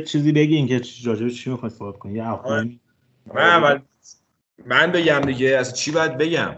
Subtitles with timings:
[0.00, 2.80] چیزی بگین که راجع چی می‌خواید صحبت کنید یه افغانی
[3.34, 3.80] من اول
[4.66, 5.56] من بگم دیگه.
[5.56, 6.54] از چی باید بگم؟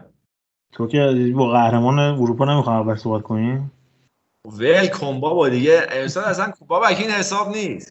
[0.73, 3.73] تو که با قهرمان اروپا نمی‌خوام اول صحبت کنیم
[4.45, 5.87] ول کن بابا دیگه.
[5.91, 7.91] امسال اصلا بابا این حساب نیست.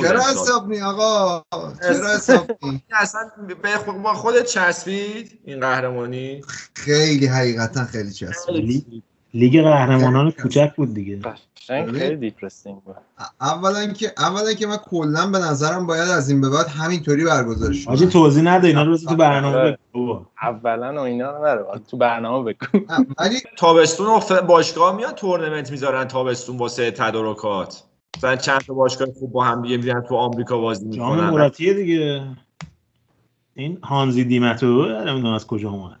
[0.00, 1.42] چرا حساب؟ نی آقا؟
[1.82, 3.20] چرا حساب نی اصلا
[3.62, 6.40] به خود با خودت چسبید؟ این قهرمانی؟
[6.74, 9.02] خیلی حقیقتا خیلی چسبید.
[9.34, 11.20] لیگ قهرمانان کوچک بود دیگه.
[11.20, 12.96] قشنگ خیلی depressing بود.
[13.40, 17.72] اولا که اولا که من کلا به نظرم باید از این به بعد همینطوری برگزار
[17.72, 19.78] شه آجی توضیح نده اینا رو تو برنامه آره.
[19.94, 20.26] بگو.
[20.42, 22.66] اولا و اینا رو نره تو برنامه بگو.
[23.18, 27.84] ولی تابستون باشگاه میان تورنمنت می‌ذارن تابستون واسه تدارکات.
[28.16, 31.30] مثلا چند تا باشگاه خوب با هم دیگه میرن تو آمریکا بازی جام می‌کنن.
[31.30, 32.22] مراتیه دیگه.
[33.54, 36.00] این هانزی دیمتو نمی‌دونم از کجا اومد.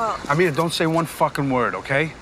[0.00, 2.14] Well, Amina, don't say one fucking word, okay?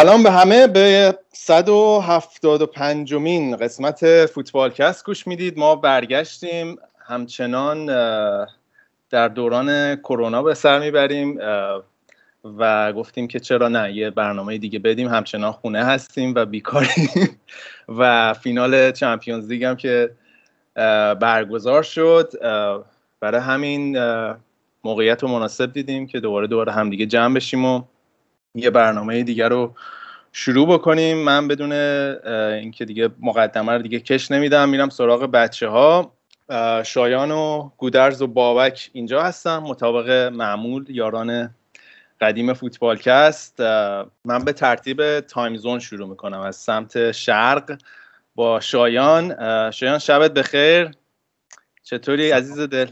[0.00, 0.66] سلام به همه.
[0.66, 5.58] به 175 مین قسمت فوتبالکست گوش می‌دید.
[5.58, 6.78] ما برگشتیم.
[6.98, 7.86] همچنان
[9.10, 11.38] در دوران کرونا به سر می‌بریم
[12.58, 15.08] و گفتیم که چرا نه یه برنامه دیگه بدیم.
[15.08, 17.40] همچنان خونه هستیم و بیکاریم.
[17.98, 20.10] و فینال چمپیونز لیگ هم که
[21.20, 22.32] برگزار شد.
[23.20, 23.98] برای همین
[24.84, 27.82] موقعیت رو مناسب دیدیم که دوباره دوباره همدیگه جمع بشیم و
[28.54, 29.74] یه برنامه دیگر رو
[30.32, 31.18] شروع بکنیم.
[31.18, 36.12] من بدون اینکه دیگه مقدمه رو دیگه کش نمیدم میرم سراغ بچه ها
[36.84, 41.54] شایان و گودرز و بابک اینجا هستم مطابق معمول یاران
[42.20, 43.60] قدیم فوتبالکست.
[43.60, 46.40] اه، من به ترتیب تایم زون شروع می‌کنم.
[46.40, 47.78] از سمت شرق
[48.34, 49.34] با شایان.
[49.70, 50.90] شایان شبت بخیر.
[51.82, 52.86] چطوری عزیز دل؟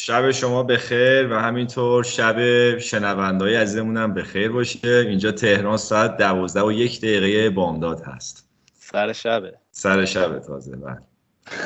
[0.00, 4.88] شب شما بخیر و همینطور شب شنوندهای عزیزمون هم بخیر باشه.
[4.88, 8.48] اینجا تهران ساعت دوازده و یک دقیقه بامداد هست.
[8.74, 9.54] سر شبه.
[9.70, 10.98] سر شب تازه بله.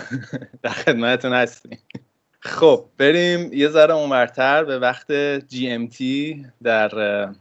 [0.62, 1.78] در خدمتتون هستیم.
[2.40, 5.12] خب بریم یه ذره اونورتر به وقت
[5.48, 7.34] جی ام تی در اه،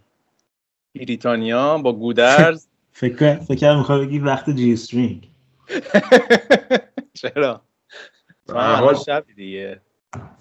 [0.96, 2.68] بریتانیا با گودرز.
[2.92, 5.30] فکر فکر بگی وقت جی استرینگ.
[7.22, 7.62] چرا؟
[8.50, 9.82] حال شبی دیگه.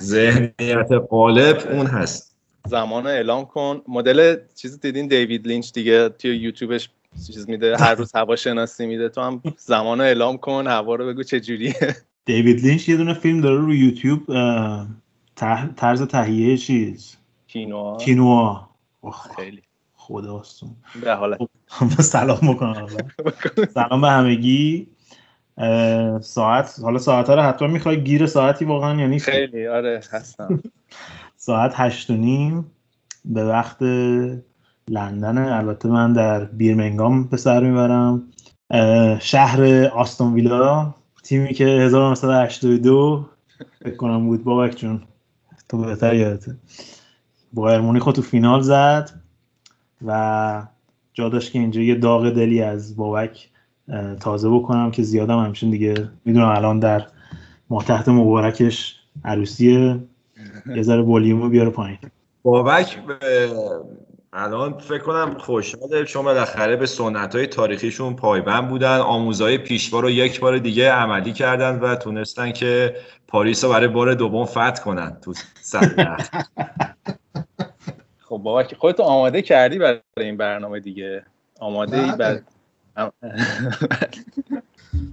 [0.02, 2.36] ذهنیت قالب اون هست.
[2.66, 3.82] زمان رو اعلام کن.
[3.88, 6.90] مدل چیزی دیدین؟ دیوید لینچ دیگه توی یوتیوبش
[7.26, 9.08] چیز میده هر روز هواشناسی میده.
[9.08, 11.96] تو هم زمان رو اعلام کن هوا رو بگو چجوریه.
[12.24, 14.26] دیوید لینچ یه دونه فیلم داره رو یوتیوب
[15.76, 17.16] طرز تهیه چیز؟
[17.46, 17.96] کینوا.
[17.96, 18.68] کینوا.
[19.36, 19.62] خیلی.
[19.94, 20.70] خداستون.
[21.02, 21.40] به حالت
[22.00, 22.86] سلام بکنم.
[23.74, 24.86] سلام به همگی.
[26.20, 30.60] ساعت حالا ساعت رو حتما می‌خوای گیر ساعتی واقعا یعنی خیلی آره هستم.
[31.36, 32.66] ساعت هشت و نیم
[33.24, 33.82] به وقت
[34.88, 35.38] لندن.
[35.38, 38.22] البته من در بیرمنگام به سر می‌برم.
[39.20, 43.28] شهر آستون ویلا تیمی که 1982
[43.84, 44.44] فکر کنم بود.
[44.44, 45.02] بابک جون
[45.68, 46.56] تو بهتر یادته
[47.52, 49.10] بایر مونیخ تو فینال زد
[50.06, 50.62] و
[51.12, 53.48] جا داشت که اینجا یه داغ دلی از بابک
[54.20, 57.06] تازه بکنم که زیادم همچین دیگه می‌دونم الان در
[57.70, 59.98] ماه تحت مبارکش عروسیه.
[60.76, 61.98] یه ذره ولیومو بیاره پایین.
[62.42, 62.98] بابک
[64.32, 66.04] الان فکر کنم خوشحاله.
[66.04, 68.98] چون بالاخره به سنت های تاریخیشون پایبند بودن.
[68.98, 72.96] آموزهای پیشوا رو یک بار دیگه عملی کردن و تونستن که
[73.28, 76.28] پاریس رو برای بار دوم فتح کنن تو صد
[78.18, 81.22] خب بابا که خودتو آماده کردی برای این برنامه دیگه؟
[81.60, 82.12] آماده ای.
[82.18, 82.40] بر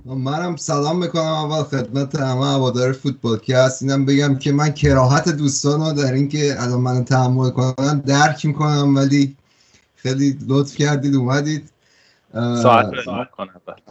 [0.06, 5.80] منم سلام می‌کنم اول خدمت همه هوادار فوتبال که اینم بگم که من کراهت دوستان
[5.80, 9.36] رو در اینکه الان منو تحمل کنن درک می‌کنم ولی
[9.96, 11.70] خیلی لطف کردید اومدید.
[12.34, 12.92] ساعت.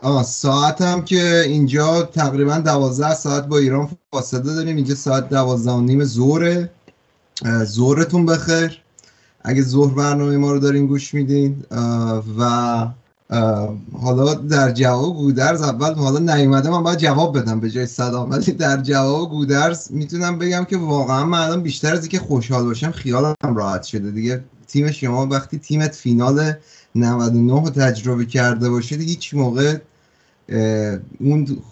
[0.03, 4.77] آه ساعت هم که اینجا تقریبا دوازده ساعت با ایران فاصله داریم.
[4.77, 6.71] اینجا ساعت دوازده و نیم ظهره.
[7.45, 8.83] اه، ظهرتون بخیر.
[9.43, 11.65] اگه ظهر برنامه ما رو دارین گوش میدین.
[12.39, 12.87] و
[14.01, 18.53] حالا در جواب گودرز اول حالا نیومده من باید جواب بدم به جای سلام ولی
[18.53, 23.35] در جواب گودرز می‌تونم بگم که واقعا من الان بیشتر از اینکه خوشحال باشم خیالم
[23.43, 24.11] راحت شده.
[24.11, 26.53] دیگه تیم شما وقتی تیمت فینال
[26.95, 29.79] 99 رو تجربه کرده باشه دیگه هیچ موقع
[31.21, 31.63] اون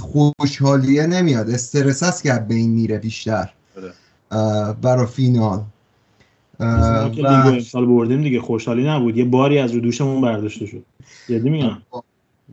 [0.00, 1.50] خوشحالیه نمیاد.
[1.50, 3.50] استرس هست که از بین میره بیشتر.
[3.76, 3.92] بله.
[4.30, 5.62] اه، برا فینال.
[6.60, 9.16] ما که و- لیگ امسال بردیم دیگه خوشحالی نبود.
[9.16, 10.82] یه باری از رو دوشمون برداشته شد.
[11.28, 11.78] جدی میگم؟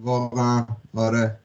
[0.03, 0.65] واقعا
[0.95, 1.38] آره.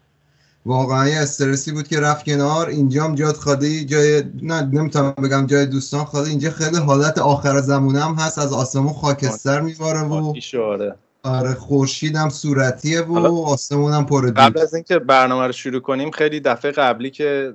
[0.66, 2.68] واقعا یه استرسی بود که رفت کنار.
[2.68, 6.30] اینجام جاد خالی جای نه نمی‌تونم بگم جای دوستان خالی.
[6.30, 8.38] اینجا خیلی حالت آخر زمونه هم هست.
[8.38, 10.32] از آسمون خاکستر میباره و
[10.62, 10.94] آره.
[11.22, 16.10] آره خورشید هم صورتیه و آسمون هم پر قبل از اینکه برنامه رو شروع کنیم
[16.10, 17.54] خیلی دفعه قبلی که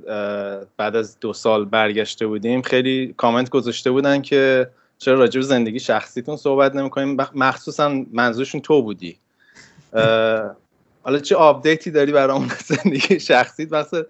[0.77, 4.67] بعد از دو سال برگشته بودیم خیلی کامنت گذاشته بودن که
[5.01, 9.17] چرا راجع به زندگی شخصیتون صحبت نمی‌کنیم؟ مخصوصا منظورشون تو بودی.
[11.03, 14.03] حالا چه update ی داری برامون از زندگی شخصیت؟ مثلا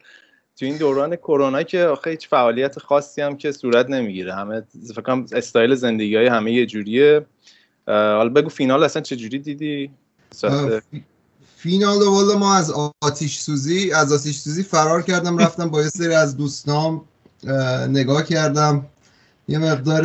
[0.57, 4.35] تو این دوران کرونا که آخه هیچ فعالیت خاصی هم که صورت نمی‌گیره.
[4.35, 7.25] همه فکر کنم استایل زندگی های همه یه جوریه.
[7.87, 9.91] حالا بگو فینال اصلا چه جوری دیدی؟
[11.57, 16.13] فینال والا ما از آتیش سوزی از آتیش سوزی فرار کردم رفتم با یه سری
[16.13, 17.01] از دوستام
[17.47, 18.85] اه، نگاه کردم.
[19.51, 20.03] یه مقدار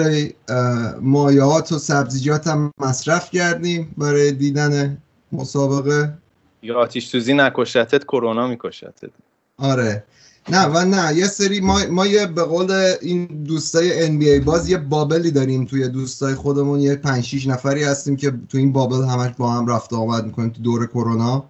[1.00, 4.98] مایعات و سبزیجات هم مصرف کردیم برای دیدن
[5.32, 6.18] مسابقه.
[6.62, 9.10] یا آتیش سوزی نکشتت کرونا میکشتت.
[9.58, 10.04] آره.
[10.48, 12.70] نه و نه یه سری ما, ما یه به قول
[13.02, 16.80] این دوستای NBA باز یه بابلی داریم توی دوستای خودمون.
[16.80, 20.50] یه 5 6 نفری هستیم که تو این بابل همش با هم رفت آمد می‌کنیم
[20.50, 21.44] تو دور کرونا.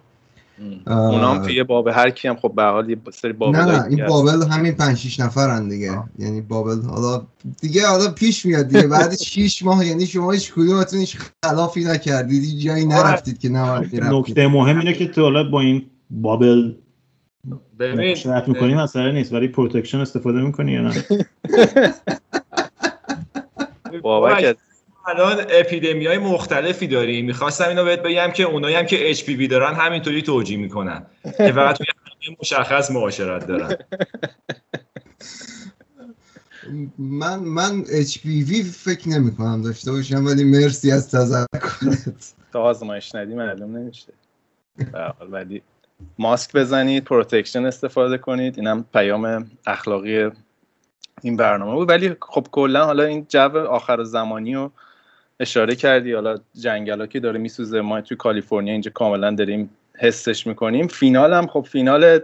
[0.87, 3.65] اونا هم توی باب هر کی هم خب به هر حال یه سری باب نه
[3.65, 6.03] نه این بابل همین 5 6 نفرن دیگه.
[6.19, 7.27] یعنی بابل حالا
[7.61, 8.87] دیگه حالا پیش میاد دیگه.
[8.97, 12.43] بعد 6 ماه یعنی شما هیچ کدومتون هیچ خلافی نکردید.
[12.43, 16.73] هیچ جایی نرفتید که نباید نکته مهم اینه که تو حالا با این بابل
[18.15, 19.33] معاشرت می‌کنی مسئله نیست.
[19.33, 20.93] ولی protection استفاده می‌کنی یا نه؟
[24.01, 24.55] بابک از-
[25.07, 27.25] الان اپیدمی های مختلفی داریم.
[27.25, 31.05] می‌خواستم اینو بهت بگم که اونایی هم که HPV دارن همینطوری توجیه می‌کنن.
[31.23, 31.85] که فقط توی
[32.41, 33.75] مشخص معاشرت دارن.
[36.97, 42.33] من من HPV فکر نمی کنم داشته باشم ولی مرسی از تذکرت.
[42.53, 44.13] تا آزمایش ندی معلوم نمیشه.
[45.31, 45.61] ولی
[46.19, 48.57] ماسک بزنید protection استفاده کنید.
[48.57, 50.29] اینم پیام اخلاقی
[51.21, 51.89] این برنامه بود.
[51.89, 54.71] ولی خب کلا حالا این جو آخر زمانی رو
[55.39, 60.87] اشاره کردی حالا جنگلا که داره میسوزه ما توی کالیفرنیا اینجا کاملا داریم حسش می‌کنیم.
[60.87, 62.19] فینال هم خب فینال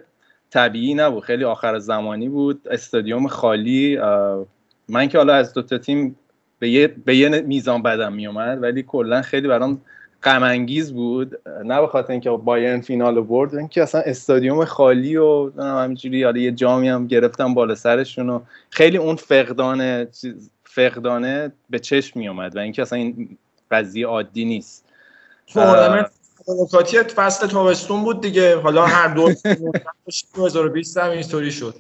[0.50, 2.68] طبیعی نبود خیلی آخر زمانی بود.
[2.72, 3.98] استادیوم خالی.
[4.90, 6.16] من که حالا از دوتا تیم
[6.60, 9.82] به یه, به یه میزان بدم میومد ولی کلا خیلی برام
[10.24, 11.40] غم انگیز بود.
[11.66, 16.52] نه به خاطر اینکه بایرن فینال برد اینکه اصلا استادیوم خالی و همینجوری حالا یه
[16.52, 18.40] جامی هم گرفتم بالا سرشون و
[18.70, 23.38] خیلی اون فقدان چیز- فقدانه به چشم می اومد و اینکه اصلا این
[23.72, 24.86] قضیه عادی نیست.
[25.48, 26.12] تورنمنت
[26.48, 28.58] تلفاتی فصل تابستون بود دیگه.
[28.58, 29.34] حالا هر دو
[30.36, 31.76] 2020 هم اینطوری شد.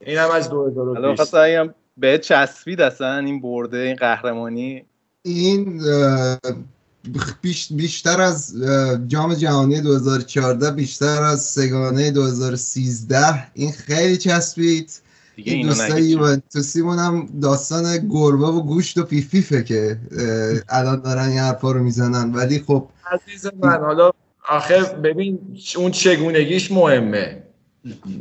[0.00, 4.84] این هم از حالا 2020 خواستم بگم به چسبید اصلا این برده این قهرمانی.
[5.22, 5.82] این
[7.42, 8.54] بیش- بیشتر از
[9.06, 14.92] جام جهانی 2014 بیشتر از سگانه 2013 این خیلی چسبید.
[15.36, 19.98] دیگه این دوستای نگید یوونتوسیمون هم داستان گربه و گوشت و پیفیفه که
[20.68, 22.34] الان دارن این حرفا رو می‌زنن.
[22.34, 24.10] ولی خب عزیز من حالا
[24.48, 25.38] آخه ببین
[25.76, 27.42] اون چگونگیش مهمه.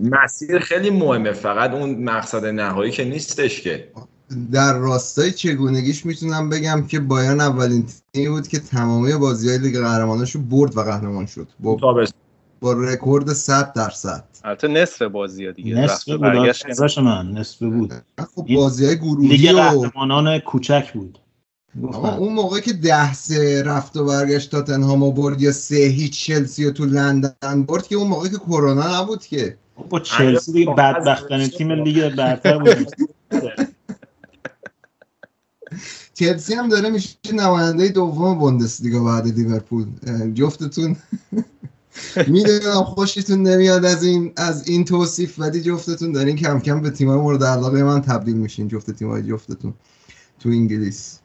[0.01, 1.31] مسیر خیلی مهمه.
[1.31, 3.87] فقط اون مقصد نهایی که نیستش که.
[4.51, 9.79] در راستای چگونگیش می‌تونم بگم که بایرن اولین تیمی بود که تمامی بازی های لیگ
[9.79, 11.47] قهرماناشو برد و قهرمان شد.
[11.59, 12.05] با,
[12.59, 14.23] با رکورد 100 درصد.
[14.43, 15.75] البته نصف بازی ها دیگه.
[15.75, 16.21] نصف و بود.
[16.21, 16.65] برگشت.
[16.79, 17.93] آره، من نصف بود.
[18.35, 21.19] خب بازی های گروهی لیگ و قهرمانان کوچک بود.
[21.83, 26.65] آقا اون موقع که ده سه رفت و برگشت تاتنهام برد یا سه هیچ چلسی
[26.65, 29.57] رو تو لندن برد که اون موقع که کرونا نبود که.
[29.89, 32.91] با چلسی دیگه بدبختانه تیم لیگ برتر بود.
[36.13, 39.85] چلسی هم داره میشه نماینده دوم بوندسلیگا بعد لیورپول.
[40.33, 40.95] جفتتون.
[42.27, 47.17] می‌دونم خوشتون نمیاد از این از این توصیف ولی جفتتون دارین کم کم به تیمای
[47.17, 49.73] مورد علاقه من تبدیل میشین جفت تیمای جفتتون
[50.39, 51.19] تو انگلیس.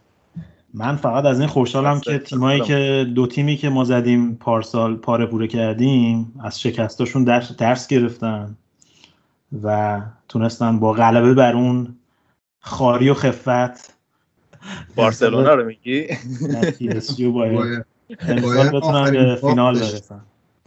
[0.75, 5.27] من فقط از این خوشحالم که تیمایی که دو تیمی که ما زدیم پارسال پاره
[5.27, 8.57] پوره کردیم از شکستاشون درس, درس گرفتن
[9.62, 11.97] و تونستن با غلبه بر اون
[12.61, 13.95] خاری و خفت.
[14.97, 16.07] بارسلونا رو میگی؟
[16.53, 17.85] نه، PSG و بایر باید
[18.21, 19.79] امسال باید بتونن به فینال.
[19.79, 20.21] برسن.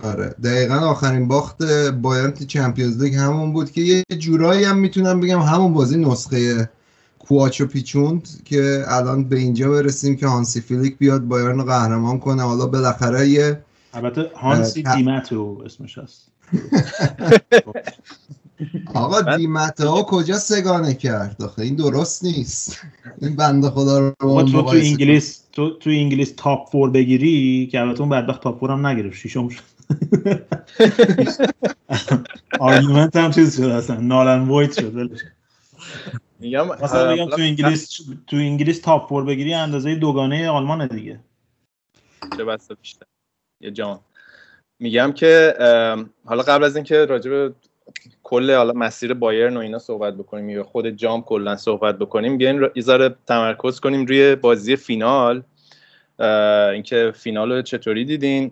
[0.03, 0.35] آره.
[0.43, 5.39] دقیقا آخرین باخت بایرن تو چمپیونز لیگ همون بود که یه جورایی هم می‌تونم بگم
[5.39, 6.69] همون بازی نسخه
[7.19, 12.43] کواچو پیچوند که الان به اینجا برسیم که هانسی فیلیک بیاد بایرن رو قهرمان کنه.
[12.43, 13.59] حالا بالاخره یه
[13.93, 16.27] البته هانسی دیمتو اسمش هست.
[18.93, 22.81] آقا دیمتا کجا سه‌گانه کرد؟ آخه این درست نیست.
[23.21, 28.01] این بنده خدا رو تو تو انگلیس تو تو انگلیس top four بگیری که البته
[28.01, 29.15] اون بدبخت top four هم نگرفت.
[29.15, 29.72] شیشم شد.
[32.59, 33.95] argument هم چیز شد اصلا.
[33.95, 35.11] null and void شد.
[36.39, 41.19] میگم مثلا حالا تو انگلیس تو انگلیس top four بگیری اندازه دوگانه آلمان دیگه.
[42.37, 43.05] چه بسته بیشتر.
[43.61, 43.99] یه جام
[44.79, 45.55] میگم که
[46.25, 47.53] حالا قبل از اینکه راجع به
[48.23, 52.69] کل حالا مسیر بایرن و اینا صحبت بکنیم یا خود جام کلا صحبت بکنیم بیاین
[52.75, 55.43] یه ذره تمرکز کنیم روی بازی فینال.
[56.73, 58.51] اینکه فینال رو چطوری دیدین؟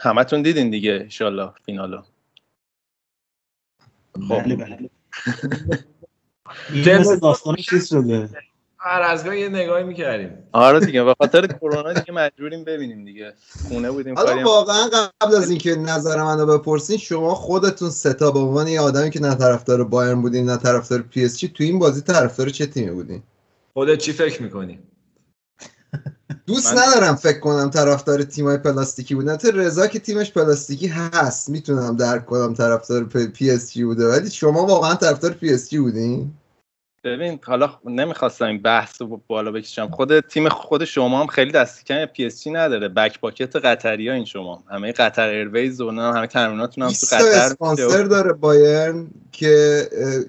[0.00, 2.02] همتون دیدین دیگه انشالله فینال رو
[4.28, 4.42] خب.
[4.42, 4.90] بله بله.
[6.72, 8.30] این مثل داستان چیز شده؟
[8.78, 10.38] هر از گاهی یه نگاهی می‌کردیم.
[10.52, 13.32] آره دیگه به خاطر کرونا دیگه مجبوریم ببینیم دیگه.
[13.68, 14.88] خونه بودیم حالا واقعا
[15.20, 19.20] قبل از اینکه نظر منو بپرسین شما خودتون سه تا به عنوان یه آدمی که
[19.20, 22.90] نه طرفدار بایرن بودین نه طرفدار پی اس جی تو این بازی طرفدار چه تیمی
[22.90, 23.22] بودین؟
[23.72, 24.78] خودت چی فکر می‌کنی؟
[26.54, 31.48] دوست من- ندارم فکر کنم طرفدار تیمای پلاستیکی بودن تو رضا که تیمش پلاستیکی هست.
[31.48, 34.08] می‌تونم درک کنم طرفدار پی اس جی بوده.
[34.08, 36.39] ولی شما واقعا طرفدار پی اس جی بودین؟
[37.04, 39.88] ببین حالا نمی‌خواستم این بحث رو بالا بکشم.
[39.88, 42.88] خود تیم خود شما هم خیلی دست کم پی اس جی نداره.
[42.88, 44.64] بک پاکت قطری ها این شما.
[44.70, 49.82] همه قطر ایرویز و همه تمریناتون هم تو 20 تا قطر اسپانسر داره بایرن که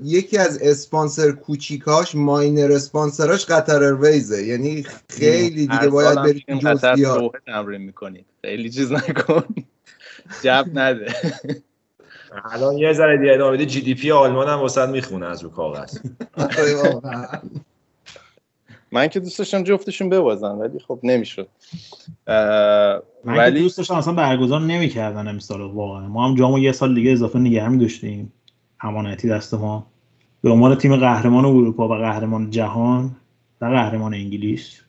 [0.03, 4.43] یکی از اسپانسر کوچیکاش ماینر اسپانسراش قطر ایرویزه.
[4.43, 8.25] یعنی خیلی دیگه باید سال هم بری تو میریم قطر تمرین می‌کنید.
[8.41, 9.43] خیلی چیز نکن.
[10.43, 11.15] جب نده.
[12.51, 15.49] الان یه ذره دیگه ادامه بدی جی دی پی آلمان هم واسط می‌خونه از رو
[15.49, 15.97] کاغذ.
[16.83, 17.25] واقعا.
[18.91, 21.47] من که دوست داشتم جفتشون ببازن ولی خب نمی‌شد.
[23.25, 26.07] ولی دوست داشتم اصلا برگزار نمی‌کردن امسال واقعا.
[26.07, 28.33] ما هم جامو یه سال دیگه اضافه نگه می داشتیم
[28.81, 29.87] امانتی دست ما.
[30.41, 33.15] به عنوان تیم قهرمان اروپا و قهرمان جهان
[33.61, 34.81] و قهرمان انگلیس.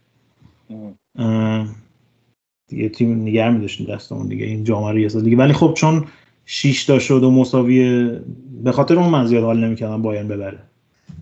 [2.68, 5.36] دیگه تیم نگه می داشتیم دستمون دیگه این جام رو یه سال دیگه.
[5.36, 6.04] ولی خب چون
[6.46, 8.10] 6 تا شد و مساوی
[8.64, 10.58] به خاطر اون من زیاد حال نمی‌کردم بایرن ببره.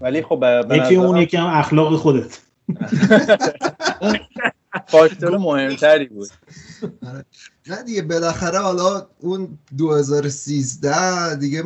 [0.00, 2.38] ولی خب یکی اون یکی هم اخلاق خودت.
[4.86, 6.28] فاکتور مهمتری بود.
[7.66, 11.62] نه دیگه بالاخره حالا اون 2013 دیگه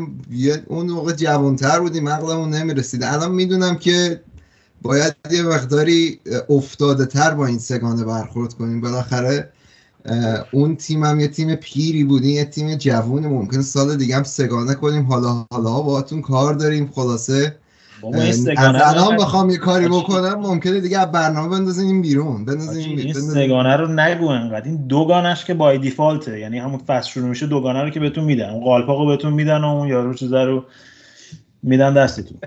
[0.66, 3.02] اون موقع جوانتر بودیم عقلمون نمی‌رسید.
[3.04, 4.20] الان می‌دونم که
[4.82, 8.80] باید یه مقداری افتاده تر با این سگانه برخورد کنیم.
[8.80, 9.52] بالاخره
[10.52, 14.74] اون تیم هم یه تیم پیری بودیم یه تیم جوونی ممکن سال دیگه هم سگانه
[14.74, 15.02] کنیم.
[15.02, 16.90] حالا حالا باهاتون کار داریم.
[16.94, 17.56] خلاصه
[18.16, 19.16] از الان.
[19.16, 19.88] بخوام یه کاری.
[19.88, 20.40] بکنم.
[20.40, 22.44] ممکنه دیگه از برنامه بندازیم بیرون.
[22.44, 24.66] بندازیم این سگانه رو نگو انقدر.
[24.66, 28.50] این دوگانش که بای دیفالته یعنی همون فصل شروع میشه دوگانه رو که بهتون میدن.
[28.50, 30.64] اون قالپاق رو بهتون میدن و اون یارو چیزا رو
[31.62, 32.38] میدن دستتون.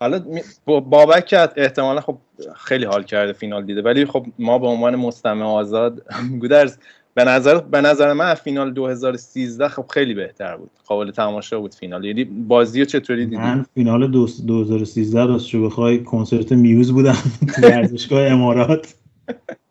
[0.00, 0.24] حالا
[0.66, 2.18] بابک احتمالا خب
[2.56, 6.02] خیلی حال کرده فینال دیده ولی خب ما به عنوان مستمع آزاد
[6.40, 6.76] گودرز
[7.14, 10.70] به نظر به نظر من فینال 2013 خب خیلی بهتر بود.
[10.86, 12.04] قابل تماشا بود فینال.
[12.04, 17.16] یعنی بازی رو چطوری دیدی؟ من فینال دو- 2013 راستشو بخوای کنسرت میوز بودم
[17.56, 18.94] تو ورزشگاه امارات.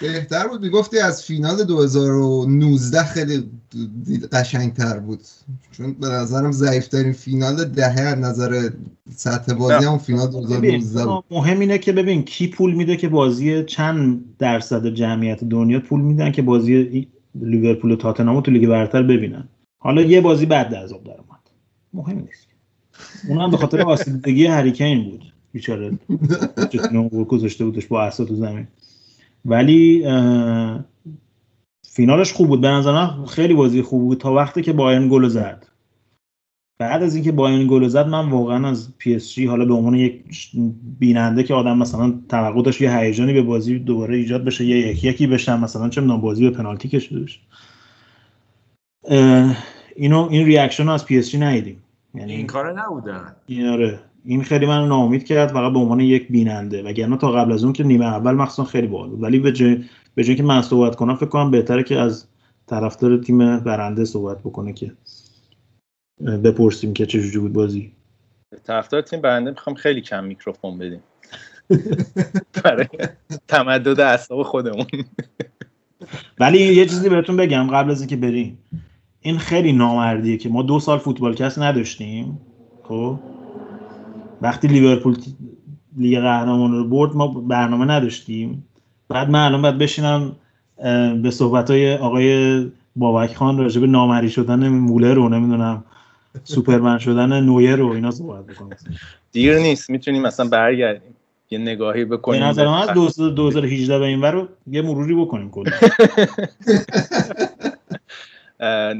[0.00, 0.60] بهتر بود.
[0.60, 3.50] می‌گفتی از فینال 2019 خیلی
[4.32, 5.20] قشنگتر بود.
[5.72, 8.70] چون به نظرم ضعیفترین فینال دهه از نظر
[9.14, 9.86] سطح بازی.
[9.86, 11.24] هم فینال ببین 2019 بود.
[11.30, 16.32] مهم اینه که ببین کی پول میده که بازی چند درصد جمعیت دنیا پول میدن
[16.32, 19.48] که بازی لیورپول و تاتنهامو تو لیگ برتر ببینن.
[19.78, 21.40] حالا یه بازی بعد از آب در اومد.
[21.92, 22.46] مهم نیست.
[23.28, 25.32] اون هم به خاطر آسیبدگی هریکین بود.
[25.52, 25.98] بیچاره
[27.28, 28.68] گذاشته بودش با اسا تو زمین.
[29.46, 30.04] ولی
[31.88, 32.60] فینالش خوب بود.
[32.60, 35.66] به نظر من خیلی بازی خوب بود تا وقتی که بایرن گل زد.
[36.78, 39.94] بعد از اینکه بایرن گل زد من واقعا از پی اس جی حالا به عنوان
[39.94, 40.50] یک
[40.98, 45.08] بیننده که آدم مثلا توقع داشت یه هیجانی به بازی دوباره ایجاد بشه یه یکی
[45.08, 47.40] یکی بشن مثلا چه می‌دونم بازی به پنالتی کشیده بشه.
[49.96, 51.82] اینو این reaction رو از پی اس جی ندیدیم.
[52.14, 53.36] یعنی این کاره نبودن.
[53.46, 54.00] این آره.
[54.26, 56.82] این خیلی من ناامید کرد فقط به عنوان یک بیننده.
[56.82, 59.22] وگرنه تا قبل از اون که نیمه اول مخصوصا خیلی باحال بود.
[59.22, 62.26] ولی به جای به جای که من صحبت کنم فکر کنم بهتره که از
[62.66, 64.92] طرفدار تیم برنده صحبت بکنه که
[66.44, 67.92] بپرسیم که چه جوری بود بازی.
[68.64, 71.00] طرفدار تیم برنده می‌خوام خیلی کم میکروفون بدیم.
[72.64, 72.86] برای
[73.48, 74.86] تمدد اعصاب خودمون.
[76.40, 78.58] ولی یه چیزی بهتون بگم قبل از اینکه بریم.
[79.20, 82.40] این خیلی نامردیه که ما دو سال فوتبال کست نداشتیم
[82.82, 83.18] خب؟
[84.40, 85.16] وقتی لیورپول
[85.96, 88.64] لیگ قهرمان رو برد ما برنامه نداشتیم.
[89.08, 90.36] بعد من الان باید بشینم
[91.22, 92.66] به صحبت های آقای
[92.96, 95.84] بابک خان راجع به نامری شدن مولر رو نمی‌دونم
[96.44, 98.70] سوپرمن شدن نویر رو اینا صحبت بکنم
[99.32, 101.16] دیر نیست می‌تونیم مثلا برگردیم.
[101.50, 105.50] یه نگاهی به بکنیم نظر من از 2018 به این ور رو یه مروری بکنیم
[105.50, 105.70] کلا.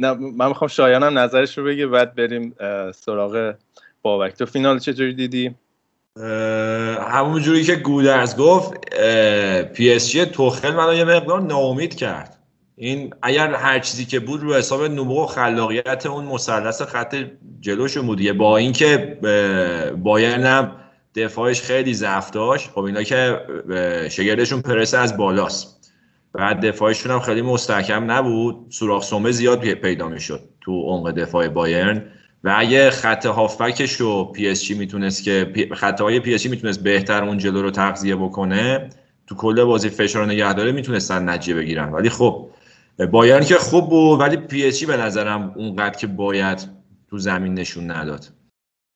[0.01, 2.55] نه من می‌خوام شایانم نظرش رو بگه بعد بریم
[2.95, 3.55] سراغ
[4.07, 5.55] بابک تو فینال چجوری دیدی؟
[7.11, 8.95] همون جوری که گودرز گفت
[9.73, 12.39] پی اس جی توخل منو یه مقدار ناامید کرد.
[12.77, 17.17] این اگر هر چیزی که بود رو حساب نبوغ و خلاقیت اون مثلث خط
[17.61, 19.19] جلوش بود با اینکه
[20.03, 20.73] بایرن هم
[21.15, 23.41] دفاعش خیلی ضعف داشت خب اینا که
[24.11, 25.93] شگردشون پرس از بالاست.
[26.33, 28.67] بعد دفاعشون هم خیلی مستحکم نبود.
[28.71, 32.03] سوراخ سمبه زیاد پی- پیدا می‌شد تو عمق دفاع بایرن.
[32.47, 36.49] و اگه خط هافبکش رو پی اس جی می‌تونست که پی- خطاهای پی اس جی
[36.49, 38.91] می‌تونست بهتر اون جلو رو تغذیه بکنه
[39.27, 41.93] تو کل بازی فشار نگه داره می‌تونستن نتیجه بگیرن.
[41.93, 42.49] ولی خب
[43.11, 46.69] بایرن که خوب بود ولی پی اس جی به نظرم اونقدر که باید
[47.11, 48.25] تو زمین نشون نداد.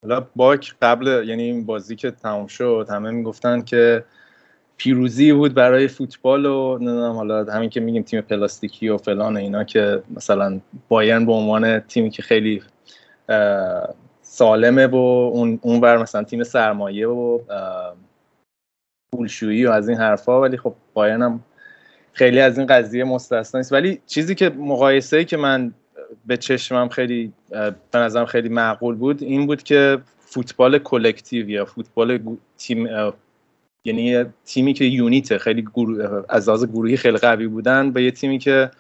[0.03, 4.05] حالا بابک قبل یعنی این بازی که تمام شد همه می‌گفتن که
[4.77, 9.65] پیروزی بود برای فوتبال و نمی‌دونم حالا همین که میگیم تیم پلاستیکی و فلان اینا
[9.65, 12.63] که مثلا بایرن به عنوان تیمی که خیلی
[14.23, 14.97] سالمه و
[15.35, 17.39] اون اونور مثلا تیم سرمایه و
[19.15, 21.41] پولشویی و از این حرفا ولی خب بایرن هم
[22.13, 23.73] خیلی از این قضیه مستثنا نیست.
[23.73, 25.75] ولی چیزی که مقایسه که من
[26.27, 27.33] به چشمم خیلی
[27.91, 32.89] به نظرم خیلی معقول بود این بود که فوتبال کلکتیو یا فوتبال تیم
[33.85, 38.39] یعنی تیمی که یونیته خیلی گرو- از لحاظ گروهی خیلی قوی بودن به یه تیمی
[38.39, 38.71] که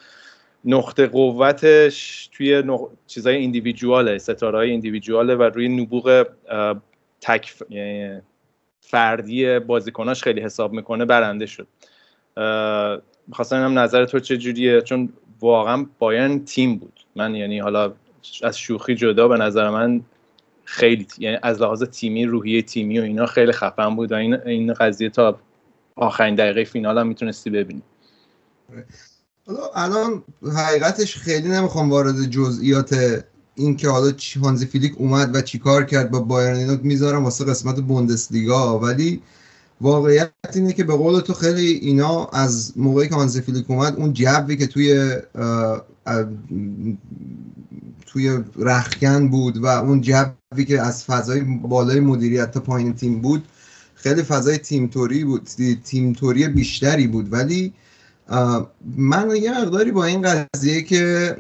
[0.64, 2.88] نقطه قوتش توی نق...
[3.06, 6.26] چیزای ایندیویدواله ستاره های ایندیویدواله و روی نبوغ
[7.20, 8.20] تک یعنی
[8.80, 11.66] فردی بازیکناش خیلی حساب می‌کنه برنده شد.
[13.26, 17.00] می‌خواستم هم نظر تو چه جوریه؟ چون واقعا بایرن تیم بود.
[17.16, 17.92] من یعنی حالا
[18.42, 20.00] از شوخی جدا به نظر من
[20.64, 24.72] خیلی یعنی از لحاظ تیمی روحیه تیمی و اینا خیلی خفن بود و این این
[24.72, 25.38] قضیه تا
[25.96, 27.82] آخرین دقیقه فینال هم می‌تونستی ببینی.
[29.50, 30.22] حالا الان
[30.56, 33.22] حقیقتش خیلی نمی‌خوام وارد جزئیات
[33.54, 37.80] این که حالا هانزی فیلیک اومد و چیکار کرد با بایرن اینو می‌ذارم واسه قسمت
[37.80, 38.78] بوندسلیگا.
[38.78, 39.22] ولی
[39.80, 44.12] واقعیت اینه که به قول تو خیلی اینا از موقعی که هانزی فیلیک اومد اون
[44.12, 45.16] جوی که توی
[48.06, 53.44] توی رخکن بود و اون جوی که از فضای بالای مدیریت تا پایین تیم بود
[53.94, 55.48] خیلی فضای تیم توری بود
[55.84, 57.32] تیم توری بیشتری بود.
[57.32, 57.72] ولی
[58.96, 61.36] من یه مقداری با این قضیه که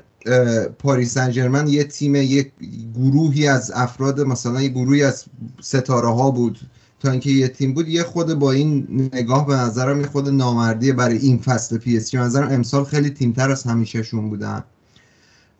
[0.78, 2.52] پاریس سن یه تیم یک
[2.94, 5.24] گروهی از افراد مثلا یه گروهی از
[5.60, 6.58] ستاره ها بود
[7.00, 10.92] تا اینکه یه تیم بود یه خورده با این نگاه به نظرم یه خورده نامردیه
[10.92, 14.64] برای این فصل پی اس جی نظرم امسال خیلی تیمتر از همیشهشون بودن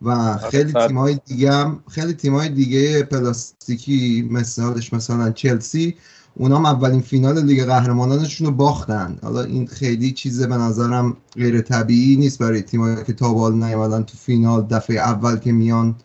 [0.01, 0.87] و خیلی صد.
[0.87, 5.95] تیمای دیگه هم خیلی تیمای دیگه پلاستیکی مثالش مثلا چلسی
[6.35, 9.17] اونا هم اولین فینال لیگ قهرمانانشون رو باختن.
[9.23, 13.63] حالا این خیلی چیز به نظرم غیر طبیعی نیست برای تیمایی که تا به حال
[13.63, 15.95] نیومدن تو فینال دفعه اول که میان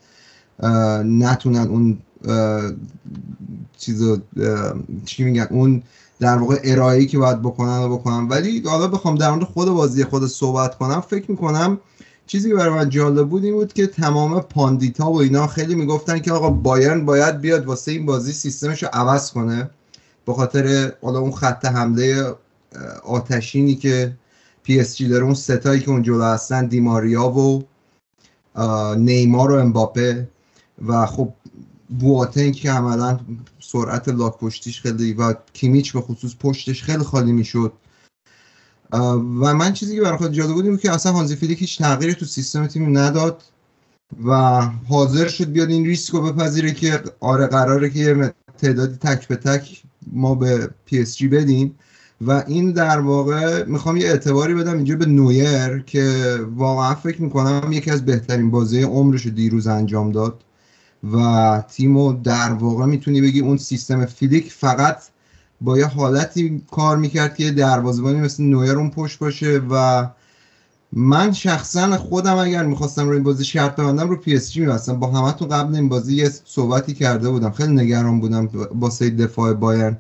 [1.04, 2.70] نتونن اون اه،
[5.04, 5.82] چی میگن اون
[6.20, 8.28] در واقع ارائه‌ای که باید بکنن رو بکنن.
[8.28, 11.78] ولی حالا بخوام در مورد خود بازی خود صحبت کنم فکر می‌کنم
[12.26, 15.74] چیزی که برای من جالب بود این بود که تمام pundit ا و اینا خیلی
[15.74, 19.70] می‌گفتن که آقا بایرن باید بیاد واسه این بازی سیستمش رو عوض کنه.
[20.26, 22.34] به خاطر حالا اون خط حمله
[23.04, 24.16] آتشینی که
[24.62, 27.64] پی اس جی داره اون سه تایی که اون جلو هستن دیماریا و
[28.96, 30.28] نیمار و امباپه.
[30.86, 31.32] و خب
[31.98, 33.20] بواتنگ که عملا
[33.60, 37.72] سرعت لاک پشتیش خیلی و کیمیچ به خصوص پشتش خیلی خالی می‌شد.
[38.92, 41.78] و من چیزی که برای خود جالب بود این بود که اصلا هانزی فیلیک هیچ
[41.78, 43.42] تغییری تو سیستم تیم نداد
[44.24, 49.28] و حاضر شد بیاد این ریسک رو بپذیره که آره قراره که یه تعدادی تک
[49.28, 51.74] به تک ما به پی اس جی بدیم
[52.20, 57.72] و این در واقع می‌خوام یه اعتباری بدم اینجا به نویر که واقعا فکر می‌کنم
[57.72, 60.44] یکی از بهترین بازی عمرش رو دیروز انجام داد
[61.12, 65.02] و تیمو در واقع می‌تونی بگی اون سیستم فیلیک فقط
[65.60, 70.06] با یه حالتی کار می‌کرد که یه دروازه‌بانی مثل نویر اون پشت باشه و
[70.92, 75.00] من شخصا خودم اگر می‌خواستم رو این بازی شرط ببندم رو پی اس جی میبستم
[75.00, 77.50] با همتون قبل این بازی یه صحبتی کرده بودم.
[77.50, 79.96] خیلی نگران بودم با speed دفاع بایرن.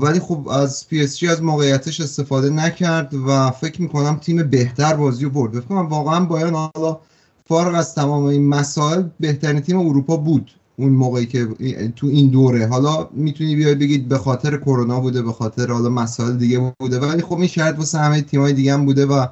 [0.00, 4.94] ولی خب از پی اس جی از موقعیتش استفاده نکرد و فکر می‌کنم تیم بهتر
[4.94, 5.52] بازی رو برد.
[5.52, 6.98] فکر کنم واقعا بایرن حالا
[7.48, 11.48] فارغ از تمام این مسائل بهترین تیم اروپا بود اون موقعی که
[11.96, 12.66] تو این دوره.
[12.66, 16.98] حالا می‌تونی بیای بگید به خاطر کرونا بوده به خاطر حالا مسائل دیگه بوده.
[16.98, 19.26] ولی خب این شاید واسه همه تیمای دیگه هم بوده و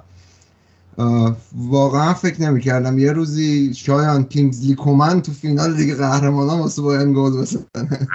[1.57, 2.99] واقعا فکر نمی‌کردم.
[2.99, 8.09] یه روزی شایان کینگزلی کومن تو فینال لیگ قهرمانان واسه بایرن گل بزنه.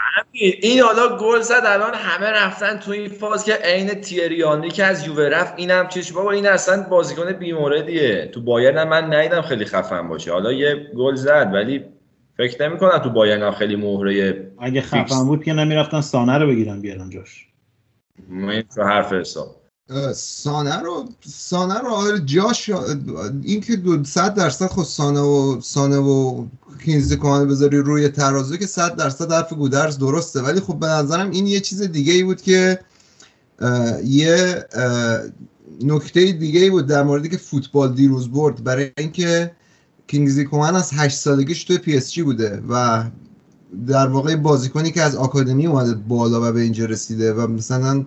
[0.62, 5.08] این حالا گل زد الان همه رفتن تو این فاز که عین تیریانی که از
[5.08, 10.08] یووه رفت اینم چیش بابا این اصلا بازیکن بیموردیه تو بایرن من ندیدم خیلی خفن
[10.08, 10.32] باشه.
[10.32, 11.86] حالا یه گل زد ولی
[12.38, 15.14] فکر نمی کنم تو بایرن هم خیلی مهره اگه فیکس.
[15.14, 17.48] خفن بود که نمی‌رفتن سانه رو بگیرن بیارن جاش.
[18.30, 19.56] این تو حرف حساب.
[20.16, 22.70] سانه رو سانه رو آره جاش
[23.44, 26.46] این که دو صد درصد خود سانه و سانه و
[26.86, 30.42] کینگزلی کومن بذاری روی ترازو که صد درصد حرف گودرز درسته.
[30.42, 32.80] ولی خب به نظرم این یه چیز دیگه ای بود که
[33.60, 34.66] اه، یه
[35.82, 38.64] نکته دیگه ای بود در موردی که فوتبال دیروز برد.
[38.64, 39.52] برای اینکه
[40.08, 43.04] کینگزلی کومن از هشت سالگیش توی پی اس جی بوده و
[43.88, 48.06] در واقع بازیکنی که از آکادمی اومده بالا و به اینجا رسیده و مثلا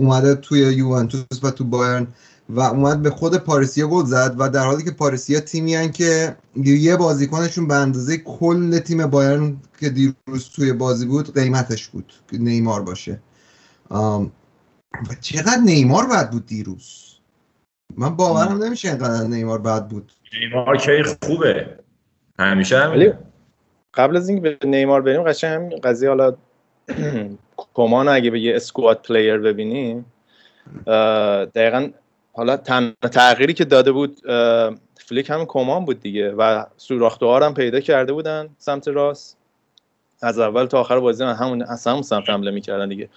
[0.00, 2.06] اومده توی یوونتوس و تو بایرن
[2.48, 6.36] و اومد به خود پاریسیا گل زد و در حالی که پاریسیا تیمی هن که
[6.56, 12.38] یه بازیکنشون به اندازه کل تیم بایرن که دیروز توی بازی بود قیمتش بود که
[12.38, 13.20] نیمار باشه.
[13.88, 14.32] آم،
[15.10, 17.14] و چقدر نیمار بد بود دیروز؟
[17.96, 20.12] من باورم نمیشه اینقدر نیمار بد بود.
[20.40, 21.78] نیمار که خوبه.
[22.38, 23.18] همیشه ولی همینه
[23.94, 26.36] قبل از اینکه به نیمار بریم قشنگ همین قضیه حالا
[27.74, 30.04] کمان اگه به یه squad player ببینیم
[31.54, 31.90] دقیقا
[32.32, 34.20] حالا تنها تغییری که داده بود
[34.94, 39.36] فلیک همین کمان بود دیگه و سوراخ دعا هم پیدا کرده بودن سمت راست.
[40.22, 43.08] از اول تا آخر بازی من همون از همون سمت حمله می‌کردن دیگه.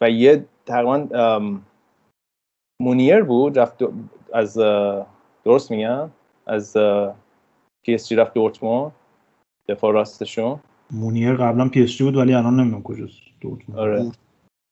[0.00, 1.60] و یه تقریبا
[2.80, 3.76] مونیر بود رفت
[4.32, 4.58] از
[5.44, 6.10] درست میگم؟
[6.46, 6.76] از
[7.82, 8.92] پی اس رفت دورتموند
[9.68, 10.60] دفاع راستشون.
[10.90, 13.18] مونیر قبلا پی اس جی بود ولی الان نمی‌دونم کجاست.
[13.40, 13.80] دورتموند.
[13.80, 14.12] آره.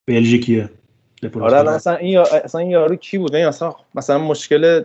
[0.09, 0.71] بلژیکیه.
[1.41, 4.83] آره مثلا این یا- اصلا این یارو کی بود این مثلا مثلا مشکل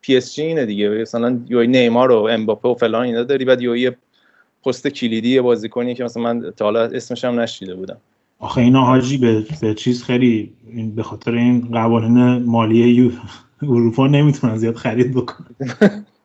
[0.00, 0.88] پی اس جی اینه دیگه.
[0.88, 3.92] مثلا یوی نیمار و امباپه و فلان اینا داری بعد یوی
[4.66, 7.96] پست کلیدی یه بازیکنی که مثلا من تا حالا اسمش هم نشنیده بودم.
[8.38, 13.10] آخه اینا حاجی به, به چیز خیلی این به خاطر این قوانین مالی یو
[13.62, 15.46] اروپا نمی‌تونن زیاد خرید بکنن.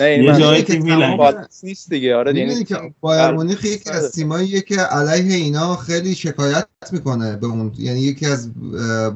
[0.00, 0.78] یه جایی که
[1.18, 2.16] بالانس نیست دیگه.
[2.16, 7.46] آره یعنی که بایر مونیخ یکی از تیماییه که علیه اینا خیلی شکایت می‌کنه به
[7.46, 7.72] اون.
[7.78, 8.50] یعنی یکی از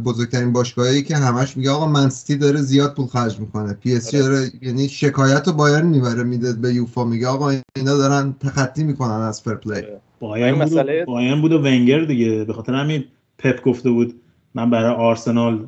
[0.05, 3.73] بزرگترین باشگاهایی که همش میگه آقا منسیتی داره زیاد پول خرج می‌کنه.
[3.73, 4.27] پی اس جی آره.
[4.29, 9.21] داره یعنی شکایت رو بایرن می‌بره میده به یوفا میگه آقا اینا دارن تخطی می‌کنن
[9.23, 10.01] از fair play آره.
[10.21, 12.45] بود, مسئله- و- بایرن بود و ونگر دیگه.
[12.45, 13.05] به خاطر همین
[13.39, 14.21] پپ گفته بود
[14.55, 15.67] من برای آرسنال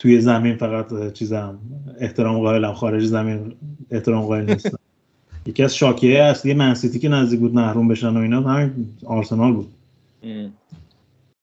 [0.00, 1.58] توی زمین فقط چیزم
[1.98, 3.56] احترام قائلم خارج زمین
[3.90, 4.78] احترام قائل نیستم.
[5.46, 9.72] یکی از شاکیه اصلی منسیتی که نزدیک بود محروم بشن و اینا همین آرسنال بود.
[10.22, 10.52] ام.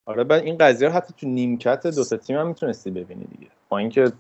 [0.06, 3.52] آره بعد این قضیه رو حتی تو نیمکت دو تا تیم هم می‌تونستی ببینی دیگه.
[3.70, 4.12] با اینکه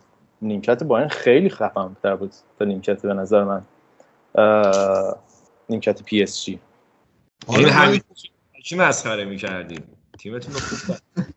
[0.41, 3.61] نیمکت باین خیلی خفن تر بود تا نیمکت به نظر من.
[5.69, 6.59] نیمکت پی اس جی.
[7.47, 8.01] آره، این همین
[8.63, 9.83] چی مسخره می‌کردیم؟
[10.19, 10.95] تیمتون رو خوب.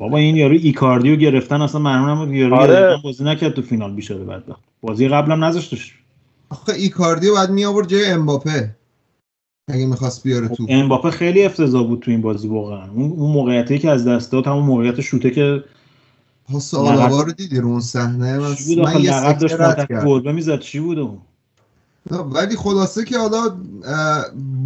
[0.00, 2.96] بابا این یارو ایکاردیو گرفتن اصلا معلوم نبود یارو آره.
[3.04, 5.94] بازی نکرد تو فینال بیچاره بدبخت بازی قبلم نذاشتش.
[6.50, 8.76] آخه ایکاردیو بعد می آورد جای امباپه.
[9.68, 10.66] اگه می‌خواست بیاره تو.
[10.68, 12.90] امباپه خیلی افتضاح بود تو این بازی واقعا.
[12.90, 15.64] اون اون موقعیتی که از دست داد همون موقعیت شوته که
[16.52, 20.60] پاس آلاوا رو دیدی رو اون صحنه؟ من, من یه سکته داشت رد گربه می‌زد.
[20.60, 21.18] چی بود اون؟
[22.10, 23.56] نه، ولی خلاصه که حالا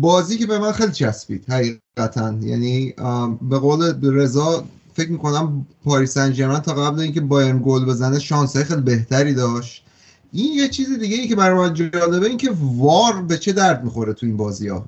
[0.00, 2.34] بازی که به من خیلی چسبید حقیقتا.
[2.40, 2.94] یعنی
[3.42, 4.64] به قول رضا
[4.94, 9.84] فکر می‌کنم پاریس سن تا قبل اینکه بایرن گل بزنه شانس خیلی بهتری داشت.
[10.32, 13.84] این یه چیز دیگه ای که برای من جالبه این که وار به چه درد
[13.84, 14.84] می‌خوره تو این بازی ها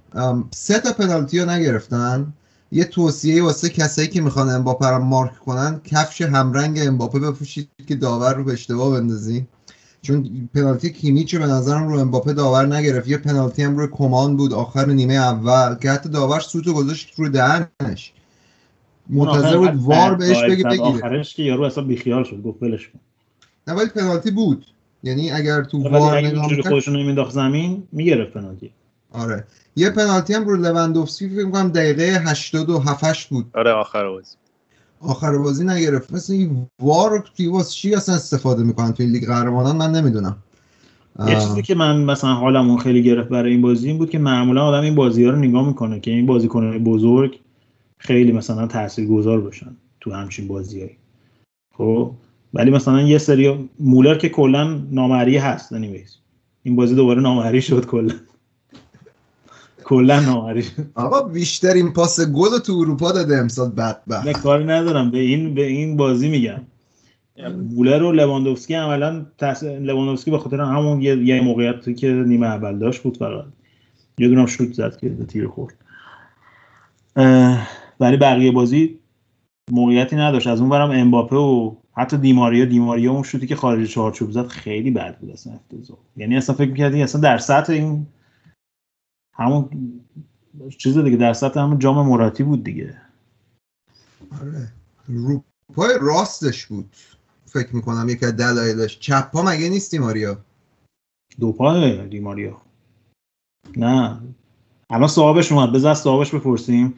[0.55, 2.33] سه تا پنالتی ها نگرفتن.
[2.73, 7.95] یه توصیه واسه کسایی که می‌خوان امباپه رو مارک کنن کفش همرنگ امباپه بپوشید که
[7.95, 9.47] داور رو به اشتباه بندازی.
[10.03, 13.09] چون پنالتی کیمیچ به نظرم رو امباپه داور نگرفت.
[13.09, 17.29] یه پنالتی هم روی کمان بود آخر نیمه اول که حتی داور سوتو گذاشت رو
[17.29, 18.13] دهنش.
[19.11, 20.83] منتظر بود وار بهش بگه بگیره.
[20.83, 22.99] آخرش که یارو اصلا بیخیال شد گفت ولش کن.
[23.69, 24.67] نه ولی پنالتی بود.
[25.03, 28.71] یعنی اگر تو وار نگاه خودشون نمینداخت زمین می‌گرفت پنالتی.
[29.13, 29.45] آره.
[29.77, 33.47] یه پنالتی هم رو لوندوفسکی فکر کنم دقیقه 87 بود.
[33.55, 34.37] آره آخر بازی.
[35.01, 36.13] آخر بازی نگرفت.
[36.13, 40.37] مثل این وار واسه چی اصلا استفاده می‌کنن توی لیگ قهرمانان؟ من نمی‌دونم.
[41.29, 44.65] یه چیزی که من مثلا حالمون خیلی گرفت برای این بازی این بود که معمولا
[44.65, 47.41] آدم این بازی ها رو نگاه می‌کنه که این بازیکنان بزرگ
[47.99, 50.97] خیلی مثلا تاثیرگذار باشن تو همچین بازیایی
[51.75, 52.13] خب؟
[52.55, 56.17] ولی مثلا یه سری مولر که کلا نامری هست انیویز
[56.63, 58.15] این بازی دوباره نامری شد کلا.
[59.85, 63.69] کلا نامری آقا بیشترین پاس گل تو اروپا داده امسال.
[63.69, 65.11] نه بدبخت کاری ندارم.
[65.11, 66.61] به این به این بازی میگم.
[67.75, 69.65] مولر و لواندوفسکی عملا تحس...
[69.65, 73.45] لواندوفسکی به خاطر همون یه, یه موقعیتی که نیمه اول داشت بود فقط.
[74.19, 75.75] یه دونم شوت زد که تیر خورد.
[78.01, 78.99] ولی بقیه بازی
[79.71, 80.47] موقعیتی نداشت.
[80.47, 84.91] از اون برم امباپه و حتی دیماریا دیماریا اون شوتی که خارج چارچوب زد خیلی
[84.91, 85.99] بد بود اصلا افتضاح.
[86.17, 88.07] یعنی اصلا فکر می‌کردی اصلا در سطح این
[89.35, 89.71] همون
[90.79, 93.01] چیز دیگه در سطح همون جام مراتی بود دیگه.
[94.41, 94.69] آره.
[95.09, 96.97] رو پای راستش بود.
[97.47, 98.99] فکر می‌کنم یکی از دلایلش.
[98.99, 100.39] چپ پا مگه نیستی ماریا
[101.41, 102.63] دو پای دیماریا.
[103.77, 104.21] نه.
[104.91, 105.73] الان صاحبش اومد.
[105.73, 106.95] بذار صاحبش بپرسیم.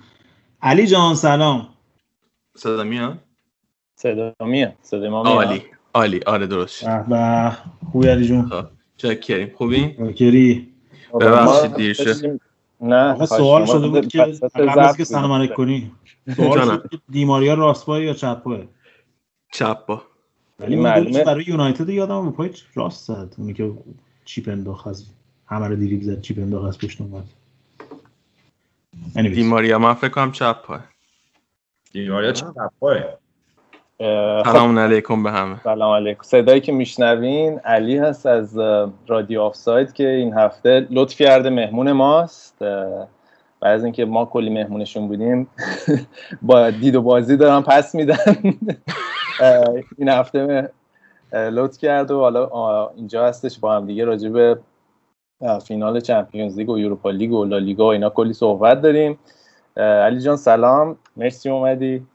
[0.63, 1.69] علی جان سلام.
[2.57, 3.19] صدا میاد؟
[3.97, 5.35] صدا میاد صدا ما میاد.
[5.35, 5.63] عالی
[5.95, 6.21] عالی.
[6.27, 6.79] آره درست.
[6.81, 7.57] شد به به.
[7.93, 8.53] خوبی علی جون؟
[8.97, 10.73] چکریم خوبی؟ کری
[11.21, 12.41] ببخشید دیر شد.
[12.81, 13.67] نه سوال.
[13.73, 14.19] شده بود که
[14.55, 15.05] قبل از که.
[15.05, 15.93] سلام علیک کنی
[16.37, 16.77] سوال جانم.
[16.77, 18.69] شد که دیماریا راست پای یا چپ پای
[19.53, 20.03] چپ با
[20.59, 21.25] ولی معلومه.
[21.25, 23.35] برای یونایتد یادم پای راست زد.
[23.39, 23.73] اونی که
[24.25, 25.07] چیپ انداخت از
[25.47, 27.25] همه رو دیریب زد چیپ انداخت از پشت اومد.
[29.15, 30.79] دیماریا من فکر کنم چپ پای
[31.93, 32.47] دیماریا چه
[32.81, 33.01] پای
[34.45, 35.61] سلام علیکم به همه.
[35.65, 36.23] سلام علیکم.
[36.23, 38.59] صدایی که میشنوین علی هست از
[39.07, 42.59] رادیو آفساید که این هفته لطف کرده مهمون ماست.
[43.61, 45.49] بعد از اینکه ما کلی مهمونشون بودیم
[46.43, 48.17] با دید و بازی دارن پس میدن.
[49.99, 50.71] این هفته
[51.33, 53.59] لطف کرد و حالا اینجا هستش.
[53.59, 54.59] با هم دیگه راجع به
[55.67, 58.11] فینال چمپیونز لیگ و یوروپا لیگ و لالیگا و اینا.
[58.11, 59.19] کلی صحبت داریم.
[59.77, 60.99] علی جان سلام.
[61.17, 62.07] مرسی اومدی.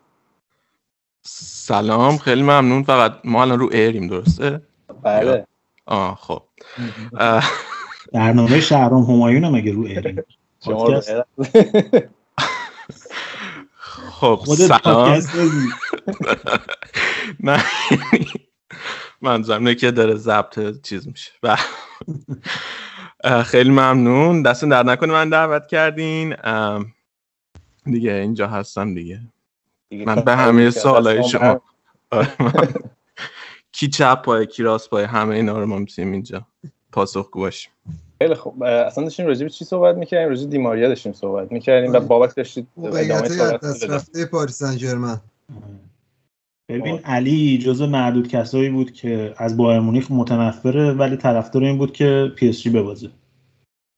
[1.26, 2.84] سلام خیلی ممنون.
[2.84, 4.62] فقط ما الان رو ایریم درسته؟
[5.04, 5.48] بله.
[5.86, 6.42] آه خب.
[8.14, 9.88] برنامه شهرام همایون هم اگه رو.
[10.66, 11.02] رو
[14.10, 15.20] خب سلام.
[17.44, 17.64] نه.
[19.22, 21.32] منظورم اینه که داره ضبط چیز میشه.
[21.44, 21.60] و اه،
[23.46, 24.42] خیلی ممنون.
[24.42, 26.36] دست درد نکنه من دعوت کردین.
[27.86, 29.20] دیگه اینجا هستم دیگه.
[29.90, 31.62] دیگه من به همه سوالای ما شما.
[32.12, 32.30] آره،
[33.72, 36.46] کی چپ پای کی راست پای همه اینا رو ما می‌تونیم اینجا
[36.92, 37.72] پاسخگو باشیم.
[38.20, 38.64] خیلی خوب.
[38.64, 42.36] اه، اصلا داشتیم راجع به چی صحبت می‌کردیم؟ راجع دیماریا داشتیم صحبت می‌کردیم و بابک
[42.36, 45.22] داشتید ادامه صحبت پاریس سن ژرمن.
[46.69, 51.93] ببین علی جزو معدود کسایی بود که از بایر مونیخ متنفره ولی طرفدار این بود
[51.93, 53.10] که پی اس جی ببازه.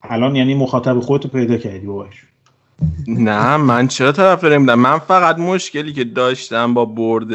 [0.04, 2.24] الان یعنی مخاطب خودتو پیدا کردی باباش
[3.08, 7.30] نه من چرا طرف بودم من فقط مشکلی که داشتم با برد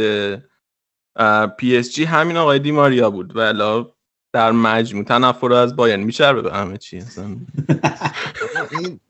[1.59, 3.37] پی اس جی همین آقای دیماریا بود.
[3.37, 3.87] ولی
[4.33, 6.01] در مجموع تنفر از بایرن.
[6.01, 7.25] میشه به همه چی اصلا.
[8.81, 9.01] این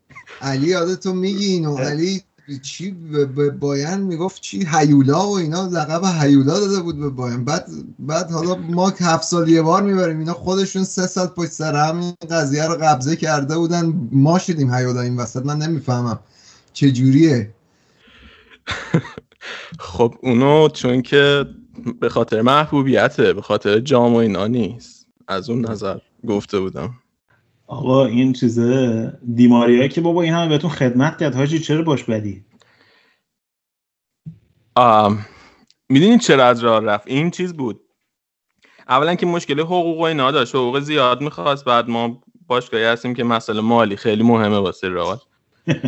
[0.41, 2.23] علی یادتون میگی اینو؟ علی
[2.63, 7.69] چی به بایرن می‌گفت چی؟ هیولا و اینا لقب هیولا داده بود به بایرن بعد
[7.99, 12.15] بعد حالا ما هفت سال یه بار می‌بریم اینا خودشون سه سال پشت سر هم
[12.31, 14.09] قضیه رو قبضه کرده بودن.
[14.13, 15.47] ما شدیم هیولا این وسط.
[15.47, 16.21] من نمی‌فهمم
[16.73, 17.55] چه جوریه.
[19.79, 21.47] خب اونو چون که
[22.01, 25.07] به خاطر محبوبیته به خاطر جام و اینا نیست.
[25.29, 25.99] از اون نظر
[26.29, 26.95] گفته بودم.
[27.71, 31.35] آقا این چیزه دیماریایی که بابا این همه بهتون خدمت کرد.
[31.35, 32.45] حاجی چرا باش بدی؟
[35.89, 37.81] می‌دونید چرا از راه رفت؟ این چیز بود.
[38.89, 40.55] اولا که مشکل حقوق و اینا داشت.
[40.55, 41.65] حقوق زیاد می‌خواست.
[41.65, 45.19] بعد ما باشگاهی هستیم که مسئله مالی خیلی مهمه واسه رئال.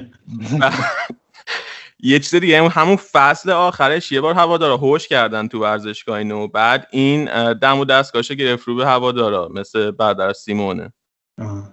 [2.04, 6.48] یه چیز دیگه هم- همون فصل آخرش یه بار هوادارا هوش کردن تو ورزشگاه اینو
[6.48, 10.92] بعد این دم و دستگاهشو گرفت رو به هوادارا مثل برادر سیمونه.
[11.38, 11.70] آه.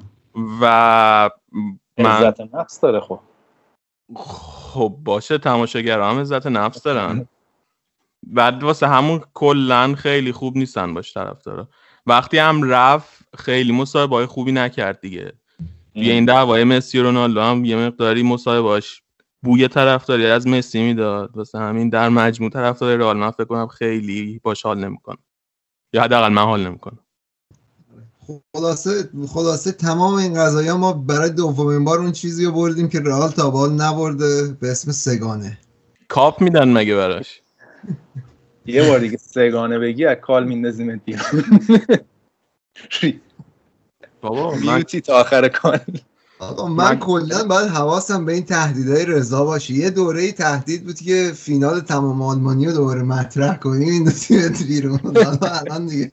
[0.61, 1.29] و
[1.97, 3.19] من عزت نفس داره خب.
[4.15, 7.27] خب باشه تماشاگرها هم عزت نفس دارن.
[8.27, 11.67] بعد واسه همون کلا خیلی خوب نیستن باش طرف داره
[12.05, 15.33] وقتی هم رفت خیلی مصاحبه های خوبی نکرد دیگه.
[15.93, 19.03] توی این دعوای مسی و رونالدو هم یه مقداری مصاحبهاش
[19.43, 21.37] بوی طرفداری از مسی می‌داد.
[21.37, 25.17] واسه همین در مجموع طرفدار رئال من فکر کنم خیلی باش حال نمی‌کنه
[25.93, 26.99] یا حداقل من حال نمی‌کنم.
[28.57, 33.31] خلاصه خلاصه تمام این قضايا ما برای دومین بار اون چیزی رو بردیم که رئال
[33.31, 35.57] تا به حال نبرده به اسم سگانه.
[36.07, 37.41] کاپ میدن مگه براش؟
[38.65, 41.01] یه بار دیگه سگانه بگی از کال میندازیم
[44.21, 45.79] بابا من میوتی تا آخر کال.
[46.39, 49.73] آقا من, من- کلا باید حواسم به این تهدیدهای رضا باشه.
[49.73, 54.63] یه دوره تهدید بود که فینال تمام آلمانی رو دوباره مطرح کنیم این دو تیمت
[54.63, 54.99] بیرون.
[55.41, 56.11] الان دیگه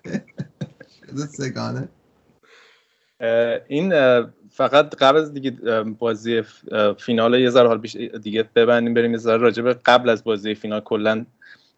[1.39, 1.89] سگانه.
[3.69, 3.91] این
[4.51, 5.51] فقط قبل از دیگه
[5.99, 6.43] بازی
[6.99, 7.81] فینال یه ذره حال
[8.23, 11.27] دیگه ببندیم بریم یه ذره راجع به قبل از بازی فینال کلا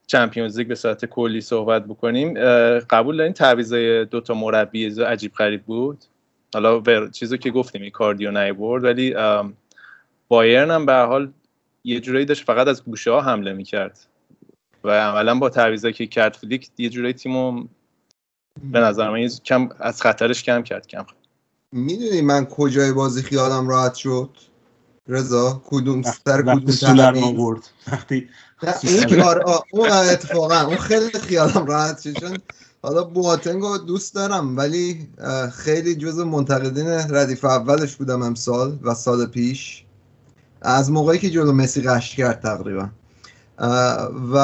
[0.06, 2.34] چمپیونز لیگ به صورت کلی صحبت بکنیم.
[2.80, 6.04] قبول دارین تعویضای دو تا مربی عجیب غریب بود؟
[6.54, 7.08] حالا ور...
[7.08, 9.14] چیزو که گفتیم این کاردیو نیورد ولی
[10.28, 11.32] بایرن هم به حال
[11.84, 13.98] یه جورایی داشت فقط از گوشه ها حمله می‌کرد
[14.84, 17.64] و عملا با تعویضایی که کرد فلیک یه جورایی تیمو
[18.72, 21.06] به نظر من کم از خطرش کم کرد کم
[21.72, 24.30] می‌دونی من کجای بازی خیالم راحت شد؟
[25.08, 26.74] رضا کدوم سر کدوم؟
[27.20, 27.68] ما برد.
[27.92, 28.28] وقتی
[28.82, 32.12] اون آه، اون اتفاقا اون خیلی خیالم راحت شد.
[32.12, 32.38] چون
[32.82, 35.08] حالا بواتنگ رو دوست دارم ولی
[35.52, 39.84] خیلی جز منتقدین ردیف اولش بودم امسال و سال پیش.
[40.62, 42.88] از موقعی که جلو مسی قش کرد تقریبا.
[44.32, 44.36] و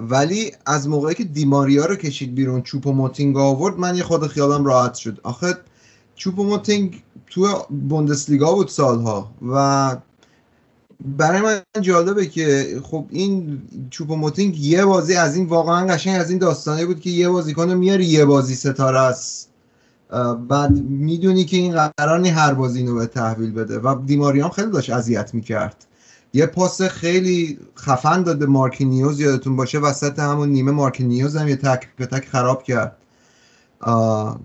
[0.00, 4.26] ولی از موقعی که دیماریا رو کشید بیرون چوپ و موتینگ آورد من یه خود
[4.26, 5.20] خیالم راحت شد.
[5.22, 5.56] آخه
[6.20, 7.48] چوپ و موتینگ تو
[7.88, 9.96] بوندسلیگا بود سالها و
[11.16, 16.30] برای من جالبه که خب این چوپ موتینگ یه بازی از این واقعا قشنگ از
[16.30, 19.48] این داستانه بود که یه بازیکن میاری یه بازی ستاره است.
[20.48, 24.90] بعد می‌دونی که این قرار هر بازی اینو به تحویل بده و دیماریام خیلی داشت
[24.90, 25.86] اذیت می‌کرد.
[26.34, 31.88] یه پاس خیلی خفن داده مارکینیوس یادتون باشه وسط همون نیمه مارکینیوس هم یه تک
[31.96, 32.96] به تک خراب کرد.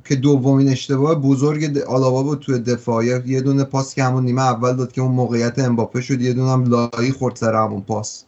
[0.05, 4.75] که دومین اشتباه بزرگ آلابا بود توی دفاع یه- دونه پاس که همون نیمه اول
[4.75, 8.23] داد که اون موقعیت امباپه شد یه دونه هم لایی خورد سر همون پاس.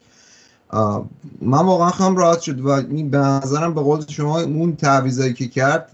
[1.42, 5.48] من واقعا خیلی راحت شد و این به نظرم به قول شما اون تعویضایی که
[5.48, 5.92] کرد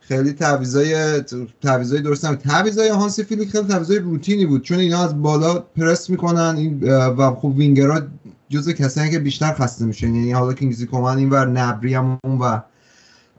[0.00, 1.20] خیلی تعویضای
[1.62, 2.38] تعویضای درست نبود.
[2.38, 7.34] تعویضای هانسی فیلیک خیلی تعویضای روتینی بود چون اینا از بالا پرس می‌کنن این و
[7.34, 8.00] خب وینگرها
[8.48, 10.14] جزء کسایی که بیشتر خسته میشن.
[10.14, 12.64] یعنی حالا کینگزی کومن این ور نبری هم اون آه،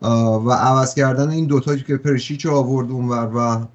[0.02, 3.68] و عوض کردن این دوتا که پرشیچ آورد اون ور و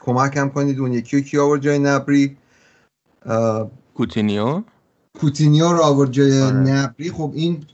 [0.00, 2.36] کمک هم کنید اون یکی کی آورد جای نبری؟
[3.94, 4.62] کوتینیو؟
[5.20, 6.56] کوتینیو رو آورد جای آره.
[6.56, 7.10] نبری.
[7.10, 7.64] خب این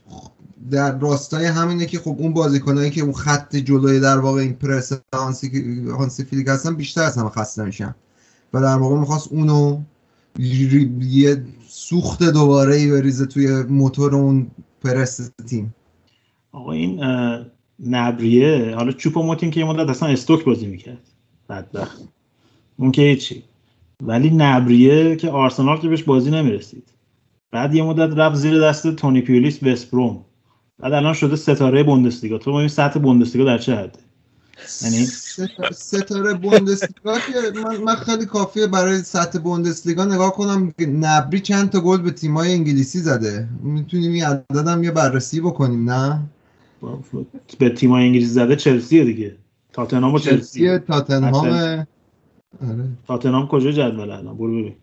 [0.71, 4.91] در راستای همینه که خب اون بازیکنایی که اون خط جلوی در واقع این پرس
[5.15, 7.95] هانسی, هانسی فلیک هستن بیشتر از همه خسته میشن.
[8.53, 9.81] و در واقع می‌خواست اونو
[10.99, 14.51] یه سوخت دوباره ای بریزه توی موتور اون
[14.83, 15.75] پرس تیم.
[16.53, 17.03] آقا این
[17.85, 21.01] نبریه حالا چوپو موتینگ که یه مدت اصلا استوک بازی می‌کرد.
[21.49, 22.01] بدبخت.
[22.77, 23.43] اون که هیچی.
[24.01, 26.83] ولی نبریه که آرسنال که بهش بازی نمی‌رسید.
[27.51, 30.25] بعد یه مدت رفت زیر دست تونی پیولیس وستبروم
[30.79, 32.37] بعد الان شده ستاره بوندسلیگا.
[32.37, 33.99] تو این سطح بوندسلیگا در چه حده؟
[34.81, 40.73] یعنی ست- ستاره بوندسلیگا که من, من خیلی کافیه برای سطح بوندسلیگا نگاه کنم.
[40.79, 43.49] نبری چند تا گل به تیمای انگلیسی زده.
[43.63, 46.19] می‌تونیم این عددم یه بررسی بکنیم نه؟
[47.59, 49.37] به تیمای انگلیسی زده چلسیه دیگه.
[49.73, 51.47] تاتنهام و چلسی چلسی تاتنهام.
[51.47, 51.87] آره.
[53.07, 54.75] تاتنهام کجا جدول الان؟ برو ببین.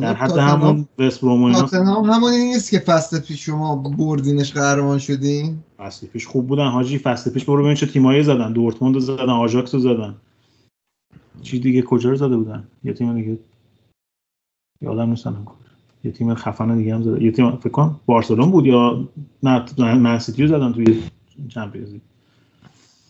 [0.00, 6.06] در حد همون وست تاتنهام همونی نیست که فصل پیش شما بردینش قهرمان شدین؟ فصل
[6.06, 6.98] پیش خوب بودن حاجی.
[6.98, 8.52] فصل پیش برو ببین چه تیمایی زدن.
[8.52, 10.16] دورتموند رو زدن آژاکس رو زدن.
[11.42, 13.38] چی دیگه؟ کجا رو زده بودن؟ یه تیم دیگه.
[14.80, 15.46] یادم نیست الان.
[16.08, 17.22] یه تیم خفن دیگه هم زده.
[17.24, 19.08] یه تیم فکر کنم بارسلون بود یا
[19.42, 21.02] نه من سیتی رو زدن توی
[21.48, 22.00] Champions League.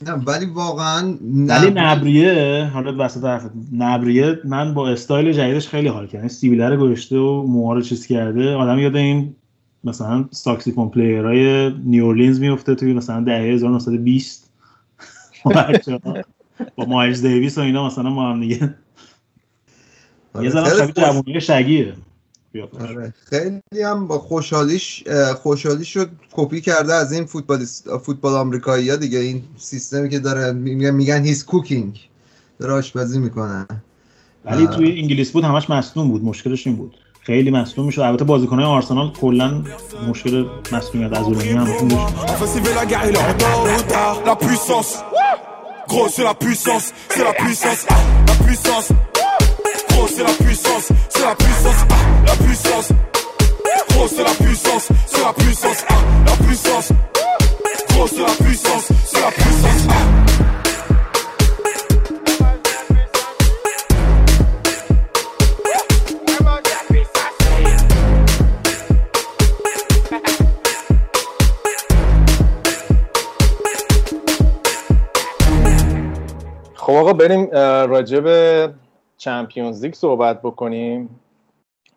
[0.07, 5.89] نه ولی واقعا ولی نبری- نبریه حالا وسط حرفت نبریه من با استایل جدیدش خیلی
[5.89, 6.29] حال کردم.
[6.29, 8.55] سیبیله رو گذاشته و موها رو چیز کرده.
[8.55, 9.35] آدم یاد این
[9.85, 14.51] مثلا saxophone player های نیواورلینز میفته توی مثلا دهه 1920
[15.57, 16.17] بچه‌ها.
[16.77, 18.75] با مایلز دیویس و اینا مثلا ما هم دیگه.
[20.43, 21.93] یه خیلی شبیه جوونی شگیه.
[22.59, 22.81] قیافش.
[22.81, 23.15] آره.
[23.31, 25.05] خیلی هم با خوشحالیش
[25.43, 27.65] خوشحالیش رو کپی کرده از این فوتبال
[28.03, 29.19] فوتبال آمریکایی ها دیگه.
[29.19, 31.99] این سیستمی که داره میگن میگن هیز کوکینگ
[32.59, 33.67] داره آشپزی می‌کنه.
[34.45, 34.77] ولی آه.
[34.77, 36.25] توی انگلیس بود همش مصدوم بود.
[36.25, 36.97] مشکلش این بود.
[37.21, 38.01] خیلی مصدوم می‌شد.
[38.01, 39.65] البته بازیکنهای آرسنال کلا
[40.09, 41.83] مشکل مصدومیت عضلانی هم داشت
[52.27, 52.93] la puissance.
[53.91, 55.95] Gros, c'est la puissance, c'est la puissance, ah,
[56.27, 56.93] la puissance.
[57.91, 59.87] Gros, c'est la puissance, c'est la puissance.
[59.91, 60.29] Ah.
[76.89, 77.49] خب آقا بریم
[77.91, 78.69] راجع به
[79.17, 81.21] چمپیونز لیگ صحبت بکنیم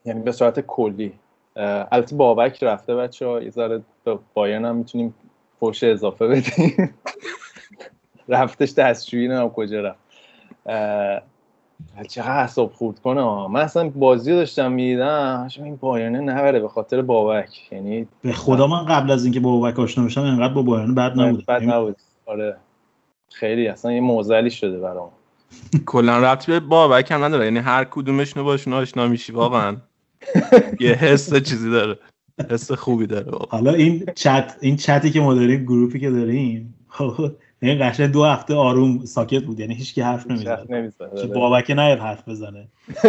[0.05, 1.13] یعنی به صورت کلی.
[1.55, 5.15] البته بابک رفته بچه ها یه ذره به بایرن هم می‌تونیم
[5.59, 6.93] فوش اضافه بدیم.
[8.27, 9.99] رفتش دستشویی نه کجا رفت.
[12.09, 13.47] چقدر اعصاب خورد کنه؟ ها.
[13.47, 17.71] من اصلا بازی رو داشتم می‌دیدم این بایرن نبره به خاطر بابک.
[17.71, 21.19] یعنی به خدا من قبل از اینکه با بابک آشنا بشم انقدر با بایرن بد
[21.19, 21.95] نبود بد نبود.
[22.25, 22.57] آره.
[23.31, 25.09] خیلی اصلا یه موزلی شده برام.
[25.85, 27.45] کلا ربطی به بابک هم نداره.
[27.45, 29.77] یعنی هر کدومشون باشون آشنا میشی واقعا.
[30.79, 31.99] یه حس چیزی داره.
[32.49, 37.31] حس خوبی داره حالا این چت این چتی که ما داریم گروپی که داریم خب
[37.61, 39.59] این قشنگ دو هفته آروم ساکت بود.
[39.59, 40.67] یعنی هیچ کی حرف نمی‌زد.
[41.21, 42.67] که بابک نیاد حرف بزنه.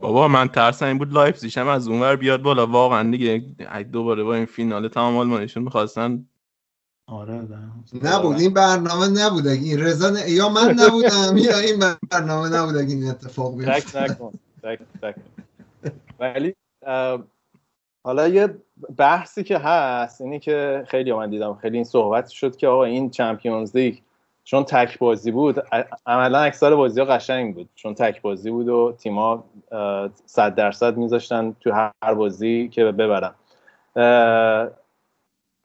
[0.00, 2.66] بابا من ترسم این بود لایپزیگ هم از اونور بیاد بالا.
[2.66, 3.44] واقعا دیگه
[3.92, 6.26] دوباره با این فینال تمام آلمانیشون می‌خواستن
[7.08, 7.48] آره.
[8.02, 12.76] نبود این برنامه نبود اگه این رضا ن- یا من نبودم یا این برنامه نبود
[12.76, 14.32] اگه این اتفاق بیفته شک نکن
[14.62, 15.14] شک شک
[16.18, 16.54] ولی
[18.04, 18.54] حالا یه
[18.96, 23.10] بحثی که هست اینی که خیلی من دیدم خیلی این صحبت شد که آقا این
[23.10, 23.98] Champions League
[24.44, 25.62] چون تک بازی بود
[26.06, 27.68] عملا اکثر بازی ها قشنگ بود.
[27.74, 29.44] چون تک بازی بود و تیما
[30.26, 33.34] صد درصد میذاشتن تو هر بازی که ببرن.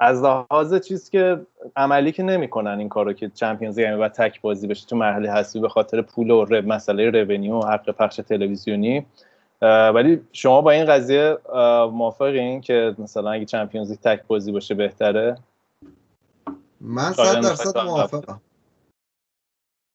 [0.03, 1.45] از لحاظ چیز که
[1.75, 5.59] عملی که نمی‌کنن این کارو که چمپیونز لیگ بعد تک بازی بشه تو مرحله حذفی
[5.59, 9.05] به خاطر پول و ر- مسئله رونیو و حق پخش تلویزیونی.
[9.61, 11.37] ولی شما با این قضیه
[11.91, 15.37] موافقین که مثلا اگه چمپیونز لیگ تک بازی باشه بهتره؟
[16.81, 18.41] من شایان صد می‌خواد درصد تو هم موافقم.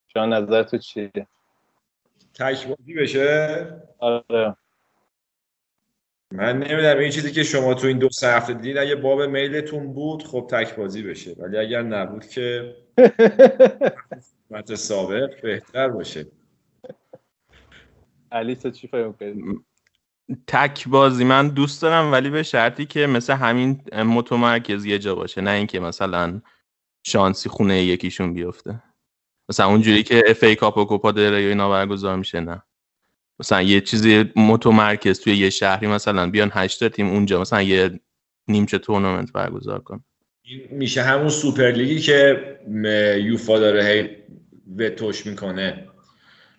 [0.08, 1.12] شما نظر تو چیه؟
[2.34, 3.66] تک بازی بشه؟
[3.98, 4.56] آره.
[6.32, 9.92] من نمی‌دونم این چیزی که شما تو این دو سه هفته دیدین اگه باب میلتون
[9.92, 11.34] بود خب تک بازی بشه.
[11.38, 12.74] ولی اگر نبود که
[14.50, 16.26] مت سابق بهتر باشه.
[18.32, 18.90] علی تو چی
[20.46, 25.40] تک بازی من دوست دارم ولی به شرطی که مثل همین متمرکز یه جا باشه.
[25.40, 26.40] نه اینکه مثلا
[27.06, 28.82] شانسی خونه یکیشون بیفته.
[29.48, 32.62] مثلا اونجوری که FA Cup و کوپا دل ری اینا برگزار میشه نه.
[33.40, 38.00] مثلا یه چیزی متمرکز توی یه شهری مثلا بیان هشت تیم اونجا مثلا یه
[38.48, 40.04] نیمچه تورنمنت برگزار کن
[40.42, 42.42] این میشه همون Super League ی که
[43.22, 44.08] یوفا داره هی
[44.76, 45.88] وتوش می‌کنه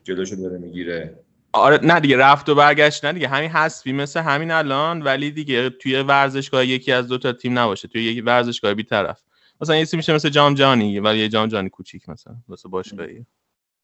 [0.03, 1.19] جلوشو داره می‌گیره.
[1.53, 3.27] آره نه دیگه رفت و برگشت نه دیگه.
[3.27, 7.87] همین حذفی مثل همین الان ولی دیگه توی ورزشگاه یکی از دو تا تیم نباشه.
[7.87, 9.21] توی یکی ورزشگاه بی‌طرف.
[9.61, 13.25] مثلا یه میشه مثل جام جهانی ولی یه جام جهانی کوچیک مثلا واسه باشگاهی.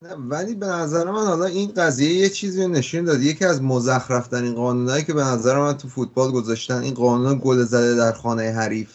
[0.02, 3.22] ولی به نظر من حالا این قضیه یه چیزی نشون داد.
[3.22, 7.64] یکی از مزخرف ترین قانونایی که به نظر من تو فوتبال گذاشتن این قانون گل
[7.64, 8.90] زده در خانه حریف.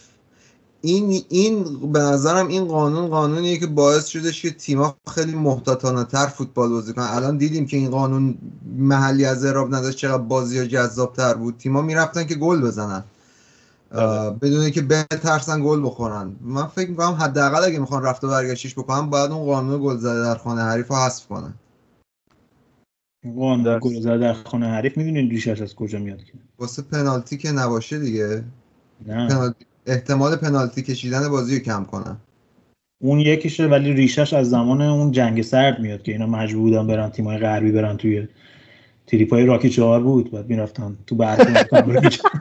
[0.82, 6.26] این این به نظرم این قانون قانونیه که باعث شدش که تیم‌ها خیلی محتاطانه تر
[6.26, 7.04] فوتبال بازی کنن.
[7.04, 8.38] الان دیدیم که این قانون
[8.76, 11.58] محلی از اعراب نداشت چقدر بازی ها جذاب تر بود.
[11.58, 13.04] تیم‌ها می‌رفتن که گل بزنن.
[14.42, 16.36] بدون اینکه بترسن گل بخورن.
[16.40, 20.22] من فکر می‌کنم حداقل اگه می‌خوان رفت و برگشتش بکنن باید اون قانون گل زده
[20.22, 21.54] در خانه حریف رو حذف کنن.
[23.36, 23.78] قانون.
[23.78, 27.98] گل زده در خانه حریف می‌دونین ریشش از کجا میاد که؟ واسه پنالتی که نباشه
[27.98, 28.44] دیگه.
[29.06, 29.28] نه.
[29.28, 32.16] پنالتی احتمال پنالتی کشیدن بازی رو کم کنن.
[33.02, 37.10] اون یکیشه ولی ریشش از زمان اون جنگ سرد میاد که اینا مجبور بودن برن
[37.10, 38.28] تیمای غربی برن توی
[39.06, 40.30] تریپای راکی چهار بود.
[40.30, 42.40] بعد می‌رفتن تو برف تمرین می‌کردن.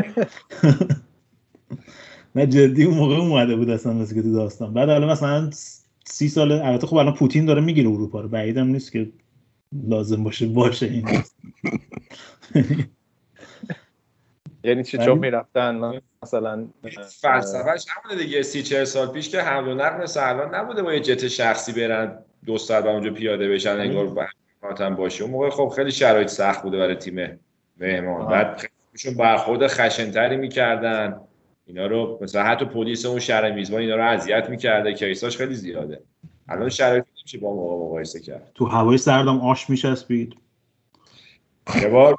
[2.34, 4.74] نه جدی اون موقع اومده بود اصلا مثل که تو داستان.
[4.74, 5.50] بعد حالا مثلا
[6.04, 8.28] سی سال البته خب الان پوتین داره می‌گیره اروپا رو.
[8.28, 9.12] بعیدم نیست که
[9.88, 11.08] لازم باشه باشه این.
[14.64, 16.68] یعنی چی؟ چون می‌رفتن مثلا
[17.20, 18.42] فلسفهش همونه دیگه.
[18.42, 21.72] سی چهل سال پیش که حمل و نقل مثل الان نبوده با یه جت شخصی
[21.72, 24.28] برن دو ساعت با اونجا پیاده بشن انگار
[24.78, 25.22] هم باشه.
[25.22, 27.40] اون موقع خب خیلی شرایط سخت بوده برای تیم
[27.80, 28.28] مهمان.
[28.28, 31.20] بعد خیلیشون برخورد خشنتری می‌کردن.
[31.66, 34.94] اینا رو مثلا حتی پلیس اون شهر میزبان اینا رو اذیت می‌کرده.
[34.94, 36.02] کیساش خیلی زیاده.
[36.48, 38.50] الان شرایط نمیشه با موقع مقایسه کرد.
[38.54, 40.34] تو هوای سردم آش میچسبید.
[41.82, 42.14] یه بار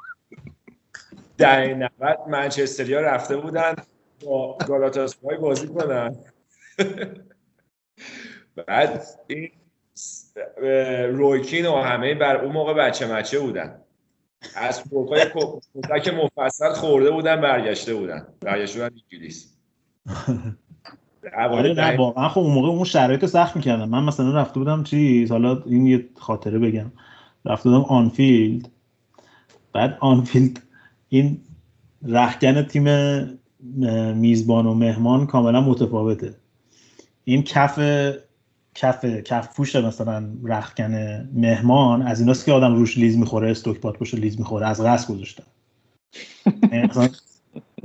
[1.38, 3.74] دهه 90 منچستریا رفته بودن
[4.24, 6.16] با گالاتاسرای بازی کنن.
[8.66, 9.50] بعد این
[11.16, 13.80] رویکین و همه بر اون موقع بچه مچه بودن.
[14.56, 15.26] از کورکای
[15.72, 18.26] کودک مفصل خورده بودن برگشته بودن.
[18.40, 19.52] برگشته بودن انگلیس.
[21.50, 25.30] آره نه واقعا خب اون موقع اون شرایط سخت می‌کردم من مثلا رفته بودم چیز
[25.30, 26.92] حالا این یه خاطره بگم.
[27.44, 28.68] رفته بودم آنفیلد.
[29.72, 30.62] بعد آنفیلد
[31.08, 31.40] این
[32.08, 32.84] رخکن تیم
[34.14, 36.34] میزبان و مهمان کاملا متفاوته.
[37.24, 37.78] این کف
[38.74, 40.94] کف کف پوش مثلا رختکن
[41.34, 45.14] مهمان از ایناست که آدم روش لیز می‌خوره استوک پات باشه لیز می‌خوره از قصد
[45.14, 45.44] گذاشتن.
[46.72, 46.88] یعنی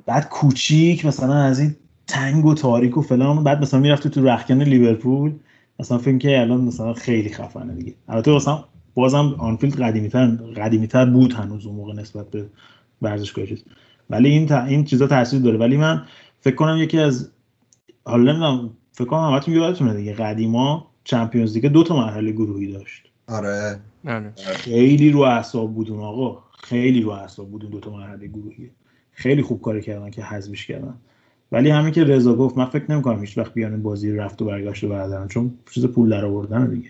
[0.05, 1.75] بعد کوچیک مثلا از این
[2.07, 5.33] تنگ و تاریک و فلان بعد مثلا می‌رفتی تو رختکن لیورپول
[5.79, 7.93] مثلا فکر که الان مثلا خیلی خفنه دیگه.
[8.07, 8.63] البته مثلا
[8.93, 12.45] بازم آنفیلد قدیمیتر قدیمیتر بود هنوز اون موقع نسبت به
[13.01, 13.63] ورزشگاه چیز.
[14.09, 15.57] ولی این تا این چیزا تاثیر داره.
[15.57, 16.03] ولی من
[16.39, 17.31] فکر کنم یکی از
[18.05, 23.11] حالا نمی‌دونم فکر کنم همتون یادتونه دیگه قدیما چمپیونز لیگ دو تا مرحله گروهی داشت.
[23.27, 23.79] آره.
[24.07, 24.33] آره.
[24.35, 26.43] خیلی رو اعصاب بود اون آقا.
[26.59, 28.71] خیلی رو اعصاب بود اون دو تا مرحله گروهی.
[29.11, 30.93] خیلی خوب کاری کردن که حذفش کردن.
[31.51, 34.45] ولی همین که رضا گفت من فکر نمی‌کنم هیچ وقت بیان این بازی رفت و
[34.45, 36.89] برگشت رو بردارن چون چیز پول در آوردن دیگه.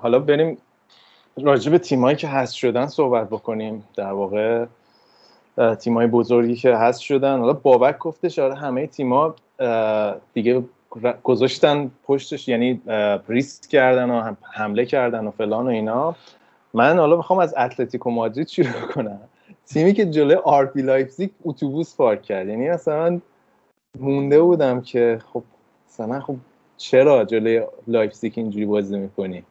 [0.00, 0.58] حالا بریم
[1.42, 3.84] راجع به تیمایی که هست شدن صحبت بکنیم.
[3.96, 4.66] در واقع
[5.80, 7.38] تیمای بزرگی که هست شدن.
[7.38, 9.34] حالا بابک گفتش آره همه تیما
[10.34, 10.64] دیگه
[11.22, 12.80] گذاشتن پشتش یعنی
[13.28, 16.16] ریسک کردن و حمله کردن و فلان و اینا.
[16.74, 19.20] من حالا می‌خوام از اتلتیکو مادرید شروع کنم.
[19.66, 22.48] تیمی که جلوی آر بی لایپزیگ اتوبوس پارک کرد.
[22.48, 23.20] یعنی مثلا
[23.98, 25.42] مونده بودم که خب
[25.88, 26.36] مثلا خب
[26.76, 29.44] چرا جلوی لایپزیگ اینجوری بازی می‌کنی؟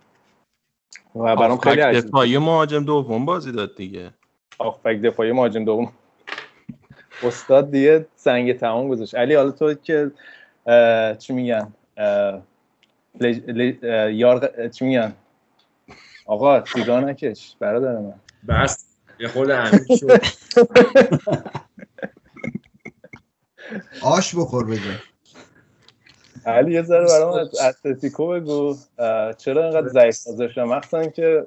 [1.16, 4.12] و برام خیلی عجیب دفاعی مهاجم دوم بازی داد دیگه.
[4.60, 5.92] آفک دفاعی مهاجم دوم.
[7.24, 9.16] استاد دیگه سنگ تمام گذاشت.
[9.16, 10.12] علی حالا تو که
[11.20, 11.74] چی میگن؟
[13.20, 13.84] لج- لج-
[14.14, 15.14] یار چی میگن؟
[16.26, 18.14] آقا سیگار نکش برادر من.
[18.50, 18.86] بس
[19.20, 20.22] یه خورده عمیق شد.
[24.02, 24.92] آش بخور بجا
[26.46, 28.76] علی یه ذره برام از اتلتیکو بگو.
[29.38, 31.46] چرا اینقدر ضعیف گذاشتن مخصوصا که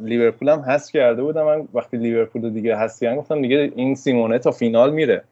[0.00, 1.44] لیورپول هم حذف کرده بودم.
[1.44, 5.24] من وقتی لیورپول دیگه کردن گفتم دیگه این سیمونه تا فینال میره.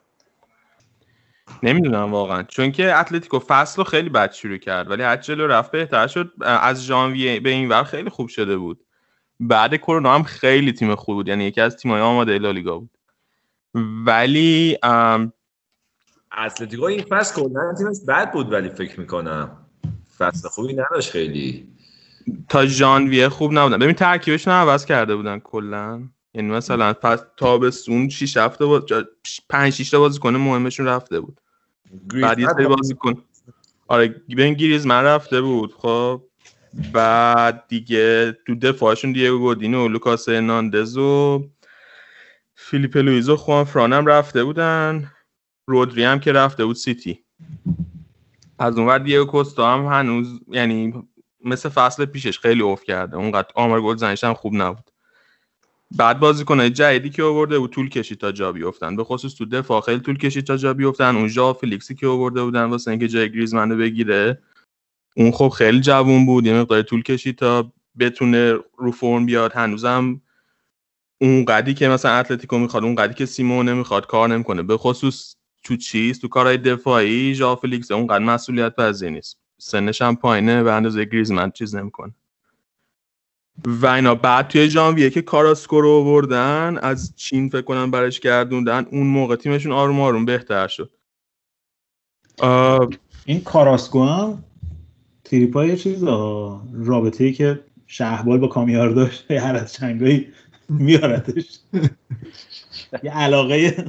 [1.63, 2.43] نمی‌دونم واقعا.
[2.43, 6.33] چون که اتلتیکو فصل رو خیلی بد شروع کرد ولی هر جلو رفت بهتر شد.
[6.41, 8.81] از ژانویه به این ور خیلی خوب شده بود.
[9.41, 11.29] بعد کرونا هم خیلی تیم خوب بود.
[11.29, 12.91] یعنی یکی از تیم‌های آماده لالیگا بود.
[14.07, 15.33] ولی ام،
[16.39, 19.67] اتلتیکو این فصل کلا تیمش بد بود ولی فکر می‌کنم.
[20.19, 21.69] فصل خوبی نداشت خیلی.
[22.49, 23.79] تا ژانویه خوب نبودن.
[23.79, 26.09] ببین ترکیبشون عوض کرده بودن کلا.
[26.35, 28.85] یعنی مثلا پس تابستون 6 هفته با
[29.49, 31.41] 5 6 تا بازیکن مهمشون رفته بود.
[32.23, 33.15] بعد یه سری بازیکن
[33.89, 36.23] آره ببین گریزمن رفته بود خب.
[36.93, 41.45] بعد دیگه تو دفاعشون دیگو گودین و و لوکاس هرناندز و
[42.55, 45.11] فیلیپه لوییز و خوان فران هم رفته بودن.
[45.67, 47.25] رودری هم که رفته بود سیتی.
[48.59, 50.95] از اون ور دیگو کوستا هم هنوز یعنی
[51.45, 53.17] مثل فصل پیشش خیلی افت کرده.
[53.17, 54.91] اونقدر آمار گل زنیش هم خوب نبود.
[55.97, 58.97] بعد بازیکنای جدیدی که آورده بود طول کشید تا جا بیفتن.
[58.97, 61.17] به خصوص تو دفاع خیلی طول کشید تا جا بیفتن.
[61.17, 64.43] اون ژائو فلیکسی که آورده بودن واسه اینکه جای گریزمن رو بگیره
[65.17, 66.47] اون خب خیلی جوون بود.
[66.47, 69.53] یه مقدار طول کشید تا بتونه رو فرم بیاد.
[69.53, 70.21] هنوزم
[71.21, 74.63] اون قدی که مثلا اتلتیکو می‌خواد اون قدی که سیمئونه می‌خواد کار نمی‌کنه.
[74.63, 75.35] به خصوص
[75.65, 79.39] تو چیز تو کارهای دفاعی ژائو فلیکس اونقدر مسئولیت پذیر نیست.
[79.59, 82.15] سنش هم پایینه به اندازه گریزمن چیز نمی‌کنه.
[83.65, 88.87] و اینا بعد توی ژانویه که کاراسکو رو آوردن از چین فکر کنم برش گردوندن
[88.91, 90.91] اون موقع تیمشون آروم آروم بهتر شد.
[92.39, 92.89] آه،
[93.25, 94.45] این کاراسکو هم
[95.25, 96.05] تریپا یه چیز
[96.73, 100.33] رابطه ای که شهبال با کامیار داشت هر از چنگایی
[100.69, 101.59] میارتش
[103.03, 103.85] یه علاقه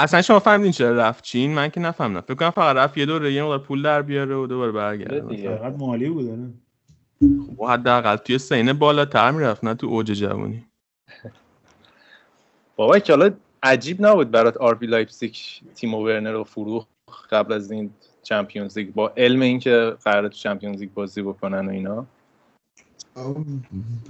[0.00, 2.20] اصلا شما فهمیدین چرا رفت چین؟ من که نفهمیدم.
[2.20, 5.20] فکر کنم فقط رفت یه دوره یه مقدار پول در بیاره و دوباره برگرده.
[5.20, 5.56] دیگه.
[5.56, 6.48] فقط مالی بود داره
[7.58, 10.64] و حداقل توی سین بالاتر می‌رفت نه تو اوج جوانی.
[12.76, 13.30] بابا که حالا
[13.62, 15.34] عجیب نبود برات RB لایپزیگ
[15.74, 16.88] تیم ورنر رو فروخت
[17.30, 17.90] قبل از این
[18.22, 22.06] Champions League با علم اینکه قراره تو Champions League بازی بکنن و اینا.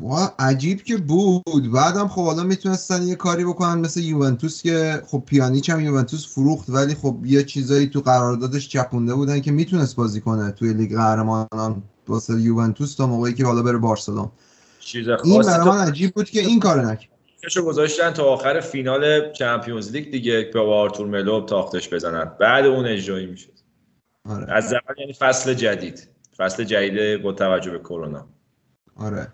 [0.00, 1.72] وا عجیب که بود.
[1.72, 6.70] بعدم خب حالا می‌تونستن یه کاری بکنن مثل یوونتوس که خب پیانیچ هم یوونتوس فروخت
[6.70, 11.82] ولی خب یه چیزایی تو قراردادش چپونده بودن که می‌تونست بازی کنه توی لیگ قهرمانان
[12.08, 14.30] واسه یوونتوس تا موقعی که حالا بره بارسلون
[14.80, 17.10] چیز این برای من عجیب بود که این کار نکرد.
[17.56, 22.32] رو گذاشتن تا آخر فینال چمپیونز لیگ دیگه با آرتور ملو تاختش بزنن.
[22.40, 23.52] بعد اون اجرایی می‌شد.
[24.28, 24.52] آره.
[24.52, 26.08] از اول یعنی فصل جدید.
[26.36, 28.26] فصل جدید با توجه به کرونا.
[28.98, 29.28] آره.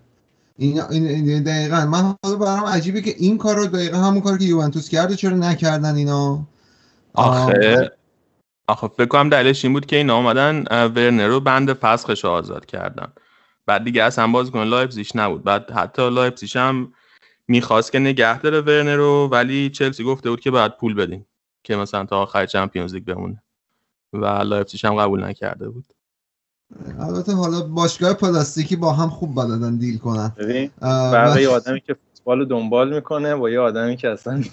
[0.57, 1.85] این این دقیقا.
[1.85, 5.37] من حالا برام عجیبه که این کار رو دقیقا همون کار که یوونتوس کرده چرا
[5.37, 6.47] نکردن اینا؟
[7.13, 7.91] آخه.
[8.67, 12.65] آخه فکر کنم دلیلش این بود که اینا آمدن ورنر رو بند فسخش رو آزاد
[12.65, 13.07] کردن.
[13.65, 15.43] بعد دیگه اصلا بازیکن لایپزیگ نبود.
[15.43, 16.93] بعد حتی لایپزیگ هم
[17.47, 21.25] می‌خواست که نگه داره ورنر رو ولی چلسی گفته بود که باید پول بدین
[21.63, 23.43] که مثلا تا آخر Champions League بمونه.
[24.13, 25.85] و لایپزیگ هم قبول نکرده بود.
[26.99, 30.31] البته حالا باشگاه پلاستیکی با هم خوب بلدن deal کنن.
[30.37, 30.71] ببین
[31.39, 34.43] یه آدمی که فوتبال دنبال می‌کنه با یه آدمی که اصلا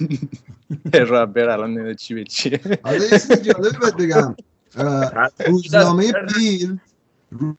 [1.11, 2.61] ربر الان نمیده چی به چیه.
[2.83, 4.35] حالا یه چیز جالب بهت بگم.
[5.47, 6.79] روزنامه بیلد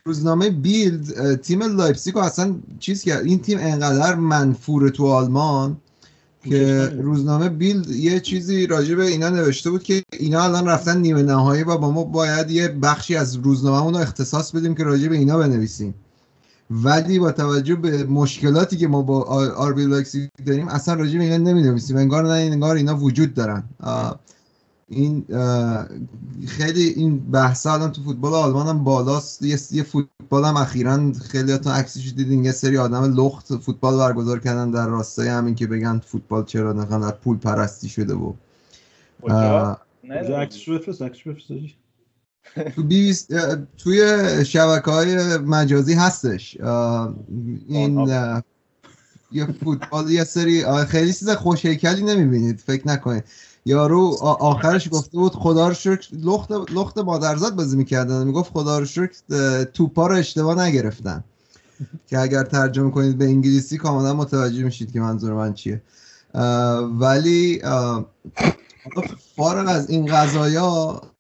[0.05, 3.25] روزنامه بیلد اه، تیم لایپزیگ اصلا چیز کرد.
[3.25, 5.77] این تیم انقدر منفور تو آلمان.
[6.49, 11.23] که روزنامه بیلد یه چیزی راجع به اینا نوشته بود که اینا الان رفتن نیمه
[11.23, 15.15] نهایی و با ما باید یه بخشی از روزنامه رو اختصاص بدیم که راجع به
[15.15, 15.93] اینا بنویسیم.
[16.71, 19.21] ولی با توجه به مشکلاتی که ما با
[19.55, 19.87] RB
[20.45, 23.63] داریم اصلا راجع به اینا نمی نویسیم انگار نه انگار اینا وجود دارن.
[23.79, 24.19] آه،
[24.93, 25.25] این
[26.47, 29.41] خیلی این بحث الان تو فوتبال آلمان هم بالاست.
[29.41, 34.71] یه, یه فوتبال هم اخیرا خیلیاتون عکسش دیدین یه سری آدم لخت فوتبال برگزار کردن
[34.71, 38.33] در راستای همین که بگن فوتبال چرا نخوان پول پرستی شده و.
[42.75, 43.15] تو بی
[43.77, 46.57] توی شبکه های مجازی هستش.
[47.67, 48.09] این
[49.31, 53.23] یه فوتبال یه سری خیلی چیز خوش هیکلی نمی‌بینید فکر نکنید.
[53.65, 58.27] یارو آخرش گفته بود خدا رو شکر لخت لخت مادرزاد بازی می‌کردن.
[58.27, 59.13] می‌گفت خدا رو شکر
[59.63, 61.23] توپا رو اشتباه نگرفتن.
[62.07, 65.81] که اگر ترجمه کنید به انگلیسی کاملا متوجه میشید که منظور من چیه.
[66.99, 67.61] ولی
[69.35, 70.11] فارغ از این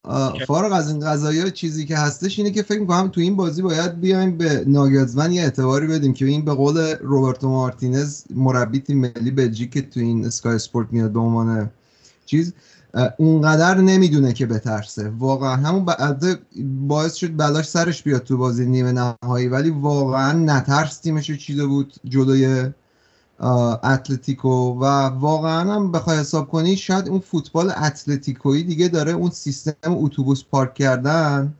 [0.05, 3.61] اه، فارغ از این قضایا چیزی که هستش اینه که فکر می‌کنم تو این بازی
[3.61, 8.99] باید بیایم به ناگزمن یه اعتباری بدیم که این به قول روبرتو مارتینز مربی تیم
[8.99, 11.71] ملی بلژیک که تو این اسکای اسپورت میاد به عنوان
[12.25, 12.53] چیز
[13.17, 15.09] اونقدر نمی‌دونه که بترسه.
[15.09, 15.85] واقعا همون
[16.87, 21.93] باعث شد بلاش سرش بیاد تو بازی نیمه نهایی ولی واقعا نترس تیمش چیده بود
[22.05, 22.71] جلوی
[23.83, 24.79] اتلتیکو.
[24.79, 30.43] و واقعا هم بخوای حساب کنی شاید اون فوتبال اتلتیکویی دیگه داره اون سیستم اتوبوس
[30.51, 31.53] پارک کردن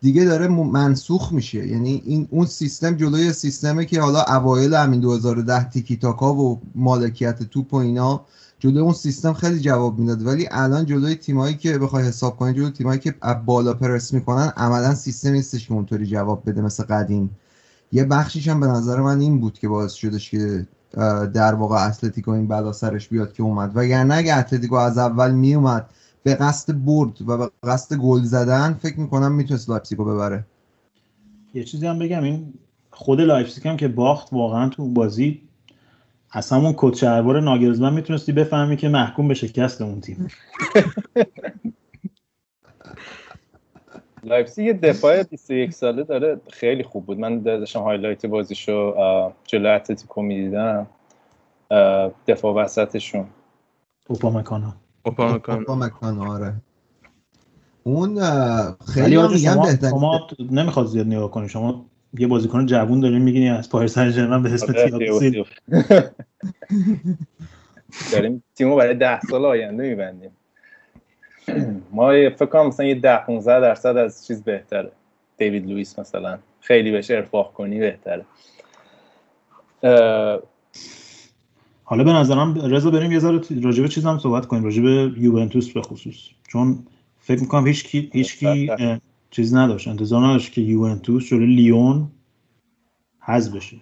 [0.00, 1.66] دیگه داره منسوخ میشه.
[1.66, 7.42] یعنی این اون سیستم جلوی سیستمی که حالا اوایل همین 2010 تیکی تاکا و مالکیت
[7.42, 8.24] توپ و اینا
[8.58, 10.26] جلوی اون سیستم خیلی جواب می‌داد.
[10.26, 13.14] ولی الان جلوی تیمایی که بخوای حساب کنی جلوی تیمایی که
[13.46, 17.30] بالا پرس می‌کنن عملا سیستم نیستش که اونطوری جواب بده مثل قدیم.
[17.92, 20.66] یه بخشیش هم به نظر من این بود که باعث شدش که
[21.34, 23.72] در واقع اتلتیکو این بلا سرش بیاد که اومد.
[23.74, 25.90] وگرنه اگه اتلتیکو از اول می اومد
[26.22, 30.44] به قصد برد و به قصد گل زدن فکر می‌کنم می‌تونست لایپزیگو ببره.
[31.54, 32.22] یه چیزی هم بگم.
[32.22, 32.54] این
[32.90, 35.42] خود لایپزیگ هم که باخت واقعا تو بازی
[36.32, 40.28] اصلا اون کت شلوار ناگلزمن می‌تونستی بفهمی که محکوم به شکست اون تیم.
[44.24, 47.18] لایپزیگ یه دفاع 21 ساله داره خیلی خوب بود.
[47.18, 48.94] من داشتم highlight بازیشو
[49.44, 50.86] جلو اتلتیکو می‌دیدم.
[52.26, 53.26] دفاع وسطشون.
[54.08, 54.72] اوپامکانو.
[55.04, 56.30] اوپامکانو.
[56.30, 56.54] آره.
[57.82, 58.20] اون
[58.86, 61.48] خیلی هم شما, بهترین شما نمی‌خواد زیاد نگاه کنی.
[61.48, 61.86] شما
[62.18, 65.44] یه بازیکن جوون دارین میگین از پاریس سن ژرمن به اسم آره، تییاگو.
[68.12, 70.30] داریم تیمو برای ده سال آینده میبندیم.
[71.92, 74.92] ما فکر کنم مثلا یه ده 15 درصد از چیز بهتره.
[75.38, 76.38] دیوید لوئیس مثلا.
[76.60, 78.24] خیلی بهش ارفاق کنی بهتره.
[79.82, 80.42] اه،
[81.84, 84.64] حالا به نظرم رضا بریم یه ذره راجع به چیز هم صحبت کنیم.
[84.64, 86.28] راجع به یوونتوس به خصوص.
[86.48, 86.86] چون
[87.20, 88.70] فکر می‌کنم هیچ کی هیچ کی
[89.30, 89.88] چیز نداشت.
[89.88, 92.10] انتظار نداشت که یوونتوس جلوی لیون
[93.20, 93.76] حذف بشه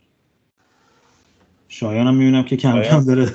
[1.69, 3.33] شایان هم می‌بینم که کم کم داره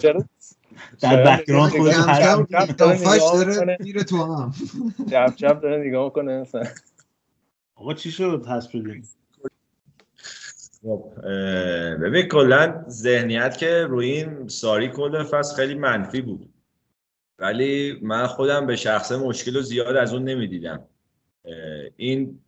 [1.02, 2.96] در background خودش حرف کم کم کم
[3.34, 3.78] داره.
[3.80, 4.54] میره تو هم.
[5.10, 6.48] چپ چپ داره نگاه کنه
[7.76, 9.10] آقا چی شد حذف شدیم
[10.82, 11.04] خب،
[12.04, 16.50] ببین کلا ذهنیت که روی این ساری کل فصل خیلی منفی بود.
[17.40, 20.89] ولی من خودم به شخصه مشکل رو زیاد از اون نمی‌دیدم.
[21.96, 22.40] این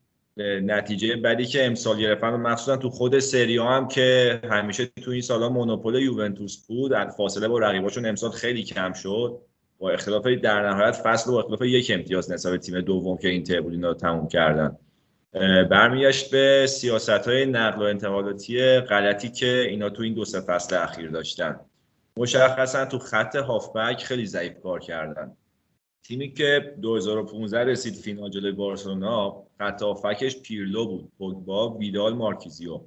[0.66, 5.49] نتیجه بدی که امسال گرفتن مخصوصا تو خود سریا هم که همیشه تو این سالا
[5.49, 9.41] مونوپول یوونتوس بود از فاصله با رقیباشون امسال خیلی کم شد.
[9.80, 13.74] با اختلاف در نهایت فصل با اختلاف یک امتیاز نسبت تیم دوم که اینتر بود
[13.74, 14.78] اینا رو تموم کردن.
[15.70, 20.76] برمیگشت به سیاست های نقل و انتقالاتی غلطی که اینا تو این دو سه فصل
[20.76, 21.60] اخیر داشتن.
[22.18, 25.38] مشخصا تو خط هافبک خیلی ضعیف کار کردن.
[26.04, 32.82] تیمی که 2015 رسید فینال جلوی بارسلونا خط هافبکش پیرلو بود پوگبا ویدال مارکیزیو.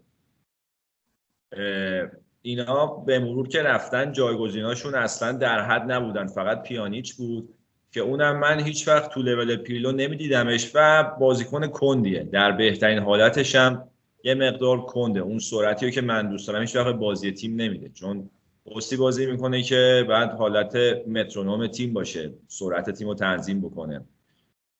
[2.43, 7.55] اینا به مرور که رفتن جایگزیناشون اصلا در حد نبودن فقط پیانیچ بود
[7.93, 12.23] که اونم من هیچ وقت تو لول پیرلو نمیدیدمش و بازیکن کندیه.
[12.23, 13.89] در بهترین حالتش هم
[14.25, 15.21] یه مقدار کنده.
[15.21, 18.31] اون سرعتی که من دوست دارم هیچ وقت بازی تیم نمیده چون
[18.67, 24.05] پستی بازی می‌کنه که بعد حالت مترونوم تیم باشه سرعت تیم رو تنظیم بکنه.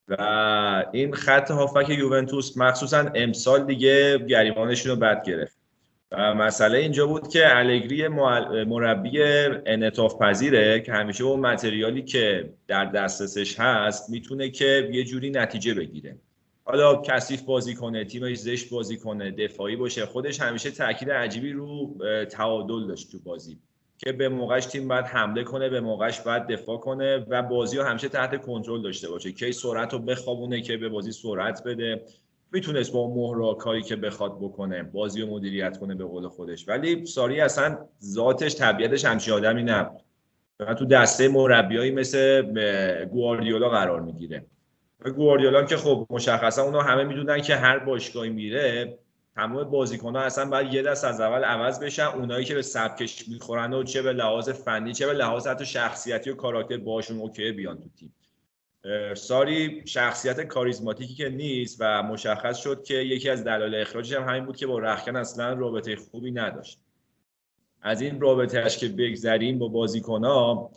[0.09, 5.59] و این خط هافک یوونتوس مخصوصا امسال دیگه گریبانشون رو بد گرفت.
[6.11, 8.09] و مسئله اینجا بود که الگری
[8.65, 9.23] مربی
[9.67, 15.75] انعطاف پذیره که همیشه اون متریالی که در دسترسش هست می‌تونه که یه جوری نتیجه
[15.75, 16.19] بگیره.
[16.65, 21.97] حالا کثیف بازی کنه تیمش زشت بازی کنه دفاعی باشه خودش همیشه تاکید عجیبی رو
[22.31, 23.59] تعادل داشت تو بازی.
[23.99, 27.85] که به موقعش تیم باید حمله کنه به موقعش باید دفاع کنه و بازی رو
[27.85, 29.33] همیشه تحت کنترل داشته باشه.
[29.33, 32.03] کی سرعت رو بخوابونه که به بازی سرعت بده
[32.53, 36.69] می‌تونست با مهرا کاری که بخواد بکنه بازی رو مدیریت کنه به قول خودش.
[36.69, 40.01] ولی ساری اصلا ذاتش طبیعتش همچین آدمی نبود.
[40.79, 42.43] تو دسته مربیایی مثل
[43.05, 44.47] گواردیولا قرار می‌گیره.
[45.17, 48.99] گواردیولا که خب مشخصا اونا همه می‌دونن که هر باشگاهی میره
[49.37, 52.05] تمام بازیکن‌ها اصلا باید یه دست از اول عوض بشن.
[52.05, 56.31] اونایی که به سبکش می‌خورن و چه به لحاظ فنی چه به لحاظ حتی شخصیتی
[56.31, 58.15] و کاراکتر باشون اوکی بیان تو تیم.
[59.15, 64.45] ساری شخصیت کاریزماتیکی که نیست و مشخص شد که یکی از دلایل اخراجش هم همین
[64.47, 66.79] بود که با رخکن اصلا رابطه خوبی نداشت.
[67.83, 70.71] از این رابطهش که بگذریم با بازیکنها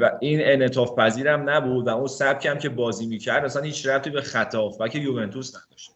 [0.00, 4.10] و این انعطاف پذیرم نبود و اون سبک هم که بازی می‌کرد اصلا هیچ ربطی
[4.10, 5.95] به خط هافبک یوونتوس نداشت.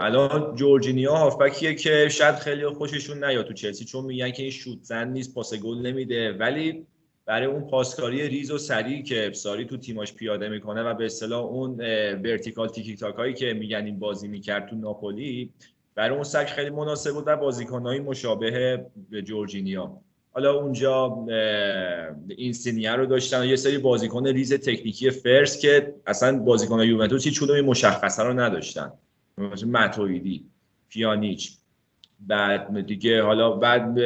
[0.00, 4.78] الان جورجینیا هافبکیه که شاید خیلی خوششون نیاد تو چلسی چون میگن که این شوت
[4.82, 6.32] زن نیست پاس گل نمیده.
[6.32, 6.86] ولی
[7.26, 11.44] برای اون پاسکاری ریز و سریع که ساری تو تیماش پیاده می‌کنه و به اصطلاح
[11.44, 11.76] اون
[12.24, 15.50] vertical tiki-taka یی که میگن این بازی می‌کرد تو ناپولی
[15.94, 20.00] برای اون سبک خیلی مناسب بود و بازیکنهای مشابه به جورجینیا.
[20.32, 21.26] حالا اونجا
[22.28, 27.40] این اینسینیه رو داشتن یه سری بازیکن ریز تکنیکی فرز که اصلا بازیکن یوونتوس هیچ
[27.40, 28.92] کدوم مشخصه رو نداشتن.
[29.40, 30.44] مثل متویدی
[30.88, 31.52] پیانیچ
[32.20, 33.98] بعد دیگه حالا بعد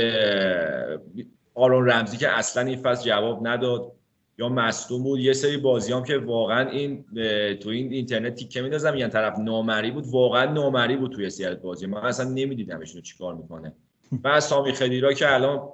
[1.55, 3.93] آرون رمزی که اصلا این فصل جواب نداد
[4.39, 5.21] یا مصدوم بود.
[5.21, 7.05] یه سری بازی هم که واقعا این
[7.55, 11.87] تو این اینترنت تیکه میندازم یعنی طرف نامری بود واقعا نامری بود توی سری بازی
[11.87, 13.73] من اصلا نمیدیدمشون چیکار می‌کنه.
[14.23, 15.69] بعد سامی خدیرا که الان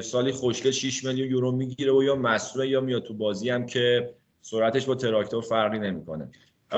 [0.00, 4.14] سالی خوشگل 6 میلیون یورو می‌گیره و یا مصدوم یا میاد تو بازی هم که
[4.40, 6.30] سرعتش با تراکتور فرقی نمی‌کنه.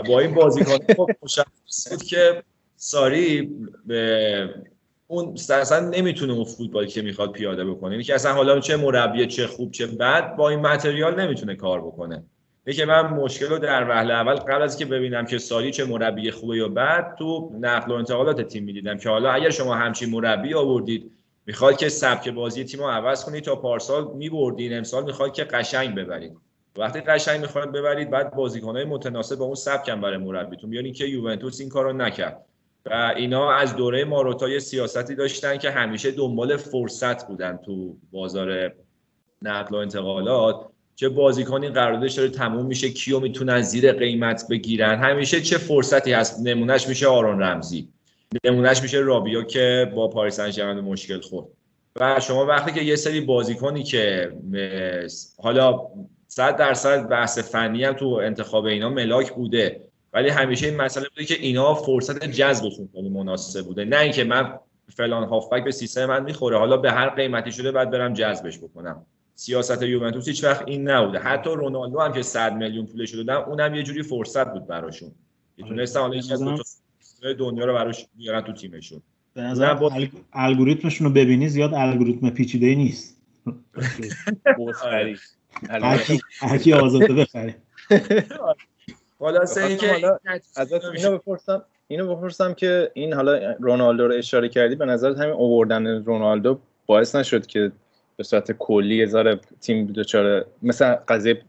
[0.02, 2.42] با این بازیکن خب مشخص بود که
[2.76, 3.50] ساری
[5.06, 7.90] اون اصلا نمی‌تونه اون فوتبالی که می‌خواد پیاده بکنه.
[7.90, 11.80] یعنی که اصلا حالا چه مربی چه خوب چه بد با این متریال نمی‌تونه کار
[11.80, 12.24] بکنه.
[12.66, 16.30] یکی من مشکل رو در وهله اول قبل از که ببینم که ساری چه مربی
[16.30, 20.54] خوبه یا بد تو نقل و انتقالات تیم می‌دیدم که حالا اگر شما همچین مربی
[20.54, 21.10] آوردید
[21.46, 25.94] می‌خواد که سبک بازی تیم رو عوض کنید تا پارسال میبردین امسال می‌خواد که قشنگ
[25.94, 26.36] ببرید.
[26.78, 30.70] وقتی قشنگ می‌خواد ببرید بعد بازیکنهای متناسب با اون سبک هم برای مربیتون.
[30.70, 32.44] بیارین که یوونتوس این کارو نکرد.
[32.86, 38.72] و اینا از دوره ماروتا یه سیاستی داشتن که همیشه دنبال فرصت بودن تو بازار
[39.42, 44.98] نقل و انتقالات چه بازیکنی قراردادش داره تموم میشه کیو می‌تونن زیر قیمت بگیرن.
[44.98, 47.88] همیشه چه فرصتی هست؟ نمونهش میشه آرون رمزی.
[48.44, 51.46] نمونهش میشه رابیا که با پاریس سن مشکل خورد.
[52.00, 54.32] و شما وقتی که یه سری بازیکنی که
[55.42, 55.80] حالا
[56.28, 59.80] صد درصد بحث فنی هم تو انتخاب اینا ملاک بوده.
[60.12, 63.84] ولی همیشه این مسئله بوده که اینا فرصت جذبشون خیلی مناسب بوده.
[63.84, 64.58] نه اینکه من
[64.96, 66.58] فلان هافبک به سیستم من می‌خوره.
[66.58, 69.06] حالا به هر قیمتی شده بعد برم جذبش بکنم.
[69.34, 71.18] سیاست یوونتوس هیچ وقت این نبوده.
[71.18, 75.12] حتی رونالدو هم که 100 میلیون پولش دادن اونم یه جوری فرصت بود براشون.
[75.56, 76.42] می‌تونستن حالا یکی از
[77.38, 79.02] دنیا رو براش بیارن تو تیمشون.
[79.34, 79.92] به نظر با...
[80.32, 83.16] الگوریتمشون رو ببینی زیاد الگوریتم پیچیده نیست.
[86.40, 87.54] هرکی آزاده بخری
[89.18, 90.06] خلاصه اینکه
[90.56, 95.34] ازت اینو بپرسم اینو بپرسم که این حالا رونالدو رو اشاره کردی به نظرت همین
[95.34, 97.72] اووردن رونالدو باعث نشد که
[98.16, 101.42] به صورت کلی هزار تیم دچار مثل قضیه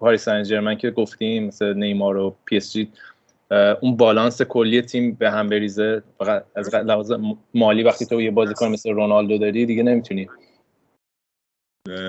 [0.00, 2.88] پاریس سن که گفتیم مثل نیمار و PSG
[3.80, 6.02] اون بالانس کلی تیم به هم بریزه.
[6.18, 7.12] فقط از لحاظ
[7.54, 10.28] مالی وقتی تو یه بازیکن مثل رونالدو داری دیگه نمی‌تونی.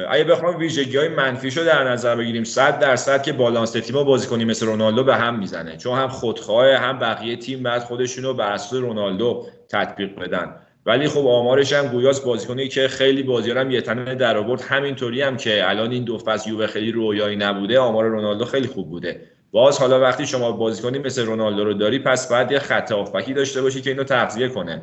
[0.09, 4.45] اگه بخوام ویژگی های منفیش رو در نظر بگیریم 100 درصد که بالانس تیم بازیکنی
[4.45, 5.77] مثل رونالدو به هم می‌زنه.
[5.77, 10.55] چون هم خودخواه هم بقیه تیم بعد خودشون رو بر اساس رونالدو تطبیق بدن.
[10.85, 14.61] ولی خب آمارش هم گویاس بازیکنی که خیلی بازیار هم یه تنه در آورد.
[14.61, 18.89] همینطوری هم که الان این دو فصل یووه خیلی رویایی نبوده آمار رونالدو خیلی خوب
[18.89, 19.21] بوده.
[19.51, 23.61] باز حالا وقتی شما بازیکنی مثل رونالدو رو داری پس بعد یه خط هافبکی داشته
[23.61, 24.81] باشی که اینو تغذیه کنه.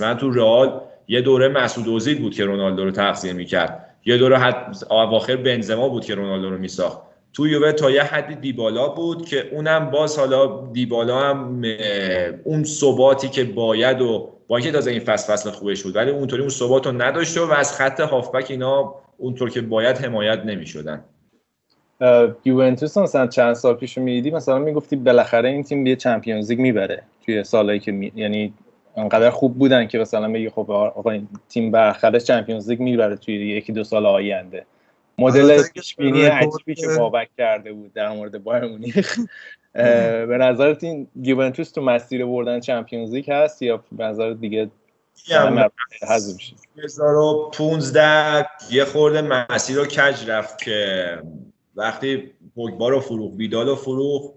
[0.00, 3.87] من تو رئال یه دوره مسعود اوزیل بود که رونالدو رو تغذیه می‌کرد.
[4.08, 6.98] یه دوره حد اواخر بنزما بود که رونالدو رو میساخت.
[7.32, 11.62] تو یووه تا یه حدی دیبالا بود که اونم باز حالا دیبالا هم
[12.44, 16.42] اون ثباتی که باید و با اینکه تازه این فصل فصل خوبش بود ولی اونطوری
[16.42, 21.04] اون ثبات رو نداشته و از خط هافبک اینا اونطور که باید حمایت نمی‌شدن.
[22.44, 27.02] یوونتوس مثلا چند سال پیش می‌دیدی؟ مثلا می‌گفتی بالاخره این تیم یه چمپیونز لیگ می‌بره
[27.26, 28.12] توی سالایی که می...
[28.16, 28.54] یعنی
[28.96, 33.34] انقدر خوب بودن که مثلا بگی خب آقا این تیم بالاخره چمپیونز لیگ می‌بره توی
[33.34, 34.66] یکی دو سال آینده.
[35.18, 39.18] مدل پیش بینی عجیبی که بابک کرده بود در مورد بایر مونیخ.
[40.28, 44.70] به نظرت این یوونتوس تو مسیر بردن چمپیونز لیگ هست یا به نظر دیگه
[46.08, 51.06] حذف میشه؟ 2015 یه خورده مسیر رو کج رفت که
[51.76, 54.32] وقتی پوگبا رو فروخ ویدال رو فروخ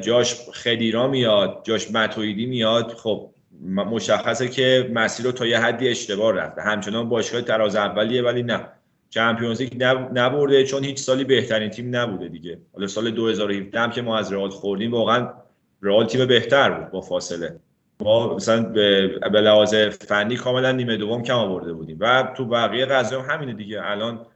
[0.00, 3.30] جاش خدیرا میاد جاش متویدی میاد خب
[3.66, 6.62] مشخصه که مسیر رو تا یه حدی اشتباه رفته.
[6.62, 8.66] همچنان باشگاه تراز اولیه ولی نه.
[9.10, 9.82] چمپیونز لیگ
[10.14, 12.58] نبرده چون هیچ سالی بهترین تیم نبوده دیگه.
[12.72, 15.28] حالا سال 2017 هم که ما از رئال خوردیم واقعا
[15.82, 17.56] رئال تیم بهتر بود با فاصله.
[18.00, 18.62] ما مثلا
[19.32, 21.96] به لحاظ فنی کاملا نیمه دوم کم آورده بودیم.
[22.00, 23.80] و تو بقیه قضیه هم همینه دیگه.
[23.84, 24.26] الان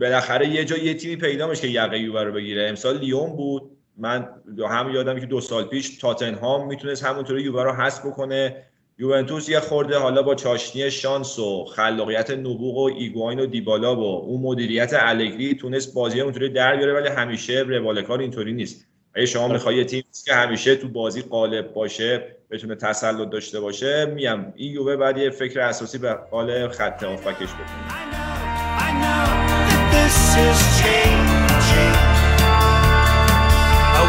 [0.00, 2.68] بالاخره یه جا یه تیمی پیدا میشه که یقه یووه رو بگیره.
[2.68, 3.70] امسال لیون بود.
[4.02, 4.28] من
[4.70, 8.56] هم یادم که دو سال پیش تاتنهام می‌تونست همونطوری یووه رو حذف بکنه.
[8.98, 14.00] یوونتوس یه خورده حالا با چاشنی شانس و خلاقیت نبوغ و ایگواین و دیبالا و
[14.00, 18.86] اون مدیریت الگری تونست بازی اونطوری در بیاره ولی همیشه روالکار اینطوری نیست.
[19.14, 24.52] اگه شما می‌خوای تیم که همیشه تو بازی غالب باشه بتونه تسلط داشته باشه میم
[24.56, 28.02] این یووه بعد یه فکر اساسی به قال خط هافبکش بکنه.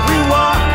[0.08, 0.73] We walk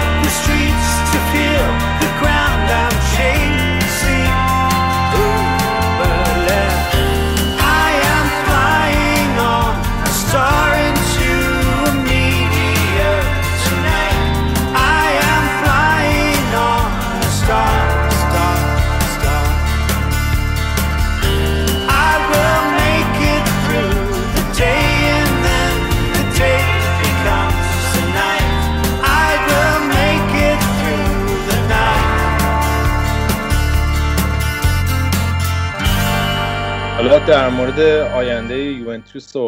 [37.08, 37.80] حالا در مورد
[38.14, 39.38] آینده یوونتوس و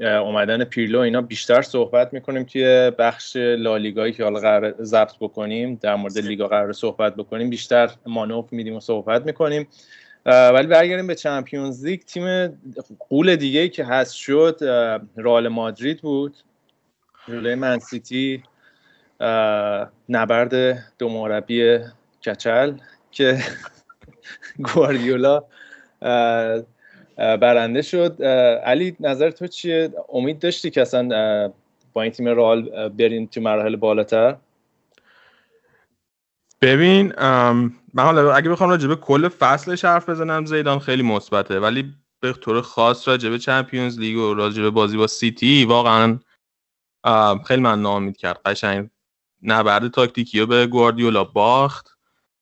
[0.00, 5.94] اومدن پیرلو اینا بیشتر صحبت می‌کنیم توی بخش لالیگایی که حالا قرار ضبط بکنیم در
[5.94, 9.68] مورد لیگا قرار صحبت بکنیم بیشتر مانوف میدیم و صحبت می‌کنیم.
[10.26, 12.00] ولی برگردیم به چمپیونز لیگ.
[12.00, 12.58] تیم
[13.08, 14.58] قول دیگه که هست شد
[15.16, 16.36] رئال مادرید بود.
[17.28, 18.42] جلوی منسیتی
[20.08, 21.78] نبرد دو مربی
[22.26, 22.72] کچل
[23.10, 23.38] که
[24.74, 25.44] گواردیولا
[27.16, 28.22] برنده شد.
[28.64, 31.52] علی نظر تو چیه؟ امید داشتی که اصلا
[31.92, 34.36] با این تیم رئال برین تو مراحل بالاتر؟
[36.62, 37.12] ببین
[37.94, 41.60] من حالا اگه بخوام راجع به کل فصلش حرف بزنم زیدان خیلی مثبته.
[41.60, 46.18] ولی به طور خاص راجع به چمپیونز لیگ و راجع به بازی با سیتی واقعا
[47.46, 48.40] خیلی من ناامید کرد.
[48.44, 48.90] قشنگ
[49.42, 51.95] نبرد تاکتیکی رو به گواردیولا باخت.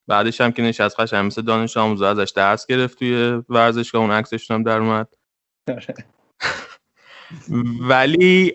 [0.06, 4.50] بعدش هم که نشست قشنگ مثل دانش آموزا ازش درس گرفت توی ورزشگاه اون عکسش
[4.50, 5.08] هم در اومد.
[7.88, 8.54] ولی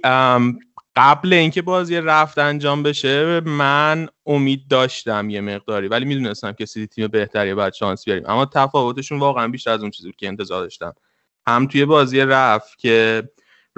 [0.95, 5.88] قبل اینکه بازی رفت انجام بشه من امید داشتم یه مقداری.
[5.88, 8.24] ولی می‌دونستم که سیتی تیم بهتریه بعد شانس بیاریم.
[8.28, 10.93] اما تفاوتشون واقعا بیشتر از اون چیزی که انتظار داشتم.
[11.47, 13.30] هم توی بازی رفت که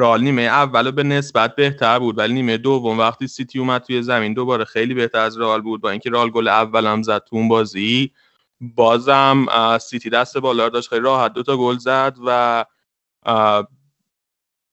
[0.01, 4.33] رال نیمه اول به نسبت بهتر بود ولی نیمه دوم وقتی سیتی اومد توی زمین
[4.33, 5.81] دوباره خیلی بهتر از رال بود.
[5.81, 8.11] با اینکه رال گل اول هم زد تو اون بازی
[8.61, 9.45] بازم
[9.81, 12.65] سیتی دست بالا داشت خیلی راحت دو تا گل زد و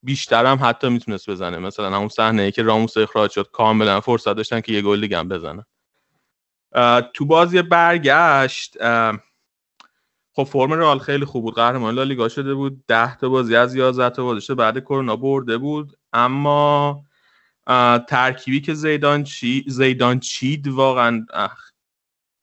[0.02, 1.58] بیشتر هم حتی می‌تونست بزنه.
[1.58, 5.28] مثلا همون صحنه که راموس اخراج شد کاملا فرصت داشتن که یه گل دیگه هم
[5.28, 5.64] بزنن.
[7.14, 8.76] تو بازی برگشت
[10.38, 11.54] خب فرم رئال خیلی خوب بود.
[11.54, 12.84] قهرمان لالیگا شده بود.
[12.86, 15.98] 10 تا بازی از 11 تا بازیش بعد کرونا برده بود.
[16.12, 17.04] اما
[18.08, 21.26] ترکیبی که زیدان چی زیدان چید واقعا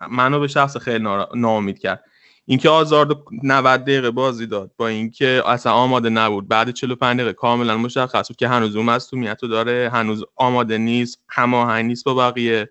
[0.10, 2.04] منو به شخص خیلی ناامید کرد.
[2.46, 3.10] اینکه آزارد
[3.44, 6.48] 90 دقیقه بازی داد با اینکه اصلا آماده نبود.
[6.48, 9.90] بعد 45 دقیقه کاملا مشخص بود که هنوز اون مسئولیت رو داره.
[9.94, 12.70] هنوز آماده نیست هماهنگ نیست با بقیه.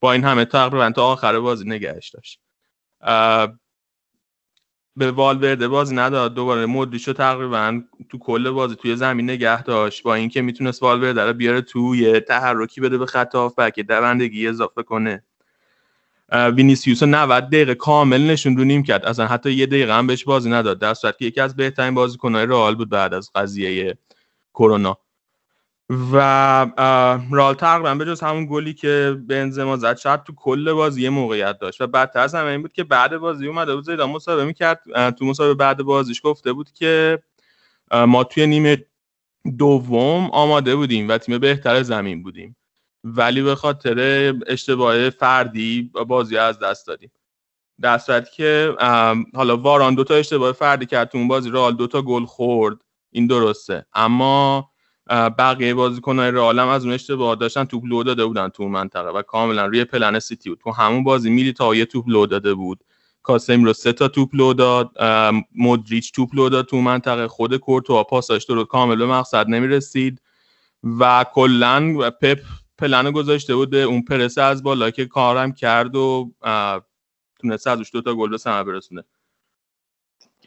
[0.00, 2.40] با این همه تقریبا تا آخر بازی نگهش داشت.
[4.98, 6.34] به والورده بازی نداد.
[6.34, 10.02] دوباره مدریشو تقریبا تو کل بازی توی زمین نگه داشت.
[10.02, 14.82] با اینکه می‌تونست والورده رو بیاره تو یه تحرکی بده به خط هافبک دوندگی اضافه
[14.82, 15.24] کنه.
[16.32, 19.04] وینیسیوس 90 دقیقه کامل نشون دونیم کرد.
[19.04, 20.78] اصلا حتی یه دقیقه هم بهش بازی نداد.
[20.78, 23.98] در صورتی که یکی از بهترین بازیکن‌های رئال بود بعد از قضیه
[24.54, 24.98] کرونا.
[25.90, 26.16] و
[27.30, 31.58] رال تقریبا به جز همون گلی که بنزما زد شاید تو کل بازی یه موقعیت
[31.58, 31.80] داشت.
[31.80, 34.82] و بدتر از همه این بود که بعد بازی اومده بود زیدان مصاحبه می‌کرد.
[35.18, 37.22] تو مصاحبه بعد بازیش گفته بود که
[37.92, 38.84] ما توی نیمه
[39.58, 42.56] دوم آماده بودیم و تیم بهتر زمین بودیم.
[43.04, 47.10] ولی به خاطر اشتباه فردی بازی از دست دادیم.
[47.80, 48.00] در
[48.36, 48.74] که
[49.34, 51.50] حالا واران دوتا اشتباه فردی کرد تو اون بازی.
[51.50, 52.76] رئال دوتا گل خورد.
[53.10, 53.86] این درسته.
[53.94, 54.70] اما
[55.10, 59.66] بقیه بازیکن‌های رئال از اون اشتباه داشتن توپ لو داده بودن تو منطقه و کاملا
[59.66, 60.58] روی پلن سیتی بود.
[60.58, 62.84] تو همون بازی میلیتائو یه توپ لو داده بود.
[63.22, 64.90] کاسمیرو سه تا توپ لو داد.
[65.54, 67.28] مودریچ توپ لو داد تو منطقه.
[67.28, 70.22] خود کورتوا پاساش رو کامل به مقصد نمی‌رسید.
[71.00, 72.38] و کلا پپ
[72.78, 76.32] پلن گذاشته بود اون پرسه از بالا که کارم کرد و
[77.40, 79.04] تونسته ازش دوتا گل به ثمر برسونه.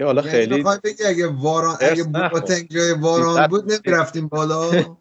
[0.02, 2.04] که حالا یعنی خیلی بخوای بگی اگه واران اگه.
[2.04, 4.98] بواتنگ جای واران بود نمی‌رفتیم بالا.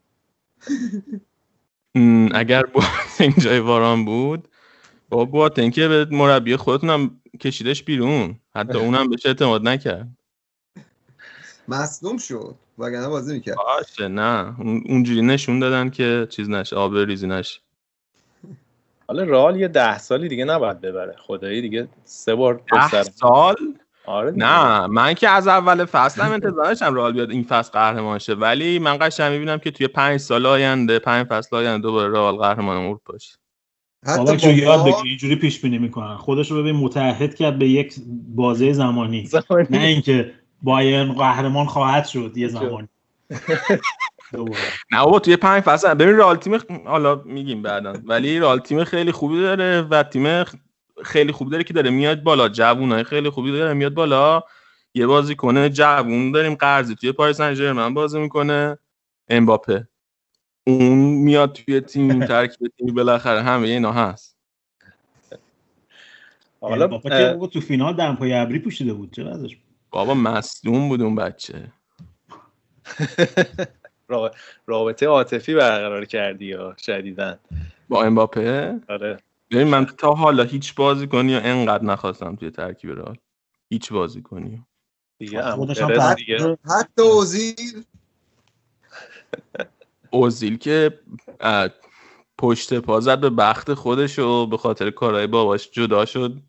[2.35, 4.49] اگر بواتنگ جای واران بود
[5.09, 8.41] با بواتنگ که به مربی خودتونم کشیدش بیرون.
[8.55, 10.09] حتی اونم بهش اعتماد نکرد.
[11.69, 12.55] مصدوم شد.
[12.79, 13.57] وگرنه بازی می‌کرد.
[13.57, 14.61] باشه نه.
[14.61, 17.61] اون- اونجوری نشون دادن که چیز نشه آب ریزی نشه
[19.09, 21.17] حالا رئال یه ده سالی دیگه نباید ببره.
[21.19, 23.57] خدایی دیگه سه بار ده سال؟
[24.11, 24.33] آره.
[24.37, 28.35] نه من که از اول فصل هم انتظار داشتم رئال بیاد این فصل قهرمان شه
[28.35, 32.77] ولی من قشنگ می‌بینم که توی پنج سال آینده پنج فصل آینده دوباره رئال قهرمان
[32.77, 33.39] اروپا شه
[34.07, 36.17] بابا حتی جو یاد بگیر اینجوری پیش بینی می‌کنن.
[36.17, 37.95] خودش رو ببین متحد کرد به یک
[38.35, 39.27] بازه زمانی.
[39.49, 39.67] زمانی.
[39.71, 42.89] نه اینکه بایرن قهرمان خواهد شد یه زمانی.
[44.33, 44.61] دوباره.
[44.93, 47.95] نه بابا توی پنج فصل ببین رئال تیم حالا میگیم بعدا.
[48.05, 50.45] ولی رئال تیم خیلی خوبی داره و تیم
[51.05, 52.49] خیلی خوبی داره که داره میاد بالا.
[52.49, 54.43] جوونای خیلی خوبی داره میاد بالا.
[54.95, 56.55] یه بازی کنه جوون داریم.
[56.55, 58.79] قرضی توی پاریس سن ژرمن بازی می‌کنه.
[59.29, 59.89] امباپه.
[60.67, 63.43] اون میاد توی تیم ترکیب تیم بالاخره.
[63.43, 64.37] همه اینا هست.
[66.61, 69.13] حالا بابا تو فینال دمپای ابری پوشیده بود.
[69.13, 69.57] چه ازش؟
[69.91, 71.73] بابا مصدوم بود اون بچه.
[74.09, 74.31] را-
[74.67, 77.39] رابطه عاطفی برقرار کردی یا شدیدا
[77.89, 79.17] با امباپه؟ آره.
[79.51, 83.17] ببین من تا حالا هیچ بازیکنی انقدر نخواستم توی ترکیب رئال.
[83.69, 84.65] هیچ بازیکنی
[85.19, 85.41] دیگه
[86.15, 86.57] دیگه.
[86.65, 87.85] حتی اوزیل.
[90.11, 91.01] اوزیل که
[92.39, 96.41] پشت پا زد به بخت خودش و به خاطر کارهای باباش جدا شد.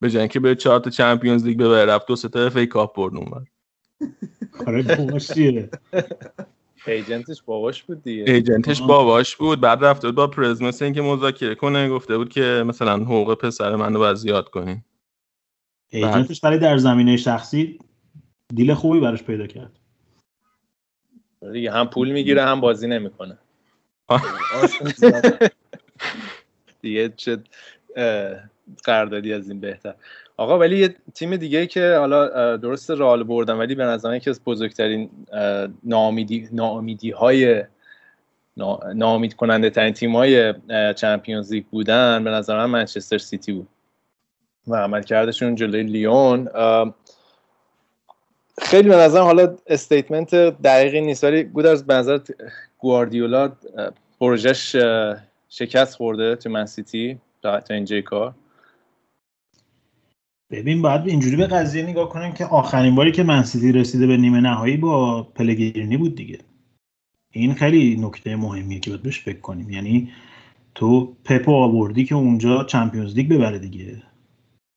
[0.00, 2.96] به جای اینکه به چهار تا Champions League ببره رفت دو سه تا FA Cup
[2.96, 3.44] برد اونور.
[5.18, 5.70] چیه؟
[6.92, 8.24] ایجنتش باباش بود دیگه.
[8.26, 8.82] ایجنتش.
[8.82, 9.60] باباش بود.
[9.60, 11.88] بعد رفته بود با پرز مثل اینکه مذاکره کنه.
[11.88, 14.82] گفته بود که مثلا حقوق پسر منو باید زیاد کنین
[15.88, 17.78] ایجنتش ولی در زمینه شخصی
[18.54, 19.72] دیل خوبی براش پیدا کرد.
[21.52, 23.38] دیگه هم پول می‌گیره هم بازی نمی‌کنه.
[26.82, 27.42] دیگه چه
[27.96, 28.36] اه،
[28.84, 29.94] قراردادی از این بهتر.
[30.36, 34.40] آقا ولی یه تیم دیگه که حالا درست رئال بردن ولی به نظر یکی از
[34.44, 35.68] بزرگترین اه،
[36.52, 37.64] ناامیدی های
[38.94, 40.54] ناامید کننده ترین تیم های
[40.94, 43.68] Champions League بودن به نظر من منچستر سیتی بود.
[44.66, 46.48] و عملکردشون جلوی لیون.
[48.62, 52.18] خیلی به نظرم حالا statement دقیقی نیست ولی گودرز به نظر
[52.78, 53.52] گواردیولا
[54.20, 54.76] پروژش
[55.48, 58.34] شکست خورده تو من سیتی تا اینجای کار.
[60.50, 64.40] ببین باید اینجوری به قضیه نگاه کنیم که آخرین باری که منسیتی رسیده به نیمه
[64.40, 66.38] نهایی با پلگرینی بود دیگه.
[67.30, 69.70] این خیلی نکته مهمیه که باید بهش فکر کنیم.
[69.70, 70.08] یعنی
[70.74, 74.02] تو پپو آوردی که اونجا چمپیونز لیگ ببره دیگه.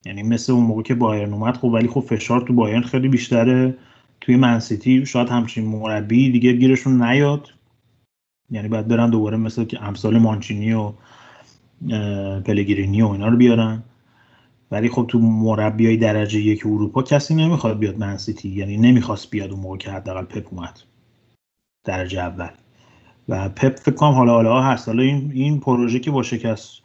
[0.06, 3.78] یعنی مثل اون موقع که بایرن اومد خب ولی خب فشار تو بایرن خیلی بیشتره.
[4.22, 7.50] توی منسیتی شاید همچین مربی دیگه گیرشون نیاد.
[8.50, 10.94] یعنی باید برن دوباره مثل که امثال مانچینی و
[12.42, 13.84] پلگرینی و اینا رو بیارن.
[14.72, 19.60] ولی خب تو مربیای درجه یک اروپا کسی نمی‌خواد بیاد منسیتی یعنی نمی‌خواست بیاد اون
[19.60, 20.80] موقع که حداقل پپ اومد
[21.84, 22.50] درجه اول.
[23.30, 24.88] و پپ فکر کنم حالا حالا هست.
[24.88, 26.82] حالا این این پروژه که با شکست.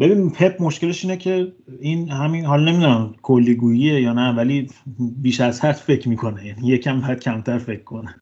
[0.00, 5.64] ببین پپ مشکلش اینه که این همین حالا نمی‌دونم کلیگوییه یا نه ولی بیش از
[5.64, 6.46] حد فکر می‌کنه.
[6.46, 8.14] یعنی یکم باید کمتر فکر کنه.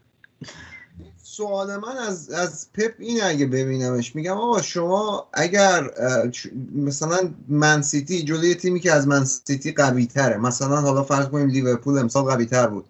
[1.36, 4.16] سوال من از از پپ اینه اگه ببینمش.
[4.16, 5.90] میگم آقا شما اگر
[6.74, 7.18] مثلا
[7.48, 11.98] من سیتی جلوی تیمی که از من سیتی قوی تره مثلا حالا فرض کنیم لیورپول
[11.98, 12.84] امسال قوی تر بود.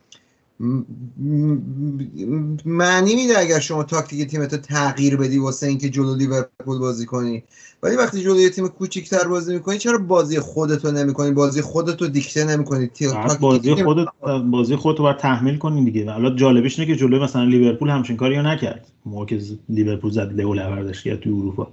[2.64, 7.42] معنی میده اگر شما تاکتیک تیمتو تغییر بدی واسه اینکه جلو لیورپول بازی کنی.
[7.82, 12.44] ولی وقتی جلو یه تیم کوچیک‌تر بازی می‌کنی چرا بازی خودتو نمی‌کنی؟ بازی خودتو دیکته
[12.44, 12.90] نمی‌کنی.
[13.40, 14.06] بازی خودت
[14.50, 16.10] بازی خودت رو باید تحمیل کنی دیگه.
[16.10, 18.86] حالا جالبش اینه که جلوی مثلا لیورپول همچین کاری رو نکرد.
[19.06, 21.68] موقع که لیورپول زد لئو لوردش کرد توی اروپا.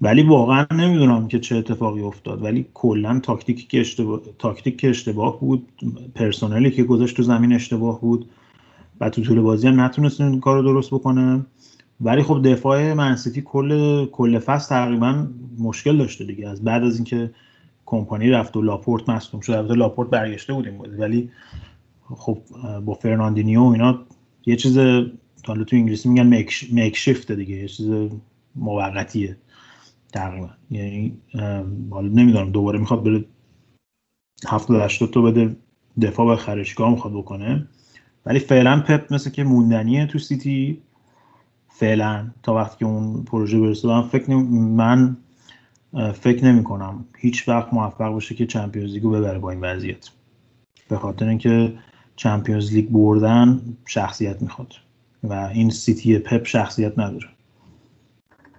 [0.00, 5.40] ولی واقعا نمی‌دونم که چه اتفاقی افتاد ولی کلا تاکتیکی که اشتباه تاکتیک که اشتباه
[5.40, 5.68] بود
[6.14, 8.30] پرسنلی که گذاشت تو زمین اشتباه بود
[9.00, 11.46] و تو طول بازی هم نتونست این کار رو درست بکنه.
[12.00, 15.26] ولی خب دفاع منسیتی کل کل فصل تقریبا
[15.58, 16.48] مشکل داشته دیگه.
[16.48, 17.30] از بعد از اینکه
[17.86, 21.30] کمپانی رفت و لاپورت مصدوم شد البته لاپورت برگشته بود این بازی ولی
[22.14, 22.38] خب
[22.84, 23.98] با فرناندینیو اینا
[24.46, 24.78] یه چیز
[25.42, 27.90] تو انگلیسی میگن make, makeshift دیگه یه چیز
[28.56, 29.36] موقتیه.
[30.12, 31.18] تقریبا یعنی
[31.90, 33.24] حالا نمی‌دونم دوباره می‌خواد بره
[34.46, 35.56] 70 80 تا بده
[36.02, 37.68] دفاع به خرجگاه می‌خواد بکنه.
[38.26, 40.82] ولی فعلا پپ مثل که موندنیه تو سیتی.
[41.68, 44.58] فعلا تا وقتی که اون پروژه برسه من فکر نمی...
[44.58, 45.16] من
[46.14, 50.10] فکر نمی کنم هیچ وقت موفق باشه که چمپیونز لیگو ببره با این وضعیت.
[50.88, 51.78] به خاطر اینکه
[52.16, 54.72] چمپیونز لیگ بردن شخصیت می‌خواد
[55.22, 57.28] و این سیتی پپ شخصیت نداره.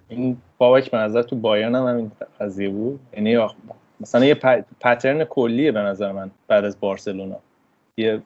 [0.08, 3.00] این بابک به نظر تو بایرن هم همین قضیه بود.
[3.12, 3.48] یعنی
[4.00, 4.34] مثلا یه
[4.80, 7.36] پترن کلیه به نظر من بعد از بارسلونا.
[7.96, 8.22] یه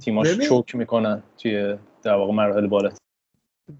[0.00, 0.48] تیماش ببین.
[0.48, 2.90] چوک می‌کنن توی در واقع مراحل بالا.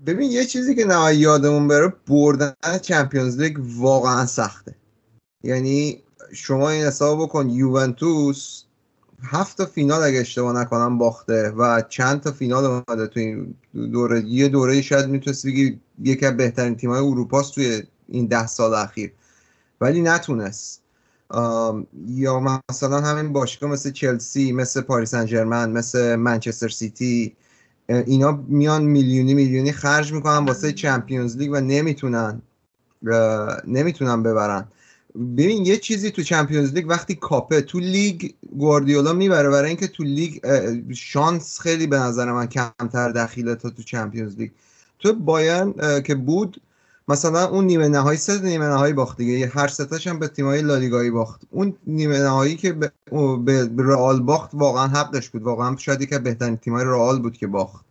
[0.07, 4.75] ببین یه چیزی که نهایی یادمون بره بردن Champions League واقعا سخته.
[5.43, 6.03] یعنی
[6.33, 8.64] شما این حساب بکن یوونتوس
[9.25, 13.55] هفت تا فینال اگه اشتباه نکنم باخته و چند تا فینال اومده تو این
[13.93, 14.25] دوره.
[14.25, 19.13] یه دوره شاید می‌تونستی بگی یکی از بهترین تیم‌های اروپاست توی این ده سال اخیر.
[19.81, 20.81] ولی نتونست.
[22.07, 27.37] یا مثلا همین باشگاه مثل چلسی مثل پاریس سن ژرمن مثل منچستر سیتی
[27.89, 32.43] اینا میان میلیونی میلیونی خرج می‌کنن واسه Champions League و نمی‌تونن
[33.67, 34.65] نمی‌تونن ببرن.
[35.15, 40.03] ببین یه چیزی تو Champions League وقتی کاپه تو لیگ گواردیولا می‌بره برای اینکه تو
[40.03, 40.39] لیگ
[40.95, 44.51] شانس خیلی به نظر من کمتر دخیله تا تو Champions League.
[44.99, 46.61] تو بایرن که بود
[47.09, 49.47] مثلا اون نیمه نهایی سه نیمه نهایی باخت دیگه.
[49.47, 51.41] هر ستاش هم به تیم‌های لالیگایی باخت.
[51.51, 52.91] اون نیمه نهایی که به,
[53.79, 55.43] رئال باخت واقعا حقش بود.
[55.43, 57.85] واقعا شاید از بهترین تیم‌های رئال بود که باخت.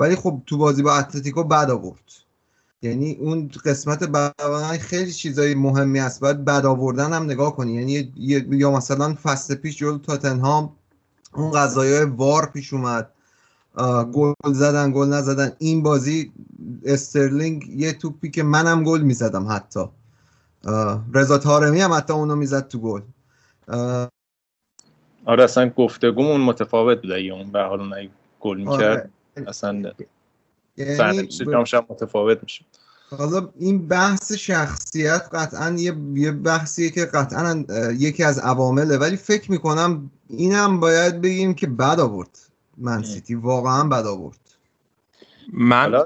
[0.00, 2.27] ولی خب تو بازی با اتلتیکو بد آورد.
[2.82, 7.74] یعنی اون قسمت بعد خیلی چیزای مهمی است باید بد آوردن هم نگاه کنی.
[7.74, 8.12] یعنی
[8.50, 10.72] یا مثلا فصل پیش جلو تاتنهام
[11.34, 13.10] اون قضایای وار پیش اومد.
[14.12, 15.52] گل زدن گل نزدن.
[15.58, 16.32] این بازی
[16.84, 19.84] استرلینگ یه توپی که منم گل می‌زدم حتی.
[21.14, 23.00] رضا طارمی هم حتی اونو می‌زد تو گل.
[25.24, 28.08] آره اصلا گفتگومون متفاوت بود اون به حال اون
[28.40, 29.10] گل می‌کرد.
[29.36, 29.48] آره.
[29.48, 29.92] اصلا
[30.78, 32.64] سرنوشت جامش هم متفاوت میشه
[33.10, 38.98] حالا این بحث شخصیت قطعا یه, یه بحثیه که قطعا یکی از عوامله.
[38.98, 42.38] ولی فکر می‌کنم اینم باید بگیم که بد آورد
[42.76, 44.38] من سیتی واقعا بد آورد.
[45.52, 46.04] من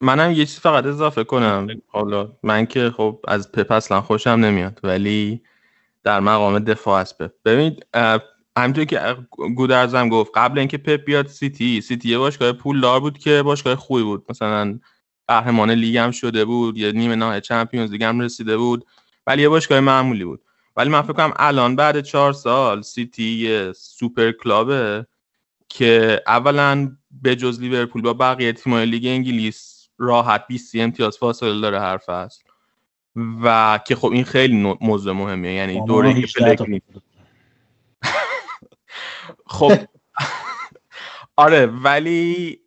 [0.00, 1.66] منم یه چیز فقط اضافه کنم.
[1.88, 5.42] حالا من که خب از پپ اصلا خوشم نمیاد ولی
[6.04, 7.32] در مقام دفاع از پپ.
[7.44, 7.86] ببینید
[8.56, 9.16] اه، همونطور که
[9.56, 14.02] گودرزم گفت قبل اینکه پپ بیاد سیتی سیتی یه باشگاه پولدار بود که باشگاه خوبی
[14.02, 14.24] بود.
[14.28, 14.78] مثلا
[15.28, 18.86] قهرمان لیگ هم شده بود یه نیمه نهایی Champions League هم رسیده بود
[19.26, 20.42] ولی یه باشگاه معمولی بود.
[20.76, 25.06] ولی من فکر کنم الان بعد چهار سال سیتی یه super club ه
[25.68, 31.80] که اولا به جز لیورپول با بقیه تیم‌های لیگ انگلیس راحت 20 امتیاز فاصله داره
[31.80, 32.42] هر فصل
[33.42, 35.52] و که خب این خیلی موضوع مهمیه.
[35.52, 36.82] یعنی دوره که 18 تا پلگرینی
[39.52, 39.72] خب.
[41.36, 42.60] آره ولی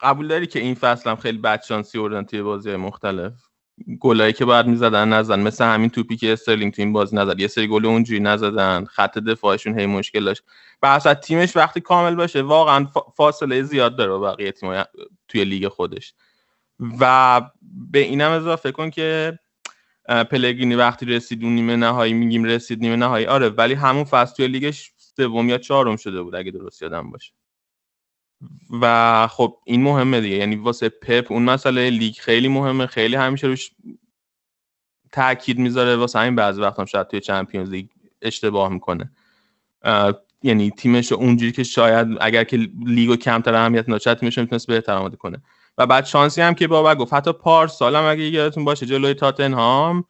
[0.00, 3.32] قبول داری که این فصل هم خیلی بدشانسی بردن توی بازی مختلف؟
[4.00, 7.40] گلایی که باید می‌زدن نزدن مثل همین توپی که استرلینگ تو این بازی نزد.
[7.40, 8.84] یه سری گل اونجوری نزدن.
[8.84, 10.42] خط دفاعشون هی مشکل داشت.
[10.82, 14.82] و تیمش وقتی کامل باشه واقعا فا- فاصله زیاد داره بقیه تیم
[15.28, 16.14] توی لیگ خودش.
[17.00, 17.40] و
[17.90, 19.38] به اینم اضافه کن که
[20.08, 23.26] اه، پلگرینی وقتی رسید اون نیمه نهایی میگیم رسید نیمه نهایی.
[23.26, 27.32] آره ولی همون فصل توی لیگش سوم یا چهارم شده بود اگه درست یادم باشه.
[28.82, 30.36] و خب این مهمه دیگه.
[30.36, 32.86] یعنی واسه پپ اون مسئله لیگ خیلی مهمه.
[32.86, 33.70] خیلی همیشه روش
[35.12, 35.96] تاکید می‌ذاره.
[35.96, 37.86] واسه همین بعضی وقت هم شاید توی Champions League
[38.22, 39.10] اشتباه می‌کنه.
[40.42, 45.16] یعنی تیمش اونجوری که شاید اگر که لیگو کمتر اهمیت شاید تیمش می‌تونست بهتر آماده
[45.16, 45.42] کنه.
[45.78, 47.12] و بعد شانسی هم که بابا گفت.
[47.12, 50.04] حتی پارسال هم اگه یادتون باشه جلوی تاتنهام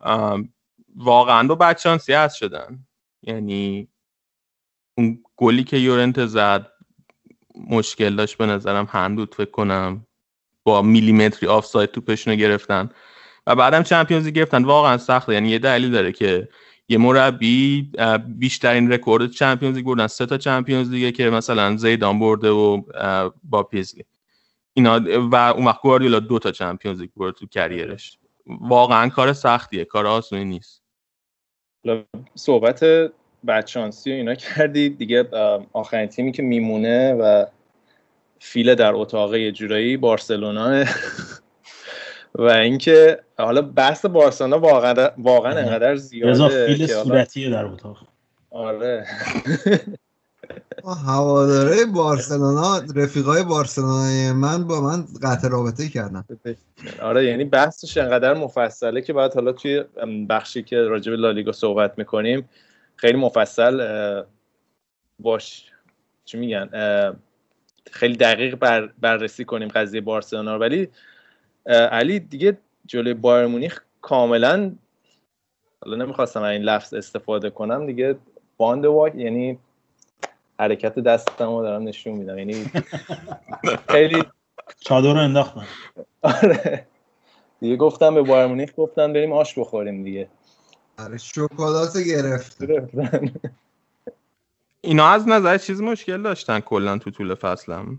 [0.00, 0.52] ام،
[0.96, 2.86] واقعا با بد شانسی هست شدن.
[3.22, 3.88] یعنی
[4.98, 6.72] اون گلی که یورنت زد
[7.70, 10.06] مشکل داشت به نظرم هندود فکر کنم.
[10.64, 12.90] با میلیمتری آفساید توپشون رو گرفتن.
[13.46, 14.64] و بعدم Champions League گرفتن.
[14.64, 15.34] واقعا سخته.
[15.34, 16.48] یعنی یه دلیل داره که
[16.88, 17.90] یه مربی
[18.26, 20.06] بیشترین رکورد Champions League بردن.
[20.06, 22.82] سه تا Champions League ه که مثلا زیدان برده و
[23.44, 24.04] باب پیزلی.
[24.74, 25.00] اینا
[25.30, 28.18] و اون وقت گواردیولا دو تا Champions League برد تو career ش.
[28.46, 29.84] واقعا کار سختیه.
[29.84, 30.82] کار آسونی نیست.
[32.34, 32.84] صحبت
[33.46, 35.24] بدشانسی و اینا کردید دیگه
[35.72, 37.46] آخرین تیمی که میمونه و
[38.38, 40.84] فیل در اتاق یه جورایی بارسلونا.
[42.34, 47.98] و اینکه حالا بحث بارسلونا واقعا واقعا انقدر زیاده فیل صورتیه در اتاق.
[48.50, 49.06] آره.
[50.84, 56.24] ما هواداره بارسلونا رفیقای بارسلونای من با من قطع رابطه کردن.
[57.02, 59.84] آره یعنی بحثش انقدر مفصله که باید حالا توی
[60.28, 62.48] بخشی که راجع به لالیگا صحبت می‌کنیم
[62.96, 64.22] خیلی مفصل
[65.18, 65.72] باش.
[66.24, 66.70] چی میگن؟
[67.92, 70.60] خیلی دقیق بر بررسی کنیم قضیه بارسلونا رو.
[70.60, 70.88] ولی
[71.66, 74.72] علی دیگه جلوی بایر مونیخ کاملا
[75.84, 78.16] حالا نمی‌خواستم این لفظ استفاده کنم دیگه
[78.56, 79.58] باند واک یعنی
[80.58, 82.38] حرکت دستم رو دارم نشون میدم.
[82.38, 82.64] یعنی
[83.92, 84.24] خیلی
[84.80, 85.66] چادر رو انداختن
[86.22, 86.86] آره.
[87.60, 90.28] دیگه گفتم به بایر مونیخ گفتم بریم آش بخوریم دیگه.
[90.98, 92.58] آره شکلات گرفت
[94.80, 97.98] اینا از نظر چیز مشکل داشتن کلا تو طول فصلم.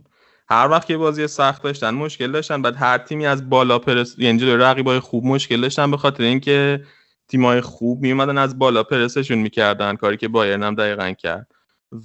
[0.49, 4.40] هر وقت که بازی سخت داشتن مشکل داشتن بعد هر تیمی از بالا پرس یعنی
[4.40, 6.84] جلوی رقیبای خوب مشکل داشتن به خاطر اینکه
[7.28, 11.48] تیمای خوب میومدن از بالا پرسشون می‌کردن کاری که بایرن هم دقیقا کرد.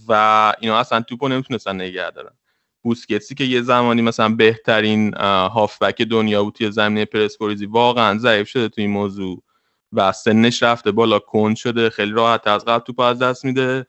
[0.08, 2.32] و اینا اصلا توپو نمی‌تونستن نگه دارن.
[2.82, 8.68] بوسکتسی که یه زمانی مثلا بهترین هافبک دنیا بود توی زمینه پرسکوریزی واقعا ضعیف شده
[8.68, 9.42] توی این موضوع.
[9.92, 13.86] و سنش رفته بالا کند شده خیلی راحت از قبل توپ از دست میده.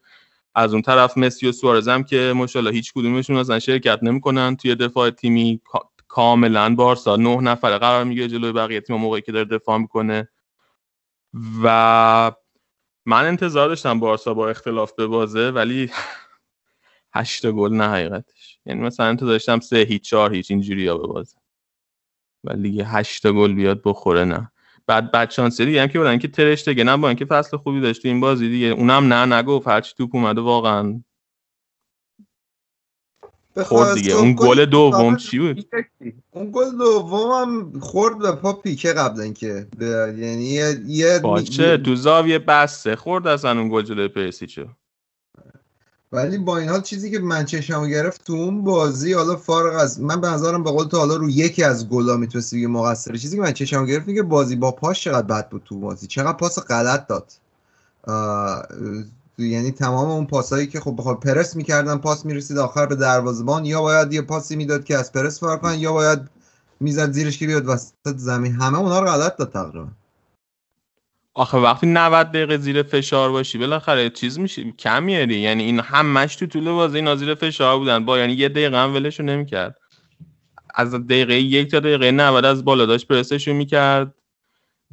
[0.55, 4.55] از اون طرف مسی و سوارز هم که ماشاءالله هیچ کدومشون مثلا شرکت نمی‌کنن.
[4.55, 9.31] توی دفاع تیمی کا- کاملا بارسا نه نفره قرار می‌گیره جلوی بقیه تیم موقعی که
[9.31, 10.29] داره دفاع می‌کنه.
[11.63, 12.31] و
[13.05, 15.91] من انتظار داشتم بارسا با اختلاف به بازه ولی
[17.15, 18.59] هشت گل نه حقیقتش.
[18.65, 21.37] یعنی مثلا انتظار داشتم سه هیچ چهار هیچ اینجوری ها به بازه
[22.45, 24.52] ولی هشت گل بیاد بخوره نه.
[24.87, 25.81] بعد بعد شانسی دیگه.
[25.81, 26.83] هم که بودن که ترش دیگه.
[26.83, 28.67] نه با اینکه فصل خوبی داشت تو این بازی دیگه.
[28.67, 29.67] اونم نه نگفت.
[29.67, 31.03] هرچی توپ اومده واقعا.
[33.63, 34.13] خورد دیگه.
[34.13, 35.69] اون گل دوم چی بود؟
[36.31, 41.77] اون گل دومم خورد به پا پیکه قبل اینکه به- یعنی یه, یه باشه.
[41.77, 44.65] تو زاویه بسته خورد اصلا اون گل جلوی پرسیچو.
[46.13, 50.01] ولی با این حال چیزی که من چشمو گرفت تو اون بازی حالا فارغ از
[50.01, 53.17] من به نظرم به قول تو حالا رو یکی از گلا می‌تونستی بگی مقصره.
[53.17, 56.07] چیزی که من چشمو گرفت که بازی با پاش چقدر بد بود تو بازی.
[56.07, 57.31] چقدر پاس غلط داد.
[59.37, 63.81] یعنی تمام اون پاسایی که خب بخواد پرس می‌کردن پاس می‌رسید آخر به دروازه‌بان یا
[63.81, 66.19] باید یه پاسی می‌داد که از پرس فرار کنن یا باید
[66.79, 68.51] می‌زد زیرش که بیاد وسط زمین.
[68.51, 69.87] همه اونا رو غلط داد تقریبا.
[71.35, 76.35] آخه وقتی 90 دقیقه زیر فشار باشی بالاخره چیز میشه کم میاری یعنی این همش
[76.35, 78.05] تو طول بازی اینا زیر فشار بودن.
[78.05, 79.77] با یعنی یه دقیقه هم ولشون نمی‌کرد.
[80.75, 84.13] از دقیقه یک تا دقیقه 90 از بالا داشت پرسشون می‌کرد.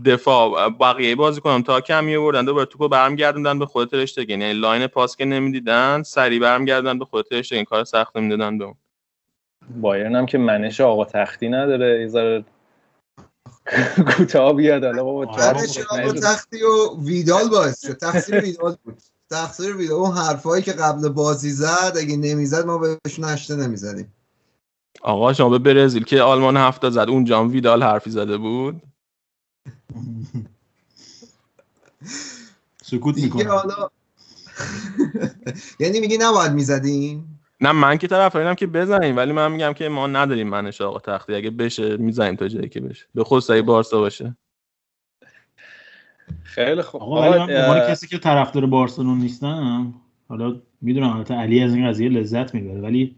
[0.05, 4.87] دفاع بقیه بازی کنم تا کم میوردن دوباره توپو برمیگردوندن به خود ترشتگن یعنی لاین
[4.87, 8.75] پاس که نمی‌دیدن سریع برمیگردوندن به خود ترشتگن کار سخت نمی‌دادن به اون
[9.81, 12.01] بایرن هم که منش آقا تختی نداره.
[12.01, 12.45] یه
[14.17, 15.67] کوتاه بیاد حالا بابا آره،
[16.23, 17.93] تختی و ویدال باعث شد.
[17.93, 19.03] تقصیر ویدال بود.
[19.31, 24.15] تقصیر ویدال اون حرفایی که قبل بازی زد اگه نمی‌زد ما بهش نشته نمی‌زدیم.
[25.03, 28.83] آقا شما به برزیل که آلمان هفته زد اونجا هم ویدال حرفی زده بود؟
[32.83, 33.51] سکوت می‌کنه
[35.81, 39.89] یعنی میگی نباید می‌زدیم؟ نه من که طرف اینم که بزنیم ولی من میگم که
[39.89, 41.35] ما نداریم منش آقا تختی.
[41.35, 43.07] اگه بشه می‌زنیم تا جایی که بشه.
[43.15, 44.37] به خصوص اگه بارسا باشه.
[46.43, 47.03] خیلی خوب.
[47.03, 49.95] آقا ولی من اه، کسی که طرفدار بارسلون نیستم
[50.29, 53.17] حالا می‌دونم البته علی از این قضیه لذت می‌بره ولی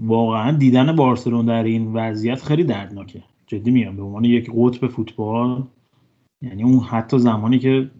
[0.00, 3.22] واقعا دیدن بارسلون در این وضعیت خیلی دردناکه.
[3.46, 5.62] جدی میگم به عنوان یک قطب فوتبال
[6.42, 7.90] یعنی اون حتی زمانی که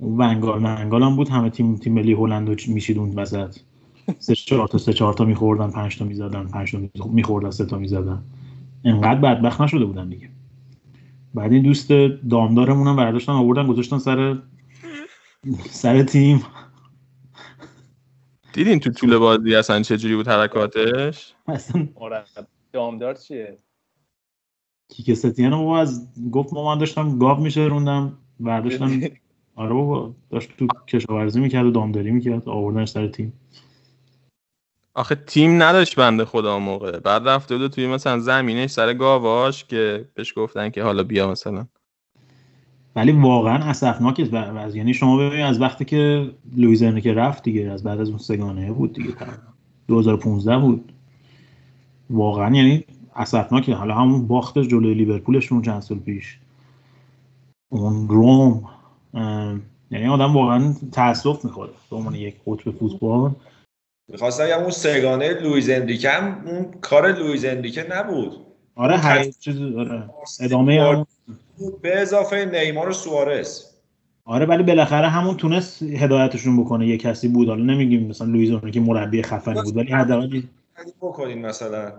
[0.00, 3.56] اون ونگال منگال هم بود همه تیم تیم ملی هلند رو میشید اون وسط.
[4.18, 7.78] سه چهار تا سه چهار تا میخوردن پنج تا می‌زدن پنج تا میخوردن سه تا
[7.78, 8.22] می‌زدن.
[8.84, 10.30] انقدر بدبخت نشده بودن دیگه.
[11.34, 11.92] بعد این دوست
[12.30, 14.38] دامدارمون هم برداشتن آوردن گذاشتن سر
[15.70, 16.42] سر تیم.
[18.52, 22.24] دیدین تو طول بازی اصلا چجوری بود حرکاتش؟ اصلا آره.
[22.72, 23.58] دامدار چیه؟
[24.88, 28.18] کیک ستیان رو از گفت ما من داشتم گاو میشه روندم.
[28.40, 29.00] برداشتم
[29.54, 33.32] آره بابا داشت تو کشاورزی می‌کرد و دامداری می‌کرد آوردنش سر تیم.
[34.98, 36.98] آخه تیم نداشت بنده خدا موقع.
[36.98, 41.66] بعد رفته بود توی مثلا زمینش سر گاواش که بهش گفتن که حالا بیا مثلا.
[42.96, 47.82] ولی واقعا اسفناک و- یعنی شما ببینید از وقتی که لوئیز انریکه رفت دیگه از
[47.82, 49.12] بعد از اون سه‌گانه بود دیگه.
[49.12, 49.42] تقریبا.
[49.88, 50.92] 2015 بود.
[52.10, 52.84] واقعا یعنی
[53.16, 53.74] اسفناکه.
[53.74, 56.38] حالا همون باختش جلوی لیورپولشون چند سال پیش.
[57.68, 58.64] اون رم.
[59.90, 63.34] یعنی آدم واقعا تاسف می‌خوره به عنوان یک قطب فوتبال.
[64.08, 68.36] می‌خواستم بگم اون سه‌گانه لوئیز انریکه هم اون کار لوئیز انریکه نبود.
[68.74, 70.10] آره هر چیز آره.
[70.40, 71.04] ادامه
[71.82, 73.64] به اضافه نیمار و سوارز.
[74.24, 77.48] آره ولی بالاخره همون تونست هدایتشون بکنه یه کسی بود.
[77.48, 81.92] حالا نمیگیم مثلا لوئیز که مربی خفنی بود ولی حداقل علی بکنین مثلا.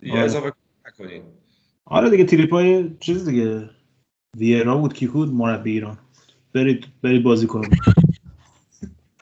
[0.00, 0.22] دیگه آره.
[0.24, 0.52] اضافه
[0.86, 1.22] نکنین.
[1.84, 3.70] آره دیگه تریپای چیز دیگه.
[4.36, 5.98] ویرا بود کی بود؟ مربی ایران.
[6.54, 7.70] برید برید بازی کنید.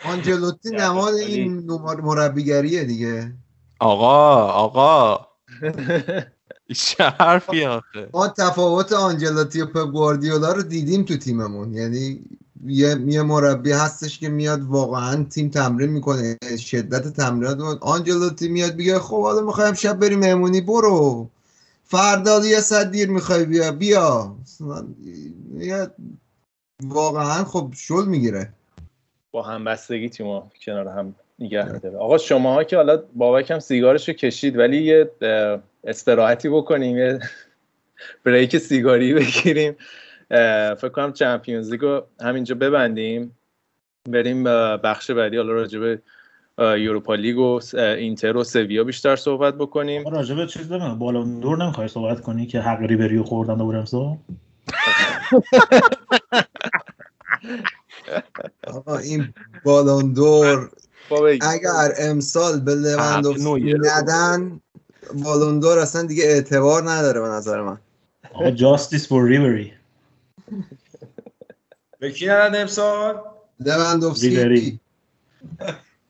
[0.05, 3.33] آنجلوتی نماد این نمار- مربیگریه دیگه.
[3.81, 5.27] آقا آقا.
[6.75, 11.75] چه حرفی آخه؟ ما تفاوت آنجلوتی و پپ گواردیولا رو دیدیم تو تیممون.
[11.75, 12.21] یعنی
[12.67, 16.39] یه, یه مربی هستش که میاد واقعا تیم تمرین می‌کنه.
[16.59, 21.29] شدت تمرینات آنجلوتی میاد بگه خب حالا می‌خوایم شب بریم مهمونی برو.
[21.85, 24.37] فردا یه صد دیر می‌خوای بیا بیا.
[26.85, 28.53] واقعا خب شل می‌گیره.
[29.31, 34.15] با همبستگی تیمو کنار هم نگه میداره آقا شماها که حالا بابک هم سیگارش رو
[34.15, 35.11] کشید ولی یه
[35.85, 37.19] استراحتی بکنیم یه
[38.25, 39.77] بریک سیگاری بگیریم
[40.75, 43.37] فکر کنم چمپیونز لیگ رو همینجا ببندیم
[44.09, 44.45] بریم
[44.77, 46.03] بخش بعدی حالا راجع به
[46.59, 50.99] اه، یوروپا لیگ و اینتر و سویا بیشتر صحبت بکنیم ما راجع به چیز دارم
[50.99, 54.17] بالون دور نمی‌خوای صحبت کنی که حق ریبریو خوردن دوباره امسال
[58.67, 60.71] آقا این بالون دور
[61.09, 61.49] با بگیم.
[61.51, 63.77] اگر امسال به لوندوفسکی نویر.
[63.85, 64.61] ندن
[65.15, 67.79] بالون دور اصلا دیگه اعتبار نداره به نظر من
[68.33, 69.73] آقا جاستیس فور ریبری
[71.99, 73.23] به کی ندن امسال
[73.61, 74.81] لوندوفسکی ریبری.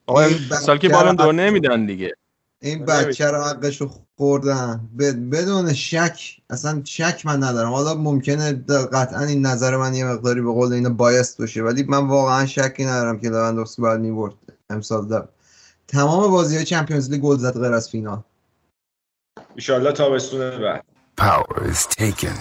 [0.06, 2.14] آقا این سال که بچه بالون رو- دور نمیدن دیگه
[2.62, 4.88] این بچه رو حقش رو خوردن.
[5.32, 6.20] بدون شک
[6.50, 7.72] اصلا شک من ندارم.
[7.72, 8.52] حالا ممکنه
[8.92, 12.84] قطعا این نظر من یه مقداری به قول اینو بایست باشه ولی من واقعا شکی
[12.84, 14.34] ندارم که لوندوفسکی باید می‌برد
[14.70, 15.28] امسال در
[15.88, 18.22] تمام بازی های چمپیونز لیگ گل زد غیر از فینال.
[19.54, 20.84] ایشالله تابستون بعد.
[21.20, 22.36] Power is taken.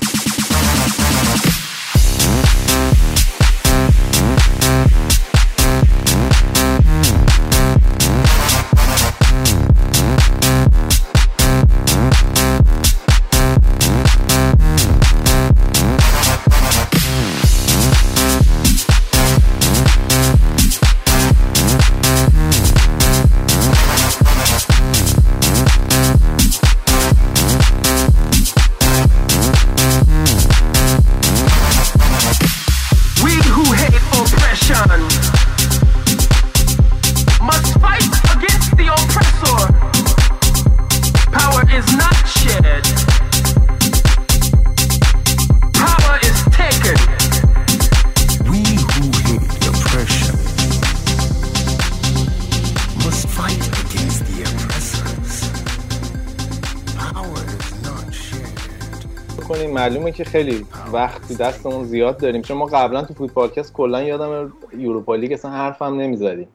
[60.18, 62.42] که خیلی وقتی دستمون زیاد داریم.
[62.42, 66.48] چون ما قبلا تو فوتبالکست کلا یادم Europa League اصلا حرفم نمی‌زدیم.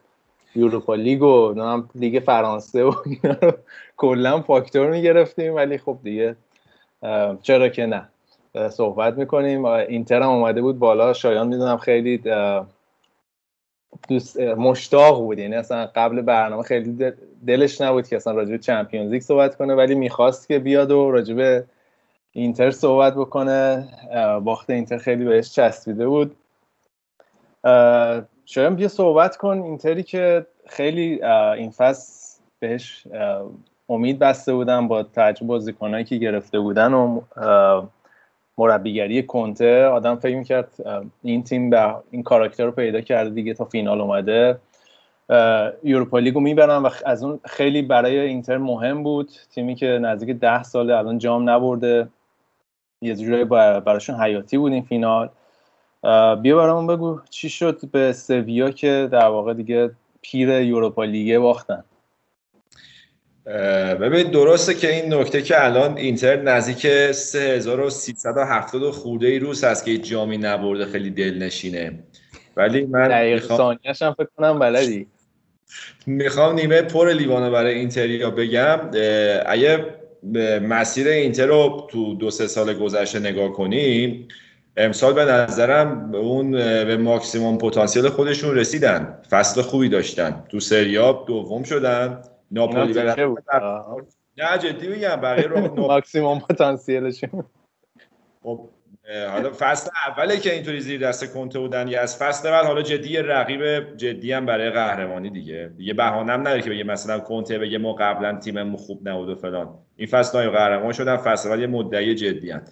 [0.54, 1.54] Europa League و
[1.94, 3.52] لیگ فرانسه و اینا رو
[3.96, 6.36] کلا فاکتور می‌گرفتیم ولی خب دیگه
[7.42, 8.08] چرا که نه.
[8.70, 9.64] صحبت می‌کنیم.
[9.64, 11.12] اینتر هم اومده بود بالا.
[11.12, 12.22] شایان می‌دونم خیلی
[14.08, 15.38] دوست مشتاق بود.
[15.38, 17.12] یعنی اصلا قبل برنامه خیلی دل-
[17.46, 21.10] دلش نبود که اصلا راجع به Champions League صحبت کنه ولی می‌خواست که بیاد و
[21.10, 21.64] راجع به
[22.32, 23.88] اینتر صحبت بکنه.
[24.44, 26.36] باخت اینتر خیلی بهش چسبیده بود.
[27.64, 29.58] اه، شاید بیا صحبت کن.
[29.58, 33.06] اینتری که خیلی این فصل بهش
[33.88, 37.20] امید بسته بودن با تجربه بازیکنایی که گرفته بودن و
[38.58, 39.84] مربیگری کنته.
[39.84, 44.58] آدم فکر می‌کرد این تیم به این کاراکتر رو پیدا کرده دیگه تا فینال اومده.
[45.82, 49.30] یوروپا لیگو می‌برن و از اون خیلی برای اینتر مهم بود.
[49.54, 52.08] تیمی که نزدیک ده ساله الان جام نبرده.
[53.02, 55.28] یه جورایی بر- براشون حیاتی بود این فینال.
[56.42, 59.90] بیا برامون بگو چی شد به سویا که در واقع دیگه
[60.22, 61.84] پیر یوروپا لیگه باختن.
[64.00, 69.98] ببین درسته که این نکته که الان اینتر نزدیک 3370 خورده ای روز هست که
[69.98, 71.98] جامی نبرده خیلی دلنشینه.
[72.56, 75.06] ولی من دقیق می‌خوام هم فکر کنم بلدی.
[76.06, 78.80] می‌خوام نیمه پر لیوانو برای اینتریا بگم.
[79.46, 79.86] اگه
[80.62, 84.28] مسیر اینتر رو تو دو سه سال گذشته نگاه کنیم
[84.76, 86.50] امسال به نظرم اون
[86.84, 90.44] به ماکسیموم پتانسیل خودشون رسیدن فصل خوبی داشتن.
[90.48, 92.22] تو سریاب دوم شدن.
[92.50, 92.92] ناپولی
[94.38, 97.44] نه جدی میگم بقیه رو ماکسیموم پتانسیلشون.
[98.42, 98.68] خب
[99.30, 103.16] حالا فصل اوله که اینطوری زیر دست کنته بودن یا از فصل بعد حالا جدی
[103.16, 105.70] رقیب جدی هم برای قهرمانی دیگه.
[105.96, 109.68] بهانه هم نداره که بگه مثلا کنته بگه ما قبلا تیممون خوب نبود و فلان.
[109.96, 112.62] این فصل های قهرمان شدن فصل بعد یه مدعی جدی هم.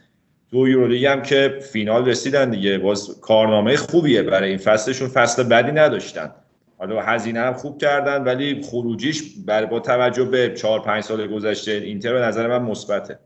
[0.51, 2.78] تو یورولیگ هم که فینال رسیدن دیگه.
[2.78, 5.09] باز کارنامه خوبیه برای این فصلشون.
[5.09, 6.35] فصل بدی نداشتن.
[6.78, 11.73] حالا هزینه هم خوب کردن ولی خروجیش بر با توجه به 4 5 سال گذشته
[11.73, 13.19] اینتر به نظر من مثبته.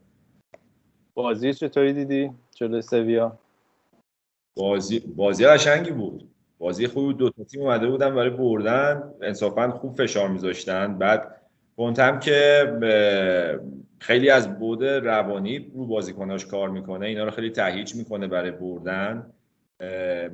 [1.14, 3.38] بازی چطوری دیدی؟ جلوی سویا.
[4.56, 6.28] بازی بازی قشنگی بود.
[6.58, 9.14] بازی خوبی دو تا تیم اومده بودن برای بردن.
[9.22, 10.98] انصافا خوب فشار میذاشتن.
[10.98, 11.40] بعد
[11.76, 12.64] کنتم که
[13.98, 19.32] خیلی از بود روانی رو بازیکناش کار می‌کنه اینا رو خیلی تهیج می‌کنه برای بردن.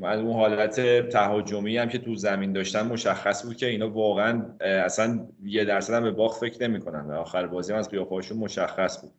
[0.01, 5.27] من اون حالت تهاجمی هم که تو زمین داشتن مشخص بود که اینا واقعا اصلا
[5.43, 7.11] یه درصد هم به باخت فکر نمی‌کنن.
[7.11, 9.11] آخر بازی هم از قیافه‌هاشون مشخص بود.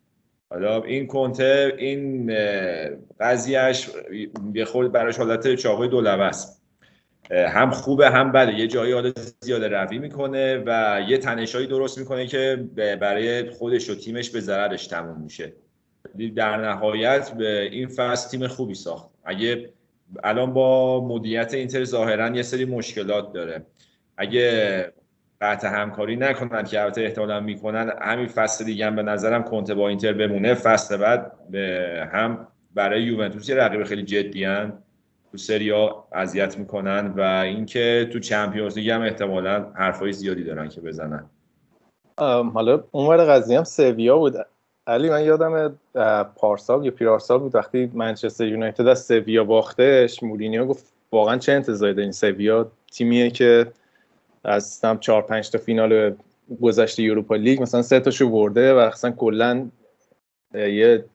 [0.51, 2.35] حالا این کنته این
[3.19, 3.89] قضیهش
[4.53, 6.61] یه خود براش حالت چاقوی دو است.
[7.31, 8.53] هم خوبه هم بده.
[8.53, 13.95] یه جایی حالا زیاده روی می‌کنه و یه تنشایی درست می‌کنه که برای خودش و
[13.95, 15.53] تیمش به ضررش تموم میشه.
[16.35, 19.09] در نهایت به این فصل تیم خوبی ساخت.
[19.23, 19.69] اگه
[20.23, 23.65] الان با مدیریت اینتر ظاهرا یه سری مشکلات داره.
[24.17, 24.93] اگه
[25.41, 27.91] قطع همکاری نکنن که البته احتمالا می‌کنن.
[28.01, 30.53] همین فصل دیگه هم به نظرم کنته با اینتر بمونه.
[30.53, 34.45] فصل بعد به هم برای یوونتوس یه رقیب خیلی جدی
[35.31, 40.81] تو سریا اذیت می‌کنن و اینکه تو Champions League هم احتمالا حرفای زیادی دارن که
[40.81, 41.25] بزنن.
[42.53, 44.35] حالا اونور قضیه هم سویا بود.
[44.87, 45.79] علی من یادم
[46.35, 51.93] پارسال یا پیرارسال بود وقتی منچستر یونایتد از سویا باختش مورینیو گفت واقعا چه انتظاری
[51.93, 53.67] دارین؟ سویا تیمیه که
[54.43, 56.15] از سم 4 5 تا فینال
[56.61, 59.69] گذشته Europa League مثلا سه تاشو برده و اصلا کلا
[60.53, 61.05] یه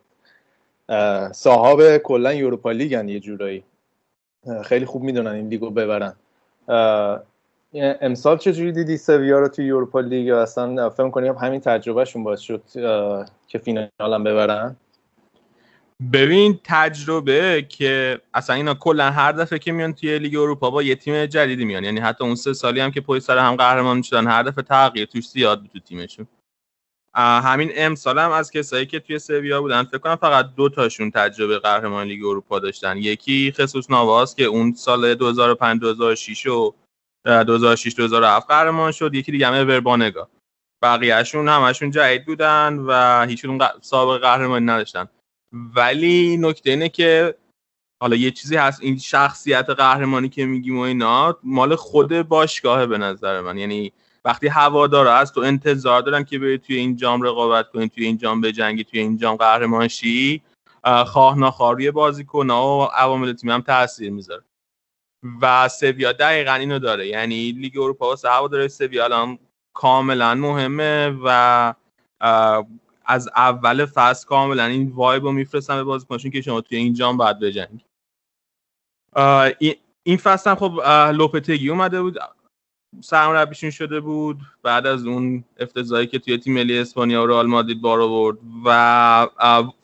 [1.32, 3.65] صاحب کلا اروپا لیگن یه جورایی.
[4.65, 6.15] خیلی خوب می‌دونن این لیگو ببرن.
[7.74, 12.62] امسال چجوری دیدی سویا رو توی اروپا لیگ؟ اصلا فکر کنیم همین تجربهشون باعث شد
[13.48, 14.77] که فینال هم ببرن.
[16.12, 20.94] ببین تجربه که اصلا اینا کلا هر دفعه که میان توی لیگ اروپا با یه
[20.94, 21.85] تیم جدیدی میان.
[21.85, 25.06] یعنی حتی اون سه سالی هم که پای سر هم قهرمان می‌شدن هر دفعه تغییر
[25.06, 26.27] توش زیاد بود تو تیمشون.
[27.14, 31.59] همین امسال هم از کسایی که توی سویا بودن فکر کنم فقط دو تاشون تجربه
[31.59, 32.97] قهرمان لیگ اروپا داشتن.
[32.97, 36.74] یکی خصوص نواس که اون سال 2005 2006 و
[37.24, 40.28] 2006 2007 قهرمان شد یکی دیگه هم وربانگا
[40.82, 45.09] بقیهشون همشون جدید بودن و هیچون سابقه قهرمانی نداشتن.
[45.52, 47.35] ولی نکته اینه که
[48.02, 52.98] حالا یه چیزی هست این شخصیت قهرمانی که میگیم و اینا مال خود باشگاهه به
[52.98, 53.59] نظر من.
[53.59, 53.93] یعنی
[54.24, 58.18] وقتی هوادارا از تو انتظار دارن که بری توی این جام رقابت کنی توی این
[58.18, 60.43] جام بجنگی توی این جام قهرمان شی
[61.06, 64.43] خواه ناخواه بازیکن و عوامل تیم هم تاثیر می‌ذاره.
[65.43, 67.09] و سویا دقیقا اینو داره.
[67.09, 69.39] یعنی لیگ اروپا واسه هواداره سویا الان
[69.74, 71.74] کاملا مهمه و
[73.06, 77.16] از اول فصل کاملا این وایب رو میفرستن به بازیکنشون که شما توی این جام
[77.16, 77.84] باید بجنگی
[80.02, 80.80] این فصل هم خب
[81.14, 82.18] لوپتگی اومده بود
[83.00, 87.80] سرمربیشون شده بود بعد از اون افتضاحی که توی تیم ملی اسپانیا و رئال مادرید
[87.80, 89.28] بار آورد و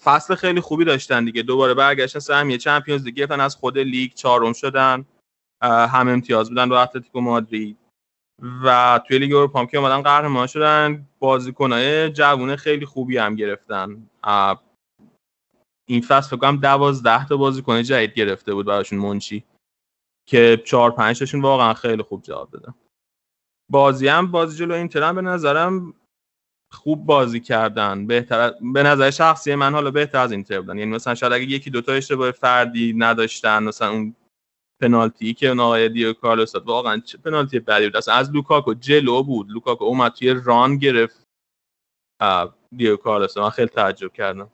[0.04, 1.42] فصل خیلی خوبی داشتن دیگه.
[1.42, 5.04] دوباره برگشتن سهمیه Champions League گرفتن از خود لیگ چهارم شدن.
[5.62, 7.76] هم امتیاز بودن با اتلتیکو مادرید.
[8.42, 14.10] و توی لیگ اروپا هم که اومدن قهرمان شدن بازیکنای جوونه خیلی خوبی هم گرفتن.
[15.88, 19.44] این فصل فکر کنم 12 تا بازیکن جدید گرفته بود براشون منچی
[20.28, 22.74] که 4 5 تاشون واقعا خیلی خوب جواب دادن.
[23.70, 25.94] بازی هم بازی جلو اینتر به نظرم
[26.72, 28.06] خوب بازی کردن.
[28.06, 30.78] بهتر به نظر شخصی من حالا بهتر از اینتر بودن.
[30.78, 34.16] یعنی مثلا شاید اگه یکی دوتا اشتباه فردی نداشتن مثلا اون
[34.80, 36.66] پنالتی که اون آقای دیو کارلوس داد.
[36.66, 37.96] واقعا چه پنالتی بدی بود.
[37.96, 39.50] اصلا از لوکاکو جلو بود.
[39.50, 41.26] لوکاکو اومد توی ران گرفت.
[42.76, 44.50] دیو کارلوس من خیلی تعجب کردم.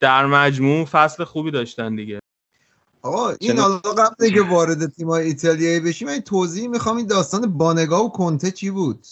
[0.00, 2.20] در مجموع فصل خوبی داشتن دیگه.
[3.02, 6.96] آقا این حالا قبل که وارد تیمای ایتالیایی بشیم من توضیح می‌خوام.
[6.96, 9.06] این داستان بانگا و کنته چی بود؟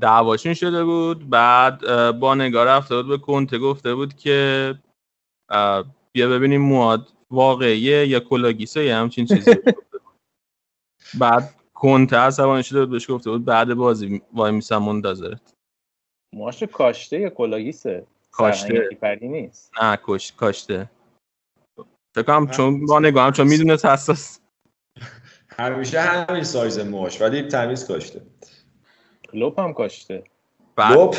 [0.00, 1.30] دعواشون شده بود.
[1.30, 1.80] بعد
[2.18, 3.58] بانگا رفته بود به کنته.
[3.58, 4.74] گفته بود که
[6.12, 9.54] بیا ببینیم مواد واقعیه یا کلاگیسه یا همچین چیزی.
[11.18, 15.54] بعد کنته عصبانی شده بود بهش گفته بود بعد بازی وای میسم منتظرت
[16.34, 18.88] موهاش کاشته یا کلاگیسه؟ کاشته.
[19.20, 19.72] نیست.
[19.82, 20.90] نه کش کاشته.
[22.14, 24.40] فکر کنم چون با نگاهم چون می‌دونه حساس
[25.48, 28.22] همیشه همین سایز موش ولی تمیز کاشته.
[29.32, 30.24] کلوپ هم کاشته.
[30.78, 31.16] لپ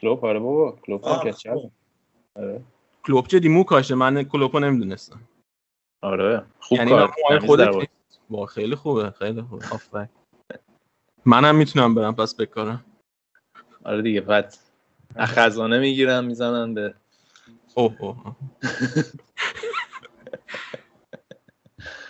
[0.00, 1.68] کلوپ؟ آره بابا کلوپ هم آه، کچل
[3.06, 5.20] کلوب جدی مو کاشته من کلوپو نمی‌دونستم.
[6.02, 7.14] آره خوب یعنی کار.
[7.28, 7.88] تمیز خودت.
[8.30, 9.66] با خیلی خوبه خیلی خوبه.
[9.66, 10.08] آفرین.
[11.24, 12.84] منم می‌تونم برم پس بکارم
[13.84, 14.54] آره دیگه بعد
[15.18, 16.94] خزانه می‌گیرن می‌زنن به
[17.74, 18.36] اوه اوه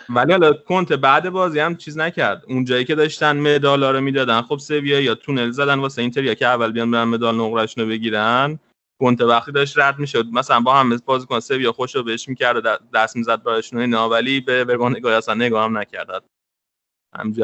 [0.09, 2.43] ولی حالا کنت بعد بازی هم چیز نکرد.
[2.47, 6.33] اون جایی که داشتن مدالا رو می‌دادن خب سویا یا تونل زدن واسه اینتر یا
[6.33, 8.59] که اول بیان برن مدال نقرهشون رو بگیرن.
[8.99, 10.25] کنت وقتی داشت رد می‌شد.
[10.33, 12.63] مثلا با هم بازیکن سویا خوش رو بهش می‌کرد
[12.93, 16.23] دست می‌زد براشون اینا ولی به برگان نگاه اصلا نگاه هم نکرد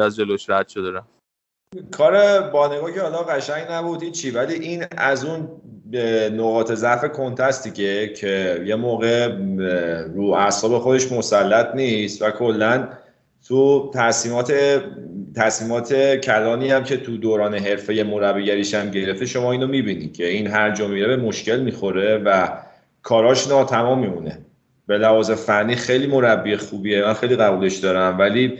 [0.00, 1.08] از جلوش رد شده رفت.
[1.90, 5.48] کار بانگا که حالا قشنگ نبود هیچی ولی این از اون
[6.32, 9.36] نقاط ضعف کنتستی که که یه موقع
[10.14, 12.88] رو اعصاب خودش مسلط نیست و کلا
[13.52, 14.52] تو تصمیمات
[15.36, 20.46] تصمیمات کلانی هم که تو دوران حرفه مربیگریش هم گرفته شما اینو می‌بینی که این
[20.46, 22.48] هر جا میره به مشکل می‌خوره و
[23.02, 24.38] کاراش ناتمام میمونه.
[24.86, 28.18] به لحاظ فنی خیلی مربی خوبیه من خیلی قبولش دارم.
[28.18, 28.58] ولی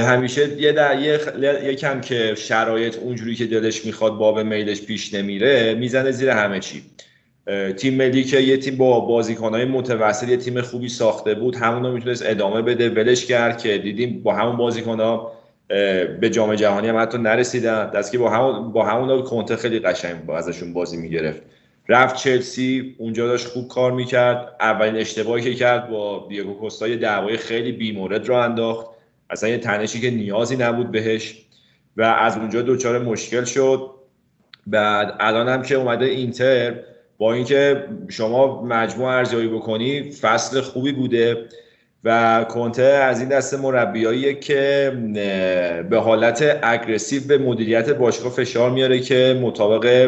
[0.00, 5.14] همیشه یه در یه خ- یکم که شرایط اونجوری که دلش می‌خواد باب میلش پیش
[5.14, 6.82] نمیره می‌زنه زیر همه چی.
[7.76, 11.92] تیم ملی که یه تیم با بازیکنهای متوسط یه تیم خوبی ساخته بود همون رو
[11.92, 15.32] می‌تونست ادامه بده ولش کرد که دیدیم با همون بازیکنها
[16.20, 17.90] به جام جهانی هم حتی نرسیدن.
[17.90, 21.42] دست که با همون با همون کنته خیلی قشنگ با ازشون بازی می‌گرفت.
[21.88, 24.56] رفت چلسی اونجا داشت خوب کار می‌کرد.
[24.60, 28.86] اولین اشتباهی که کرد با دیگو کوستا یه دعوای خیلی بیمورد رو انداخت.
[29.30, 31.46] اصلا یه تنشی که نیازی نبود بهش.
[31.96, 33.90] و از اونجا دچار مشکل شد.
[34.66, 36.74] بعد الان هم که اومده اینتر
[37.20, 41.36] با اینکه شما مجموع ارزیابی بکنی فصل خوبی بوده
[42.04, 44.92] و کنته از این دسته مربیاییه که
[45.90, 50.06] به حالت aggressive به مدیریت باشگاه فشار میاره که مطابق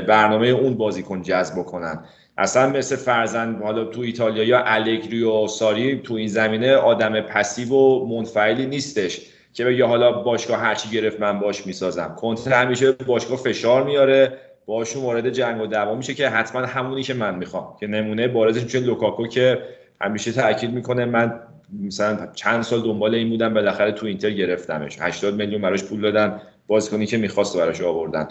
[0.00, 2.04] برنامه اون بازیکن جذب کنن
[2.38, 7.68] اصلا مثل فرضا حالا تو ایتالیا با الگری و ساری تو این زمینه آدم passive
[7.74, 9.20] و منفعلی نیستش
[9.52, 12.14] که بگه حالا باشگاه هرچی گرفت من باش می‌سازم.
[12.18, 14.47] کنته همیشه باشگاه فشار میاره.
[14.68, 17.76] باشون وارد جنگ و دعوا میشه که حتما همونی که من می‌خوام.
[17.80, 19.58] که نمونه بارزش میشه لوکاکو که
[20.00, 21.04] همیشه تاکید می‌کنه.
[21.04, 21.40] من
[21.86, 24.96] مثلا چند سال دنبال این بودم بالاخره تو اینتر گرفتمش.
[25.00, 28.28] 80 میلیون براش پول دادن بازیکنی که می‌خواست براش آوردن.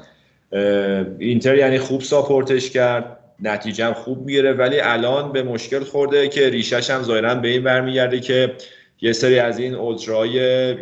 [1.19, 6.89] اینتر یعنی خوب ساپورتش کرد نتیجه خوب می‌گیره ولی الان به مشکل خورده که ریشش
[6.89, 8.53] هم ظاهرا به این برمیگرده که
[9.01, 10.31] یه سری از این اولترای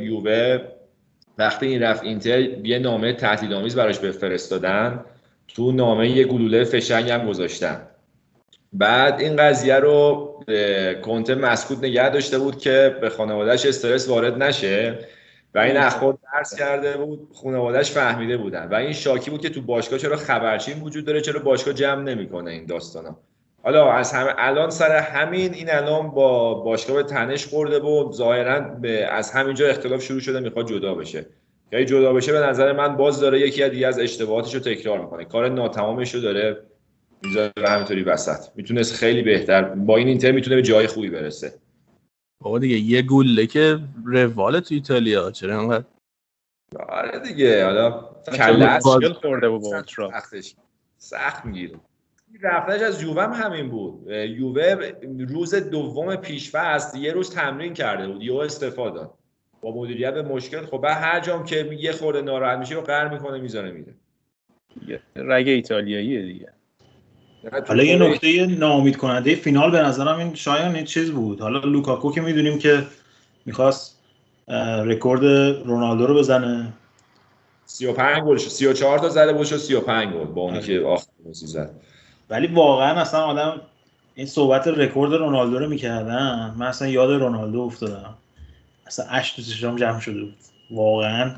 [0.02, 0.60] یووه
[1.38, 5.06] وقتی این رفت اینتر یه نامه تهدیدآمیز براش بفرستادن.
[5.56, 7.88] تو نامه یه گلوله فشنگ هم گذاشتن
[8.73, 10.26] بعد این قضیه رو
[11.02, 14.99] کنته مسکوت نگه داشته بود که به خانوادهش استرس وارد نشه
[15.56, 18.68] و این اخبار درس کرده بود خانوادهش فهمیده بودن.
[18.68, 22.52] و این شاکی بود که تو باشگاه چرا خبرچین وجود داره چرا باشگاه جمع نمی‌کنه
[22.52, 23.18] این داستانا.
[23.64, 28.60] حالا از همه الان سر همین این الان با باشگاه به تنش خورده و ظاهرا
[28.60, 31.26] به- از همینجا اختلاف شروع شده می‌خواد جدا بشه.
[31.72, 34.60] که اگه جدا بشه به نظر من باز داره یکی از دیگه از اشتباهاتش رو
[34.60, 35.26] تکرار می‌کنه.
[35.26, 36.66] کار ناتمامش رو داره
[37.24, 38.50] می‌ذاره همینطوری وسط.
[38.56, 39.62] می‌تونست خیلی بهتر.
[39.62, 41.54] با این اینتر می‌تونه به جای خوبی برسه.
[42.44, 45.32] بابا دیگه یه گوله که روال تو ایتالیا.
[45.32, 45.86] چرا انقدر
[46.90, 47.66] آره دیگه.
[47.66, 48.80] حالا کله
[49.14, 50.56] خورده بود سختش.
[50.98, 51.76] سخت می‌گیره.
[52.42, 54.08] رفتنش از یووه هم همین بود.
[54.12, 54.92] یووه
[55.30, 58.24] روز دوم پیشفست یه روز تمرین کرده بود.
[58.24, 59.14] یهو استعفا داد.
[59.66, 63.08] با مدیریت به مشکل خب بعد هر جام که یه خورده ناراحت میشه و قهر
[63.08, 63.94] می‌کنه می‌ذاره میره.
[64.80, 65.00] دیگه.
[65.16, 66.50] رگ ایتالیاییه دیگه.
[67.68, 71.42] حالا یه نکته ناامید کننده فینال به نظرم این شایان این چیز بود.
[71.42, 72.84] حالا لوکاکو که می‌دونیم که
[73.46, 74.00] می‌خواست
[74.86, 75.24] رکورد
[75.66, 76.74] رونالدو رو بزنه.
[77.66, 81.72] 35 گل 34 تا زده بود شد 35 گل با اونی که آخر بازی زد.
[82.30, 83.62] ولی واقعا اصلا آدم
[84.16, 88.18] این صحبت رکورد رونالدو رو می‌کردم من اصلا یاد رونالدو افتادم.
[88.86, 90.36] اصلا اشک تو چشام جمع شده بود.
[90.72, 91.36] واقعا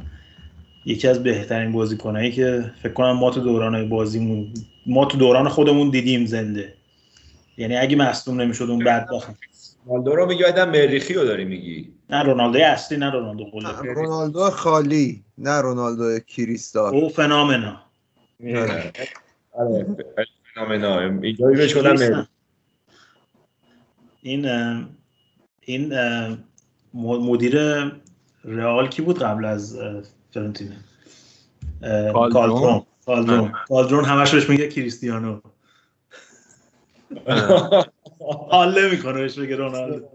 [0.85, 4.53] یکی از بهترین بازیکنایی که فکر کنم ما تو دوران بازیمون
[4.85, 6.73] ما تو دوران خودمون دیدیم زنده.
[7.57, 9.09] یعنی اگه مصدوم نمی‌شد اون بعد
[9.85, 14.49] رونالدو رو میگی آدم مریخی رو داری میگی؟ نه رونالدو اصلی نه رونالدو قله رونالدو
[14.49, 17.81] خالی نه رونالدو کریستال او فنامنا.
[19.51, 19.85] آره
[20.55, 21.75] فنومنا اینجا بهش
[24.21, 24.45] این
[25.61, 25.93] این
[26.97, 27.57] مدیر
[28.43, 29.79] رئال کی بود قبل از
[30.31, 30.77] فرنتینه
[31.81, 32.31] کالدرون.
[32.31, 35.39] کالدرون کالدرون کالدرون همش بهش میگه کریستیانو.
[38.49, 40.05] حال نمی‌کنه بهش بگه رونالدو.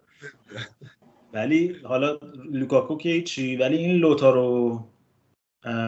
[1.33, 2.19] ولی حالا
[2.51, 4.85] لوکاکو که هیچی ولی این لوتارو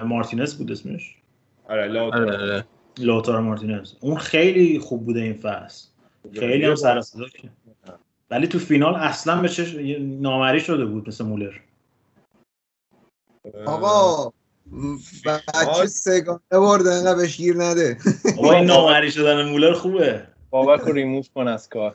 [0.05, 1.16] مارتینز بود اسمش.
[1.69, 2.65] آره لا آره.
[2.99, 3.95] لوتارو مارتینز.
[4.01, 5.89] اون خیلی خوب بوده این فصل.
[6.35, 7.25] خیلی هم سر صدا.
[8.35, 11.52] ولی تو فینال اصلا به چشم نامرئی شده بود مثل مولر.
[13.66, 14.32] آقا
[15.27, 17.97] بچه سه گانه برده اینقدر بهش گیر نده.
[18.36, 20.27] بابا این نامری شدن مولر خوبه.
[20.51, 21.94] بابک رو ریموف کن از کار.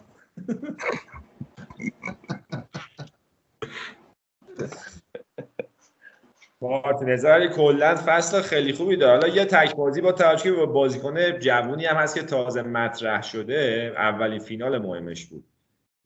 [6.61, 9.11] مارتینز ولی کلا فصل خیلی خوبی داره.
[9.11, 13.93] حالا یه تک بازی با توجه با بازیکن جوونی هم هست که تازه مطرح شده
[13.97, 15.48] اولین فینال مهمش بود.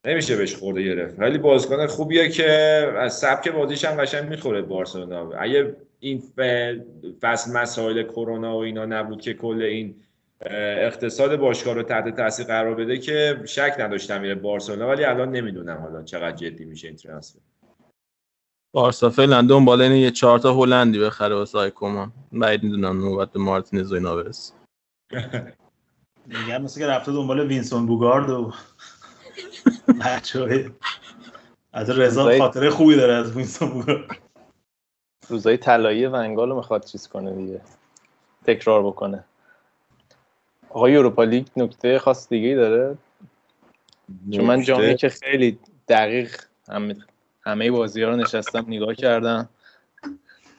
[0.04, 1.18] نمیشه بهش خورده گرفت.
[1.18, 2.50] ولی بازیکن خوبیه که
[2.98, 5.32] از سبک بازیش هم قشنگ می‌خوره بارسلونا.
[5.38, 6.80] اگه این ف-
[7.20, 9.96] فصل مسائل کرونا و اینا نبود که کل این
[10.40, 14.88] اقتصاد باشگاه رو تحت تاثیر قرار بده که شک نداشتم میره بارسلونا.
[14.88, 17.40] ولی الان نمی‌دونم حالا چقدر جدی میشه این transfer.
[18.74, 23.32] بارسا فعلا دنبال اینه یه چهار تا هلندی بخره واسه آقای کومان بعید می‌دونم نوبت
[23.32, 24.54] به مارتینز و اینا برسه.
[26.26, 28.52] میگن مثل که رفته دنبال وینستون بوگارد و
[31.72, 34.04] آره رضا خاطره خوبی داره از وینستون
[35.28, 37.60] روزای طلایی ونگال رو می‌خواد چیز کنه دیگه.
[38.44, 39.24] تکرار بکنه.
[40.70, 42.98] آقای اروپا لیگ نکته خاص دیگه داره.
[44.32, 45.58] چون من جامی که خیلی
[45.88, 46.96] دقیق هم
[47.46, 49.48] همه بازی ها رو نشستم نگاه کردم.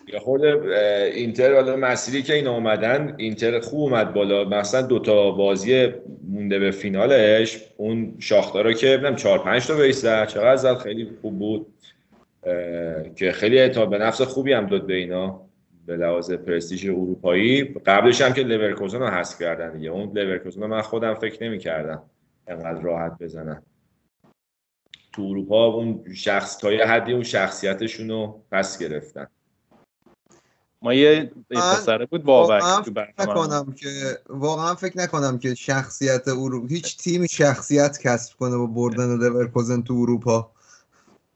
[0.07, 4.43] یا اه، اینتر حالا مسیری که این اومدن اینتر خوب اومد بالا.
[4.43, 5.87] مثلا دوتا بازی
[6.27, 11.39] مونده به فینالش اون شاختارا که نمی‌دونم چهار پنج تا بیس چقدر زد؟ خیلی خوب
[11.39, 11.67] بود.
[13.15, 15.41] که خیلی اعتماد به نفس خوبی هم داد به اینا
[15.85, 17.63] به لحاظ پرستیژ اروپایی.
[17.63, 19.89] قبلش هم که لورکوزن رو حذف کردن دیگه.
[19.89, 22.01] اون لورکوزن رو من خودم فکر نمی‌کردم
[22.47, 23.63] انقدر راحت بزنن.
[25.13, 29.27] تو اروپا اون شخص تا یه حدی اون شخصیتشون رو پس گرفتن.
[30.85, 33.47] ما یه پسره بود بابک واقعا تو فکر برنامه.
[33.47, 39.17] نکنم که واقعا فکر نکنم که شخصیت اروپا هیچ تیمی شخصیت کسب کنه با بردن
[39.17, 40.51] لورکوزن تو اروپا.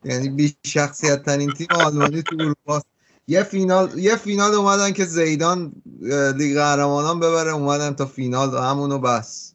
[0.03, 2.81] یعنی بی شخصیت ترین تیم آلمانی تو اروپا
[3.27, 5.71] یه فینال یه فینال اومدن که زیدان
[6.37, 9.53] لیگ قهرمانان ببره اومدن تا فینال همونو بس.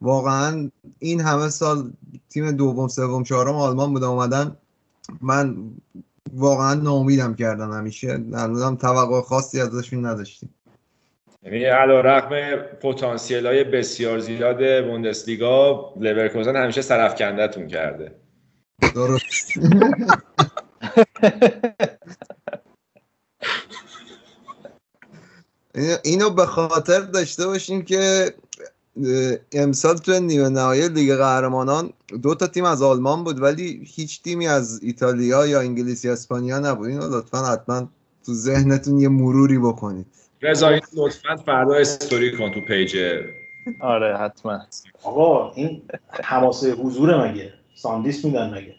[0.00, 1.92] واقعا این همه سال
[2.30, 4.56] تیم دوم سوم چهارم آلمان بوده اومدن.
[5.20, 5.56] من
[6.32, 8.12] واقعا ناامیدم کردن همیشه.
[8.12, 10.54] هنوزم توقع خاصی ازشون نداشتیم.
[11.42, 18.14] یعنی علی‌رغم پتانسیل های بسیار زیاد بوندسلیگا لورکوزن همیشه سرافکنده‌تون کرده.
[18.94, 19.52] درست.
[26.04, 28.34] اینو- به خاطر داشته باشیم که
[29.52, 31.90] امسال تو نیمه نهایی لیگ قهرمانان
[32.22, 36.58] دو تا تیم از آلمان بود ولی هیچ تیمی از ایتالیا یا انگلیس یا اسپانیا
[36.58, 36.88] نبود.
[36.88, 37.88] اینو لطفا حتما
[38.26, 40.06] تو ذهنتون یه مروری بکنید.
[40.42, 42.96] رضا این لطفا فردا استوری کن تو پیج.
[43.80, 44.60] آره حتما.
[45.02, 48.74] آقا این حماسه حضور مگه؟ ساندیس میدن مگه؟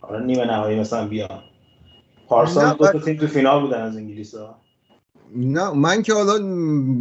[0.00, 1.42] حالا نیمه نهایی مثلا بیان.
[2.28, 4.63] پارسال دو تا تیم تو فینال بودن از انگلیس ها
[5.36, 6.38] نه من که حالا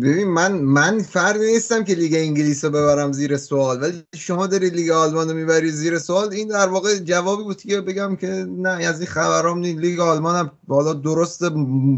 [0.01, 4.69] ببین من من فردی نیستم که لیگ انگلیس رو ببرم زیر سوال ولی شما داری
[4.69, 8.27] لیگ آلمان رو می‌بری زیر سوال این در واقع جوابی بود که بگم که
[8.57, 9.79] نه از این خبرام نیست.
[9.79, 11.43] لیگ آلمان هم حالا درست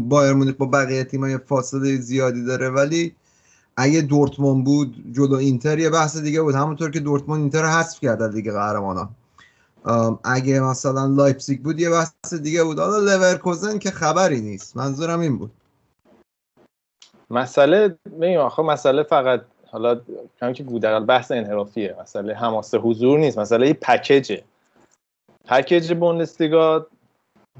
[0.08, 3.14] بایر مونیخ با بقیه تیم‌ها فاصله زیادی داره ولی
[3.76, 6.54] اگه دورتموند بود جلو اینتر یه بحث دیگه بود.
[6.54, 9.08] همونطور که دورتموند اینتر رو حذف کرد از لیگ قهرمانان.
[10.24, 12.78] اگه مثلا لایپزیگ بود یه بحث دیگه بود.
[12.78, 14.76] حالا لورکوزن که خبری نیست.
[14.76, 15.50] منظورم این بود.
[17.30, 19.40] مسئله ببین آخه مسئله فقط
[19.70, 20.00] حالا
[20.42, 24.42] همین که گل در حال بحث انحرافیه مسئله حماسه حضور نیست مسئله پکیجه.
[25.44, 26.86] پکیج بوندسلیگا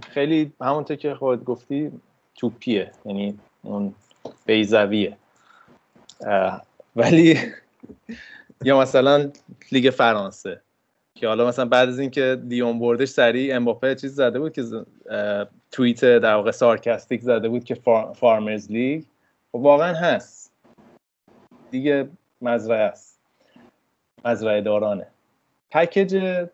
[0.09, 1.93] خیلی همونطور که خودت گفتی
[2.34, 3.94] توپیه یعنی اون
[4.47, 5.16] بیضویه
[6.97, 7.38] ولی
[8.64, 9.30] یا مثلا
[9.72, 10.60] لیگ فرانسه
[11.14, 14.64] که حالا مثلا بعد از اینکه لیون بردش سریع امباپه چیز زده بود که
[15.70, 19.05] توییت در واقع sarcastic زده بود که far- farmers league.
[19.59, 20.53] واقعا هست.
[21.70, 22.09] دیگه
[22.43, 23.20] مزرعه است.
[24.24, 25.07] مزرعه دارانه.
[25.70, 26.47] پکیج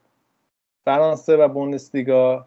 [0.85, 2.47] فرانسه و بوندسلیگا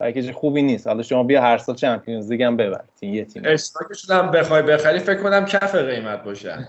[0.00, 0.86] پکیج خوبی نیست.
[0.86, 2.84] حالا شما بیا هر سال Champions League هم ببر.
[3.00, 3.42] تیم یه تیم.
[3.46, 6.68] stock شون هم بخوای بخری فکر کنم کف قیمت باشه.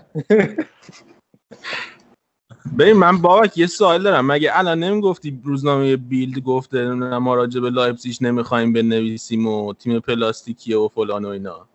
[2.78, 4.26] ببین من بابک یه سوال دارم.
[4.26, 10.76] مگه الان نمی‌گفتی روزنامه بیلد گفته ما راجع به لایپزیگ نمی‌خوایم بنویسیم و تیم پلاستیکیه
[10.76, 11.69] و فلان و اینا؟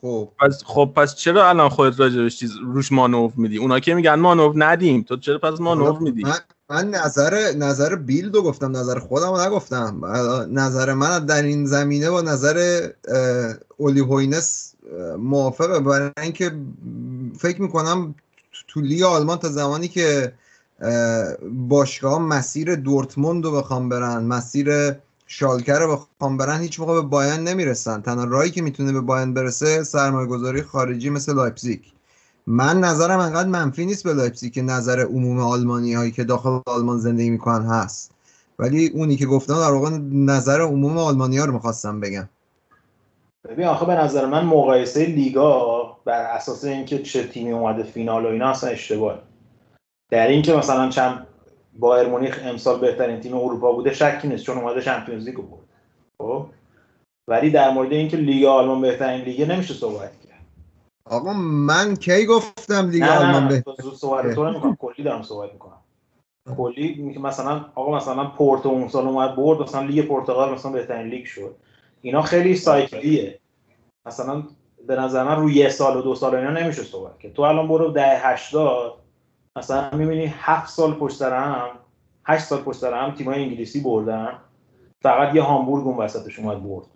[0.00, 0.28] خب.
[0.40, 4.52] پس خب پس چرا الان خودت راجبش چیز روش مانور میدی؟ اونا که میگن مانور
[4.56, 5.02] ندیم.
[5.02, 6.38] تو چرا پس مانور میدی؟ من,
[6.70, 10.00] من نظر نظر بیلدو گفتم نظر خودم رو نگفتم
[10.50, 12.88] نظر من در این زمینه با نظر
[13.78, 14.74] اولی هوینس
[15.18, 15.80] موافقه.
[15.80, 16.52] برای اینکه
[17.38, 18.14] فکر می‌کنم
[18.68, 20.32] تو لیگ آلمان تا زمانی که
[21.68, 24.92] باشگاه مسیر دورتموند رو بخوام برن مسیر
[25.32, 28.00] شالکه رو بخوام برن هیچ موقع به بایرن نمی‌رسن.
[28.00, 31.80] تنها راهی که می‌تونه به بایرن برسه سرمایه گذاری خارجی مثل لایپزیگ.
[32.46, 36.98] من نظرم انقدر منفی نیست به لایپزیگ که نظر عموم آلمانی هایی که داخل آلمان
[36.98, 38.10] زندگی می‌کنن هست.
[38.58, 42.28] ولی اونی که گفتم در واقع نظر عموم آلمانی ها رو می‌خواستم بگم.
[43.48, 48.28] ببین آخه به نظر من مقایسه لیگا بر اساس اینکه چه تیمی اومده فینال و
[48.28, 49.18] اینا اصلا اشتباه
[50.10, 51.26] در اینکه مثلا چند
[51.80, 55.68] بایرن مونیخ امسال بهترین تیم اروپا بوده شکی نیست چون اومده Champions League برد.
[56.22, 56.46] خب؟
[57.28, 60.46] ولی در مورد اینکه لیگ آلمان بهترین لیگ نمیشه صحبت کرد.
[61.04, 65.78] آقا من کی گفتم لیگ نه آلمان تو صحبت تو نمی‌کنم کلی دارم صحبت می‌کنم.
[66.56, 71.08] کلی میگه مثلا آقا مثلا پورتو اون سال اومد برد مثلا لیگ پرتغال مثلا بهترین
[71.08, 71.56] لیگ شد.
[72.02, 73.38] اینا خیلی cycle یه.
[74.06, 74.42] مثلا
[74.86, 77.68] به نظر من روی یه سال و دو سال اینا نمیشه صحبت که تو الان
[77.68, 78.99] برو دهه 80
[79.56, 81.68] مثلا می‌بینی هفت سال پشت هم
[82.24, 84.38] هشت سال پشت هم تیمای انگلیسی بردن.
[85.02, 86.86] فقط یه هامبورگ اون وسطش اومد برد.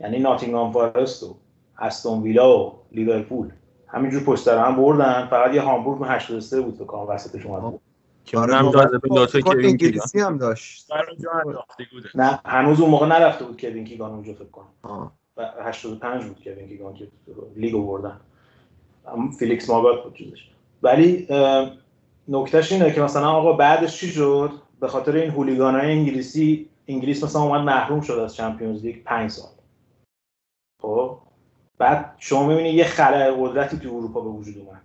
[0.00, 1.36] یعنی ناتینگهام فارست و
[1.78, 3.50] استون ویلا و لیورپول.
[3.86, 5.26] همینجور پشت سر هم بردن.
[5.26, 7.80] فقط یه هامبورگ اون 83 بود فکر کنم وسطش اومد برد.
[8.24, 9.66] که اونم جاذبه لاتو کوین.
[9.66, 10.90] انگلیسی هم داشت.
[12.14, 14.68] نه هنوز اون موقع نرفته بود کوین کیگان اونجا فکر کنم.
[14.82, 15.12] آه.
[15.36, 17.08] و 85 بود کوین کیگان که
[17.56, 18.20] لیگ رو بردن
[19.38, 20.50] فیلیکس ماگات بود چیزش.
[20.86, 21.28] ولی
[22.28, 24.50] نکتهش اینه که مثلا آقا بعدش چی شد؟
[24.80, 29.30] به خاطر این هولیگان های انگلیسی انگلیس مثلا اومد محروم شد از چمپیونز لیگ 5
[29.30, 29.50] سال.
[30.82, 31.18] خب؟
[31.78, 34.82] بعد شما می‌بینی یه خلای قدرتی تو اروپا به وجود اومد.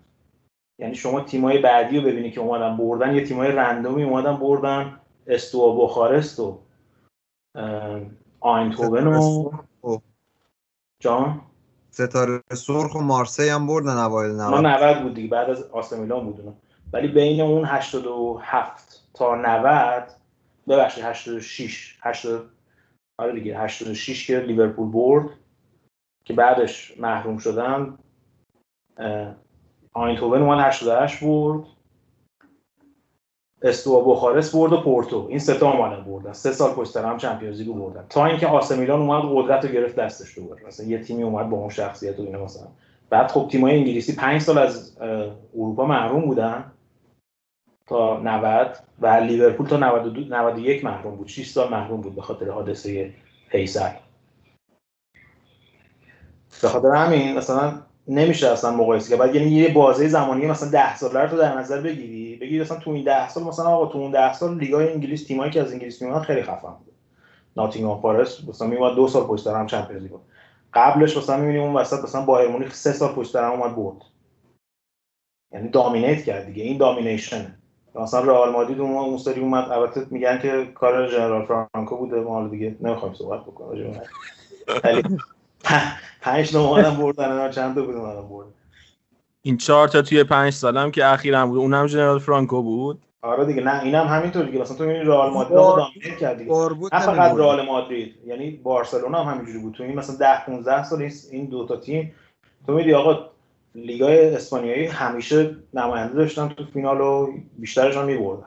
[0.80, 5.76] یعنی شما تیمای بعدی رو ببینی که اومدن بردن یه تیمای رندومی اومدن بردن استوا
[5.76, 6.60] بخارست و
[7.56, 8.02] اه،
[8.40, 9.52] آینتوون و.
[11.00, 11.42] جان؟
[11.92, 16.00] ستاره سرخ و مارسی هم بردن اوایل ما 90 90 بود دیگه بعد از آسه
[16.00, 16.56] میلان.
[16.94, 20.12] ولی بین اون 87 تا 90
[20.68, 22.50] ببخشید 86 80
[23.18, 25.30] آره دیگه 86 که لیورپول برد
[26.26, 27.98] که بعدش محروم شدن
[29.94, 31.68] آینتوون اومد 88 برد
[33.62, 35.26] استوا بخارست برد و پورتو.
[35.30, 36.34] این سه تا اومدن بردن.
[36.34, 38.06] سه سال پشت هم چمپیونز لیگ رو بردن.
[38.10, 40.68] تا اینکه آسه میلان اومد قدرت رو گرفت دستش دوباره.
[40.68, 42.68] مثلا یه تیمی اومد با اون شخصیت و اینا مثلا.
[43.10, 44.98] بعد خب تیمای انگلیسی 5 سال از
[45.56, 46.72] اروپا محروم بودن.
[47.88, 51.28] تا 90 و لیورپول تا 92 91 محروم بود.
[51.28, 53.14] 6 سال محروم بود به خاطر حادثه
[53.50, 53.90] هیسل
[56.62, 57.74] به خاطر همین مثلا
[58.12, 59.20] نمیشه اصلا مقایسه کرد.
[59.20, 62.78] باید یعنی یه بازه زمانی مثلا 10 ساله رو تو در نظر بگیری بگی مثلا
[62.78, 65.72] تو این 10 سال مثلا آقا تو اون 10 سال لیگای انگلیس تیمایی که از
[65.72, 66.94] انگلیس میومدن خیلی خفن بود
[67.58, 70.12] ناتینگهام فارست مثلا میومد دو سال پشت هم چمپیونز لیگ.
[70.74, 73.96] قبلش مثلا می‌بینیم اون وسط مثلا بایر مونیخ سه سال پشت هم اومد برد.
[75.54, 76.64] یعنی دامینیت کرد دیگه.
[76.64, 77.56] این دامینیشن
[77.96, 82.20] مثلا رئال مادرید اون اون سری اومد البته میگن که کار ژنرال فرانکو بوده.
[82.20, 84.02] ما دیگه نمی‌خوایم صحبت بکنیم.
[84.84, 85.04] ولی
[86.22, 88.52] پنج تا اومدن بردن اینا چند تا بود اومدن بردن؟
[89.42, 91.58] این چهار تا توی پنج سالم که اخیرا بود.
[91.58, 93.02] اونم ژنرال فرانکو بود.
[93.22, 93.62] آره دیگه.
[93.64, 94.60] نه اینم همینطور دیگه.
[94.60, 96.52] مثلا تو می‌بینی رئال مادرید رو دامینیت کرد دیگه
[96.94, 97.36] نه فقط.
[97.38, 99.74] رئال مادرید یعنی بارسلونا هم همینجوری بود.
[99.74, 102.16] تو این مثلا 10 15 سال این- این دو تا تیم
[102.68, 103.30] تو میدی آقا
[103.76, 108.46] لیگای اسپانیایی همیشه نماینده داشتن تو فینال و بیشترشون میبردن.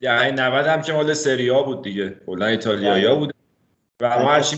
[0.00, 2.16] دهه 90 هم که مال سریا بود دیگه.
[2.26, 3.34] کلا ایتالیایی بود.
[4.00, 4.56] و ما هرچی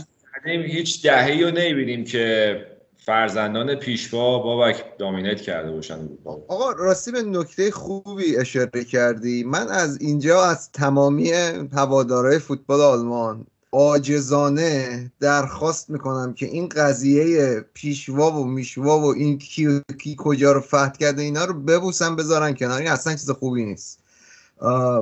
[0.57, 2.67] می‌کردیم هیچ دهه‌ای رو نمی‌بینیم که
[2.97, 6.09] فرزندان پیشوا بابک دامینیت کرده باشن.
[6.49, 9.45] آقا راستی به نکته خوبی اشاره کردی.
[9.45, 11.33] من از اینجا از تمامی
[11.73, 19.81] هوادارهای فوتبال آلمان عاجزانه درخواست می‌کنم که این قضیه پیشوا و میشوا و این کی,
[19.99, 22.79] کی کجا رو فتح کرده اینا رو ببوسن بذارن کنار.
[22.79, 23.99] این اصلا چیز خوبی نیست.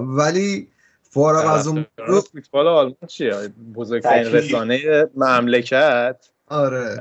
[0.01, 0.69] ولی
[1.17, 1.87] فارغ از اون
[2.33, 3.35] فوتبال آلمان چیه؟
[3.75, 4.33] بزرگترین.
[4.33, 6.31] رسانه مملکت.
[6.47, 6.97] آره.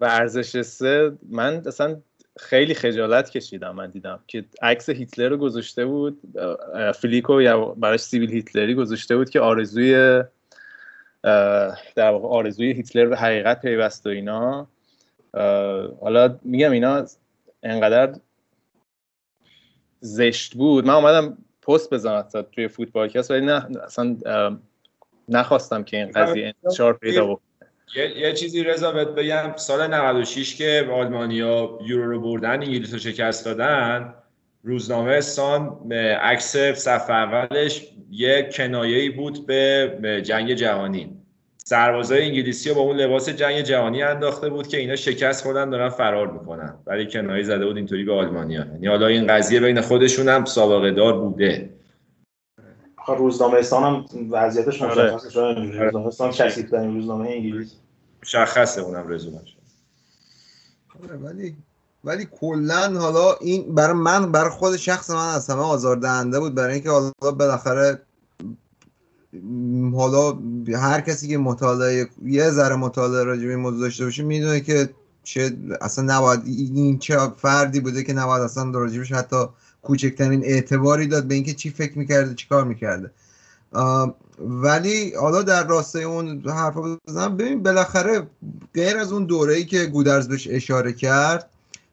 [0.00, 2.00] ورزش سه من اصلا
[2.38, 6.20] خیلی خجالت کشیدم من دیدم که عکس هیتلر رو گذاشته بود
[6.94, 10.22] فلیکو یا براش سیبیل هیتلری گذاشته بود که آرزوی
[11.94, 14.66] در واقع آرزوی هیتلر به حقیقت پیوست و اینا.
[16.00, 17.06] حالا میگم اینا
[17.62, 18.14] انقدر
[20.00, 20.86] زشت بود.
[20.86, 24.16] من اومدم پست بزنم اصلا توی فوتبالکست ولی نه اصلا
[25.28, 27.46] نخواستم که این قضیه انتشار پیدا بکنه.
[27.96, 32.98] یه, یه چیزی رضا بهت بگم سال 96 که آلمانیا یورو رو بردن انگلیس رو
[32.98, 34.14] شکست دادن
[34.62, 41.21] روزنامه سان عکس صف اولش یه کنایه‌ای بود به جنگ جهانی.
[41.64, 45.88] سربازای انگلیسی رو با اون لباس جنگ جهانی انداخته بود که اینا شکست خوردن دارن
[45.88, 46.74] فرار می‌کنن.
[46.86, 48.66] ولی کنایه زده بود اینطوری به آلمانیا.
[48.66, 51.70] یعنی حالا این قضیه بین خودشون هم سابقه دار بوده.
[53.08, 55.14] روزنامه استان هم وضعیتش آره.
[55.14, 57.72] مشخصه شده روزنامه استان کثیف ترین روزنامه انگلیس.
[58.22, 59.56] مشخصه اونم رزومش.
[61.04, 61.56] آره، ولی
[62.04, 66.54] ولی کلا حالا این برای من برای خود شخص من از همه آزاردهنده بود.
[66.54, 67.98] برای اینکه حالا بالاخره
[69.94, 70.38] حالا
[70.74, 74.90] هر کسی که مطالعه یه ذره مطالعه راجع به موضوع داشته باشه می‌دونه که
[75.22, 79.36] چه اصلا نباید این چه فردی بوده که نباید اصلا راجبش حتی
[79.82, 83.10] کوچکترین اعتباری داد به اینکه چی فکر می‌کرده چی کار می‌کرده.
[84.38, 87.36] ولی حالا در راستای اون حرفا بزنم.
[87.36, 88.26] ببین بالاخره
[88.74, 91.50] غیر از اون دوره ای که گودرز بهش اشاره کرد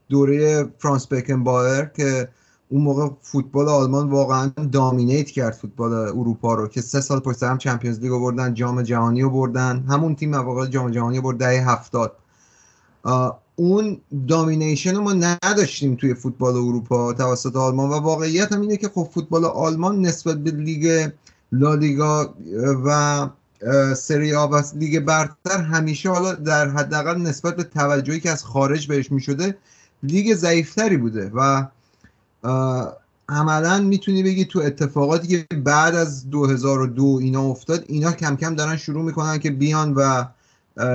[0.09, 2.27] دوره فرانس بکن بایر که
[2.69, 7.57] اون موقع فوتبال آلمان واقعا دامینیت کرد فوتبال اروپا رو که سه سال پشت هم
[7.57, 12.15] چمپیونز لیگ بردن جام جهانی رو بردن همون تیم واقعا جام جهانی برد دهه هفتاد.
[13.55, 13.97] اون
[14.27, 19.09] دامینیشن رو ما نداشتیم توی فوتبال اروپا توسط آلمان و واقعیت هم اینه که خب
[19.13, 21.09] فوتبال آلمان نسبت به لیگ
[21.51, 22.33] لالیگا
[22.85, 23.29] و
[23.95, 28.87] سری آ و لیگ برتر همیشه حالا در حداقل نسبت به توجهی که از خارج
[28.87, 29.57] بهش می‌شده
[30.03, 31.65] لیگ ضعیفتری بوده و
[33.29, 38.77] عملا می‌تونی بگی تو اتفاقاتی که بعد از 2002 اینا افتاد اینا کم کم دارن
[38.77, 40.25] شروع می‌کنن که بیان و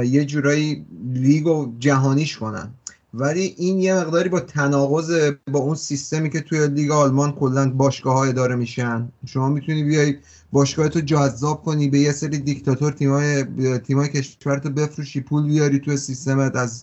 [0.04, 2.68] یه جورایی لیگ و جهانیش کنن.
[3.14, 8.14] ولی این یه مقداری با تناقض با اون سیستمی که توی لیگ آلمان کلا باشگاه
[8.14, 9.08] ها اداره میشن.
[9.26, 10.16] شما می‌تونی بیای
[10.52, 13.44] باشگاه تو جذاب کنی به یه سری دیکتاتور تیمای
[13.78, 16.82] تیمای کشورتو بفروشی پول بیاری توی سیستمت از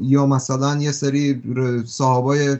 [0.00, 1.42] یا مثلا یه سری
[1.86, 2.56] صاحبای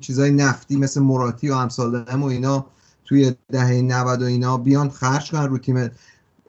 [0.00, 2.66] چیزای نفتی مثل مراتی و امثال هم و اینا
[3.04, 5.90] توی دهه 90 و اینا بیان خرج کنن رو تیم.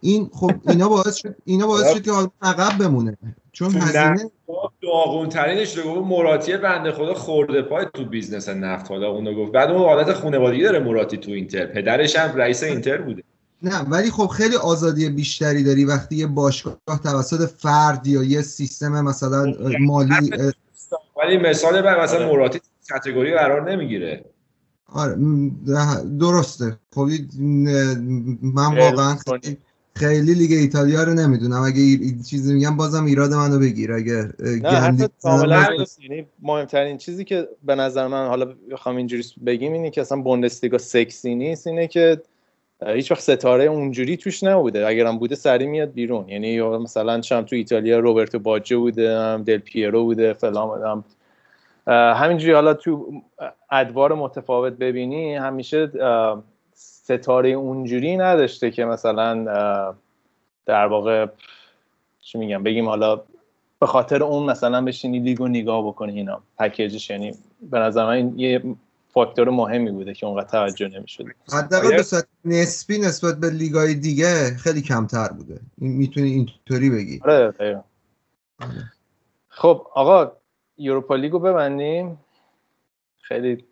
[0.01, 2.11] این خب اینا باعث شد اینا باعث شد که
[2.41, 3.17] عقب بمونه.
[3.51, 4.31] چون هزینه
[4.81, 8.91] داغون ترینش رو گفت موراتی بنده خدا خورده پای تو business نفت.
[8.91, 11.65] حالا اونو گفت بعد اون حالت خانوادگی داره موراتی تو اینتر.
[11.65, 13.23] پدرش هم رئیس اینتر بوده.
[13.63, 19.01] نه ولی خب خیلی آزادی بیشتری داری وقتی یه باشگاه توسط فرد یا یه سیستم
[19.01, 20.31] مثلا مالی
[21.17, 22.59] ولی مثال بر مثلا موراتی
[22.89, 24.25] کاتگوری قرار نمی‌گیره.
[24.93, 25.15] آره
[26.19, 26.77] درسته.
[26.95, 27.07] خب
[28.41, 29.57] من واقعا خیلی,
[29.95, 31.61] خیلی لیگ ایتالیا رو نمی‌دونم.
[31.61, 33.93] اگه ای- چیزی میگم بازم ایراد منو بگیر.
[33.93, 34.29] اگه.
[34.63, 40.77] یعنی مهمترین چیزی که به نظر من حالا بخوام اینجوری بگیم اینه که اصلا بوندسلیگا
[40.77, 41.67] سکسی نیست.
[41.67, 42.21] اینه که
[42.87, 44.87] هیچ وقت ستاره اونجوری توش نبوده.
[44.87, 46.29] اگرم بوده سری میاد بیرون.
[46.29, 51.03] یعنی یا مثلا شم تو ایتالیا روبرتو باجه بوده هم دل پیرو بوده فلان هم
[52.13, 53.21] همینجوری حالا تو
[53.71, 55.91] ادوار متفاوت ببینی همیشه
[56.73, 59.45] ستاره اونجوری نداشته که مثلا
[60.65, 61.27] در واقع
[62.21, 63.21] چی میگم بگیم حالا
[63.79, 67.31] به خاطر اون مثلا بشینی لیگو نگاه بکنی اینا پکیجش یعنی
[67.61, 68.63] به نظر من یه
[69.13, 74.57] فاکتور مهمی بوده که اونقدر توجه نمی‌شد حداقل به صورت نسبی نسبت به لیگای دیگه
[74.57, 75.59] خیلی کمتر بوده.
[75.77, 77.19] می‌تونی اینطوری بگی.
[77.23, 77.81] آره دقیقاً.
[79.49, 80.31] خب آقا
[80.77, 82.17] یوروپا لیگو ببندیم.
[83.21, 83.65] خیلی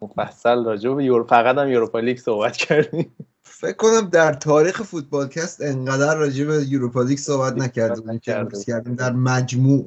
[0.00, 3.12] مفصل راجع به یورو فقط هم یوروپا لیگ صحبت کردیم.
[3.42, 8.94] فکر کنم در تاریخ فوتبالکست انقدر راجع به یوروپا لیگ صحبت نکرده بودیم که کردیم
[8.94, 9.86] در مجموع.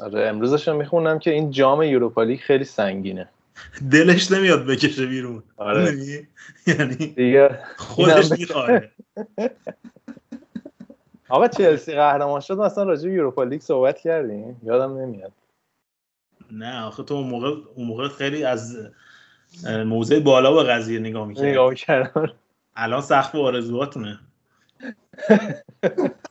[0.00, 3.28] آره امروزش رو می‌خونم که این جام یوروپا لیگ خیلی سنگینه.
[3.90, 5.42] دلش نمیاد بکشه بیرون.
[5.56, 5.98] آره.
[6.66, 8.82] یعنی دیگه خودش می‌خواد.
[11.28, 14.60] آقا چلسی قهرمان شد مثلا راجع به یوروپا لیگ صحبت کردیم.
[14.62, 15.32] یادم نمیاد.
[16.50, 18.76] نه آخه تو اون موقع اون موقع خیلی از
[19.86, 22.32] موضع بالا به قضیه نگاه می‌کرد نگاه کردم
[22.76, 24.18] الان سقف آرزوهاتونه.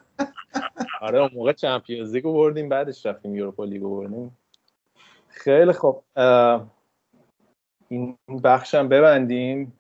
[1.04, 4.38] آره اون موقع چمپیونز لیگو بردیم بعدش رفتیم یوروپا لیگو بردیم.
[5.28, 6.04] خیلی خوب.
[7.90, 9.80] این بخشم ببندیم.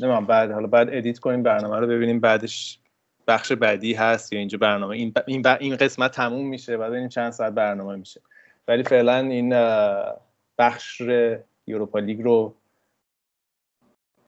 [0.00, 2.20] نمی‌دونم بعد حالا بعد edit کنیم برنامه رو ببینیم.
[2.20, 2.78] بعدش
[3.26, 4.96] بخش بعدی هست یا اینجا برنامه.
[4.96, 8.20] این ب- این, ب- این قسمت تموم میشه بعد ببینیم چند ساعت برنامه میشه.
[8.68, 9.50] ولی فعلا این
[10.58, 11.02] بخش
[11.66, 12.54] Europa League رو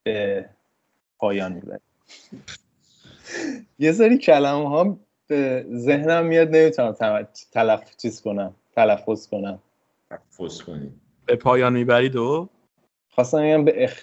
[0.02, 0.48] به
[1.18, 1.80] پایان می‌بریم.
[3.78, 6.92] یه سری کلمه ها به ذهنم میاد نمی‌تونم
[7.52, 9.58] تلف چیز کنم تلفظ کنم.
[10.30, 12.48] فوز کنیم به پایان می‌برید و
[13.10, 14.00] خواستم بگم به اخ...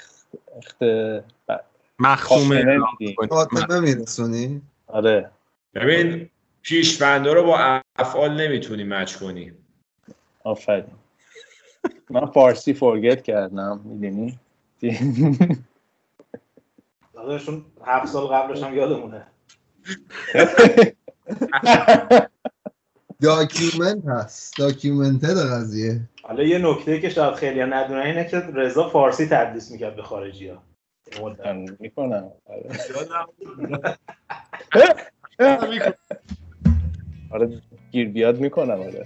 [0.57, 0.83] اخت...
[0.83, 1.63] ب-
[1.99, 3.15] مخصوم خاتمه اعلام میدیم.
[3.15, 3.29] کنید.
[3.29, 5.31] خاتمه میرسونی آره.
[5.73, 6.29] ببین
[6.61, 9.53] پیشوندا رو با افعال نمی‌تونی مچ کنی.
[10.43, 10.85] آفرین.
[12.09, 14.39] من فارسی فورگت کردم می‌دونی؟
[17.13, 19.27] داداشون هفت سال قبلش هم یادمونه.
[23.21, 24.57] document هست.
[24.57, 26.01] documented قضیه.
[26.23, 30.03] حالا یه نکته که شاید خیلی ها ندونن اینه که رضا فارسی تدریس می‌کرد به
[30.03, 30.63] خارجی ها.
[31.79, 32.31] می‌کنم.
[37.31, 39.05] آره گیر بیاد می‌کنم آره.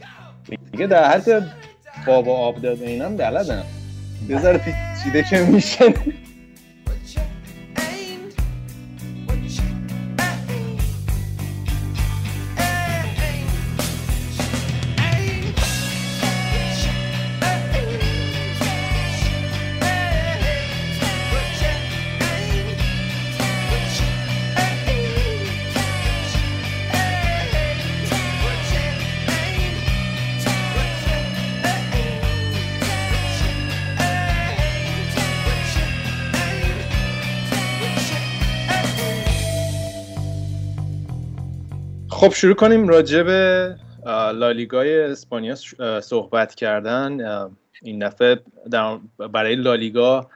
[0.71, 1.51] دیگه در حد
[2.07, 3.63] بابا آب داده اینم بلدم.
[4.39, 5.93] ذره پیچیده که میشه
[42.27, 43.75] خب شروع کنیم راجع به
[44.33, 45.55] لالیگای اسپانیا
[46.01, 47.21] صحبت کردن.
[47.81, 48.39] این دفعه
[49.33, 50.29] برای لالیگا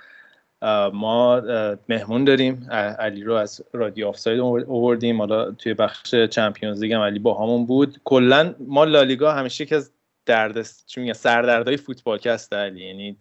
[0.93, 1.41] ما
[1.89, 2.67] مهمون داریم.
[2.99, 7.65] علی رو از رادیو آفساید آوردیم حالا توی بخش Champions League هم علی با همون
[7.65, 8.01] بود.
[8.03, 9.91] کلا ما لالیگا همیشه که از
[10.25, 12.85] درد چی میگن سردردهای فوتبال کست علی.
[12.85, 13.17] یعنی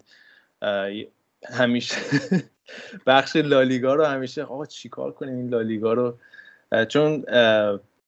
[1.49, 1.95] همیشه
[3.07, 6.17] بخش لالیگا رو همیشه آقا چیکار کنیم؟ این لالیگا رو
[6.87, 7.25] چون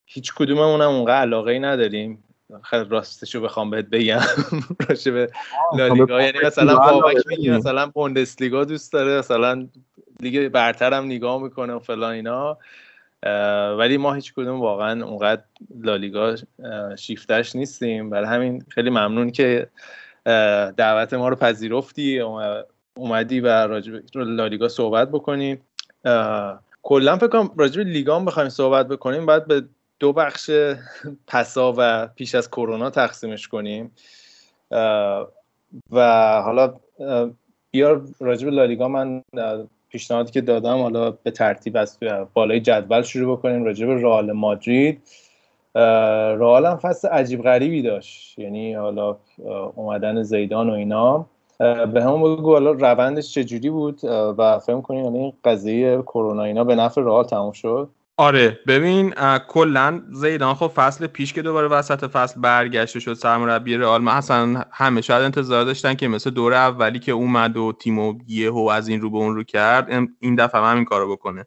[0.06, 2.24] هیچ کدوممون هم اونقدر علاقه ای نداریم.
[2.64, 4.20] خیلی راستشو بخوام بهت بگم.
[4.90, 5.30] راجع به
[5.78, 9.68] لالیگا یعنی مثلا بابک میگه مثلا بوندسلیگا دوست داره مثلا
[10.20, 12.58] لیگ برتر هم نگاه می‌کنه و فلان اینا.
[13.78, 15.42] ولی ما هیچ کدوم واقعا اونقدر
[15.82, 16.36] لالیگا
[16.98, 18.10] شیفتش نیستیم.
[18.10, 19.68] برای همین خیلی ممنون که
[20.78, 22.20] دعوت ما رو پذیرفتی.
[22.20, 22.64] اوم-
[22.98, 25.62] اومدی و راجع به لالیگا صحبت بکنیم
[26.84, 29.26] کلا فکر کنم راجع به لیگا هم بخوایم صحبت بکنیم.
[29.26, 29.64] باید به
[30.04, 30.52] دو بخش
[31.28, 33.92] پسا و پیش از کرونا تقسیمش کنیم.
[35.92, 37.30] و حالا اه،
[37.72, 39.24] بیا راجع به لالیگا من
[39.90, 41.98] پیشنهادی که دادم حالا به ترتیب از
[42.34, 45.02] بالای جدول شروع بکنیم راجع به رئال مادرید.
[45.76, 48.40] رئال هم فصل عجیب غریبی داشت.
[48.40, 49.18] یعنی حالا
[49.76, 51.26] اومدن زیدان و اینا.
[51.94, 54.06] به همون بگو حالا روندش چجوری بود؟
[54.38, 59.14] و فهم کنیم یعنی قضیه کرونا اینا به نفع رئال تموم شد؟ آره ببین
[59.48, 64.64] کلا زیدان خب فصل پیش که دوباره وسط فصل برگشته شد سرمربی رئال من اصلا
[64.72, 69.02] همه شاید انتظار داشتن که مثل دور اولی که اومد و تیمو یهو از این
[69.02, 71.46] رو به اون رو کرد این دفعه هم همین کارو بکنه.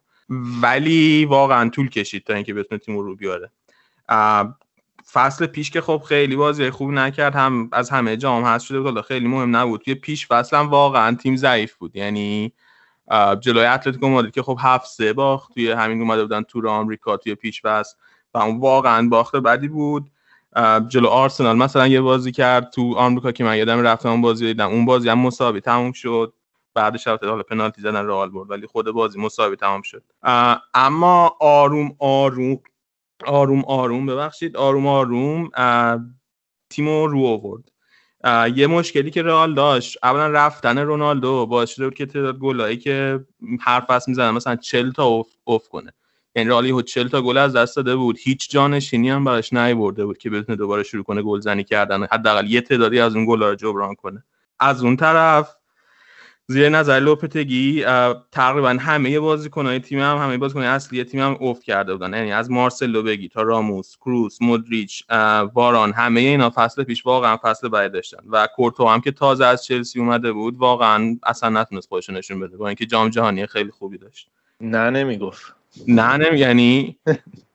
[0.62, 3.50] ولی واقعا طول کشید تا اینکه بتونه تیمو رو بیاره.
[5.12, 9.00] فصل پیش که خب خیلی بازی خوب نکرد هم از همه جام هست شده بود
[9.00, 9.80] خیلی مهم نبود.
[9.80, 11.96] توی پیش فصل هم واقعا تیم ضعیف بود.
[11.96, 12.52] یعنی
[13.40, 17.34] جلوی اتلتیکو مادرید که خب هفت سه باخت توی همین اومده بودن تور آمریکا توی
[17.34, 17.96] پیش بس
[18.34, 20.10] و اون واقعا باخت بدی بود.
[20.88, 24.68] جلو آرسنال مثلا یه بازی کرد تو آمریکا که من یادم رفتم اون بازی دیدم.
[24.68, 26.32] اون بازی هم مساوی تموم شد.
[26.74, 30.02] بعدش البته حالا پنالتی زدن رئال برد ولی خود بازی مساوی تمام شد.
[30.74, 32.58] اما آروم آروم
[33.26, 34.56] آروم آروم ببخشید.
[34.56, 35.50] آروم آروم
[36.70, 37.72] تیمو رو آورد.
[38.54, 43.20] یه مشکلی که رئال داشت اولا رفتن رونالدو باعث شده بود که تعداد گلایی که
[43.60, 45.92] هر فصل می‌زنه مثلا 40 تا اوف, اوف کنه.
[46.36, 48.18] یعنی رئال یهو 40 تا گل از دست داده بود.
[48.20, 52.60] هیچ جانشینی هم براش نیورده بود که بتونه دوباره شروع کنه گلزنی کردن حداقل یه
[52.60, 54.24] تعدادی از اون گلا رو جبران کنه.
[54.60, 55.55] از اون طرف
[56.48, 57.84] زیر نظر لوپتگی
[58.32, 62.14] تقریبا همه بازیکنهای تیم هم همه بازیکنهای اصلی تیم هم اوف کرده بودن.
[62.14, 65.04] یعنی از مارسلو بگی تا راموس کروس مودریچ
[65.54, 68.18] واران همه اینا فصل پیش واقعا فصل بد داشتن.
[68.30, 72.56] و کورتوا هم که تازه از چلسی اومده بود واقعا اصلا نتونست خودش نشون بده
[72.56, 74.30] با اینکه جام جهانی خیلی خوبی داشت.
[74.60, 75.54] نه نمی‌گفت.
[75.88, 76.98] نه نمی یعنی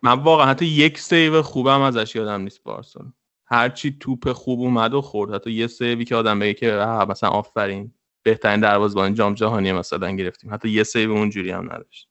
[0.01, 3.05] من واقعا حتی یک save خوبم ازش یادم نیست بارسل
[3.45, 6.71] هرچی توپ خوب اومد و خورد حتی یه save ی که آدم بگه که
[7.09, 7.93] مثلا آفرین.
[8.23, 10.53] بهترین دروازه‌بان جام جهانی مثلا گرفتیم.
[10.53, 12.07] حتی یه save اونجوری هم نداشت.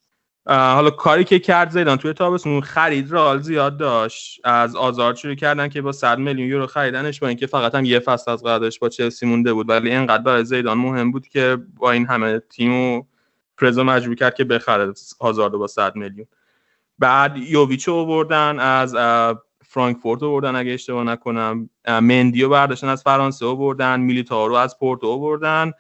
[0.47, 4.41] حالا کاری که کرد زیدان توی تابستون خرید رئال زیاد داشت.
[4.45, 7.99] از هازارد شروع کردن که با 100 میلیون یورو خریدنش با اینکه فقط هم یه
[7.99, 9.69] فصل از قراردادش با چلسی مونده بود.
[9.69, 13.03] ولی اینقدر برای زیدان مهم بود که با این همه تیمو
[13.59, 16.27] پرزو مجبور کرد که بخره هازاردو با 100 میلیون.
[16.99, 18.97] بعد یوویچو آوردن از
[19.65, 21.71] فرانکفورت بردن اگه اشتباه نکنم.
[21.89, 25.73] مندیو برداشتن از فرانسه بردن میلیتارو رو از پورتو بردن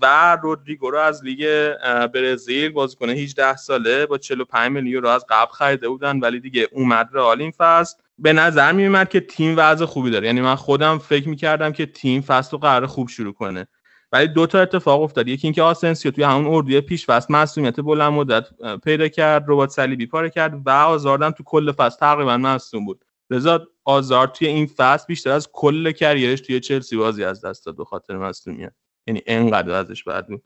[0.00, 1.72] و رودریگو رو از لیگ
[2.14, 7.08] برزیل بازیکن 18 ساله با 45 میلیون رو از قبل خریده بودن ولی دیگه اومد
[7.12, 7.96] رئال این فصل.
[8.18, 10.26] به نظر میومد که تیم وضع خوبی داره.
[10.26, 13.66] یعنی من خودم فکر می‌کردم که تیم فصل رو قرار خوب شروع کنه.
[14.12, 15.28] ولی دو تا اتفاق افتاد.
[15.28, 18.44] یکی اینکه آسنسیو توی همون اردوی پیش فصل مسئولیت بلند مدت
[18.84, 23.04] پیدا کرد ربات صلیبی پاره کرد و آزاردم تو کل فصل تقریبا مصدوم بود.
[23.30, 27.76] لذا آزار توی این فصل بیشتر از کل کریرش توی چلسی بازی از دست داد
[27.76, 28.16] به خاطر
[29.06, 30.42] یعنی انقدر ازش بد بود.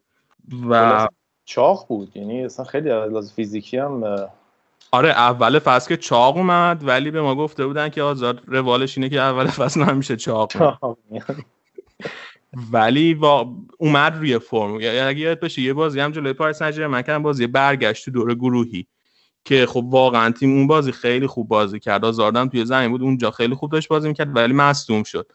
[0.71, 1.09] و
[1.45, 4.29] چاق بود یعنی اصلا خیلی از فیزیکی هم
[4.91, 9.11] آره اول فصل که چاق اومد ولی به ما گفته بودن که آزاد روالش اینه
[9.11, 10.53] که اول فصل همیشه چاق
[12.73, 13.55] ولی با...
[13.79, 14.75] اومد روی فرم.
[14.75, 18.87] اگه یاد باشه یه بازی هم جلوی پاریس سن کردم بازی برگشت تو دوره گروهی
[19.45, 22.05] که خب واقعا تیم اون بازی خیلی خوب بازی کرد.
[22.05, 25.33] آزاردم توی زمین بود اونجا خیلی خوب داشت بازی می‌کرد ولی مصدوم شد.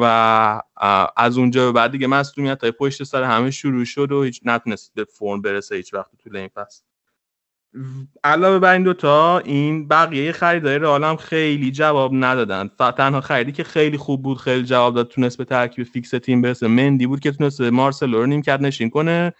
[0.00, 0.62] و
[1.16, 4.92] از اونجا به بعد دیگه مصدومیت های پشت سر همه شروع شد و هیچ نتونست
[4.94, 6.82] به فرم برسه هیچ وقت طول این فصل
[8.24, 12.70] علاوه بر این دوتا این بقیه خریدای رئال هم خیلی جواب ندادن.
[12.96, 16.66] تنها خریدی که خیلی خوب بود خیلی جواب داد تونست به ترکیب فیکس تیم برسه.
[16.66, 19.34] مندی بود که تونست مارسلو رو نیم کرد نشین کنه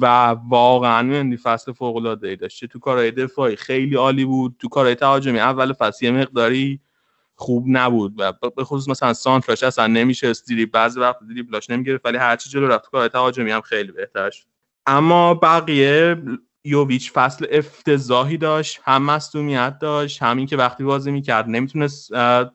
[0.00, 0.06] و
[0.48, 4.94] واقعا مندی فصل فوق العاده ای داشت تو کارهای دفاعی خیلی عالی بود تو کارهای
[4.94, 6.80] تهاجمی اول فصل یه مقداری
[7.40, 12.18] خوب نبود و به خصوص مثلا سانتراش اصلا نمیشه استری بعضی وقت دریبلاش نمی‌گرفت ولی
[12.18, 14.46] هرچی جلو رفت کارهای تهاجمی هم خیلی بهتر شد
[14.86, 16.16] اما بقیه
[16.64, 22.10] یوویچ فصل افتضاحی داشت هم مصدومیت داشت همین که وقتی بازی می‌کرد نمی‌تونست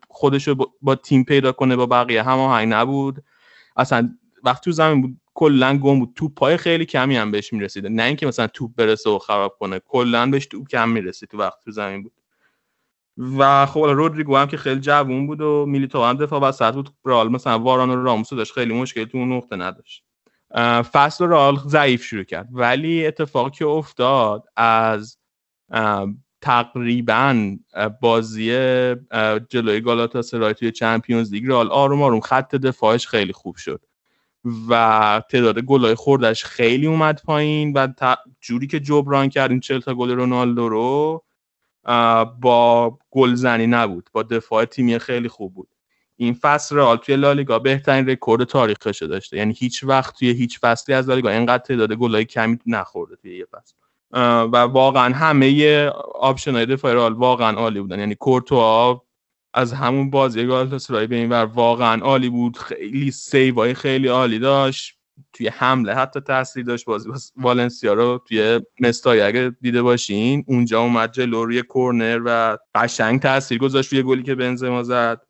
[0.10, 3.24] خودش رو با تیم پیدا کنه با بقیه هماهنگ نبود.
[3.78, 6.12] اصلا وقتی تو زمین بود کلا گم بود.
[6.16, 9.80] توپ پای خیلی کمی هم بهش می‌رسیده نه اینکه مثلا توپ برسه و خراب کنه
[9.80, 12.12] کلا بهش توپ کم می‌رسید تو وقت تو زمین بود.
[13.18, 16.90] و خب رودریگو هم که خیلی جوون بود و میلیتو هم دفاع وسط بود.
[17.06, 20.04] رئال مثلا واران و راموس داشت خیلی مشکل تو اون نقطه نداشت.
[20.92, 22.48] فصل رئال ضعیف شروع کرد.
[22.52, 25.18] ولی اتفاقی که افتاد از
[26.42, 27.56] تقریبا
[28.02, 28.50] بازی
[29.50, 33.82] جلوی گالاتا سرای توی Champions League رئال آروم آروم خط دفاعش خیلی خوب شد.
[34.70, 37.88] و تعداد گلای خوردش خیلی اومد پایین و
[38.42, 41.24] جوری که جبران کرد این 40 تا گل رونالدو رو
[42.42, 44.10] با گلزنی نبود.
[44.14, 45.68] با دفاع تیمی خیلی خوب بود.
[46.18, 49.38] این فصل رئال توی لالیگا بهترین رکورد تاریخش داشته.
[49.38, 53.46] یعنی هیچ وقت توی هیچ فصلی از لالیگا اینقدر تعداد گلای کمی نخورده توی یه
[53.52, 53.74] فصل.
[54.52, 58.00] و واقعا همه option های دفاعی رئال واقعا عالی بودن.
[58.00, 59.02] یعنی کورتوا
[59.54, 62.58] از همون بازی گالاتاسرای به این ور واقعا عالی بود.
[62.58, 64.95] خیلی save ای خیلی عالی داشت.
[65.34, 66.86] توی حمله حتی تاثیر داشت.
[66.86, 72.58] بازی باز والنسیا رو توی مستایا اگه دیده باشین اونجا اومد جلو روی کورنر و
[72.76, 75.22] قشنگ تاثیر گذاشت روی گلی که بنزما زد.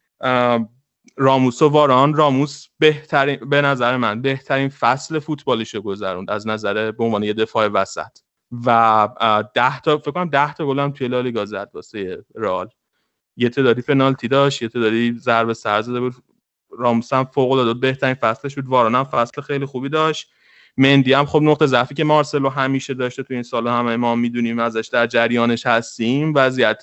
[1.18, 7.04] راموس و واران راموس بهترین به نظر من بهترین فصل فوتبالیش گذروند از نظر به
[7.04, 8.18] عنوان یه دفاع وسط.
[8.66, 9.10] و
[9.54, 12.70] ده تا فکر کنم 10 تا گل هم توی لالیگا زد واسه رئال.
[13.38, 16.16] یه تعدادی پنالتی داشت یه تعدادی ضربه سر زده بود.
[16.78, 20.32] راموس هم فوق العاده بهترین فصلش بود واران هم فصل خیلی خوبی داشت.
[20.78, 24.60] مندی هم خب نقطه ضعفی که مارسلو همیشه داشته تو این سال همه ما می‌دونیم
[24.60, 26.34] ازش در جریانش هستیم.
[26.36, 26.82] وضعیت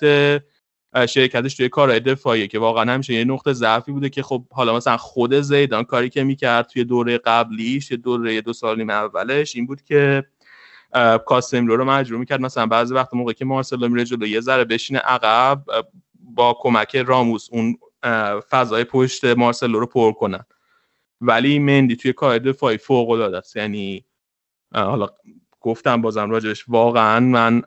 [1.05, 4.97] شرکتش توی کارهای دفاعی که واقعا همیشه یه نقطه ضعفی بوده که خب حالا مثلا
[4.97, 9.65] خود زیدان کاری که می‌کرد توی دوره قبلیش یه دوره دو سال نیم اولش این
[9.65, 10.23] بود که
[11.25, 14.99] کاسمرو رو مجبور می‌کرد مثلا بعضی وقت موقعی که مارسلو میره جلو یه ذره بشینه
[14.99, 15.63] عقب
[16.19, 17.77] با کمک راموس اون
[18.49, 20.45] فضای پشت مارسلو رو پر کنن.
[21.21, 23.55] ولی مندی توی کار دفاعی فوق العاده است.
[23.55, 24.05] یعنی
[24.73, 25.07] حالا
[25.61, 27.61] گفتم بازم راجبش واقعا من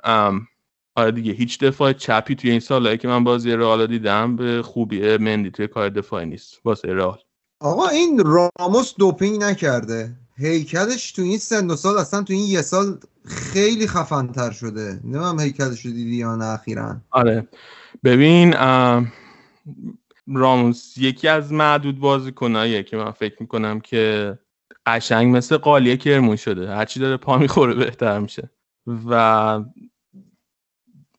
[0.96, 5.16] آره دیگه هیچ دفاع چپی توی این سالهایی که من بازی رئال دیدم به خوبی
[5.16, 7.18] مندی توی کار دفاعی نیست واسه رئال.
[7.60, 10.16] آقا این راموس دوپینگ نکرده.
[10.38, 15.00] هیکلش تو این سن و سال اصلا تو این یه سال خیلی خفنتر شده.
[15.04, 16.96] نمیم هیکلش رو دیدی یا نه اخیرا.
[17.10, 17.48] آره.
[18.04, 18.54] ببین
[20.34, 24.38] راموس یکی از معدود بازیکناییه که من فکر می‌کنم که
[24.86, 26.68] قشنگ مثل قالیه کرمون شده.
[26.70, 28.50] هرچی داره پا می‌خوره بهتر میشه.
[29.10, 29.60] و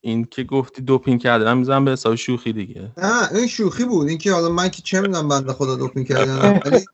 [0.02, 2.92] این که گفتی دوپین کردن می‌زنم به حساب شوخی دیگه.
[2.98, 4.08] نه این شوخی بود.
[4.08, 6.62] این که حالا من که چه می‌دونم بنده خدا دوپین کردن.
[6.66, 6.86] ولی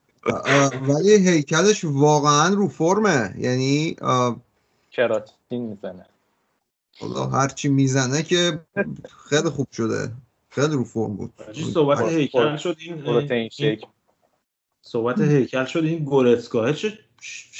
[0.88, 3.34] ولی هیکلش واقعا رو فرمه.
[3.38, 3.96] یعنی
[4.90, 6.06] کراتین می‌زنه.
[7.00, 8.60] حالا هرچی می‌زنه که
[9.28, 10.12] خیلی خوب شده.
[10.54, 11.32] خیلی رو فرم بود.
[11.74, 13.02] صحبت هیکل شد این
[14.82, 16.98] صحبت هیکل شد این گورتسگاه چه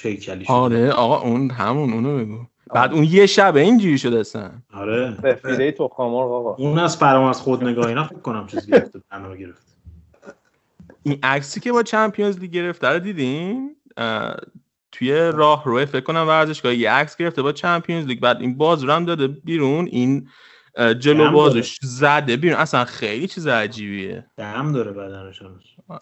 [0.02, 2.46] هیکلی شد؟ آره آقا اون همون اونو بگو.
[2.74, 4.50] بعد اون یه شب اینجوری شده اصلا.
[4.72, 5.16] آره.
[5.22, 6.54] سفیده تخم‌مرغ آقا.
[6.54, 9.62] اون از فرامرز خود نگاه اینا فکر کنم چیز گرفته برنامه گرفت
[11.02, 13.76] این عکسی که با چمپیونز لیگ گرفته رو دیدین؟
[14.92, 18.20] توی راه روی فکر کنم ورزشگاه یه عکس گرفته با چمپیونز لیگ.
[18.20, 19.86] بعد این باز رو هم داده بیرون.
[19.86, 20.28] این
[20.78, 22.36] جلو بازش زده.
[22.36, 24.26] بیرون اصلا خیلی چیز عجیبیه.
[24.36, 25.62] دم داره بدنش هنوز.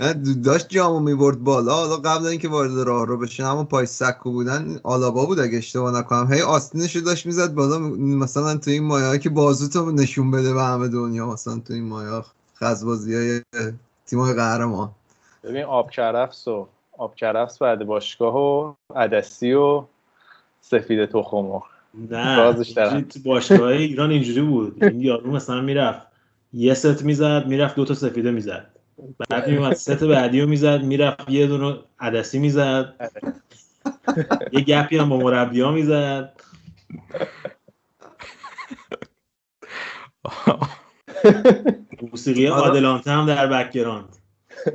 [0.00, 0.12] نه،
[0.44, 1.74] داشت جامو می‌برد بالا.
[1.74, 5.98] حالا قبل اینکه وارد راه رو بشه همون پای سکو بودن آلابا بود اگه اشتباه
[5.98, 6.32] نکنم.
[6.32, 7.78] هی آستینش رو داشت می‌زد بالا.
[7.98, 12.22] مثلا تو این مایه که بازوتو نشون بده به همه دنیا مثلا تو این مایه
[12.56, 13.42] خزبازی های
[14.06, 14.90] تیمای قهرمان.
[15.44, 19.84] ببین آب کرفس و آب کرفس بعد باشگاه و عدسی و
[20.60, 21.62] سفید تخم‌مرغ
[21.94, 22.52] نه
[23.02, 24.84] تو باشگاه ایران اینجوری بود.
[24.84, 26.06] این یارو مثلا می‌رفت
[26.52, 28.66] یه ست می‌زد می‌رفت دو تا سفیده می‌زد.
[29.30, 32.94] بعد میومد ست بعدی رو می‌زد می‌رفت یه دونه عدسی می‌زد.
[34.52, 36.32] یه گپی هم با مربی ها می‌زد.
[42.02, 44.16] موسیقی عادلانته هم در background.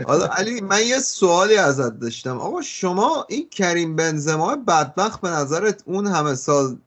[0.07, 2.37] حالا علی من یه سوالی ازت داشتم.
[2.37, 6.77] آقا شما این کریم بنزما بدبخت به نظرت اون همه سال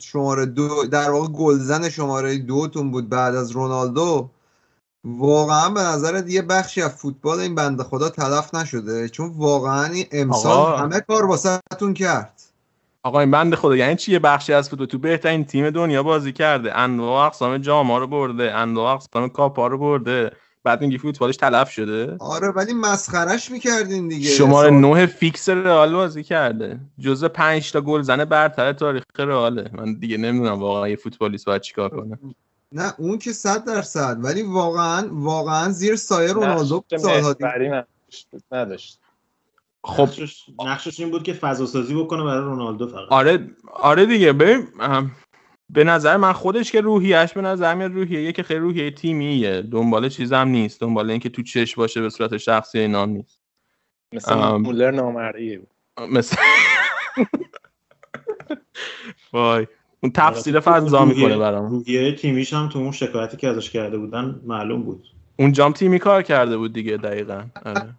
[0.00, 4.30] شماره دو در واقع گلزن شماره دوتون بود بعد از رونالدو.
[5.04, 10.06] واقعا به نظرت یه بخشی از فوتبال این بنده خدا تلف نشده؟ چون واقعا این
[10.12, 10.76] امسال آقا.
[10.76, 12.42] همه کار واسهتون کرد.
[13.02, 16.32] آقا این بنده خدا یعنی چی یه بخشی از فوتبال؟ تو بهترین تیم دنیا بازی
[16.32, 16.78] کرده.
[16.78, 18.54] انواع اقسام جام رو برده.
[18.54, 20.30] انواع اقسام کاپ رو برده.
[20.68, 24.30] بعد میگی فوتبالش تلف شده؟ آره ولی مسخرش می‌کردین دیگه.
[24.30, 26.80] شماره نه فیکس رئال بازی کرده.
[26.98, 29.70] جزء پنج تا گل زنه برتر تاریخ رئاله.
[29.72, 32.18] من دیگه نمی‌دونم واقعا یه فوتبالیست باید چیکار کنه.
[32.72, 34.18] نه اون که صد درصد.
[34.20, 37.34] ولی واقعا واقعا زیر سایه رونالدو سالها
[38.52, 39.00] نداشت-
[39.84, 40.08] خب.
[40.64, 43.08] نقشش, این بود که فضا سازی بکنه برای رونالدو فقط.
[43.10, 44.32] آره آره دیگه.
[44.32, 44.68] ببین
[45.70, 49.62] به نظر من خودش که روحیش به نظر میاد روحیه که خیلی روحیه تیمیه.
[49.62, 50.80] دنبال چیزم نیست.
[50.80, 53.40] دنبال اینکه تو چش باشه به صورت شخصی نام نیست.
[54.12, 54.34] مثل.
[54.34, 55.70] مولر نامرئیه بود
[56.10, 56.36] مثل
[59.32, 59.66] وای.
[60.00, 61.70] اون تفسیر فضا می‌کنه برام.
[61.70, 65.06] روحیه تیمیش هم تو اون شکایتی که ازش کرده بودن معلوم بود.
[65.36, 67.44] اون جام تیمی کار کرده بود دیگه دقیقا.
[67.64, 67.94] آره.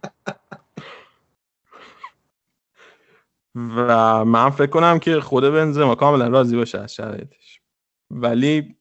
[3.54, 7.39] و من فکر کنم که خود بنزما کاملا راضی باشه از شرایطش
[8.10, 8.76] ولی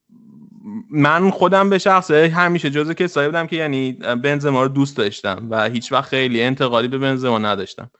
[0.90, 5.70] من خودم به شخصه همیشه جزو کسایی بودم که یعنی بنزما رو دوست داشتم و
[5.70, 7.92] هیچ وقت خیلی انتقادی به بنزما نداشتم.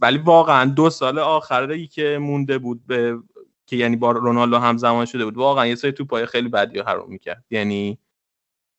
[0.00, 3.18] ولی واقعا دو سال آخری که مونده بود به
[3.66, 7.10] که یعنی با رونالدو همزمان شده بود واقعا یه سری توپای خیلی بدی رو حروم
[7.10, 7.44] می‌کرد.
[7.50, 7.98] یعنی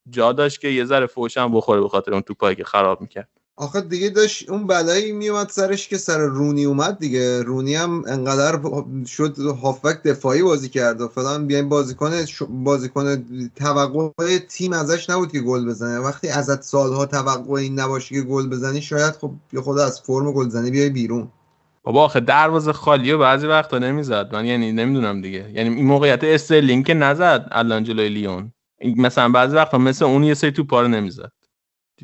[0.09, 3.29] جا داشت که یه ذره فوشم بخوره به خاطر اون توپایی که خراب می‌کرد.
[3.59, 7.43] آخه دیگه داشت اون بلایی میومد سرش که سر رونی اومد دیگه.
[7.43, 8.59] رونی هم انقدر
[9.05, 11.47] شد هافبک دفاعی بازی کرد و فلان.
[11.47, 12.11] بیاین بازیکن
[12.49, 13.25] بازیکن
[13.55, 15.99] توقع تیم ازش نبود که گل بزنه.
[15.99, 20.31] وقتی ازت سالها توقع این نباشه که گل بزنی شاید خب یه خود از فرم
[20.31, 21.27] گلزنی بیای بیرون.
[21.83, 24.29] بابا آخه دروازه خالی و بعضی وقتا نمی‌زد.
[24.33, 25.51] من یعنی نمی‌دونم دیگه.
[25.53, 28.53] یعنی این موقعیت استرلینگ که نزد الان لیون.
[28.97, 31.31] مثلا بعضی وقتا مثل اون یه سری توپا رو نمی‌زد.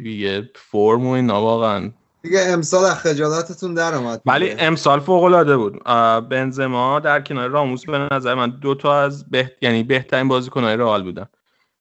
[0.04, 1.92] دیگه فرم و اینا واقعا.
[2.22, 4.52] دیگه امسال از خجالتتون در اومد ولی.
[4.52, 5.84] امسال فوق العاده بود
[6.30, 9.52] بنزما در کنار راموس به نظر من دو تا از بهت...
[9.62, 11.26] یعنی بهترین بازیکن‌های رئال بودن.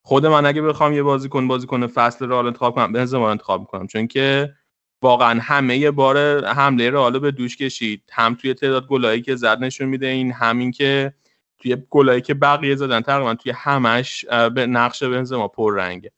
[0.02, 3.86] خود من اگه بخوام یه بازیکن بازیکن فصل رئال انتخاب کنم بنزما رو انتخاب می‌کنم.
[3.86, 4.54] چون که
[5.02, 8.02] واقعا همه یه بار حمله رئال رو به دوش کشید.
[8.12, 11.14] هم توی تعداد گلایی که زد نشون میده این همین که
[11.58, 14.24] توی گلایی که بقیه زدن تقریبا توی همش
[14.54, 16.12] به نقش بنزما پررنگه.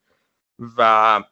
[0.77, 1.23] و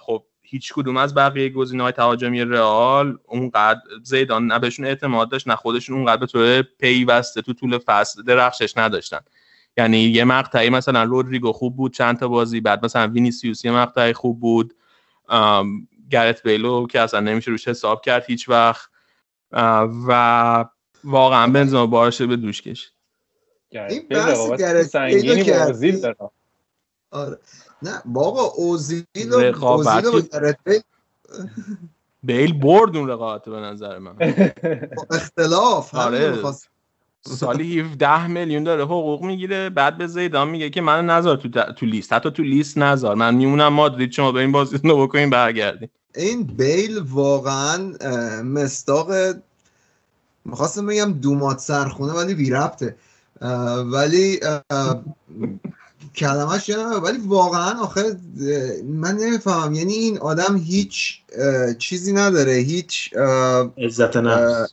[0.00, 5.56] خب هیچ کدوم از بقیه گزینه‌های تهاجمی رئال اونقدر زیدان نه بهشون اعتماد داشت نه
[5.56, 9.20] خودشون اونقدر به طور پیوسته تو طول فصل درخشش نداشتن.
[9.76, 14.12] یعنی یه مقطعی مثلا رودریگو خوب بود چند تا بازی بعد مثلا وینیسیوس یه مقطعی
[14.12, 14.74] خوب بود.
[16.10, 18.90] گرت بیلو که اصلا نمیشه روش حساب کرد هیچ وقت.
[20.08, 20.64] و
[21.04, 22.92] واقعا بنزما بارش به دوش کشید.
[23.70, 26.00] این بحث گرت بیلو.
[26.00, 26.16] داره.
[27.10, 27.38] آره.
[27.82, 30.28] نه بابا اوزیل و رقابت اوزیل
[32.22, 34.16] بیل برد اون رقابت به نظر من.
[34.96, 35.94] با اختلاف.
[35.94, 36.42] آره.
[37.26, 41.74] سالی 17 میلیون داره حقوق می‌گیره بعد به زیدان میگه که من نذار تو, د-
[41.74, 42.12] تو لیست.
[42.12, 43.14] حتی تو لیست نذار.
[43.14, 47.92] من میمونم مادرید شما بریم بازی رو بکنین برگردین این بیل واقعا
[48.42, 49.10] مستاق
[50.44, 52.96] می‌خواستم بگم دومات سرخونه ولی بی ربطه.
[53.92, 54.40] ولی
[56.16, 59.74] کلمش یادم ولی واقعا آخه اه، من نمی‌فهمم.
[59.74, 61.20] یعنی این آدم هیچ
[61.78, 62.52] چیزی نداره.
[62.52, 63.14] هیچ
[63.78, 64.72] عزت نفس.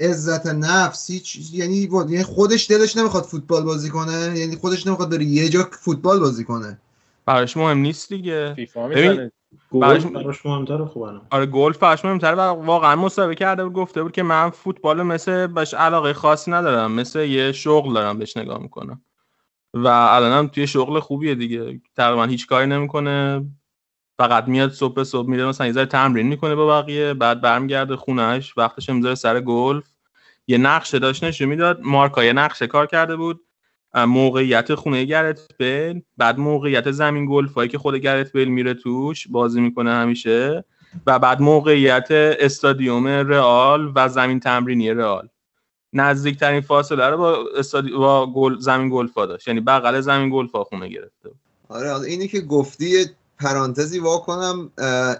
[0.00, 1.10] عزت نفس.
[1.10, 4.38] هیچ یعنی یعنی خودش دلش نمی‌خواد فوتبال بازی کنه.
[4.38, 6.78] یعنی خودش نمی‌خواد بره یه جا فوتبال بازی کنه.
[7.26, 8.52] براش مهم نیست دیگه.
[8.56, 9.32] فیفا ببین، می‌زنه
[9.70, 11.20] گل براش- براش مهمتره خب الان.
[11.30, 15.46] آره گلف براش مهمتره و واقعا مسابقه کرده بود گفته بود که من فوتبال مثل
[15.46, 16.92] باش علاقه خاصی ندارم.
[16.92, 19.00] مثل یه شغل دارم بهش نگاه می‌کنم.
[19.76, 21.80] و الانم توی شغل خوبیه دیگه.
[21.96, 23.44] تقریبا هیچ کاری نمی‌کنه.
[24.18, 28.90] فقط میاد صبح صبح میره مثلا یه تمرین می‌کنه با بقیه بعد برمیگرده خونهش وقتش
[28.90, 29.84] می‌ذاره سر گلف.
[30.46, 31.80] یه نقشه داشت نشون می‌داد.
[31.82, 33.40] مارکا یه نقشه کار کرده بود.
[33.94, 36.02] موقعیت خونه گرت بیل.
[36.16, 40.64] بعد موقعیت زمین گلف هایی که خود گرت بیل میره توش بازی می‌کنه همیشه.
[41.06, 45.28] و بعد موقعیت استادیوم رئال و زمین تمرینی رئال.
[45.96, 47.90] نزدیکترین فاصله رو با استادی...
[47.90, 48.58] با گل...
[48.58, 51.30] زمین گلفا داشت یعنی بغل زمین گلفا خونه گرفته.
[51.68, 53.04] آره حالا اینی که گفتی
[53.38, 54.70] پرانتزی وا کنم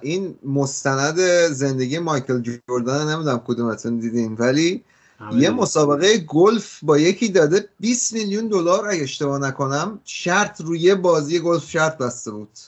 [0.03, 1.19] این مستند
[1.51, 4.85] زندگی مایکل جوردن نمی‌دونم کدومتون دیدین ولی
[5.33, 5.51] یه.
[5.51, 11.41] مسابقه گلف با یکی داده 20 میلیون دلار اگه اشتباه نکنم شرط روی یه بازی
[11.41, 12.59] گلف شرط بسته بود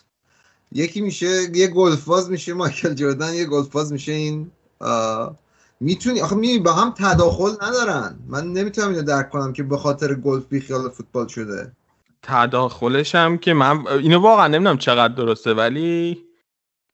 [0.73, 5.37] یکی میشه یه گلف باز میشه مایکل جوردن یه گلف باز میشه این آه،
[5.81, 8.19] می‌تونی آخه می با هم تداخل ندارن.
[8.29, 11.73] من نمی‌تونم اینو درک کنم که به خاطر گلف بی خیال فوتبال شده.
[12.23, 16.19] تداخلش هم که من اینو واقعا نمی‌دونم چقدر درسته ولی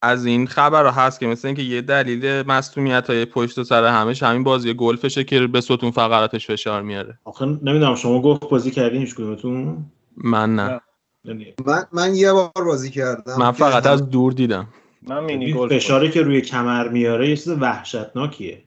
[0.02, 4.22] از این خبر هست که مثل اینکه یه دلیل مصدومیت های پشت و سر همش
[4.22, 7.18] همین بازی گلفشه که به ستون فقراتش فشار میاره.
[7.24, 9.84] آخه نمی‌دونم شما گفت بازی کردین هیچ کدومتون؟
[10.16, 10.80] من نه.
[11.24, 14.68] یعنی من من یه بار بازی کردم من فقط از دور دیدم.
[15.02, 18.62] من مینی فشاری که روی کمر میاره یه چیز وحشتناکیه.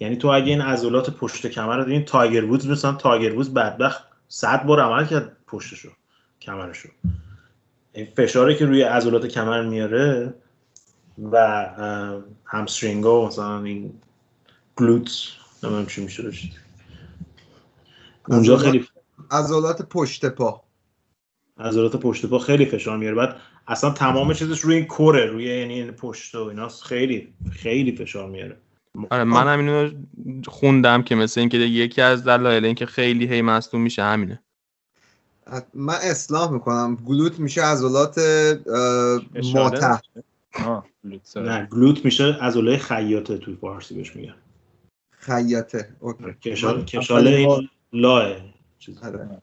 [0.00, 4.04] یعنی تو اگه این عضلات پشت کمر رو ببین تایگر وودز مثلا تایگر وودز بدبخت.
[4.28, 5.88] صد بار عمل کرد پشتشو
[6.40, 6.88] کمرشو.
[7.92, 10.34] این فشاری که روی عضلات کمر میاره
[11.18, 13.92] و اه، همسترینگا و مثلا این
[14.76, 15.10] گلوت
[15.62, 16.50] نمی‌دونم چی میشه روش.
[18.28, 18.88] اونجا خیلی
[19.30, 20.62] عضلات پشت پا.
[21.58, 23.16] عضلات پشت پا خیلی فشار میاره.
[23.16, 23.36] بعد
[23.66, 28.56] اصلا تمام چیزش روی این کره روی یعنی پشت و اینا خیلی خیلی فشار میاره.
[29.10, 29.90] آره منم اینو
[30.46, 34.42] خوندم که مثل اینکه یکی از دلایل اینکه خیلی هی مصدوم میشه همینه.
[35.74, 36.96] من اصلاح می‌کنم.
[37.04, 38.18] گلوت میشه عضلات
[41.04, 41.36] لوتس.
[41.36, 44.34] نه گلوت میشه عضله خیاطه توی فارسی بهش میگن.
[45.10, 48.36] خیاطه من کشاله این لاه.
[49.02, 49.42] آره.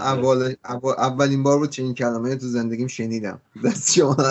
[0.00, 3.40] اول, اول- اولین بار بود چنین کلمه تو زندگیم شنیدم.
[3.64, 4.16] دست شما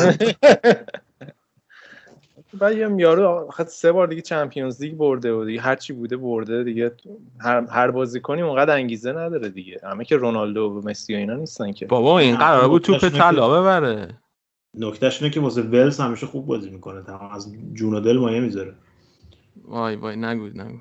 [2.60, 6.18] بعد یه یارو آخه سه بار دیگه چمپیونز لیگ برده و دیگه هر چی بوده
[6.18, 6.92] برده دیگه.
[7.40, 9.80] هر هر بازیکنی اونقدر انگیزه نداره دیگه.
[9.84, 11.86] همه که رونالدو و مسی و اینا نیستن که.
[11.86, 14.18] بابا این قرار بود توپ طلا ببره.
[14.74, 17.02] نکتهش اینه که واسه ولز همیشه خوب بازی می‌کنه.
[17.02, 18.76] تمام از جون و دل مایه می‌ذاره.
[19.64, 20.78] وای وای نگو نگو.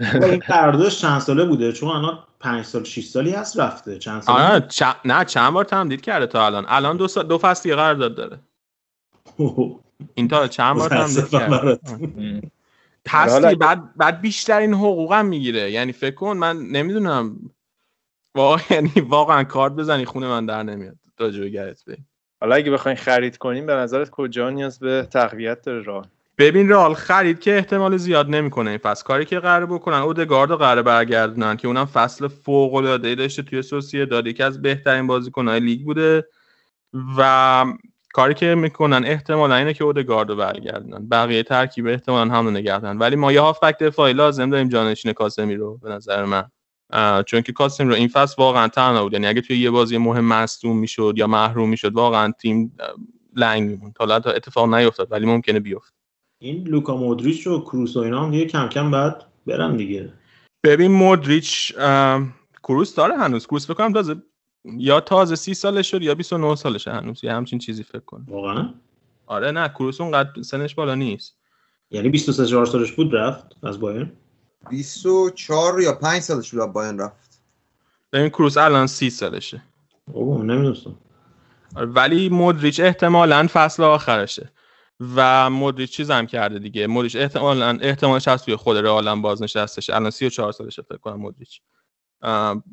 [0.00, 3.98] این قراردادش چند ساله بوده؟ چون الان 5 سال 6 سالی هست رفته.
[3.98, 4.82] چند ساله آره چ...
[5.04, 6.64] نه چند بار تمدید کرده تا الان.
[6.68, 7.22] الان دو, سا...
[7.22, 8.38] دو فصل دیگه قرارداد داره.
[10.14, 12.42] این تا چند بار براتون.
[13.08, 15.70] هستی بعد بعد بیشترین حقوقم می‌گیره.
[15.70, 17.36] یعنی فکر کن من نمی‌دونم.
[18.34, 20.96] واقعا یعنی واقعا کارت بزنی خونه من در نمیاد.
[21.18, 21.96] راجع به گرت بیل.
[22.40, 26.06] حالا اگه بخواین خرید کنیم به نظرت کجا نیاز به تقویت داره راه؟
[26.38, 28.70] ببین رئال خرید که احتمال زیاد نمی‌کنه.
[28.70, 33.08] این فصل کاری که قراره بکنن اودگارد رو قراره برگردونن که اونم فصل فوق العاده
[33.08, 36.26] ای داشته توی سوسیه داد یکی از بهترین بازیکن‌های لیگ بوده.
[37.18, 37.64] و
[38.12, 41.08] کاری که می‌کنن احتمالا اینه که اودگارد رو برگردونن.
[41.08, 42.98] بقیه ترکیب احتمالا هم دارن.
[42.98, 46.44] ولی ما یه هافبک دفاعی لازم داریم جانشین کاسمی رو به نظر من.
[47.22, 49.12] چون که کاسمی رو این فصل واقعا تنها بود.
[49.12, 52.76] یعنی اگه توی یه بازی مهم مصدوم می‌شد یا محروم می‌شد واقعا تیم
[53.36, 55.94] لنگ میمون تا الان اتفاق نیفتاد ولی ممکنه بیفته
[56.42, 60.12] این لوکا مودریچ و کروس و اینا هم دیگه کم کم بعد برن دیگه.
[60.64, 61.74] ببین مودریچ
[62.62, 63.46] کروس داره هنوز.
[63.46, 64.16] کروس فکر کنم تازه
[64.64, 68.26] یا تازه سی سالش شد یا 29 سالشه هنوز یه همچین چیزی فکر کنم.
[68.28, 68.74] واقعا؟
[69.26, 71.36] آره نه کروس اونقدر سنش بالا نیست.
[71.90, 74.12] یعنی 23 4 سالش بود رفت از بایرن؟
[74.70, 77.42] 24 یا 5 سالش بود از بایرن رفت.
[78.12, 79.62] ببین کروس الان سی سالشه.
[80.12, 80.94] اوه نمی‌دونستم.
[81.76, 84.52] آره، ولی مودریچ احتمالا فصل آخرشه.
[85.16, 89.96] و مودریچ چیز هم کرده دیگه؟ مودریچ احتمالا احتمالش هست توی خود رئال هم بازنشستشه
[89.96, 91.60] الان 34 سالشه فکر کنم مودریچ.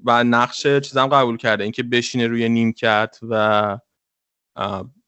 [0.06, 3.78] و نقش چیزم قبول کرده اینکه بشینه روی نیمکت و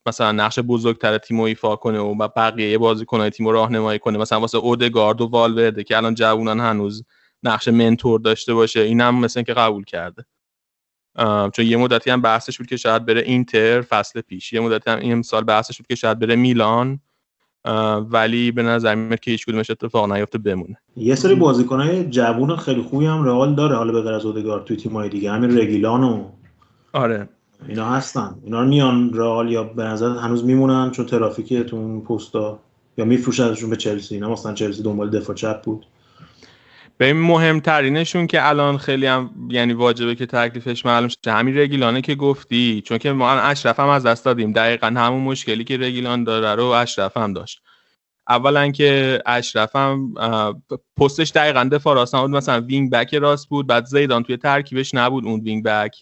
[0.06, 4.18] مثلا نقش بزرگتر تیم رو ایفا کنه و بقیه بازیکنهای تیم رو راهنمایی کنه.
[4.18, 7.04] مثلا واسه اودگارد و والورده که الان جوونن هنوز
[7.42, 10.24] نقش منتور داشته باشه اینم مثلا اینکه قبول کرده.
[11.52, 14.52] چون یه مدتی هم بحثش بود که شاید بره اینتر فصل پیش.
[14.52, 17.00] یه مدتی هم این سال بحثش بود که شاید بره میلان.
[18.10, 20.76] ولی به نظر میاد که هیچ کدومش اتفاق نیفته بمونه.
[20.96, 24.76] یه سری بازیکنای جوون خیلی خوبی هم رئال داره حالا به غیر از اودگارد توی
[24.76, 25.30] تیم‌های دیگه.
[25.32, 26.24] همین رگیلان و
[26.92, 27.28] آره.
[27.68, 28.34] اینا هستن.
[28.44, 32.58] اینا رو میان رئال یا به نظر هنوز میمونن چون ترافیک تو اون پستا
[32.98, 34.14] یا میفروشنشون به چلسی.
[34.14, 35.86] اینا مثلا چلسی دنبال دفاع چپ بود.
[37.00, 42.14] به مهمترینشون که الان خیلی هم یعنی واجبه که تکلیفش معلوم شه همین رگیلونه که
[42.14, 42.82] گفتی.
[42.86, 44.52] چون که ما اشرف هم از دست دادیم.
[44.52, 47.62] دقیقا همون مشکلی که رگیلون داره رو اشرف هم داشت.
[48.28, 50.14] اولا که اشرف هم
[50.96, 55.24] پستش دقیقا دفاع راست نبود مثلا wing back راست بود بعد زیدان توی ترکیبش نبود
[55.24, 55.96] اون wing back.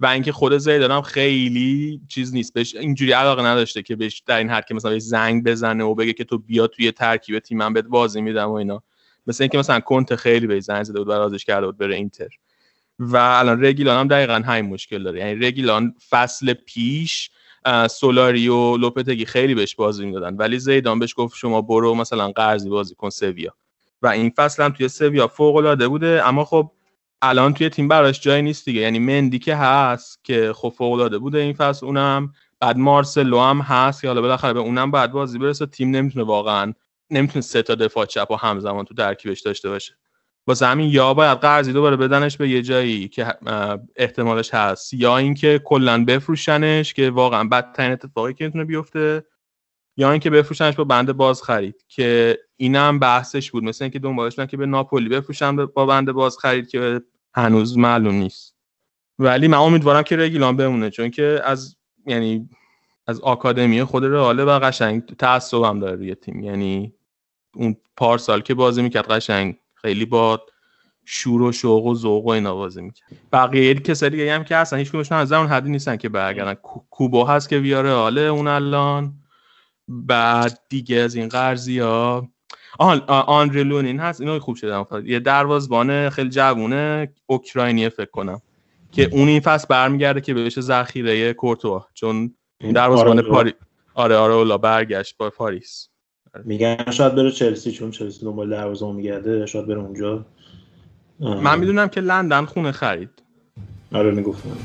[0.00, 2.54] و اینکه خود زیدان هم خیلی چیز نیست.
[2.54, 6.12] بهش اینجوری علاقه نداشته که بهش در این حد که مثلا زنگ بزنه و بگه
[6.12, 8.82] که تو بیا توی ترکیب تیمم بهت بازی میدم و اینا.
[9.26, 12.28] مثل اینکه مثلا کنت خیلی به زنگ زده بود برازش کرده بود بره اینتر.
[12.98, 15.20] و الان رگیلان هم دقیقا همین مشکل داره.
[15.20, 17.30] یعنی رگیلان فصل پیش
[17.90, 20.36] سولاری و لوپتگی خیلی بهش بازی می‌دادن.
[20.36, 23.54] ولی زیدان بهش گفت شما برو مثلا قرضی بازی کن سویا.
[24.02, 26.28] و این فصل هم توی سویا فوق العاده بوده.
[26.28, 26.70] اما خب
[27.22, 28.80] الان توی تیم براش جایی نیست دیگه.
[28.80, 32.32] یعنی مندی که هست که خب فوق العاده بوده این فصل اونم.
[32.60, 35.66] بعد مارسلو هم هست که حالا بالاخره به اونم بعد بازی برسه.
[35.66, 36.72] تیم نمی‌تونه واقعا
[37.10, 39.94] نمی‌تونه سه تا دفاع چپ و همزمان تو ترکیبش داشته باشه.
[40.46, 43.34] واسه همین یا باید قرضی دوباره بدنش به یه جایی که
[43.96, 44.94] احتمالش هست.
[44.94, 49.24] یا اینکه کلا بفروشنش که واقعا بدترین اتفاقی که می‌تونه بیفته
[49.96, 53.64] یا اینکه بفروشنش با بنده باز خرید که اینم بحثش بود.
[53.64, 57.00] مثل اینکه دنبالش که به ناپولی بفروشن با بنده باز خرید که
[57.34, 58.56] هنوز معلوم نیست.
[59.18, 61.76] ولی من امیدوارم که رگیلان بمونه چون که از
[62.06, 62.48] یعنی
[63.06, 66.40] از آکادمی خود رئاله و قشنگ تعصبم داره روی تیم.
[66.40, 66.92] یعنی
[67.54, 70.42] اون پارسال که بازی می‌کرد قشنگ خیلی با
[71.04, 73.08] شور و شوق و ذوق و اینا بازی می‌کرد.
[73.32, 76.54] بقیه کسایی دیگه هم که هستن هیچ کدومشون از اون حدی نیستن که برگردن.
[76.54, 79.14] کو- کوبو هست که ویاره حاله اون الان.
[79.88, 82.28] بعد دیگه از این قرضی ها
[82.78, 83.50] آن
[84.00, 84.20] هست.
[84.20, 85.06] اینو خوب افتاد.
[85.06, 88.42] یه دروازبان خیلی جوونه اوکراینیه فکر کنم.
[88.92, 91.86] که اون این فصل برمیگرده که بهش ذخیره کورتوا.
[91.94, 93.54] چون دروازبان آره، پاری
[93.94, 95.88] آره آره اولا برگشت با پاریس.
[96.44, 100.26] میگن شاید بره چلسی چون چلسی دنبال دروازه‌بان میگرده شاید بره اونجا.
[101.20, 103.10] اه، من می‌دونم که لندن خونه خرید.
[103.92, 104.56] آره می‌گفتم.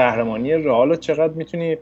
[0.00, 1.76] قهرمانی رئال چقدر می‌تونی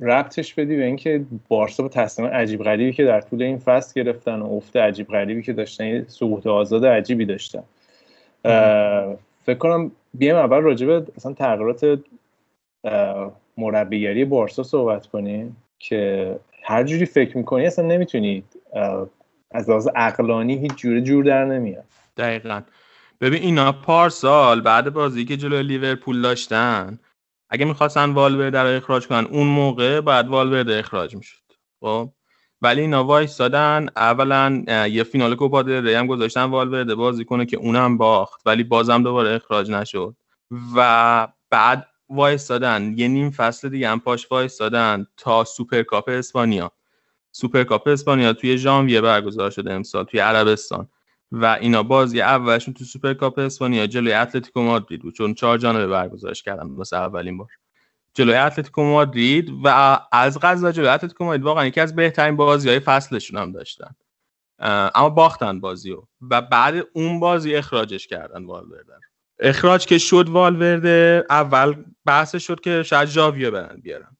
[0.00, 4.40] ربطش بدی به اینکه بارسا با تصمیم عجیب غریبی که در طول این فصل گرفتن
[4.40, 7.62] و افت عجیب غریبی که داشتن سقوط آزاد عجیبی داشتن.
[9.42, 12.00] فکر کنم بیایم اول راجع به اصلا تغییرات
[13.56, 18.42] مربیگری بارسا صحبت کنیم که هر جوری فکر می‌کنی اصلا نمی‌تونی
[19.50, 21.84] از لحاظ عقلانی هیچ جوره جور در نمیاد.
[22.16, 22.60] دقیقا.
[23.20, 26.98] ببین اینا پارسال بعد بازی که جلوی لیورپول داشتن
[27.50, 31.42] اگه می‌خواستن والورده رو اخراج کنن اون موقع بعد والورده اخراج می‌شد.
[31.80, 32.12] خب؟
[32.62, 37.98] ولی اینا وایستادن اولا یه فینال کوپا دل هم گذاشتن والورده بازی کنه که اونم
[37.98, 40.16] باخت ولی بازم دوباره اخراج نشد.
[40.76, 46.72] و بعد وایستادن یه نیم فصل دیگه هم پاش وایستادن تا سوپرکاپ اسپانیا.
[47.32, 50.88] سوپرکاپ اسپانیا توی ژانویه برگزار شده امسال توی عربستان.
[51.34, 51.82] و اینا.
[51.82, 56.96] بازی اولشون تو سوپرکاپ اسپانیا جلوی اتلتیکو مادرید بود چون چهار جانبه برگزارش کردن واسه
[56.96, 57.48] اولین بار.
[58.14, 62.80] جلوی اتلتیکو مادرید و از قضا جلوی اتلتیکو مادرید واقعا یکی از بهترین بازی های
[62.80, 63.94] فصلشون هم داشتن.
[64.94, 68.92] اما باختن بازیو و بعد اون بازی اخراجش کردن والورده.
[68.92, 69.00] رو.
[69.38, 71.74] اخراج که شد والورده اول
[72.06, 74.16] بحث شد که شاید ژاویو برن بیارن.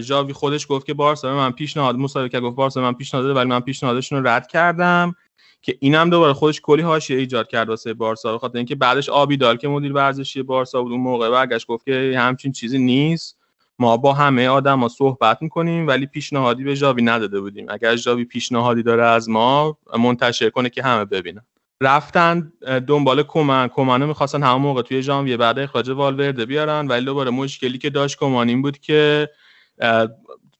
[0.00, 4.18] ژاوی خودش گفت که بارسا من پیشنهاد مسابقه گفت بارسا من پیشنهاد ولی من پیشنهادشون
[4.18, 5.14] رو رد کردم.
[5.62, 9.56] که اینم دوباره خودش کلی حاشیه ایجاد کرد واسه بارسا به خاطر اینکه بعدش آبیدال
[9.56, 13.38] که مدیر ورزشی بارسا بود اون موقع برگشت گفت که همچین چیزی نیست.
[13.78, 17.66] ما با همه آدما صحبت می‌کنیم ولی پیشنهادی به ژاوی نداده بودیم.
[17.68, 21.42] اگر ژاوی پیشنهادی داره از ما منتشر کنه که همه ببینن.
[21.80, 22.52] رفتن
[22.86, 27.78] دنبال کمن کمنو می‌خواستن همون موقع توی ژانویه بعد اخراج والورده بیارن ولی دوباره مشکلی
[27.78, 29.28] که داشت کمان بود که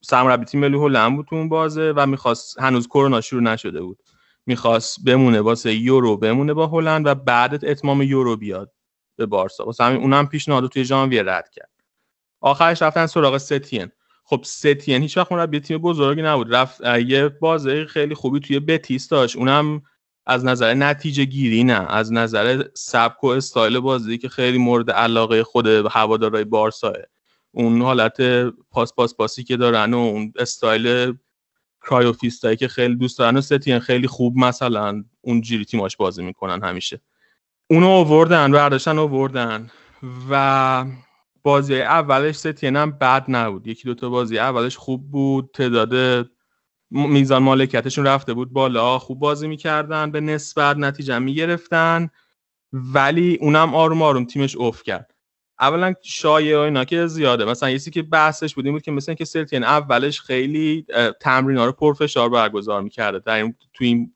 [0.01, 3.99] سرمربی تیم ملی هلند بود تو بازه و می‌خواست هنوز کرونا شروع نشده بود.
[4.49, 8.73] می‌خواست بمونه واسه یورو بمونه با هلند و بعد اتمام یورو بیاد
[9.17, 9.65] به بارسا.
[9.65, 11.71] واسه همین اونم پیشنهاد توی ژانویه رد کرد.
[12.41, 13.89] آخرش رفتن سراغ ستین.
[14.25, 16.55] خب ستین هیچ وقت مربی تیم بزرگی نبود.
[16.55, 19.37] رفت یه بازه خیلی خوبی توی بتیس داشت.
[19.37, 19.83] اونم
[20.27, 21.93] از نظر نتیجه گیری نه.
[21.93, 26.95] از نظر سبک و استایل بازی که خیلی مورد علاقه خود هوادارهای بارساه.
[27.53, 28.21] اون حالت
[28.71, 31.15] پاس پاس پاسی که دارن و اون استایل
[31.91, 36.63] کرایوفیستایی که خیلی دوست دارن و ستین خیلی خوب مثلا اون جیری تیماش بازی می‌کنن
[36.63, 37.01] همیشه.
[37.71, 39.71] اونو آوردن برداشتن آوردن
[40.31, 40.85] و
[41.43, 43.67] بازی اولش ستین هم بد نبود.
[43.67, 46.27] یکی دوتا بازی اولش خوب بود تعداد
[46.91, 48.99] میزان مالکیتشون رفته بود بالا.
[48.99, 52.11] خوب بازی می‌کردن به نسبت نتیجه می‌گرفتن.
[52.73, 55.15] ولی اونم آروم آروم تیمش اوف کرد.
[55.61, 57.45] اولا شایعه اینا که زیاده.
[57.45, 60.87] مثلا یه که بحثش بود این بود که مثلا که سلتین اولش خیلی
[61.21, 63.19] تمرین ها رو پرفشار برگزار می‌کرده.
[63.19, 64.13] در این تو این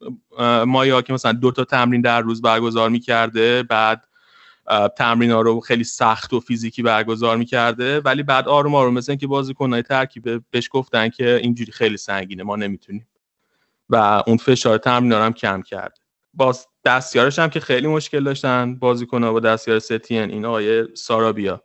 [0.67, 4.09] مایا که مثلا دو تا تمرین در روز برگزار می‌کرده بعد
[4.97, 8.01] تمرین ها رو خیلی سخت و فیزیکی برگزار می‌کرده.
[8.01, 12.57] ولی بعد آروم آروم مثل که بازیکنهای ترکیب بهش گفتن که اینجوری خیلی سنگینه ما
[12.57, 13.09] نمی‌تونیم.
[13.91, 15.99] و اون فشار تمرین هم کم کرد.
[16.35, 21.63] باز دستیارش هم که خیلی مشکل داشتن بازیکن‌ها با دستیار ستین این آقای سارابیا.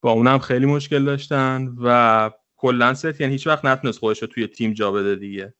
[0.00, 4.72] با اونم خیلی مشکل داشتن و کلا ستین هیچ وقت نتونست خودش رو توی تیم
[4.72, 5.54] جا بده دیگه.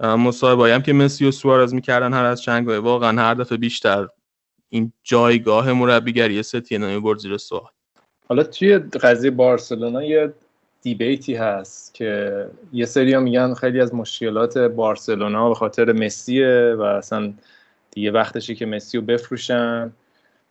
[0.00, 4.08] مصاحبه هم که مسی و سوارز می‌کردن هر از چنگ واقعا هر دفعه بیشتر
[4.68, 7.70] این جایگاه مربیگری ستین برد زیر سوال.
[8.28, 10.32] حالا توی قضیه بارسلونا یه
[10.82, 17.32] دیبیتی هست که یه سری میگن خیلی از مشکلات بارسلونا به خاطر مسیه و اصلا
[17.94, 19.92] دیگه وقتشه که مسی رو بفروشن.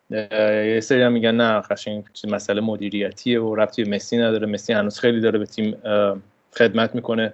[0.10, 4.48] یه سری هم میگن نه قشنگ مسئله مدیریتیه و ربطی به مسی نداره.
[4.48, 5.76] مسی هنوز خیلی داره به تیم
[6.58, 7.34] خدمت می‌کنه.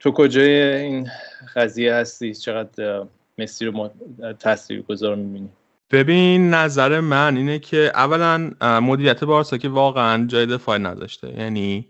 [0.00, 1.08] تو کجای این
[1.56, 3.02] قضیه هستی؟ چقدر
[3.38, 3.90] مسی رو
[4.38, 5.48] تاثیر گذار می‌بینی؟
[5.90, 11.28] ببین نظر من اینه که اولا مدیریت بارسا که واقعا جای دفاع نداشته.
[11.38, 11.86] یعنی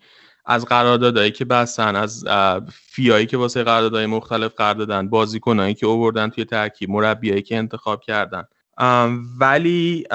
[0.51, 2.25] از قراردادهایی که بستن از
[2.73, 8.03] فیایی که واسه قراردادهای مختلف قرار دادن بازیکنایی که اووردن توی ترکیب مربیایی که انتخاب
[8.03, 8.45] کردن.
[9.41, 10.07] ولی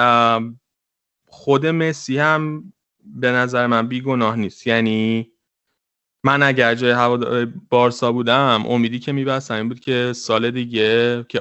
[1.26, 2.72] خود مسی هم
[3.04, 4.66] به نظر من بیگناه نیست.
[4.66, 5.30] یعنی
[6.24, 11.40] من اگر جای هوادار بارسا بودم امیدی که میبستم این بود که سال دیگه که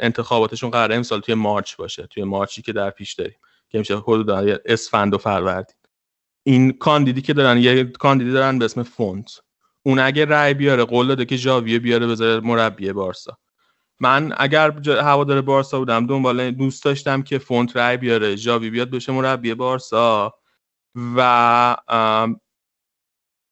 [0.00, 3.38] انتخاباتشون قراره امسال توی مارچ باشه توی مارچی که در پیش داریم
[3.68, 5.76] که میشه حدود اسفند و فروردین.
[6.46, 9.40] این کاندیدی که دارن یه کاندیدی دارن به اسم فونت.
[9.82, 13.38] اون اگه رای بیاره قول داده که ژاویه بیاره بذاره مربی بارسا.
[14.00, 18.36] من اگر هوادار بارسا بودم دنبال دوست داشتم که فونت رای بیاره.
[18.36, 20.34] ژاوی بیاد بشه مربی بارسا
[21.16, 21.76] و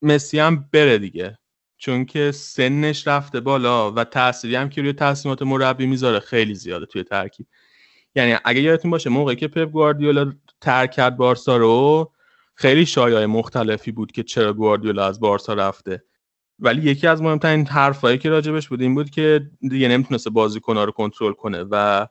[0.03, 1.39] مسی هم بره دیگه.
[1.79, 6.87] چون که سنش رفته بالا و تأثیری هم که روی تصمیمات مربی می‌ذاره خیلی زیاده
[6.87, 7.47] توی ترکیب.
[8.15, 12.14] یعنی اگه یادتون باشه موقعی که پپ گواردیولا ترک کرد بارسا رو
[12.55, 16.05] خیلی شایعه مختلفی بود که چرا گواردیولا از بارسا رفته.
[16.59, 20.93] ولی یکی از مهمترین حرفایی که راجبش بود این بود که دیگه نمی‌تونسته بازیکن‌ها رو
[20.93, 22.06] کنترل کنه و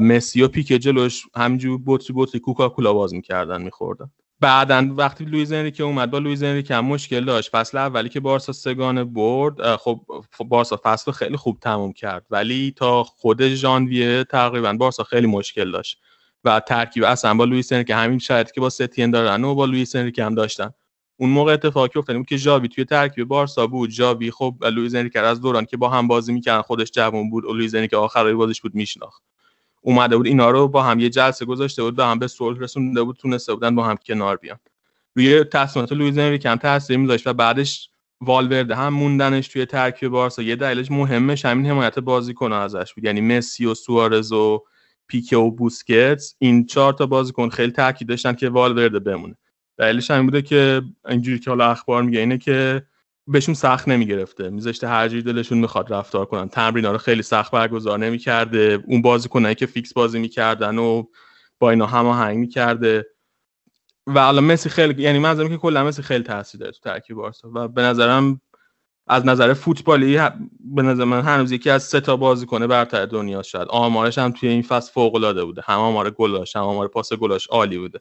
[0.00, 4.10] مسی و پیکه جلوش همینجور بطری بطری کوکاکولا باز می‌کردن میخوردن.
[4.40, 7.50] بعدا وقتی لویز انریکه اومد با لویز انریکه هم مشکل داشت.
[7.50, 10.00] فصل اولی که بارسا سه‌گانه برد خب
[10.48, 12.26] بارسا فصل خیلی خوب تموم کرد.
[12.30, 16.00] ولی تا خود ژانویه تقریبا بارسا خیلی مشکل داشت.
[16.44, 19.96] و ترکیب اصلا با لوئیس انریکه همین شرایطی که با ستین دارن و با لوئیس
[19.96, 20.70] انریکه هم داشتن.
[21.16, 25.20] اون موقع اتفاقی افتاد بود که ژاوی توی ترکیب بارسا بود ژاوی خب لوئیس انریکه
[25.20, 28.60] از دوران که با هم بازی می‌کردن خودش جوان بود و لوئیس انریکه آخرای بازیش
[28.60, 29.22] بود میشناخت.
[29.80, 33.02] اومده بود اینا رو با هم یه جلسه گذاشته بود به هم به صلح رسونده
[33.02, 34.58] بود تونسته بودن با هم کنار بیان.
[35.16, 37.90] روی تصمیمات لوئیس انریکه هم تاثیر میذاشت و بعدش
[38.20, 40.42] والورده هم موندنش توی ترکیب بارسا.
[40.42, 43.04] یه دلیلش مهمش همین حمایت بازیکن ازش بود.
[43.04, 44.64] یعنی مسی و سوارز و
[45.08, 49.36] پیکه و بوسکتس این چهار تا بازیکن خیلی تاکید داشتن که والورده بمونه.
[49.78, 52.82] دلیلش همین بوده که اینجوری که حالا اخبار میگه اینه که
[53.26, 54.50] بهشون سخت نمی‌گرفته.
[54.50, 56.48] میذاشته هر جوری دلشون می‌خواد رفتار کنن.
[56.48, 58.84] تمرین رو خیلی سخت برگزار نمی‌کرده.
[58.86, 61.02] اون بازیکنایی که فیکس بازی می‌کردن و
[61.58, 63.06] با اینا هماهنگ می‌کرده.
[64.06, 67.50] و الان مسی خیلی یعنی منظورم که کلا مسی خیلی تاثیر داره تو ترکیب بارسا.
[67.54, 68.40] و به نظرم
[69.06, 70.18] از نظر فوتبالی
[70.60, 73.66] به نظر من هنوز یکی از سه تا بازیکن برتر دنیا شد.
[73.70, 75.62] آمارش هم توی این فصل فوق العاده بوده.
[75.64, 78.00] هم آمار گلاش هم آمار پاس گلاش عالی بوده.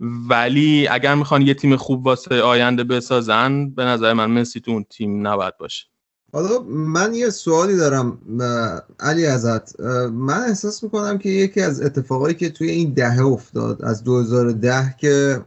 [0.00, 4.84] ولی اگر می‌خوان یه تیم خوب واسه آینده بسازن به نظر من مسی تو اون
[4.90, 5.86] تیم نباید باشه.
[6.36, 8.18] حالا من یه سوالی دارم
[9.00, 9.80] علی ازت.
[10.10, 15.40] من احساس می‌کنم که یکی از اتفاقایی که توی این دهه افتاد از 2010 که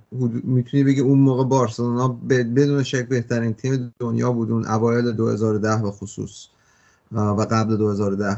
[0.44, 5.92] می‌تونی بگی اون موقع بارسلونا بدون شک بهترین تیم دنیا بود اون اوایل 2010 به
[5.92, 6.48] خصوص
[7.12, 8.38] و قبل 2010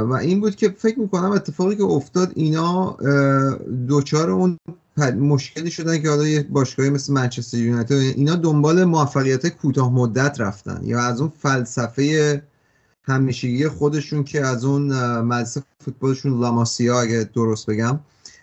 [0.00, 2.96] و این بود که فکر می‌کنم اتفاقی که افتاد اینا
[3.88, 4.58] دوچار اون
[4.98, 10.80] مشکلی شدن که حالا یه باشگاهی مثل منچستر یونایتد اینا دنبال موفقیت کوتاه مدت رفتن.
[10.82, 12.42] یا از اون فلسفه
[13.02, 18.00] همیشگی خودشون که از اون مدرسه فوتبالشون لاماسیا اگه درست بگم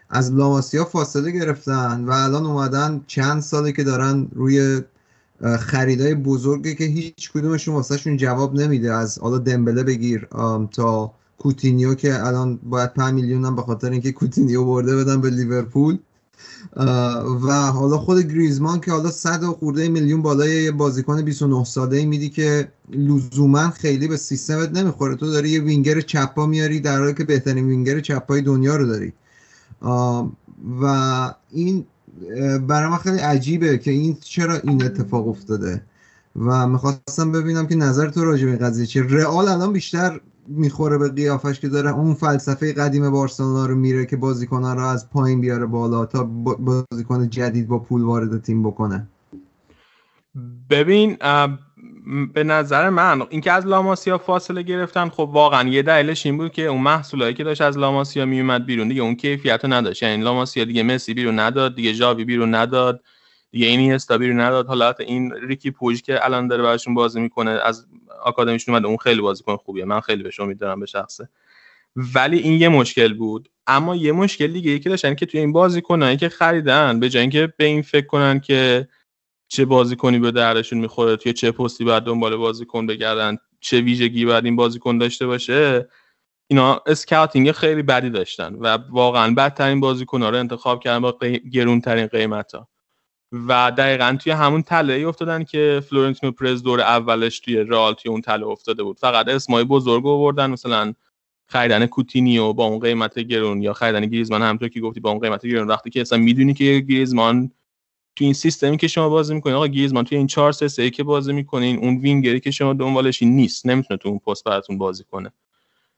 [0.09, 4.81] از لاماسیا فاصله گرفتن و الان اومدن چند ساله که دارن روی
[5.59, 8.93] خریدای بزرگی که هیچ کدومشون واسهشون جواب نمیده.
[8.93, 10.27] از حالا دمبله بگیر
[10.71, 15.29] تا کوتینیو که الان باید 5 میلیون هم به خاطر اینکه کوتینیو برده بدن به
[15.29, 15.99] لیورپول.
[17.43, 22.05] و حالا خود گریزمان که حالا 100 خورده میلیون بالای یه بازیکن 29 ساله ای
[22.05, 25.15] میدی که لزوما خیلی به سیستمت نمی‌خوره.
[25.15, 29.13] تو داری یه وینگر چپا میاری در حالی که بهترین وینگر چپای دنیا رو داری.
[30.81, 31.85] و این
[32.67, 35.81] برای من خیلی عجیبه که این چرا این اتفاق افتاده.
[36.35, 39.03] و می‌خواستم ببینم که نظر تو راجع به قضیه چیه.
[39.03, 44.17] رئال الان بیشتر می‌خوره به قیافش که داره اون فلسفه قدیم بارسلونا رو میره که
[44.17, 46.23] بازیکنان رو از پایین بیاره بالا تا
[46.59, 49.07] بازیکن جدید با پول وارد تیم بکنه.
[50.69, 51.17] ببین
[52.33, 56.65] به نظر من اینکه از لاماسیا فاصله گرفتن خب واقعا یه دلیلش این بود که
[56.65, 60.03] اون محصولایی که داشت از لاماسیا میومد بیرون دیگه اون کیفیت رو نداشت.
[60.03, 63.03] یعنی لاماسیا دیگه مسی بیرون نداد دیگه ژاوی بیرون نداد.
[63.51, 64.67] دیگه این بیرون نداد.
[64.67, 67.87] حالا این ریکی پوج که الان داره براشون بازی می‌کنه از
[68.23, 69.85] آکادمیشون اومده اون خیلی بازیکن خوبیه.
[69.85, 71.29] من خیلی بهش امید دارم به شخصه.
[71.95, 73.49] ولی این یه مشکل بود.
[73.67, 77.53] اما یه مشکل دیگه که داشتن که توی این بازیکنایی که خریدن به جای اینکه
[77.57, 78.87] به این فکر کنن که
[79.47, 84.45] چه بازیکنی به دردشون می‌خوره توی چه پستی باید دنبال بازیکن بگردن چه ویژگی باید
[84.45, 85.89] این بازیکن داشته باشه
[86.47, 91.17] اینا اسکاوتینگ خیلی بدی داشتن و واقعا بدترین بازیکن‌ها رو انتخاب کردن با
[91.51, 92.67] گرونترین قیمت ها
[93.31, 98.11] و دقیقا توی همون تله ای افتادن که فلورنتینو پرز دور اولش توی رئال توی
[98.11, 98.99] اون تله افتاده بود.
[98.99, 100.93] فقط اسمای بزرگ آوردن مثلا
[101.47, 105.45] خریدن کوتینیو با اون قیمت گرون یا خریدن گریزمان همونطور که گفتی با اون قیمت
[105.45, 105.67] گرون.
[105.67, 107.51] وقتی که اصلا می‌دونی که گریزمان
[108.15, 111.03] توی این سیستمی که شما بازی می‌کنین آقا گریزمان توی این 4 3 3 که
[111.03, 115.31] بازی می‌کنین اون وینگری که شما دنبالش نیست نمی‌تونه تو اون پست براتون بازی کنه.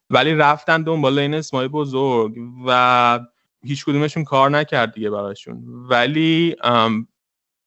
[0.10, 3.20] ولی رفتن دنبال این اسمای بزرگ و
[3.66, 6.56] هیچ کدومشون کار نکرد دیگه براشون ولی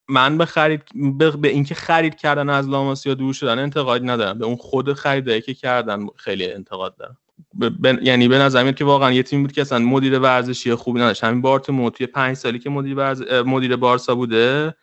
[0.09, 0.83] من به خرید
[1.19, 4.39] به, اینکه خرید کردن از لاماسیا دور شدن انتقاد ندارم.
[4.39, 7.17] به اون خود خریدایی که کردن خیلی انتقاد دارم.
[7.83, 7.87] ب...
[8.03, 11.25] یعنی به نظر میاد که واقعا یه تیم بود که اصلا مدیر ورزشی خوبی نداشت.
[11.25, 13.23] همین بارت موتی پنج سالی که مدیر ورز...
[13.23, 14.75] مدیر بارسا بوده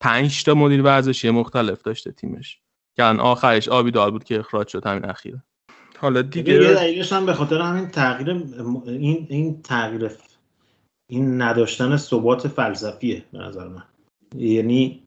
[0.00, 2.60] پنج تا مدیر ورزشی مختلف داشته تیمش.
[2.96, 5.42] که الان آخرش آبی دال بود که اخراج شد همین اخیره.
[5.98, 8.30] حالا دیگه یه دلیلش هم به خاطر همین تغییر
[8.86, 10.10] این این تغییر
[11.10, 13.82] این نداشتن ثبات فلسفیه به نظر من.
[14.38, 15.00] یعنی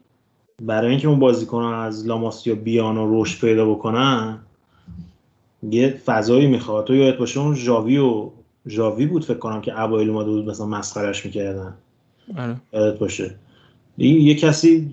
[0.61, 4.39] برای اینکه اون بازیکن از لاماسیا بیان و رشد پیدا بکنن
[5.71, 6.85] یه فضایی می‌خواد.
[6.85, 8.29] تو یادت باشه اون ژاوی و
[8.67, 11.73] ژاوی بود فکر کنم که اوایل اومده بود مثلا مسخرش می‌کردن.
[12.37, 12.55] آره.
[12.73, 13.35] یادت باشه.
[13.97, 14.89] یه کسی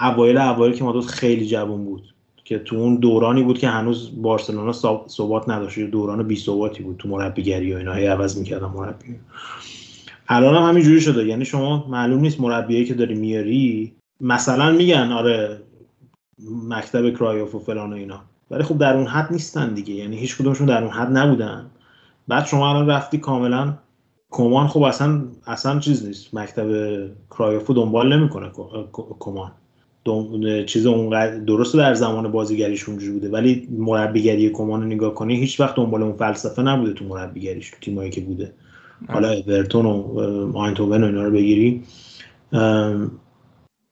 [0.00, 2.14] اوایل اوایل که اومده خیلی جوان بود
[2.44, 4.72] که تو اون دورانی بود که هنوز بارسلونا
[5.08, 5.78] ثبات نداشت.
[5.78, 7.92] دوران بی ثباتی بود تو مربیگری و اینا.
[7.92, 9.14] هی عوض می‌کردن مربی.
[10.28, 11.26] الان هم همینجوری شده.
[11.26, 13.92] یعنی شما معلوم نیست مربیایی که داری میاری.
[14.20, 15.60] مثلا میگن آره
[16.68, 18.20] مکتب کرایوف و فلان و اینا.
[18.50, 19.94] ولی خب در اون حد نیستن دیگه.
[19.94, 21.70] یعنی هیچ کدومشون در اون حد نبودن.
[22.28, 23.74] بعد شما الان رفتی کاملا
[24.30, 24.68] کمان.
[24.68, 26.34] خب اصلا اصلا چیز نیست.
[26.34, 26.68] مکتب
[27.30, 28.50] کرایوفو دنبال نمی‌کنه
[29.18, 29.52] کمان.
[30.66, 33.28] چیز اون درسته در زمان بازیگریش اونجوری بوده.
[33.28, 37.76] ولی مربیگری کمان رو نگاه کنی هیچ وقت دنبال اون فلسفه نبوده تو مربیگریش تو
[37.80, 38.52] تیمایی که بوده.
[39.08, 41.82] حالا اورتون و آیندهوون و اینا رو بگیری.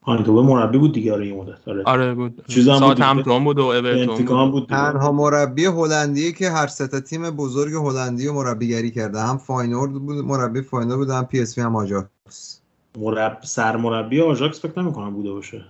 [0.02, 2.44] آیندهوون مربی بود دیگه آره یه مدت آره, آره بود.
[2.49, 4.68] ساوتهمپتون بود و اورتون بود.
[4.68, 9.20] تنها مربی هلندی که هر سه تیم بزرگ هلندی و مربیگری کرده.
[9.20, 12.60] هم فاینورد بود مربی فاینورد بود هم پی اس هم آژاکس.
[12.99, 15.65] مرب سرمربی آژاکس فکر نمی‌کنم بوده باشه.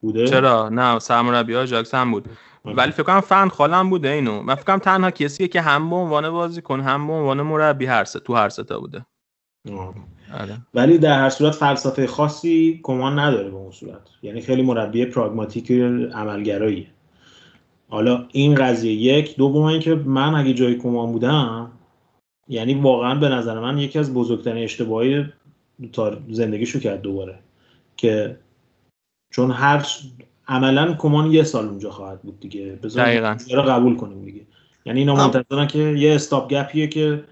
[0.00, 2.28] بوده؟ چرا؟ نه سرمربی آژاکس هم بود.
[2.64, 4.42] ولی فکر کنم فن خالم بوده اینو.
[4.42, 8.04] من فکر کنم تنها کسیه که هم به عنوان بازیکن هم به عنوان مربی هر
[8.04, 9.06] سه تو هر سه تا بوده.
[10.34, 10.58] آره.
[10.74, 14.00] ولی در هر صورت فلسفه خاصی کمان نداره به اون صورت.
[14.22, 15.70] یعنی خیلی مربی پراگماتیک
[16.14, 16.86] عملگراییه.
[17.88, 19.36] حالا این قضیه یک.
[19.36, 21.70] دوم اینکه من اگه جای کمان بودم
[22.48, 25.26] یعنی واقعا به نظر من یکی از بزرگترین اشتباهی
[25.92, 27.38] تار زندگیشو کرد دوباره.
[27.96, 28.36] که
[29.30, 29.86] چون هر
[30.48, 32.78] عملا کمان یه سال اونجا خواهد بود دیگه.
[32.82, 34.46] بذار قبول کنیم دیگه.
[34.84, 37.24] یعنی اینا منتظرن که یه استاپ گپیه که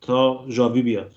[0.00, 1.12] تا ژاوی بیاد.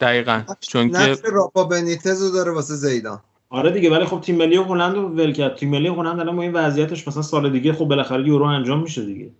[0.00, 0.42] دقیقا.
[0.60, 3.20] چون که رافا بنیتز رو داره واسه زیدان.
[3.50, 5.56] آره دیگه ولی خب تیم ملی هلند رو ول کرد.
[5.56, 9.04] تیم ملی هلند الان با این وضعیتش مثلا سال دیگه خب بالاخره یورو انجام میشه
[9.04, 9.30] دیگه.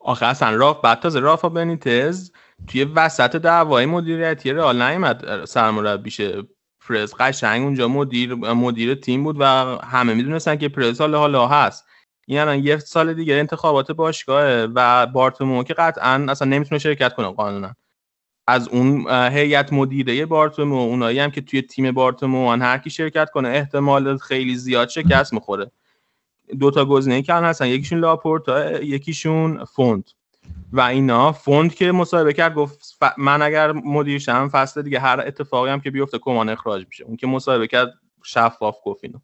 [0.00, 2.30] آخه اصلا راف بعد تازه رافا بنیتز
[2.66, 6.42] توی وسط دعوای مدیریتی رئال نیومد سرمربی شه.
[6.88, 9.44] پرز قشنگ اونجا مدیر مدیر تیم بود و
[9.84, 11.86] همه می‌دونستن که پرز حالا حالا هست.
[12.26, 17.26] این الان یه سال دیگه انتخابات باشگاهه و بارتومو که قطعا اصلا نمی‌تونه شرکت کنه
[17.26, 17.74] قانونا.
[18.48, 23.30] از اون هیئت مدیره بارتومو اونایی هم که توی تیم بارتومو هن، هر کی شرکت
[23.30, 25.70] کنه احتمال خیلی زیاد شکست می‌خوره.
[26.60, 30.10] دو تا گزینه که هستن یکیشون لاپورتا یکیشون فونت
[30.72, 31.32] و اینا.
[31.32, 35.80] فونت که مصاحبه کرد گفت ف- من اگر مدیر شم فصل دیگه هر اتفاقی هم
[35.80, 37.04] که بیفته کمان اخراج میشه.
[37.04, 37.92] اون که مصاحبه کرد
[38.24, 39.18] شفاف گفت اینو.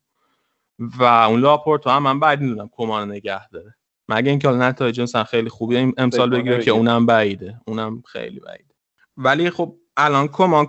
[0.99, 3.75] و اون لاپورتا هم من بعید می‌دونم کمان نگه داره.
[4.09, 6.65] مگه اینکه حالا نتایج مثلا خیلی خوبی ام- امسال بگیره.
[6.65, 7.60] که اونم بعیده.
[7.67, 8.75] اونم خیلی بعیده.
[9.17, 10.67] ولی خب الان کمان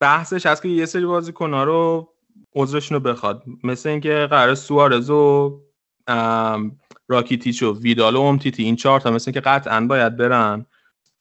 [0.00, 2.08] بحثش هست که یه سری بازیکن‌ها رو
[2.56, 3.42] عذرشون رو بخواد.
[3.64, 5.60] مثل اینکه قرار سوارز و
[7.08, 10.66] راکیتیچ و ویدال و امتیتی این چهار تا مثل که قطعا باید برن.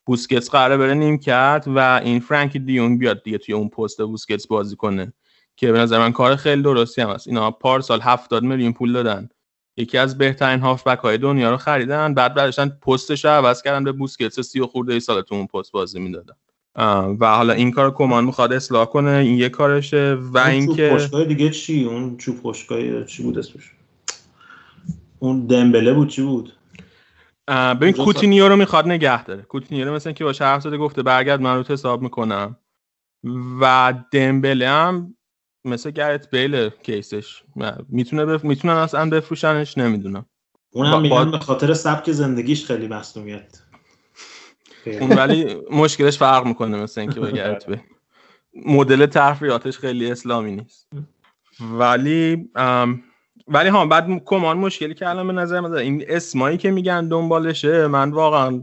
[0.05, 4.47] بوسکتس قراره بره نیم کرد و این فرانکی دیونگ بیاد دیگه توی اون پست بوسکتس
[4.47, 5.13] بازی کنه
[5.55, 7.27] که به نظر من کار خیلی درستی هم هست.
[7.27, 9.29] اینا پارسال 70 میلیون پول دادن.
[9.77, 13.91] یکی از بهترین هافبک های دنیا رو خریدن بعد بعدشن پستش رو عوض کردن به
[13.91, 16.33] بوسکتس سی و خورده ای سال تو اون پست بازی می‌دادن.
[17.19, 20.17] و حالا این کار کمان می‌خواد اصلاح کنه این یه کارشه.
[20.19, 22.53] و اینکه دیگه چی؟ اون چوب
[23.05, 23.71] چی بود اسمش؟
[25.23, 26.53] اون دمبله بود چی بود؟
[27.49, 29.41] ببین کوتینیو رو می‌خواد نگه داره.
[29.41, 32.57] کوتینیو رو مثلا که با حرف زده گفته برگرد من رو حساب می‌کنم.
[33.61, 35.15] و دمبله هم
[35.65, 37.43] مثل گرت بیل کیسش.
[37.89, 38.43] می‌تونه بف...
[38.43, 40.25] می‌تونن اصلا بفروشنش نمی‌دونم.
[40.71, 43.61] اونم با- میگن با- به خاطر سبک زندگیش خیلی مصونیت
[44.85, 47.79] اون ولی مشکلش فرق می‌کنه مثل اینکه به گرت بیل.
[48.65, 50.87] مدل تفریحاتش خیلی اسلامی نیست.
[51.59, 53.03] ولی ام،
[53.47, 57.87] ولی ها بعد کمان مشکلی که الان به نظر من این اسمایی که میگن دنبالشه
[57.87, 58.61] من واقعا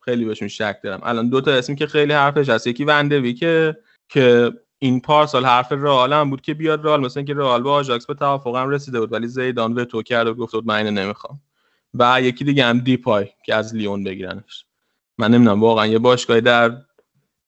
[0.00, 1.00] خیلی بهشون شک دارم.
[1.02, 2.66] الان دو تا اسمی که خیلی حرفش هست.
[2.66, 3.76] یکی وندوی که
[4.08, 8.06] که این پارسال حرف رئال هم بود که بیاد رئال مثلا که رئال با آژاکس
[8.06, 11.40] به توافق هم رسیده بود ولی زیدان وتو کرد و گفت من اینو نمی‌خوام.
[11.94, 14.64] و یکی دیگه هم دیپای که از لیون بگیرنش.
[15.18, 16.76] من نمی‌دونم واقعا یه باشگاهی در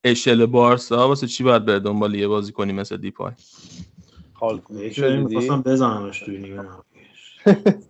[0.04, 3.32] اشل بارسا واسه چی باید بره دنبال یه بازی کنی مثل دیپای؟
[4.70, 6.68] یکی رو می‌خواستم بزنمش توی نیمه.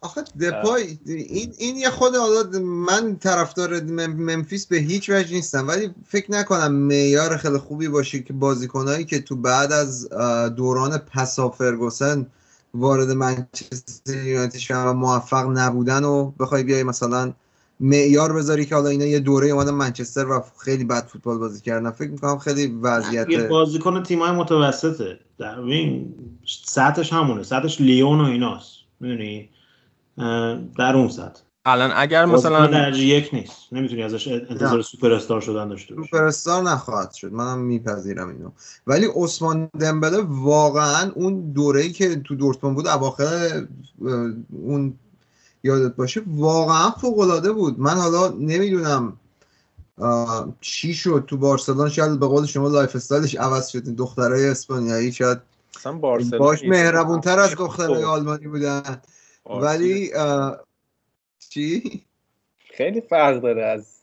[0.00, 5.68] آخه دپای این این یه خود حالا من طرفدار مم- منفیس به هیچ وجه نیستم
[5.68, 10.08] ولی فکر نکنم معیار خیلی خوبی باشه که بازیکنایی که تو بعد از
[10.56, 12.26] دوران پسا فرگوسن
[12.74, 17.32] وارد منچستر یونایتد شدن و موفق نبودن و بخوای بیای مثلا
[17.80, 21.90] معیار بذاری که حالا اینا یه دوره اومدن منچستر و خیلی بد فوتبال بازی کردن.
[21.90, 25.18] فکر می‌کنم خیلی وضعیت یه بازیکن تیمای متوسطه.
[25.38, 26.14] در این
[26.64, 27.42] سطحش همونه.
[27.42, 28.70] سطحش لیون و ایناست.
[29.00, 29.50] می‌دونی؟
[30.78, 31.40] در اون سطح.
[31.66, 33.72] الان اگر مثلا درجه یک نیست.
[33.72, 34.82] نمی‌تونی ازش انتظار.
[34.82, 36.08] سوپر استار شدن داشته باشی.
[36.10, 37.32] سوپرستار نخواهد شد.
[37.32, 38.50] منم میپذیرم اینو.
[38.86, 43.66] ولی عثمان دمبله واقعا اون دوره‌ای که تو دورتموند بود اواخر
[44.62, 44.94] اون
[45.64, 47.80] یادت باشه واقعا فوق العاده بود.
[47.80, 49.16] من حالا نمی‌دونم
[50.60, 53.82] چی شد تو بارسلون شاید به قول شما lifestyle ش عوض شد.
[53.86, 55.38] این دخترای اسپانیایی شاید
[55.76, 57.58] اصلا بارسلون باش مهربونتر از خب.
[57.58, 59.02] دخترای آلمانی بودن.
[59.46, 60.10] ولی
[61.50, 62.02] چی؟
[62.58, 63.94] خیلی فرق داره از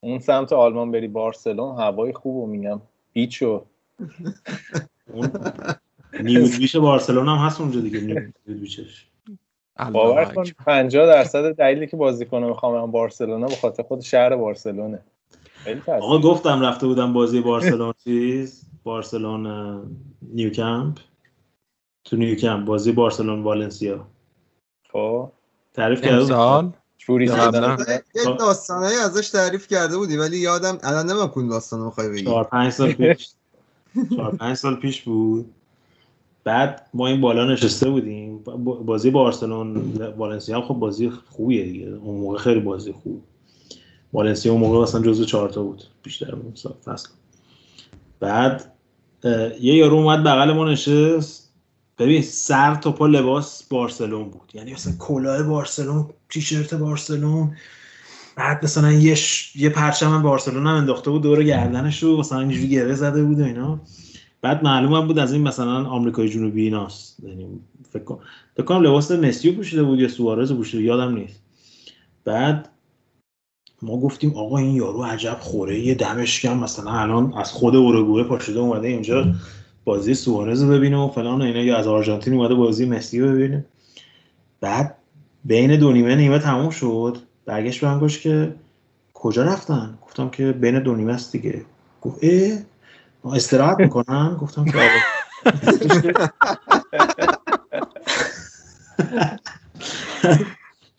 [0.00, 1.80] اون سمت آلمان بری بارسلون.
[1.80, 2.80] هوای خوب و میگم.
[3.12, 3.64] بیچو
[5.06, 5.32] اون
[6.20, 9.06] نیمودویش بارسلون هم هست اونجا دیگه نیمودویچش
[9.92, 14.98] باور کن 50 درصد دلیلی که بازیکن می‌خوام من بارسلونا به خاطر خود شهر بارسلونه.
[15.86, 19.82] آقا گفتم رفته بودم بازی بارسلون چیز؟ بارسلون
[20.22, 20.98] نیوکمپ.
[22.04, 24.06] تو نیوکمپ بازی بارسلون والنسیا.
[24.92, 25.28] خب.
[25.74, 26.72] تعریف کرده قبلا؟
[28.14, 32.24] یه داستانایی ازش تعریف کرده بودی ولی یادم الان نمی‌دونم کدوم داستانو می‌خوای بگی.
[32.24, 33.28] چهار پنج سال پیش.
[34.16, 35.54] چهار پنج سال پیش بود.
[36.44, 38.38] بعد ما این بالا نشسته بودیم.
[38.38, 39.76] با- بازی بارسلون
[40.18, 41.86] والنسیا هم خب بازی خوبیه دیگه.
[41.86, 43.22] اون موقع خیلی بازی خوب.
[44.12, 46.52] والنسیا اون موقع اصلا جزو چهار تا بود بیشتر اون
[46.84, 47.08] فصل.
[48.20, 48.72] بعد
[49.60, 51.50] یه یارو اومد بغل ما نشست.
[51.98, 54.52] ببین سر تا پا لباس بارسلون بود.
[54.54, 57.56] یعنی مثلا کلاه بارسلون تیشرت بارسلون.
[58.36, 59.56] بعد مثلا یه ش...
[59.56, 63.44] یه پرچم بارسلون هم انداخته بود دور گردنش رو مثلا اینجوری گره زده بود و
[63.44, 63.80] اینا.
[64.42, 67.20] بعد معلوم هم بود از این مثلا آمریکای جنوبی ایناست.
[67.24, 67.46] یعنی
[67.90, 68.18] فکر کنم
[68.54, 71.42] فکر کنم لباس مسی رو پوشیده بود یا سوارز پوشیده یادم نیست.
[72.24, 72.68] بعد
[73.82, 78.24] ما گفتیم آقا این یارو عجب خوره یه دمش کم مثلا الان از خود اوروگوئه
[78.24, 79.34] پاشده اومده اینجا
[79.84, 83.28] بازی سوارز رو ببینه و فلان و اینا یا از آرژانتین اومده بازی مسی رو
[83.28, 83.64] ببینه.
[84.60, 84.96] بعد
[85.44, 87.18] بین دو نیمه نیمه تموم شد.
[87.44, 88.54] برگشت به که
[89.14, 91.64] کجا رفتن؟ گفتم که بین دو نیمه است دیگه.
[92.00, 92.18] گفت
[93.24, 95.00] استراحت می‌کنن؟ گفتم که آقا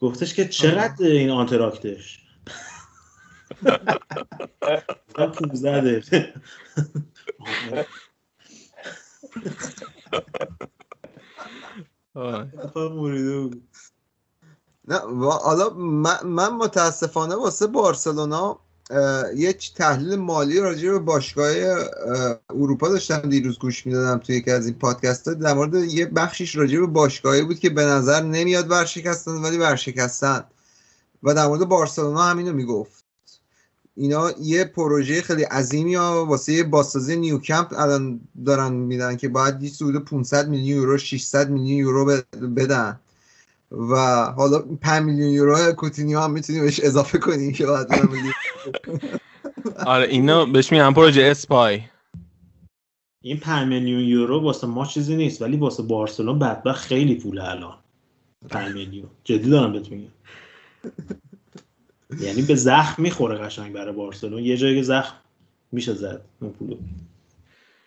[0.02, 2.20] گفتش که چقدر این آنتراکتش؟
[5.08, 6.34] گفتم 15 دقیقه
[13.40, 13.70] بود.
[14.88, 18.60] نه حالا من, من متاسفانه واسه بارسلونا
[18.90, 24.66] چ- تحلیل مالی راجع به باشگاه اه، اروپا داشتم دیروز گوش می‌دادم توی یکی از
[24.66, 25.34] این پادکست ها.
[25.34, 30.44] در مورد یه بخشیش راجع به باشگاهی بود که به نظر نمیاد ورشکستن ولی ورشکستن.
[31.24, 33.06] و در مورد بارسلونا همینو می‌گفت.
[33.96, 39.72] اینا یه پروژه خیلی عظیمی ها واسه بازسازی نیوکمپ الان دارن میدن که باید یه
[39.82, 42.06] حدود 500 میلیون یورو 600 میلیون یورو
[42.58, 43.00] بدن.
[43.72, 43.96] و
[44.38, 47.88] حالا 5 میلیون یورو کوتینیو هم می‌تونی بهش اضافه کنی که بعد.
[49.86, 51.82] آره اینو بهش میگن پروژه اسپای.
[53.22, 57.78] این 5 میلیون یورو واسه ما چیزی نیست ولی واسه بارسلون بدبخت خیلی پوله الان.
[58.50, 59.10] 5 میلیون.
[59.24, 60.12] جدی دارم بهت میگم.
[62.20, 65.16] یعنی به زخم می‌خوره قشنگ برای بارسلون یه جایی که زخم
[65.72, 66.78] میشه زد اون پولو.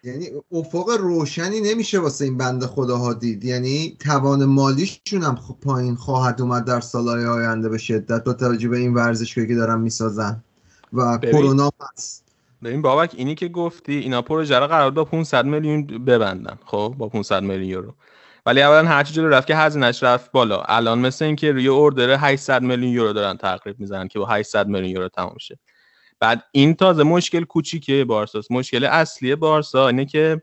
[0.05, 6.41] یعنی افق روشنی نمیشه واسه این بنده خداها دید یعنی توان مالیشون هم پایین خواهد
[6.43, 10.45] اومد در سالهای آینده به شدت با توجه به این ورزشگاهی که دارن می‌سازن.
[10.93, 11.19] و.
[11.19, 12.25] کرونا هست.
[12.65, 16.59] ببین بابک اینی که گفتی اینا پروژه رو قرار با 500 میلیون ببندن.
[16.65, 17.95] خب با 500 میلیون یورو.
[18.47, 20.63] ولی اولا هرچی جلو رفت که هزینهش رفت بالا.
[20.63, 24.91] الان مثل اینکه روی اوردر 800 میلیون یورو دارن تقریب می‌زنن که با 800 میلیون
[24.91, 25.59] یورو تمام شه.
[26.21, 30.43] بعد این تازه مشکل کوچیکه بارساست مشکل اصلی بارسا اینه که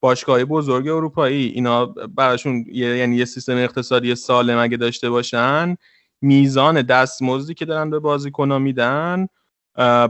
[0.00, 5.76] باشگاه بزرگ اروپایی اینا براشون یه- یعنی یه سیستم اقتصادی سالم اگه داشته باشن
[6.20, 9.26] میزان دستمزدی که دارن به بازیکن‌ها میدن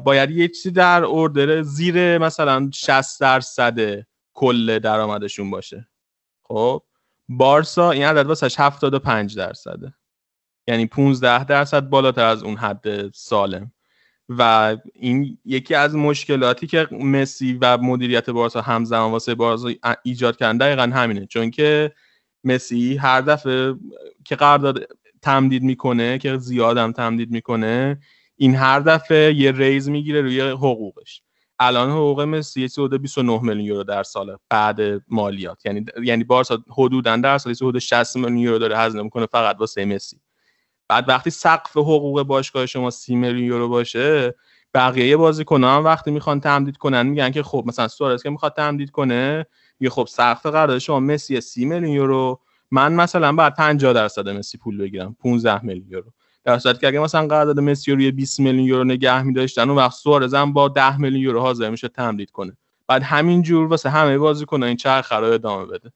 [0.04, 3.78] باید یه چیزی در اوردر زیر مثلا 60 درصد
[4.34, 5.88] کل درآمدشون باشه.
[6.42, 6.82] خب
[7.28, 9.94] بارسا این عدد واسش 75 درصده.
[10.68, 13.72] یعنی 15 درصد بالاتر از اون حد سالم.
[14.28, 19.70] و این یکی از مشکلاتی که مسی و مدیریت بارسا همزمان واسه بارسا
[20.02, 21.26] ایجاد کردن دقیقا همینه.
[21.26, 21.92] چون که
[22.44, 23.74] مسی هر دفعه
[24.24, 24.88] که قرارداد
[25.22, 27.98] تمدید می‌کنه که زیادم تمدید می‌کنه
[28.36, 31.22] این هر دفعه یه ریز می‌گیره روی حقوقش.
[31.58, 35.66] الان حقوق مسی یه حدود 29 میلیون یورو در سال بعد مالیات.
[35.66, 39.84] یعنی یعنی بارسا حدودا در سال حدود 60 میلیون یورو داره هزینه می‌کنه فقط واسه
[39.84, 40.20] مسی.
[40.88, 44.34] بعد وقتی سقف حقوق باشگاه شما 30 میلیون یورو باشه
[44.74, 48.90] بقیه بازیکن‌ها هم وقتی می‌خوان تمدید کنن میگن که خب مثلا سوارز که می‌خواد تمدید
[48.90, 49.46] کنه
[49.80, 52.40] میگه خب سقف قرارداد شما مسی 30 میلیون یورو
[52.70, 56.12] من مثلا بعد 50 درصد مسی پول بگیرم 15 میلیون یورو.
[56.44, 59.78] در صورتی که اگه مثلا قرارداد مسی رو روی 20 میلیون یورو نگه می‌داشتن اون
[59.78, 62.56] وقت سوارز هم با 10 میلیون یورو حاضر میشه تمدید کنه.
[62.88, 65.92] بعد همین جور واسه همه بازیکن‌ها این چرخه رو ادامه بده.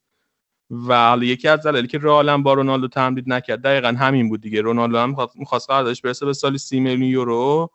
[0.88, 4.40] و حالا یکی از دلایلی که رئال هم با رونالدو تمدید نکرد دقیقا همین بود
[4.40, 4.60] دیگه.
[4.60, 7.70] رونالدو هم می‌خواست قراردادش برسه به سالی 30 میلیون یورو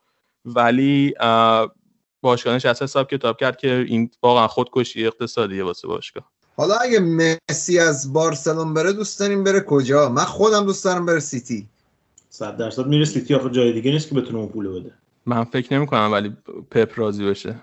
[0.45, 1.13] ولی
[2.21, 6.31] باشگاهش از حساب کتاب کرد که این واقعا خودکشی اقتصادیه واسه باشگاه.
[6.57, 11.19] حالا اگه مسی از بارسلون بره دوست داریم بره کجا؟ من خودم دوست دارم بره
[11.19, 11.67] سیتی.
[12.29, 14.91] صد درصد میره سیتی آخه جای دیگه نیست که بتونه اون پولو بده.
[15.25, 16.35] من فکر نمی کنم ولی
[16.71, 17.55] پپ راضی بشه.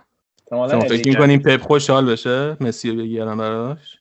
[0.50, 1.08] شما فکر.
[1.08, 3.98] می‌کنین پپ خوشحال بشه؟ مسی رو بگیرن براش؟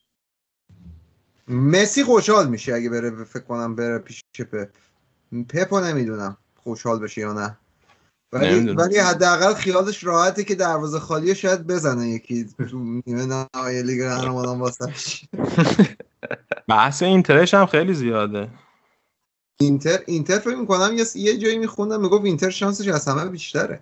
[1.51, 4.69] مسی خوشحال میشه اگه بره فکر کنم بره پیش پپ
[5.49, 7.57] پپو نمی‌دونم خوشحال بشه یا نه.
[8.33, 8.69] ولی.
[8.69, 14.59] ولی حداقل خیالش راحته که دروازه خالی شاید بزنه یکی تو نیمه نهایی لیگ قهرمانان
[14.59, 15.23] واسش
[16.67, 18.49] بحث اینترش هم خیلی زیاده.
[19.59, 23.79] اینتر اینتر فکر می‌کنم یه یه جایی میخوندم می‌گفت اینتر شانسش از همه بیشتره.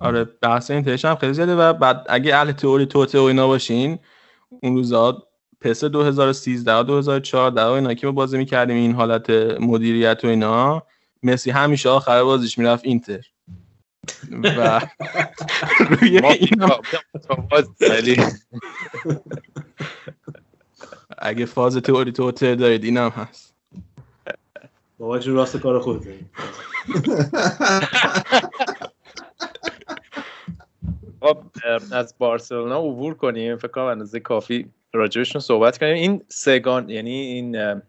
[0.00, 3.98] آره بحث اینترش هم خیلی زیاده و بعد اگه اهل تئوری توته و اینا باشین
[4.62, 5.27] اون روزا
[5.60, 9.30] پس 2013 و 2014 و اینا که ما بازی می‌کردیم این حالت
[9.60, 10.82] مدیریت و اینا
[11.22, 13.24] مسی همیشه آخر بازیش می‌رفت اینتر.
[14.32, 14.80] و
[15.90, 16.62] روی این
[21.18, 23.54] اگه فاز تئوری توته دارید اینم هست.
[24.98, 26.18] بابا چون راست کار خودته
[31.20, 31.38] خب
[31.92, 33.56] از بارسلونا عبور کنیم.
[33.56, 35.94] فکر کنم اندازه کافی راجبشون صحبت کنیم.
[35.94, 37.82] این سگان یعنی این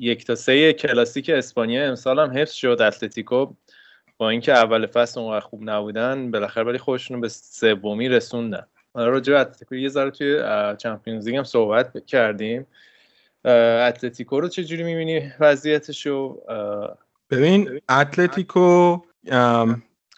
[0.00, 2.76] یک تا سه کلاسیک اسپانیا امسال هم حفظ شد.
[2.80, 3.46] اتلتیکو
[4.18, 8.66] با اینکه اول فصل اونقدر خوب نبودن بالاخره ولی خودشون به سومی رسوندن.
[8.94, 10.42] حالا راجع به اتلتیکو یه ذره توی
[10.78, 12.66] چمپیونز لیگ هم صحبت کردیم.
[13.44, 16.40] اتلتیکو رو چجوری می‌بینی وضعیتشو؟
[17.30, 18.98] ببین اتلتیکو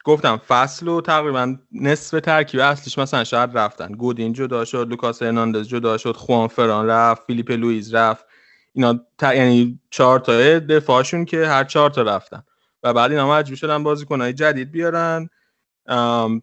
[0.05, 3.93] گفتم فصل و تقریبا نصف ترکیب اصلیش مثلا شاید رفتن.
[3.93, 8.27] گودین جدا شد لوکاس هرناندز جدا شد خوان فران رفت فیلیپ لوئیز رفت.
[8.73, 9.23] اینا ت...
[9.23, 12.43] یعنی چهار تا دفاعشون که هر چهار تا رفتن.
[12.83, 15.29] و بعد اینا مجبور شدن بازیکنای جدید بیارن.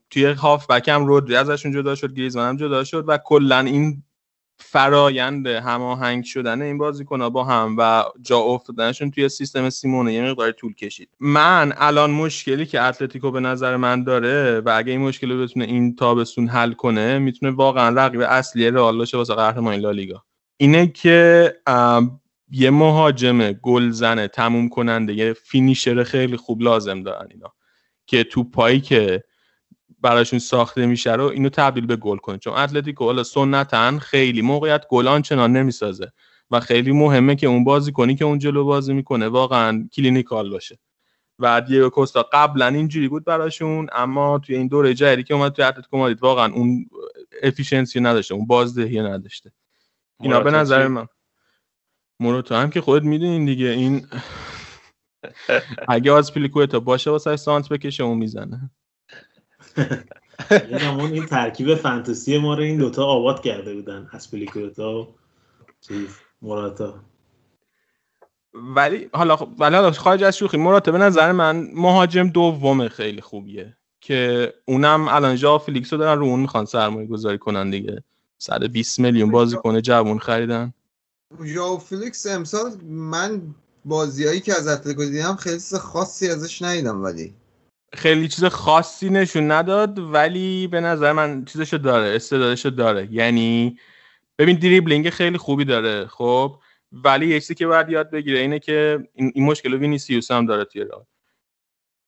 [0.10, 4.04] توی هاف بک هم رودری ازشون جدا شد گریزمان هم جدا شد و کلا این
[4.60, 10.52] فرایند هماهنگ شدن این بازیکن با هم و جا افتادنشون توی سیستم سیمونه یه مقدار
[10.52, 11.10] طول کشید.
[11.20, 15.66] من الان مشکلی که اتلتیکو به نظر من داره و اگه این مشکل رو بتونه
[15.66, 20.24] این تابستون حل کنه می‌تونه واقعا رقیب اصلی رئال باشه واسه قهرمانی لالیگا.
[20.58, 21.54] اینه که
[22.52, 27.54] یه مهاجم گلزنه تموم کننده یه فینیشر خیلی خوب لازم دارن اینا.
[28.06, 29.24] که توپایی که
[30.02, 34.86] براشون ساخته میشه رو اینو تبدیل به گل کنه چون اتلتیکو حالا سنتن خیلی موقعیت
[34.90, 36.12] گل آن‌چنان نمی‌سازه
[36.52, 39.28] و خیلی مهمه که اون بازیکنی که اون جلو بازی می‌کنه.
[39.28, 40.80] واقعا clinical باشه.
[41.40, 45.66] و دیگو کوستا قبلا اینجوری بود براشون اما توی این دوره جدیدی که اومد توی
[45.66, 46.90] اتلتیکو مادرید واقعا اون
[47.44, 49.52] efficiency نداشته اون بازدهی نداشته.
[50.20, 51.08] اینا به نظر من
[52.20, 54.08] موروتا هم که خودت می‌دونین دیگه این
[55.88, 56.32] اگه از
[56.72, 58.72] تا باشه واسه سانت بکشه اون می‌زنه.
[60.80, 65.08] همون این ترکیب فانتزی ما رو این دوتا آباد کرده بودن آزپیلیکوئتا و
[65.82, 66.10] چیز
[66.42, 67.04] موراتا.
[68.54, 73.78] ولی حالا ولی حالا خارج از شوخی موراتا به نظر من مهاجم دوم خیلی خوبیه
[74.02, 78.04] که اونم الان ژائو فلیکس رو دارن رو اون می‌خوان سرمایه گذاری کنن دیگه.
[78.38, 80.74] 120 میلیون بازیکن جوون خریدن.
[81.44, 83.42] ژائو فلیکس امسال من
[83.86, 87.34] بازیایی که از اتلتیکو دیدم خیلی خاصی ازش ندیدم ولی
[87.94, 93.08] خیلی چیز خاصی نشون نداد ولی به نظر من چیزشو داره استعدادشو داره.
[93.12, 93.78] یعنی
[94.40, 96.60] ببین دریبلینگ خیلی خوبی داره خب؟
[96.92, 100.66] ولی یه چیزی که باید یاد بگیره اینه که این, این مشکل وینیسیوس هم داره
[100.66, 101.08] توی راه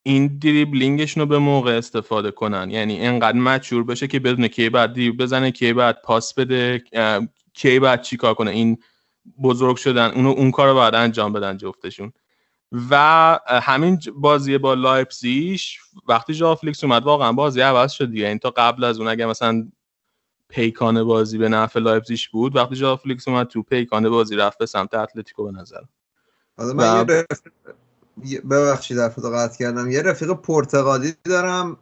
[0.04, 2.70] این دریبلینگشون رو به موقع استفاده کنن.
[2.72, 6.84] یعنی انقدر mature بشه که بدون کی بعد دریبل بزنه کی بعد پاس بده
[7.54, 8.52] کی بعد چیکار کنه.
[8.52, 8.78] این
[9.44, 12.14] بزرگ شدن اونو اون کار رو باید انجام بدن جفتشون.
[12.90, 12.96] و
[13.48, 18.28] همین بازی با لایپزیش وقتی ژائو فلیکس اومد واقعا بازی عوض شد دیگه.
[18.28, 19.68] این تا قبل از اون اگه مثلا
[20.50, 24.66] پیکان بازی به نفع لایپزیش بود وقتی ژائو فلیکس اومد تو پیکان بازی رفت به
[24.66, 25.82] سمت اتلتیکو به نظر.
[26.58, 27.24] حالا من و...
[28.24, 29.92] یه ببخشید قطع کردم.
[29.92, 31.78] یه رفیق پرتغالی دارم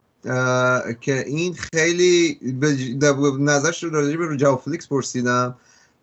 [1.01, 5.56] که این خیلی به نظرش راجع به رو ژائو فلیکس پرسیدم.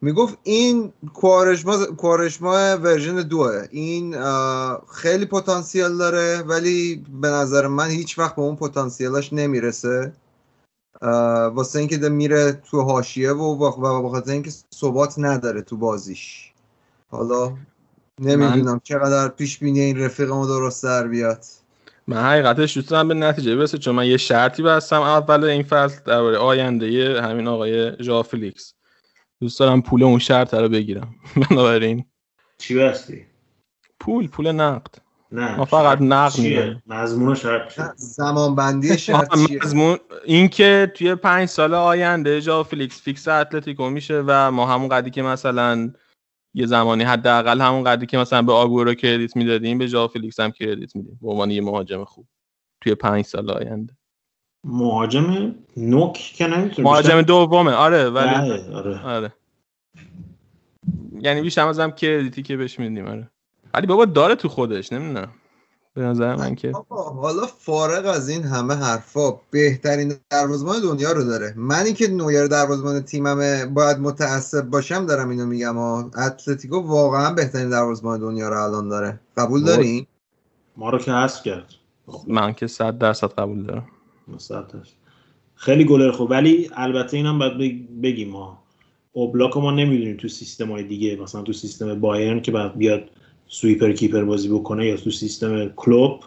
[0.05, 3.67] می‌گفت این کوارشما کوارشما version دوئه.
[3.71, 4.17] این
[4.95, 10.13] خیلی پتانسیل داره ولی به نظر من هیچ وقت به اون پتانسیلش نمی‌رسه.
[11.55, 16.53] واسه اینکه ده میره تو حاشیه و بخاطر اینکه ثبات نداره تو بازیش.
[17.11, 17.57] حالا
[18.21, 18.81] نمی‌دونم من...
[18.85, 21.45] چقدر پیش بینی این رفیقمو درست در بیاد.
[22.07, 26.39] من حقیقتش دوست به نتیجه برسه چون من یه شرطی بستم اول این فصل درباره
[26.39, 28.75] آینده همین آقای ژائو فلیکس.
[29.45, 31.15] دوست دارم پول اون شرط رو بگیرم.
[31.51, 32.05] بنابراین.
[32.59, 33.27] چی بستی؟
[34.01, 34.95] پول پول نقد.
[35.33, 41.49] نه ما فقط نقد میدیم مضمون شرط زمان بندی شرط مضمون این که توی پنج
[41.49, 45.93] سال آینده ژائو فلیکس فیکس اتلتیکو میشه و ما همون قدی که مثلا
[46.55, 50.51] یه زمانی حداقل همون قدی که مثلا به آگورو credit می‌دادیم به ژائو فلیکس هم
[50.51, 51.19] credit میدیم.
[51.23, 52.27] به عنوان یه مهاجم خوب.
[52.81, 53.97] توی پنج سال آینده.
[54.65, 57.73] مهاجم نوک که نمی‌تونه مهاجم دومه.
[57.73, 59.05] آره ولی آره.
[59.05, 59.33] آره.
[61.21, 63.31] یعنی بیشتر از هم کردیتی که بهش میدیم آره.
[63.75, 65.29] ولی بابا داره تو خودش نمی‌دونم.
[65.95, 71.55] به نظر من که حالا فارغ از این همه حرفا بهترین دروازه‌بان دنیا رو داره.
[71.57, 75.79] منی که نویر دروازه‌بان تیممه باید متعصب باشم دارم اینو میگم.
[75.79, 79.21] ها اتلتیکو واقعا بهترین دروازه‌بان دنیا رو الان داره.
[79.37, 80.07] قبول دارین
[80.77, 81.65] ما رو که حذف کرد.
[82.27, 83.87] من که 100 درصد قبول دارم.
[85.55, 86.31] خیلی گلر خوب.
[86.31, 87.59] ولی البته اینم باید
[88.03, 88.63] بگیم ما
[89.13, 93.11] اوبلاک ما نمی‌دونیم تو سیستم های دیگه مثلا تو سیستم بایرن که بعد بیاد
[93.47, 96.21] سویپر کیپر بازی بکنه یا تو سیستم کلوب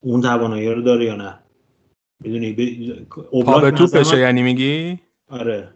[0.00, 1.38] اون توانایی رو داره یا نه؟
[2.22, 3.70] می‌دونی؟ ب...
[3.70, 4.98] توپشه یعنی میگی؟
[5.28, 5.68] آره.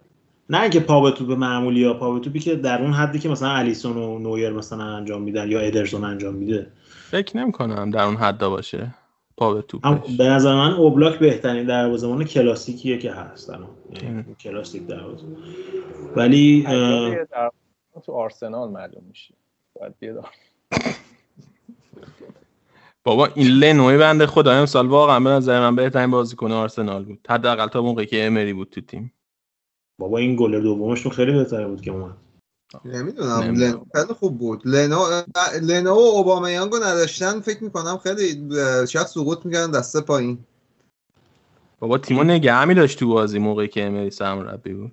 [0.51, 3.29] نه اینکه پا به توپ معمولی یا پا به توپی که در اون حدی که
[3.29, 6.67] مثلا الیسون و نویر مثلا انجام میدن یا ادرسون انجام میده.
[7.11, 8.95] فکر نمی کنم در اون حد باشه.
[9.39, 13.69] پا به توپ هم به نظر من اوبلاک بهترین دروازه‌بان کلاسیکیه که هست الان.
[14.03, 15.25] یعنی کلاسیک دروازه
[16.17, 16.67] ولی
[18.07, 19.35] تو آرسنال معلوم میشه.
[19.81, 20.25] باید بیاد
[23.05, 24.53] بابا این لنوی بنده خدا.
[24.53, 27.27] امسال واقعا به نظر من بهترین بازیکن آرسنال بود.
[27.29, 29.13] حداقل تا موقعی که امری بود تو تیم.
[29.99, 32.17] بابا این گل دومشون خیلی بهتره بود که اومد.
[32.85, 33.87] نمی‌دونم.
[33.95, 34.63] خیلی خوب بود.
[34.65, 34.99] لنو
[35.63, 38.49] لنو و اوبامیانگو نداشتن فکر می‌کنم خیلی
[38.87, 40.39] شاید سقوط می‌کردن دسته پایین.
[41.81, 44.93] بابا تیمو نگه می داشت تو بازی موقعی که امری سرمربی بود.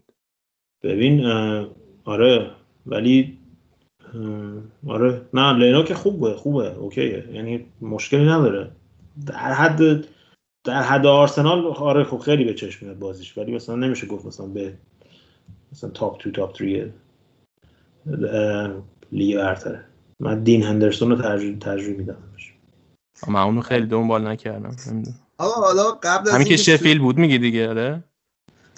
[0.84, 1.26] ببین
[2.06, 2.52] آره
[2.86, 3.38] ولی
[4.88, 7.30] آره نه لینو که خوبه خوبه اوکیه.
[7.34, 8.72] یعنی مشکلی نداره.
[9.26, 10.08] در حد
[10.64, 14.45] در حد آرسنال آره خب خیلی به چشم میاد بازیش ولی مثلا نمیشه گفت مثلا
[14.45, 14.74] به
[15.72, 16.93] مثلا top two top three
[19.11, 19.85] لیگ برتره.
[20.19, 22.17] من دین هندرسون رو ترجیح ترجیح میدم.
[23.27, 24.75] من اونو خیلی دنبال نکردم
[25.38, 28.03] آقا حالا قبل از همین که شفیلد بود میگی دیگه آره؟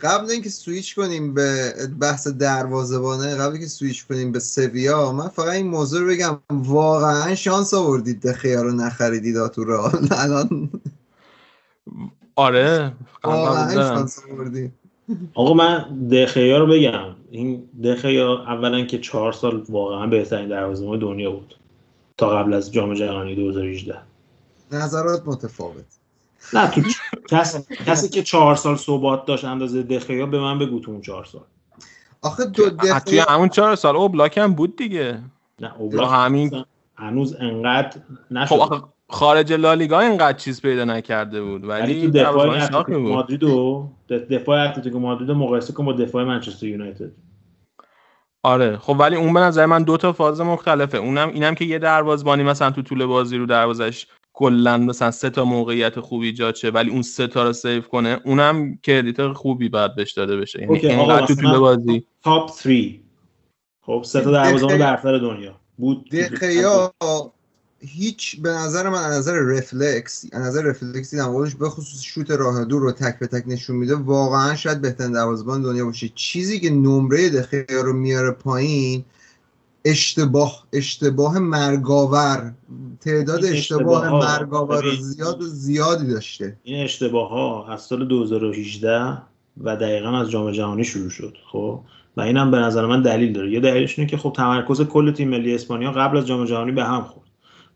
[0.02, 5.50] قبل اینکه سویچ کنیم به بحث دروازه‌بانه قبل اینکه سویچ کنیم به سویا من فقط
[5.50, 6.40] این موضوع رو بگم.
[6.50, 10.08] واقعا شانس آوردید دخیا رو نخریدید تو رئال.
[10.12, 10.70] الان
[12.36, 13.74] آره واقعا.
[13.74, 14.74] شانس آوردید.
[15.34, 17.16] آقا من دخیا رو بگم.
[17.32, 21.56] این دخیا اولا که چهار سال واقعا بهترین دروازه‌بان دنیا بود.
[22.18, 23.98] تا قبل از جام جهانی 2018
[24.72, 25.86] نظرات متفاوت.
[26.54, 26.82] نه تو
[27.30, 27.68] کس...
[27.86, 31.42] کسی که چهار سال ثبات داشت اندازه دخیا به من بگو تو اون چهار سال.
[32.22, 35.22] آخه دو اه، توی دخیا همون چهار سال او بلاک هم بود دیگه.
[35.60, 41.42] نه با اوبلاک همین هنوز انقدر خب نشد آخه خارج لالیگا اینقدر چیز پیدا نکرده
[41.42, 46.24] بود ولی ولی تو دفاع اتلتیکو مادرید و دفاع اتلتیکو مادرید مقایسه کن با دفاع
[46.24, 47.12] منچستر یونایتد.
[48.44, 50.98] آره خب ولی اون به نظر من دو تا فاز مختلفه.
[50.98, 55.46] اونم اینم که یه دروازه‌بانی مثلا تو طول بازی رو دروازش کلا مثلا سه تا
[55.46, 59.96] موقعیت خوبی ایجاد شه ولی اون سه تا رو save کنه اونم credit خوبی باید
[59.96, 60.62] بهش داده بشه.
[60.62, 62.06] یعنی اینقدر تو طول بازی.
[62.24, 63.00] top 3
[63.82, 65.56] خب سه تا دروازه‌بان برتر دنیا.
[65.78, 66.10] بود.
[66.10, 66.94] دخیا
[67.80, 72.32] هیچ به نظر من از نظر رفلکس از نظر رفلکس دیدم خودش به خصوص شوت
[72.32, 76.10] راه دور رو تک به تک نشون میده واقعا شاید بهترین دروازه‌بان دنیا باشه.
[76.16, 79.06] چیزی که نمره دخیا رو میاره پایین
[79.86, 82.54] اشتباه اشتباه مرگاور
[83.02, 84.96] تعداد اشتباه اشتباه‌ها، مرگاور.
[84.96, 86.58] زیاد و زیادی داشته.
[86.64, 89.18] این اشتباه ها از سال 2018
[89.64, 91.82] و دقیقا از جام جهانی شروع شد خب؟
[92.18, 93.52] و اینم به نظر من دلیل داره.
[93.52, 96.84] یه دلیلش اینه که خب تمرکز کل تیم ملی اسپانیا قبل از جام جهانی به
[96.84, 97.27] هم خورد.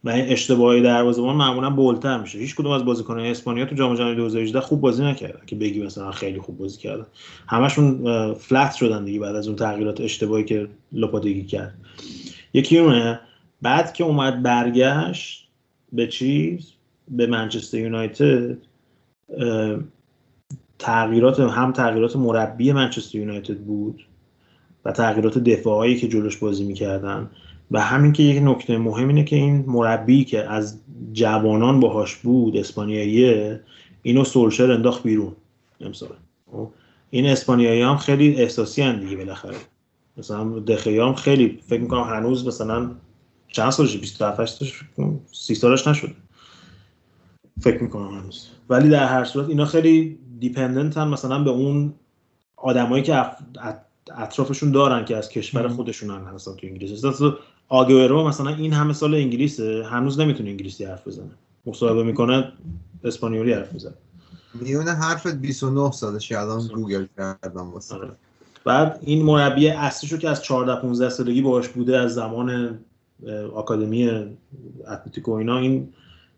[0.04, 2.40] و این اشتباهی دروازه‌بان معمولا بولتر میشه.
[2.40, 5.46] هیچ کدوم از بازیکنان اسپانیا تو جام جهانی 2018 خوب بازی نکردن.
[5.46, 7.06] که بگی مثلا خیلی خوب بازی کردن.
[7.48, 11.74] همشون فلت شدن دیگه بعد از اون تغییرات اشتباهی که لوپاتگی کرد.
[12.54, 13.20] یکی اونه
[13.62, 15.48] بعد که اومد برگشت
[15.94, 16.72] به چیز؟
[17.08, 18.58] به منچستر یونایتد.
[20.80, 24.06] تغییرات هم تغییرات مربی منچستر یونایتد بود
[24.86, 27.30] و تغییرات دفاعی که جلوش بازی می‌کردن.
[27.72, 30.80] و همین که یک نکته مهم اینه که این مربی که از
[31.14, 33.64] جوانان باهاش بود اسپانیاییه
[34.02, 35.36] اینو سولشر انداخت بیرون
[35.82, 36.10] امسال.
[36.52, 36.70] خب،
[37.10, 39.58] این اسپانیایی هم خیلی احساسی هن دیگه بالاخره.
[40.18, 42.92] مثلا دخیا هم خیلی فکر می‌کنم هنوز مثلا
[43.48, 44.84] چند سالشه؟ 27 سالش
[45.32, 46.16] 30 سالش نشده.
[47.62, 48.48] فکر می‌کنم هنوز.
[48.70, 51.94] ولی در هر صورت اینا خیلی dependent ن مثلا به اون
[52.58, 53.44] آدمایی که اف-
[54.18, 57.06] اطرافشون دارن که از کشور خودشونن مثلا تو انگلیس.
[57.72, 61.32] آگورو مثلا این همه سال انگلیسه هنوز نمی‌تونه انگلیسی حرف بزنه.
[61.66, 62.52] مصاحبه می‌کنه
[63.04, 63.94] اسپانیولی حرف می‌زنه.
[64.54, 67.96] میون حرفت 29 سالشه الان گوگل کردم واسه.
[67.96, 68.10] آره.
[68.66, 72.80] بعد این مربی اصلیشو که از 14 15 سالگی باهاش بوده از زمان
[73.54, 74.10] آکادمی
[74.88, 75.90] اتلتیکو اینا این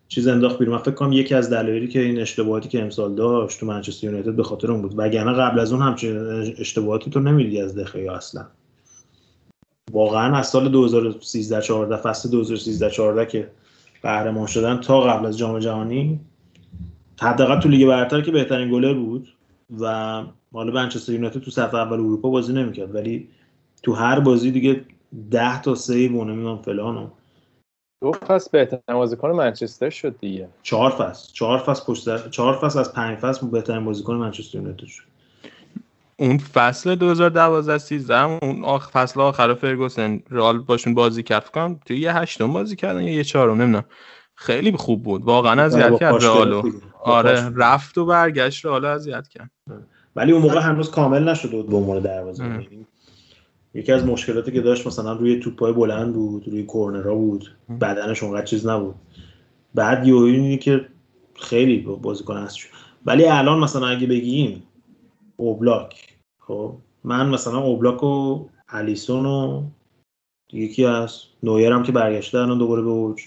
[0.08, 0.76] چیز انداخت بیرون.
[0.76, 4.36] من فکر کنم یکی از دلایلی که این اشتباهاتی که امسال داشت تو منچستر یونایتد
[4.36, 4.94] به خاطر اون بود.
[4.98, 6.18] وگرنه قبل از اون همچین
[6.58, 8.46] اشتباهاتی تو نمیدی از دخیا اصلا.
[9.94, 13.50] واقعا از سال 2013 14 فصل 2013 14 که
[14.04, 16.20] قهرمان شدن تا قبل از جام جهانی
[17.22, 19.28] حداقل تو لیگ برتر که بهترین گلر بود
[19.80, 19.86] و
[20.54, 23.28] حالا منچستر یونایتد تو صف اول اروپا بازی نمی‌کرد ولی
[23.84, 24.86] تو هر بازی دیگه
[25.32, 27.08] 10 تا save و نمی‌دونم فلان و
[28.02, 30.50] دو فصل بهترین بازیکن منچستر شد دیگه.
[30.64, 35.13] چهار فصل چهار فصل پشت چهار فصل از پنج فصل بهترین بازیکن منچستر یونایتد شد.
[36.18, 41.50] اون فصل 2012 13 اون آخ فصل آخر فرگوسن رئال باشون بازی کرد.
[41.50, 43.86] کنم توی یه هشتم بازی کردن یا یه چهارم نمی‌دونم.
[44.36, 45.26] خیلی خوب بود.
[45.26, 46.62] واقعا اذیت با کرد رئالو.
[46.62, 47.50] با آره.
[47.56, 49.52] رفت و برگشت رئالو اذیت کرد.
[50.16, 52.44] ولی اون موقع هنوز کامل نشده بود به عنوان دروازه.
[52.44, 52.86] یعنی
[53.74, 57.56] یکی از مشکلاتی که داشت مثلا روی توپای بلند بود روی کورنرها بود.
[57.82, 58.96] بدنش اونقدر چیز نبود.
[59.76, 60.86] بعد اینی که
[61.36, 62.58] خیلی بازیکن هست
[63.06, 64.64] ولی الان مثلا اگه بگیم
[65.38, 66.18] اوبلاک.
[66.40, 69.64] خب من مثلا اوبلاک و الیسون و
[70.54, 73.22] یکی از نویر هم که برگشته الان دوباره به اوج.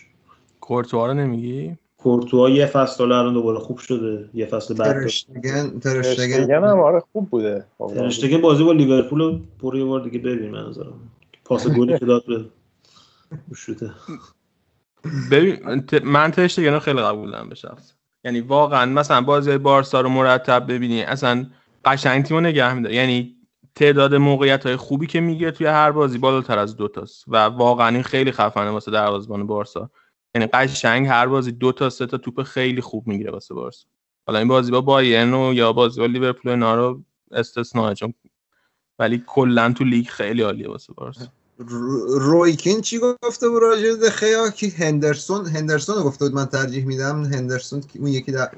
[0.60, 4.92] کورتوا رو نمیگی؟ کورتوا یه فصل حالا الان دوباره خوب شده یه فصل بعد.
[4.92, 5.80] ترشتگن ترشتگن.
[5.80, 7.64] ترشتگن هم آره خوب بوده.
[7.78, 11.10] ترشتگن بازی با لیورپول رو برو یه بار دیگه ببین من نظرم.
[11.44, 13.90] پاس گلی که داد به شوته
[15.30, 17.92] ببین من ترشتگن رو خیلی قبول دارم به شخص.
[18.24, 21.46] یعنی واقعا مثلا بازی بارسا رو مرتب ببینی اصلا
[21.86, 22.94] قشنگ تیمو نگه میداره.
[22.94, 23.36] یعنی
[23.74, 28.02] تعداد موقعیت های خوبی که می‌گیره توی هر بازی بالاتر از دوتاست و واقعا این
[28.02, 29.90] خیلی خفنه واسه دروازه‌بان بارسا.
[30.34, 33.86] یعنی قشنگ هر بازی دو تا سه تا توپ خیلی خوب می‌گیره واسه بارسا.
[34.26, 38.14] حالا این بازی با بایرن و یا بازی با لیورپول اینا رو استثناء چون
[38.98, 41.26] ولی کلا تو لیگ خیلی عالیه واسه بارسا.
[41.58, 46.84] رو- رویکین چی گفته بود راجع به دخیا که هندرسون هندرسون گفته بود من ترجیح
[46.84, 47.24] میدم.
[47.24, 48.50] هندرسون که اون یکی در.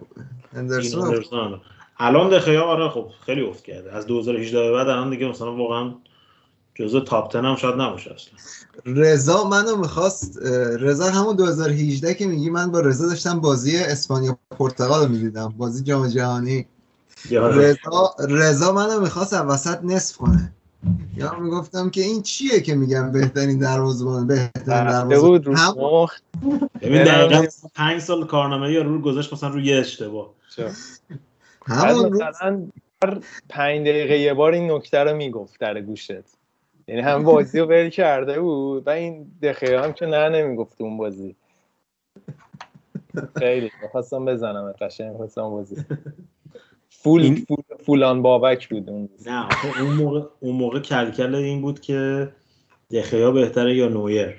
[0.53, 1.21] هندرسون.
[1.99, 3.93] الان دخیا آره خب خیلی افت کرده.
[3.93, 5.95] از 2018 به بعد الان دیگه مثلا واقعا
[6.75, 8.33] جزء تاپ 10 هم شاید نباشه اصلا.
[8.85, 10.39] رضا منو می‌خواست
[10.81, 15.85] رضا همون 2018 که میگی من با رضا داشتم بازی اسپانیا پرتغال رو می‌دیدم بازی
[15.85, 16.67] جام جهانی.
[17.31, 20.53] رضا رضا منو می‌خواست وسط نصف کنه.
[21.17, 25.57] یا می‌گفتم که این چیه که میگم بهترین دروازه‌بان بهترین دروازه‌بان.
[25.57, 25.75] هم
[26.83, 27.45] ببین دقیقا
[27.75, 30.35] 5 سال کارنامه یا رو گذاشت مثلا روی یه اشتباه.
[31.69, 32.69] همون مثلا
[33.05, 36.11] هر پنج دقیقه یه بار این نکته رو می‌گفت در گوشت.
[36.89, 40.97] یعنی هم بازی رو ول کرده بود و این دخیا هم که نه نمی‌گفت اون
[40.97, 41.37] بازی.
[43.39, 45.77] خیلی خواستم بزنم قشنگ خواستم بازی.
[46.91, 47.57] فول, این- فول
[47.87, 49.09] فولان بابک بود اون.
[49.27, 49.49] نه
[49.81, 52.29] اون موقع اون موقع کلکل این بود که
[52.91, 54.35] دخیا بهتره یا نویر.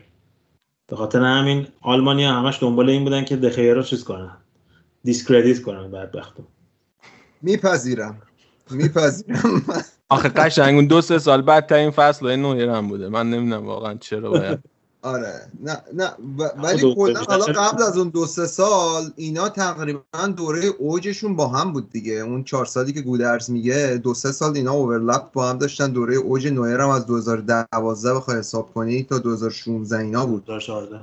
[0.88, 4.38] به خاطر همین آلمانیا همش دنبال این بودن که دخیا رو چیز کنن.
[5.03, 6.43] discredit کنن بدبختو
[7.42, 8.22] میپذیرم.
[8.72, 9.64] میپذیرم.
[10.09, 13.09] آخه قشنگ اون دو سه سال بعد تا این فصل های نویر هم بوده.
[13.09, 14.59] من نمی‌دونم واقعا چرا باید.
[15.01, 15.51] آره.
[15.64, 16.09] نه نه.
[16.64, 21.74] ولی کلا حالا؟ قبل از اون دو سه سال اینا تقریبا دوره اوجشون با هم
[21.74, 22.14] بود دیگه.
[22.14, 25.92] اون چهار سالی که گودرز میگه دو سه سال اینا اوورلپ با هم داشتن.
[25.92, 30.45] دوره اوج نویر هم از 2012 بخوای حساب کنی تا 2016 اینا بود.
[30.45, 31.00] 2014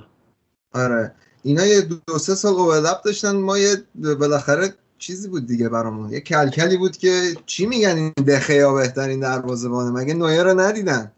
[0.75, 1.15] آره.
[1.43, 3.37] اینا یه دو, دو سه سال اوورلپ داشتن.
[3.37, 3.77] ما یه
[4.21, 6.13] بالاخره چیزی بود دیگه برامون.
[6.13, 11.13] یه کلکلی بود که چی میگن این دخیا بهترین دروازه‌بانه؟ مگه نویر رو ندیدن؟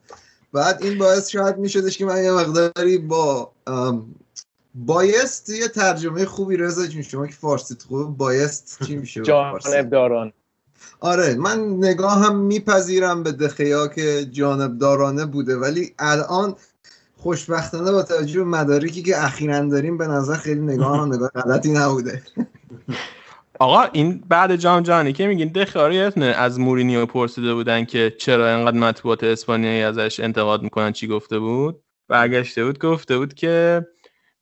[0.52, 3.52] بعد این باعث شاید میشدش که من یه مقداری با
[4.74, 10.32] بایست یه ترجمه خوبی رضا جون شما که فارسی خوب بایست چی میشه؟ جانب داران
[11.00, 16.56] آره من نگاه هم میپذیرم به دخیا که جانبدارانه بوده ولی الان
[17.16, 21.72] خوشبختانه با توجه به مدارکی که اخیرا داریم به نظر خیلی نگاه هم نگاه غلطی
[21.72, 22.22] نبوده.
[23.58, 28.78] آقا این بعد جام جهانی که میگین یادتونه از مورینیو پرسیده بودن که چرا اینقدر
[28.78, 33.86] مطبوعات اسپانیایی ازش انتقاد می‌کنن چی گفته بود؟ برگشته بود گفته بود که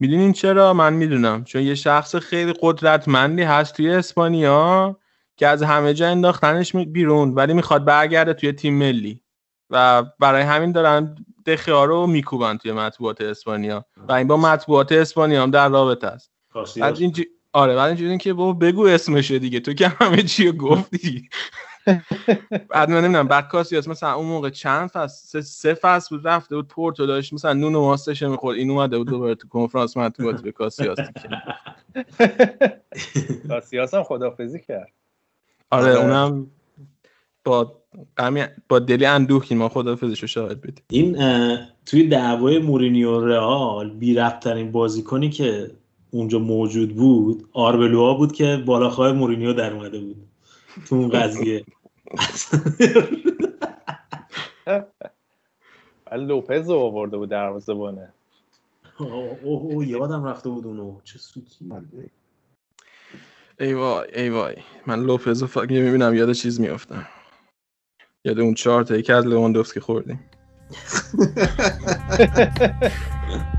[0.01, 4.97] می‌دونین چرا؟ من می‌دونم چون یه شخص خیلی قدرتمندی هست توی اسپانیا
[5.37, 9.23] که از همه جا انداختنش بیرون ولی می‌خواد برگرده توی تیم ملی.
[9.71, 11.15] و برای همین دارن
[11.47, 13.85] دخیا رو میکوبن توی مطبوعات اسپانیا.
[14.09, 16.33] و این با مطبوعات اسپانیا هم در رابطه است.
[16.81, 19.61] بعد اینجوری آره بعد اینجوری که بابا بگو اسمشو دیگه.
[19.61, 21.29] تو که همه چی گفتی.
[22.69, 26.57] بعد من نمی‌دونم بعد کاسیاس مثلا اون موقع چند فصل؟ سه, سه فصل بود رفته
[26.57, 27.33] بود پورتو داشت.
[27.33, 28.59] مثلا نون و ماستش می‌خورد.
[28.59, 30.99] این اومده بود دوباره تو کنفرانس مطبوعاتی به کاسیاس.
[33.49, 34.93] کاسیاس هم خدافزی کرد.
[35.71, 36.01] آره آره.
[36.01, 36.47] اونم
[37.45, 37.83] با
[38.69, 40.85] با دلی اندوه که ما خدافظش رو شاهد بدیم.
[40.91, 41.17] این
[41.87, 45.71] توی دعوای مورینیو رئال بی ربط ترین بازیکنی که
[46.17, 50.29] اونجا موجود بود آربلوها بود که بالاخواه مورینیو در اومده بود.
[50.89, 51.65] تو اون قضیه.
[56.13, 58.13] ولی لوپز رو آورده بود دروازه‌بانه.
[58.99, 61.01] اوه اوه یادم رفته بود اونو.
[61.05, 61.71] چه سوتی.
[63.61, 64.57] ای وای ای وای.
[64.87, 67.09] من لوپز رو فقط می‌بینم یاد چیز میافتم.
[68.25, 70.31] یاد اون چهار تا که از لواندوفسکی خوردیم.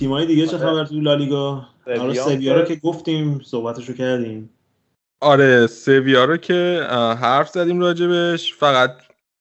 [0.00, 4.50] تیمای دیگه چه خبر تو لالیگا؟ حالا سویا رو که- که گفتیم صحبتشو کردیم.
[5.20, 6.86] آره سویا رو که
[7.20, 8.54] حرف زدیم راجبش.
[8.54, 8.90] فقط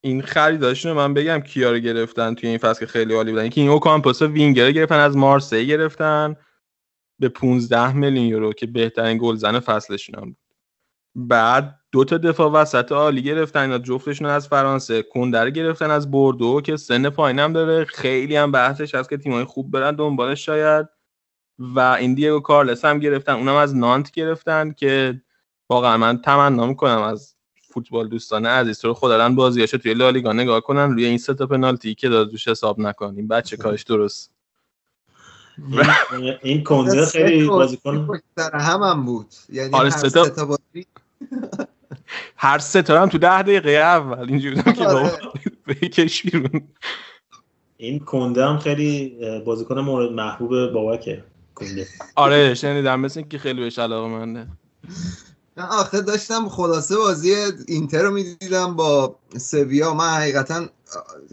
[0.01, 3.45] این خریداشون رو من بگم کیا رو گرفتن توی این فصل که خیلی عالی بودن.
[3.45, 6.35] یکی این اوکامپوس وینگر گرفتن از مارسی گرفتن.
[7.19, 10.37] به 15 میلیون یورو که بهترین گلزن فصلشون هم بود.
[11.15, 16.11] بعد دو تا دفاع وسط عالی گرفتن اینا جفتشون از فرانسه کنده رو گرفتن از
[16.11, 17.85] بوردو که سن پایینم داره.
[17.85, 20.87] خیلی هم بحثش هست که تیمای خوب برن دنبالش شاید.
[21.59, 25.21] و این دیگو کارلس هم گرفتن اونم از نانت گرفتن که
[25.69, 27.35] واقعا من تمنا می‌کنم از
[27.73, 28.79] فوتبال دوستان عزیز.
[28.79, 32.09] تو رو خدا دارن بازیاشو توی لالیگا نگاه کنن روی این سه تا پنالتی که
[32.09, 33.27] داد روش حساب نکنیم.
[33.27, 34.31] بچه کارش درست.
[36.41, 39.27] این, کنده خیلی بازیکن هم هم بود.
[39.49, 40.85] یعنی آره، سه تا بازی
[42.35, 44.29] هر سه تا هم تو ده دقیقه اول.
[44.29, 44.93] اینجوری بودن که آره.
[44.93, 45.33] بابا
[45.67, 46.61] بکش بیرون.
[47.77, 51.23] این کنده هم خیلی بازیکن مورد محبوب بابکه
[51.55, 51.87] کنده.
[52.15, 52.99] آره شنیدم.
[52.99, 54.47] مثل اینکه خیلی بهش علاقه منده.
[55.57, 57.35] من آخه داشتم خلاصه بازی
[57.67, 59.93] اینتر رو می‌دیدم با سویا.
[59.93, 60.65] من حقیقتا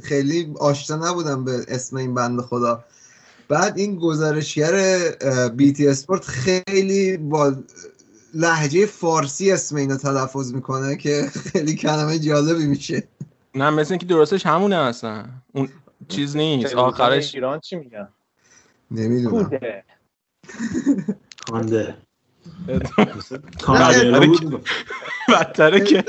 [0.03, 2.85] خیلی آشنا نبودم به اسم این بند خدا.
[3.49, 5.01] بعد این گزارشگر
[5.49, 7.57] بی تی اسپورت خیلی با
[8.35, 13.09] لحجه فارسی اسم اینو تلفظ می‌کنه که خیلی کلمه جالبی میشه.
[13.55, 15.25] نه مثل اینکه درستش همونه اصلا.
[15.53, 15.69] اون
[16.09, 16.75] چیز نیست.
[16.75, 18.09] آخرش ایران چی میگن؟
[18.91, 19.45] نمی‌دونم.
[19.45, 19.85] کوده
[21.49, 21.97] کنده
[25.29, 26.05] بدتره که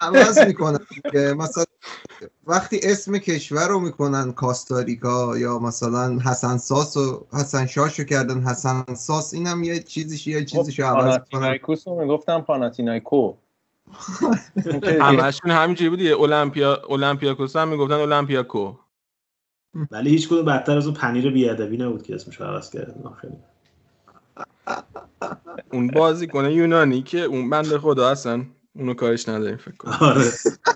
[0.00, 0.78] عوض می‌کنن
[1.12, 1.64] که مثلا
[2.46, 8.84] وقتی اسم کشور رو می‌کنن کاستاریکا یا مثلا حسن ساس و حسن شاشو کردن حسن
[8.94, 11.18] ساس اینم یه چیزیش یه چیزیش رو عوض می‌کنن.
[11.30, 13.34] پاناتینایکوس رو می‌گفتم پاناتینایکو.
[15.00, 18.74] همشون همینجوری بود یه المپیا المپیاکوس هم می‌گفتن المپیاکو
[19.90, 23.02] ولی هیچ کدوم بدتر از اون پنیر بیادبی نبود که اسمش رو عوض کردن.
[23.04, 23.30] آخری
[25.72, 28.44] اون بازی کنه یونانی که اون بنده خدا اصلا
[28.74, 29.98] اونو کارش نداریم فکر کنم.
[30.00, 30.24] آره.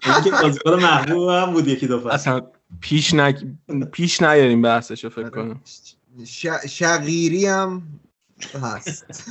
[0.06, 2.10] اون که بازیکن محبوب هم بود یکی دو فصل.
[2.10, 2.46] اصلا
[2.80, 3.44] پیش نک...
[3.92, 5.60] پیش نیاریم بحثشو فکر کنم.
[6.26, 6.46] ش...
[6.68, 7.82] شقیری هم
[8.62, 9.30] هست.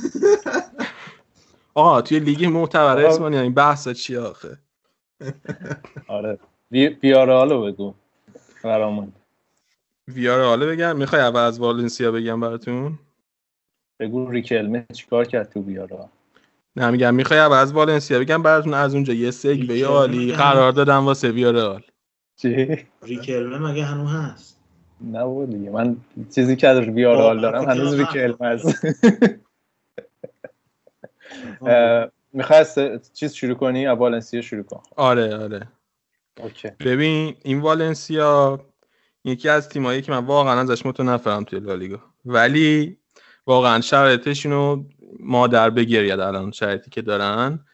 [1.74, 3.04] آقا توی لیگ معتبر.
[3.04, 4.58] اسپانیا این بحثا چی آخه؟
[6.08, 6.38] آره.
[6.70, 7.94] وی- ویارالو بگو.
[8.62, 9.12] برامون.
[10.08, 12.98] ویار حالا بگم؟ می‌خوای اول از والنسیا بگم براتون؟
[14.00, 16.08] بگو ریکلمه چیکار کرد تو ویارال
[16.76, 21.30] نه میگم می‌خوای از والنسیا بگم براتون از اونجا یه سگوی عالی قرار دادم واسه
[21.30, 21.82] ویارال
[22.36, 24.60] چی؟ ریکلمه مگه هنوز هست؟
[25.00, 25.96] نه بابا دیگه من
[26.34, 28.86] چیزی که از ویارال دارم هنوز ریکلمه است.
[32.32, 32.64] می‌خوای
[33.14, 34.82] چیز شروع کنی؟ از والنسیا شروع کن.
[34.96, 35.68] آره آره.
[36.42, 36.70] اوکی.
[36.80, 38.60] ببین این والنسیا
[39.24, 42.00] یکی از تیمایی که من واقعا ازش متنفرم توی لالیگا.
[42.24, 42.98] ولی
[43.46, 44.84] واقعا شرایطشون رو
[45.20, 47.64] مادر بگیرید الان شرایطی که دارن.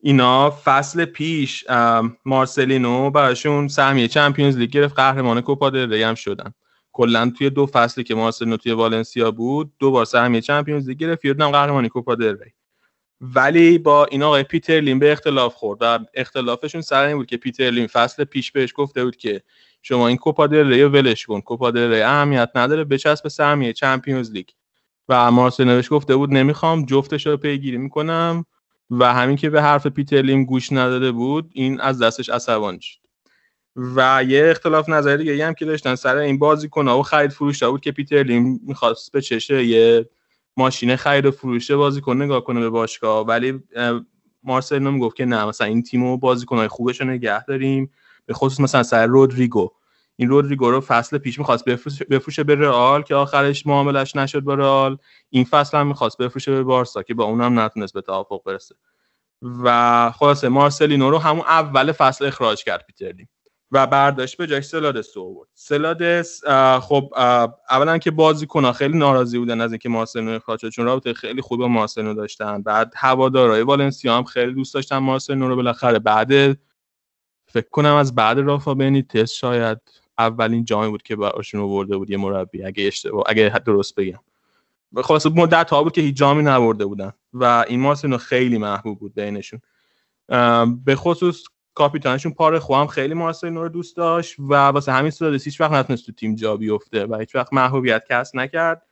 [0.00, 1.64] اینا فصل پیش
[2.24, 6.54] مارسلینو براشون سهمیه Champions League گرفت قهرمان کوپا دل ری هم شدن.
[6.92, 11.24] کلا توی دو فصلی که مارسلینو توی والنسیا بود دو بار سهمیه Champions League گرفت
[11.24, 12.52] یه قهرمانی کوپا دل ری.
[13.20, 17.36] ولی با این آقای پیتر لیم به اختلاف خورد و اختلافشون سر این بود که
[17.36, 19.42] پیتر لیم فصل پیش بهش گفته بود که
[19.82, 21.40] شما این کوپا دل ری ولش کن.
[21.40, 24.48] کوپا دل ری اهمیت نداره بچسب به سهمیه Champions League.
[25.08, 28.44] و مارسلینو بهش گفته بود نمی‌خوام جفتش رو پیگیری می‌کنم
[28.90, 32.98] و همین که به حرف پیتر لیم گوش نداده بود این از دستش عصبانی شد.
[33.76, 37.80] و یه اختلاف نظر دیگه هم که داشتن سر این بازیکن و خرید فروش بود
[37.80, 40.08] که پیتر لیم می‌خواست به چشه یه
[40.56, 43.60] ماشین خرید و فروش بازیکن نگاه کنه به باشگاه ولی
[44.42, 47.90] مارسلینو می‌گفت که نه مثلا این تیمو بازیکنهای خوبش رو نگه داریم
[48.26, 49.70] به خصوص مثلا سر رودریگو.
[50.20, 54.54] این رودریگو رو فصل پیش می‌خواست بفروشه, بفروشه به رئال که آخرش معاملش نشد با
[54.54, 54.98] رئال.
[55.30, 58.74] این فصل هم می‌خواست بفروشه به بارسا که با اونم نتونست به توافق برسه.
[59.42, 63.28] و خلاصه مارسلینو رو همون اول فصل اخراج کرد پیتر لیم
[63.72, 65.48] و برداشت به جاش سلادس رو آورد.
[65.54, 66.40] سلادس
[66.80, 67.12] خب
[67.70, 71.60] اولا که بازیکن‌ها خیلی ناراضی بودن از اینکه مارسلینو اخراج شد چون رابطه خیلی خوبی
[71.60, 72.62] با مارسلینو داشتن.
[72.62, 76.58] بعد هوادارهای والنسیا هم خیلی دوست داشتن مارسلینو رو بالاخره بعد
[77.50, 79.78] فکر کنم از بعد رافا بنیتس شاید
[80.18, 84.18] اولین جامی بود که براشون آورده بود یه مربی اگه اشتباه اگه درست بگم.
[85.04, 89.14] خلاصه مدت ها بود که هیچ جامی نبرده بودن و این مارسلینو خیلی محبوب بود
[89.14, 89.60] بینشون.
[90.84, 95.60] به خصوص کاپیتانشون پارخو هم خیلی مارسلینو رو دوست داشت و واسه همین سلادس هیچ
[95.60, 98.82] وقت نتونست تو تیم جا بیفته و هیچ وقت محبوبیت کسب نکرد.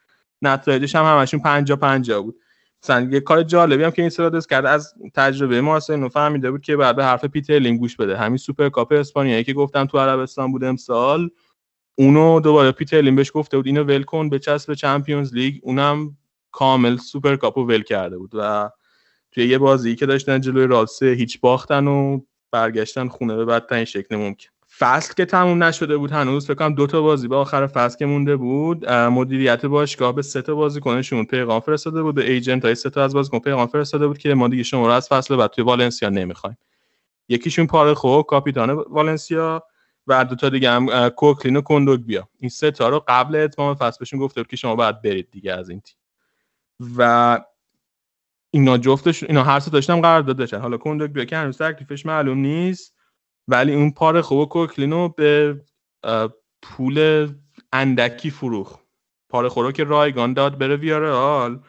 [0.42, 2.40] نتایجش هم همشون پنجا پنجا بود.
[2.86, 6.76] مثلا یه کار جالبی هم که این سلادس کرد از تجربه مارسلینو فهمیده بود که
[6.76, 8.16] بعد به حرف پیتر لیم گوش بده.
[8.16, 11.30] همین سوپر کاپ اسپانیایی که گفتم تو عربستان بود امسال
[11.98, 16.16] اونو دوباره پیتر لیم بهش گفته بود اینو ول کن بچسب Champions League اونم
[16.52, 18.70] کامل سوپر کاپو ول کرده بود و
[19.30, 23.84] توی یه بازی که داشتن جلوی رئال سه هیچ باختن و برگشتن خونه به بدترین
[23.84, 24.55] شکل ممکن.
[24.78, 28.06] فصل که تموم نشده بود هنوز فکر کنم دو تا بازی به آخر فصل که
[28.06, 32.90] مونده بود مدیریت باشگاه به سه تا بازیکنشون پیغام فرستاده بود به agent های سه
[32.90, 35.64] تا از بازیکن پیغام فرستاده بود که ما دیگه شما رو از فصل بعد توی
[35.64, 36.58] والنسیا نمی‌خوایم.
[37.28, 39.62] یکیشون پاره خو کاپیتان والنسیا
[40.06, 43.74] و دو تا دیگه هم کوکلین و کندوگ بیا این سه تا رو قبل اتمام
[43.74, 45.96] فصل بهشون گفته بود که شما باید برید دیگه از این تیم.
[46.96, 47.40] و
[48.50, 52.38] اینا جفتش اینا هر سه داشتم قرار داده حالا کندوگ بیا که هنوز تکلیفش معلوم
[52.38, 52.95] نیست.
[53.48, 55.60] ولی اون پاره خوب کوکلینو به
[56.62, 57.28] پول
[57.72, 58.78] اندکی فروخ
[59.28, 61.60] پاره خورو که رایگان داد بره ویارال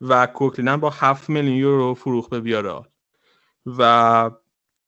[0.00, 2.88] و کوکلینم با 7 میلیون یورو فروخ به ویارال
[3.66, 4.30] و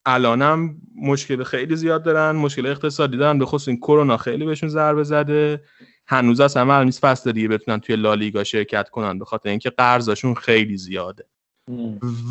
[0.06, 5.04] الانم مشکل خیلی زیاد دارن مشکل اقتصادی دارن به خصوص این کرونا خیلی بهشون ضربه
[5.04, 5.64] زده.
[6.06, 10.34] هنوز اصلا معلوم نیست فصل دیگه بتونن توی لالیگا شرکت کنن به خاطر اینکه قرضشون
[10.34, 11.24] خیلی زیاده.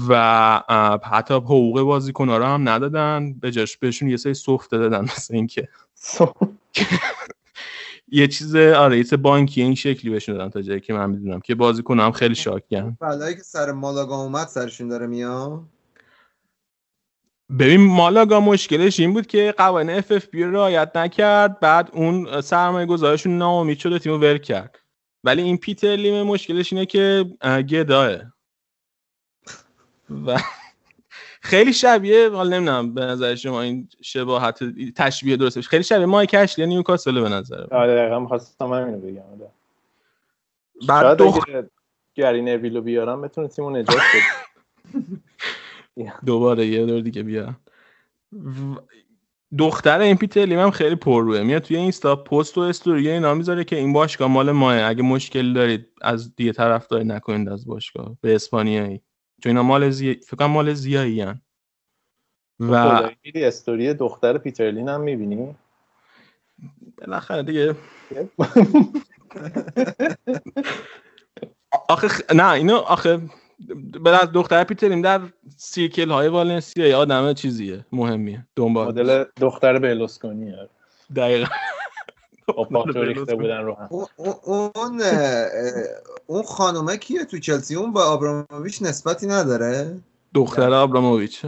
[0.09, 0.61] و
[1.03, 3.33] حتی حقوق بازیکن‌ها رو هم ندادن.
[3.33, 5.69] به جاش بهشون یه سری سفت دادن مثل اینکه.
[8.11, 11.55] یه چیز آره یه بانکی این شکلی بهشون دادن تا جایی که من می‌دونم که
[11.55, 15.61] بازیکن هم خیلی شاکن بلایی که سر مالاگا اومد سرشون داره میاد.
[17.59, 21.59] ببین مالاگا مشکلش این بود که قوانین FFP رعایت نکرد.
[21.59, 24.79] بعد اون سرمایه گذارشون ناامید شد و تیمو ول کرد.
[25.23, 27.25] ولی این پیتر لیم مشکلش اینه که
[27.69, 28.17] گدائه.
[30.25, 30.39] و
[31.41, 34.59] خیلی شبیه حالا نمی‌دونم به نظر شما این شباهت
[34.95, 39.51] تشبیه درسته خیلی شبیه مایک اشلی نیوکاسل به نظر آره دقیقاً می‌خواستم همین بگم آره.
[40.87, 41.33] بعد دو
[42.15, 45.03] گری نویلو بیارم بتونه تیمو نجات بده.
[46.25, 47.55] دوباره یه دور دیگه بیا
[49.57, 53.63] دختر این پیتر لیم هم خیلی پرروه میاد توی اینستا پست و استوری اینا می‌ذاره
[53.63, 54.83] که این باشگاه مال ماه.
[54.83, 58.17] اگه مشکل دارید از دیگه طرفداری نکنید از باشگاه.
[58.21, 59.01] به اسپانیایی.
[59.43, 60.13] چون اینا مال زی...
[60.13, 61.41] فکر کنم مال زیایی هن.
[62.59, 65.55] و میری استوری دختر پیترلین هم می‌بینی؟
[66.97, 67.75] بالاخره دیگه.
[71.89, 72.21] آخه خ...
[72.35, 73.21] نه اینو آخه
[74.21, 75.21] از دختر پیترلین در
[75.57, 80.69] سیکل های والنسیا یا آدم چیزیه مهمیه دنبال مدل دختر بیلوسکونیه
[81.15, 81.47] دقیقا.
[82.95, 83.89] ریخته بودن رو هم
[84.43, 85.01] اون
[86.27, 89.99] اون خانومه کیه تو چلسی؟ اون با آبراموویچ نسبتی نداره؟
[90.33, 91.45] دختر آبراموویچ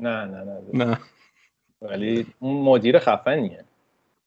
[0.00, 0.84] نه نه نه.
[0.84, 0.98] نه.
[1.82, 3.64] ولی اون مدیر خفنیه.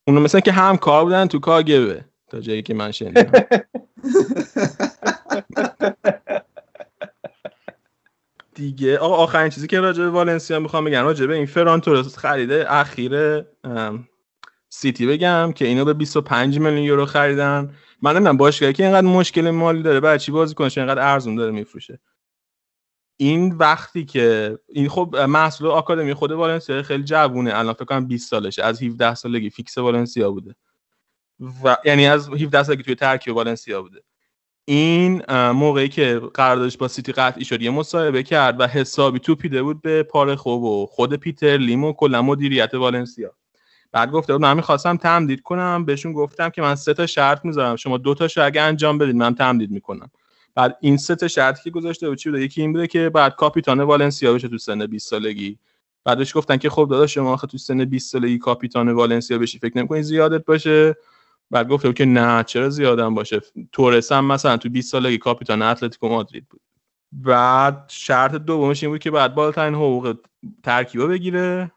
[0.08, 3.32] اونو مثلا که هم کار بودن تو کاگبه تا جایی که من شنیدم.
[8.56, 12.18] دیگه آقا آخرین چیزی که راجع به والنسیا می‌خوام بگم راجع به این فران تورس
[12.18, 13.44] خریده اخیر
[14.70, 17.76] سیتی بگم که اینو به 25 میلیون یورو خریدن.
[18.02, 21.52] من نمی‌دونم باشگاهی که اینقدر مشکل مالی داره بعد چی بازی کنه اینقدر ارزون داره
[21.52, 22.00] میفروشه.
[23.18, 28.30] این وقتی که این خب محصول آکادمی خود والنسیا خیلی جوونه الان فکر کنم 20
[28.30, 30.56] سالشه از 17 سالگی فیکس والنسیا بوده.
[31.64, 34.04] و یعنی از 17 سالگی توی ترکیب والنسیا بوده.
[34.66, 39.82] این موقعی که قراردادش با سیتی قطعی شد یه مصاحبه کرد و حسابی توپیده بود
[39.82, 43.36] به پارخو و خود پیتر لیم و کلا مدیریت والنسیا.
[43.96, 45.86] بعد گفته بود من می‌خواستم تمدید کنم.
[45.86, 47.76] بهشون گفتم که من سه تا شرط می‌ذارم.
[47.76, 50.12] شما دو تاشو اگه انجام بدید من تمدید می‌کنم.
[50.56, 53.36] بعد این سه تا شرطی که گذاشته بود چی بوده؟ یکی این بوده که بعد
[53.36, 55.60] کاپیتان والنسیا بشه تو سن 20 سالگی.
[56.06, 59.78] بعدش گفتن که خب داداش شما آخه تو سن 20 سالگی کاپیتان والنسیا بشی فکر
[59.78, 60.96] نمی‌کنی زیادت باشه؟
[61.52, 63.42] بعد گفته که نه چرا زیادم باشه؟
[63.72, 66.62] تورس هم مثلا تو 20 سالگی کاپیتان اتلتیکو مادرید بود.
[67.12, 70.18] بعد شرط دومش این بود که بعد بالاترین حقوق
[70.64, 71.72] ترکیبا بگیره.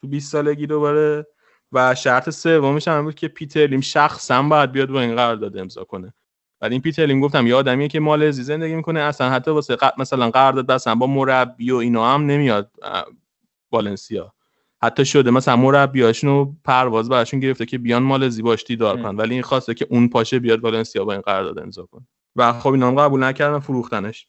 [0.00, 1.26] تو 20 سالگی دوباره
[1.74, 5.84] و شرط سومش هم بود که پیتر لیم شخصا باید بیاد با این قرارداد امضا
[5.84, 6.14] کنه.
[6.60, 10.00] بعد این پیتر لیم گفتم یه آدمیه که مال زندگی می‌کنه اصلا حتی واسه ق...
[10.00, 12.70] مثلا قرارداد مثلا با مربی و اینا هم نمیاد
[13.72, 14.32] والنسیا.
[14.82, 19.34] حتی شده مثلا مربیاشون رو پرواز براشون گرفته که بیان مال زیباش دیدار کنن ولی
[19.34, 22.06] این خواسته که اون پاشه بیاد والنسیا با این قرارداد امضا کنه.
[22.36, 24.28] و خب اینا هم قبول نکردن فروختنش.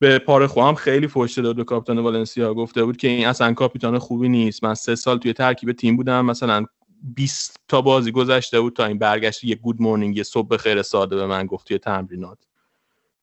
[0.00, 2.54] به پاره هم خیلی فوش داد به کاپیتان والنسیا.
[2.54, 4.64] گفته بود که این اصلا کاپیتان خوبی نیست.
[4.64, 6.26] من سه سال توی ترکیب تیم بودم.
[6.26, 6.64] مثلا
[7.02, 9.44] 20 تا بازی گذشته بود تا این برگشت.
[9.44, 12.38] یه گود مورنینگ یه صبح خیر ساده به من گفت توی تمرینات.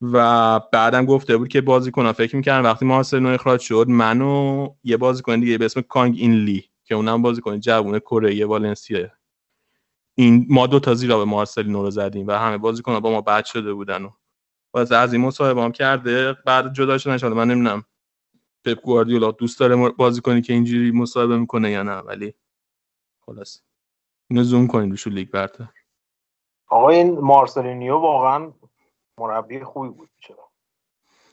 [0.01, 5.39] و بعدم گفته بود که بازیکن‌ها فکر می‌کردن وقتی مارسلینو اخراج شد منو یه بازیکن
[5.39, 9.07] دیگه به اسم کانگ این لی که اونم بازیکن جوون کره والنسیا
[10.15, 13.45] این ما دو تا زیرا به مارسلینو رو زدیم و همه بازیکن‌ها با ما بد
[13.45, 14.09] شده بودن و
[14.77, 17.83] باز از این مصاحبه هم کرده بعد جدا شدن من نمی‌دونم
[18.65, 22.33] پپ گواردیولا دوست داره بازیکنی که اینجوری مصاحبه می‌کنه یا نه ولی
[23.25, 23.61] خلاص
[24.29, 25.67] اینو زوم کنید روش لیگ برتر
[26.67, 28.51] آقا این مارسلینیو واقعا
[29.17, 30.49] مربی خوبی بود چرا؟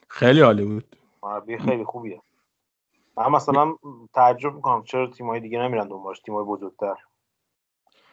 [0.08, 0.97] خیلی عالی بود.
[1.23, 2.23] مربی خیلی خوبیه.
[3.16, 3.76] من مثلا
[4.14, 6.94] تعجب می‌کنم چرا تیمای دیگه نمیرن دنبالش تیمای بزرگتر.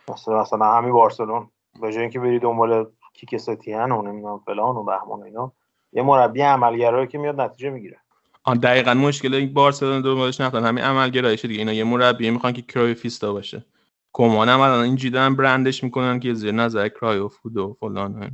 [0.09, 1.51] مثلا مثلا همین بارسلون
[1.81, 5.51] به جای اینکه بری دنبال کیک ستین و نمی‌دونم فلان و بهمان و اینا.
[5.93, 7.97] یه مربی عملگرایی که میاد نتیجه می‌گیره.
[8.43, 12.61] آن دقیقا مشکل این بارسلونا دنبالش نفتن همین عملگرایشه دیگه اینا یه مربی می‌خوان که
[12.61, 13.65] کرایفیستا باشه.
[14.13, 18.31] کمان هم الان این جیدن برندش می‌کنن که زیر نظر کرایوف بود و فلان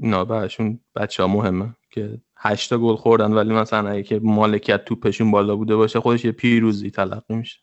[0.00, 5.30] اینا براشون بچه ها مهمه که هشتا گل خوردن ولی مثلا اگه که مالکیت توپشون
[5.30, 7.58] بالا بوده باشه خودش یه پیروزی تلقی میشه.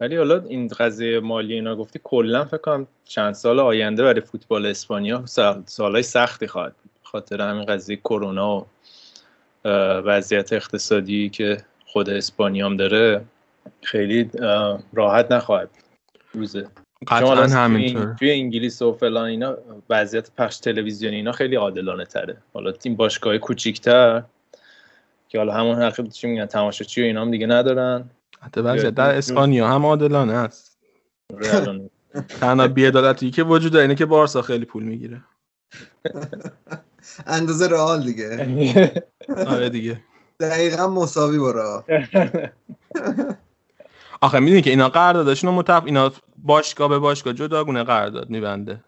[0.00, 4.66] ولی حالا این قضیه مالی اینا گفتی کلا فکر کنم چند سال آینده برای فوتبال
[4.66, 8.58] اسپانیا سال- سالهای سختی خواهد بود خاطر همین قضیه کرونا
[9.64, 13.24] و وضعیت اقتصادی که خود اسپانیا هم داره
[13.82, 14.30] خیلی
[14.92, 15.70] راحت نخواهد
[16.32, 16.66] روزه.
[17.08, 18.14] قطعا همینطور.
[18.18, 19.56] توی انگلیس و فلان اینا
[19.90, 22.36] وضعیت پخش تلویزیونی اینا خیلی عادلانه تره.
[22.54, 24.22] حالا این باشگاه کوچیکتر
[25.28, 28.10] که حالا همون حقیقت چی میگن تماشاچی و اینا هم دیگه ندارن.
[28.44, 30.78] حتی وضعیت در اسپانیا هم عادلانه است.
[32.40, 35.24] تنها بیعدالتی که وجود داره اینه که بارسا خیلی پول می‌گیره.
[37.26, 38.92] اندازه رئال دیگه.
[39.52, 40.00] آره دیگه.
[40.40, 41.82] دقیقا مساوی با رئال.
[44.20, 48.84] آخه می‌دونی که اینا قراردادشون متف اینا باشگاه به باشگاه جداگونه قرارداد میبنده.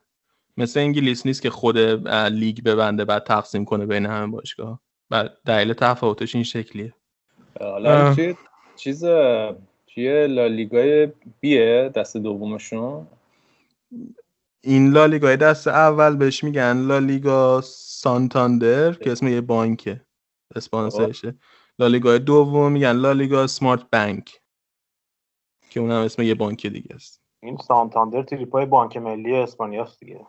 [0.57, 1.79] مثل انگلیس نیست که خود
[2.09, 6.95] لیگ ببنده بعد تقسیم کنه بین همه باشگاه و دلیل تفاوتش این شکلیه.
[7.61, 8.17] حالا.
[8.77, 9.05] چیز
[9.87, 13.07] توی لالیگای بیه دست دومشون؟
[14.61, 20.01] این لالیگای دست اول بهش میگن لالیگا سانتاندر که اسم یه بانکه
[20.57, 21.35] اسپانسرشه.
[21.79, 24.41] لالیگای دوم میگن لالیگا سمارت بانک
[25.71, 27.23] که اونم اسم یه بانک دیگه است.
[27.43, 30.27] این سانتاندر تریپای بانک ملی اسپانیاست دیگه.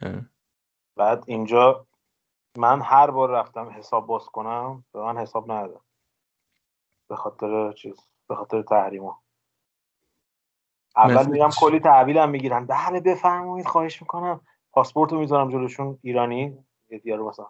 [0.00, 0.22] اه.
[0.96, 1.86] بعد اینجا
[2.58, 5.80] من هر بار رفتم حساب باز کنم به من حساب ندادن.
[7.12, 7.94] به خاطر چیز
[8.28, 9.18] به خاطر تحریما.
[10.96, 12.66] اول میرم؟ کلی تحویلم می‌گیرن.
[12.66, 14.40] بله بفرمایید خواهش می‌کنم.
[14.72, 15.98] پاسپورت رو می‌ذارم جلوشون.
[16.02, 16.58] ایرانی؟
[17.04, 17.46] یارو مثلا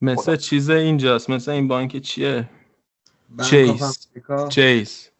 [0.00, 1.30] مثل چیز اینجاست.
[1.30, 2.48] مثل این بانک چیه.
[3.40, 4.48] of America.
[4.48, 5.10] Chase.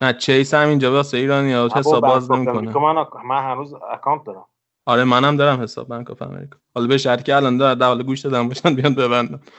[0.00, 1.68] نه Chase هم اینجا واسه ایرانی ها.
[1.74, 2.78] حساب باز آف نمی‌کنه.
[2.78, 4.46] من من هنوز account دارم.
[4.86, 8.20] آره منم دارم حساب Bank of America حالا به شرطی که الان در حال گوش
[8.20, 9.40] دادن باشن بیان ببندن.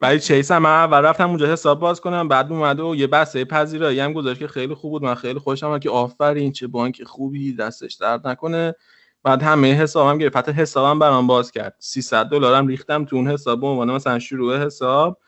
[0.00, 4.00] ولی چیس هم اول رفتم اونجا حساب باز کنم بعد اومده و یه بسته پذیرایی
[4.00, 5.02] هم گذاشت که خیلی خوب بود.
[5.02, 8.74] من خیلی خوشم که آفرین چه بانک خوبی دستش درد نکنه.
[9.22, 10.36] بعد همه حسابم گرفت.
[10.36, 11.74] حتی حسابم برام باز کرد.
[11.78, 15.18] 300 دلارم ریختم تو اون حساب به عنوان مثلا شروع حساب.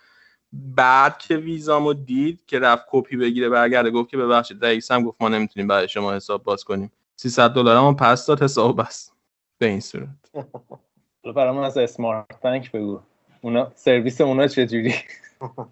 [0.52, 5.28] بعد که ویزامو دید که رفت کپی بگیره برگرده گفت که ببخشید رئیسم گفت ما
[5.28, 6.92] نمی‌تونیم برای شما حساب باز کنیم.
[7.16, 9.10] 300 دلارمو پس داد حساب بس
[9.58, 10.08] به این صورت.
[11.36, 13.00] برای من از اسمارت بانک بگو.
[13.44, 14.94] اونا سرویس اونا چجوری؟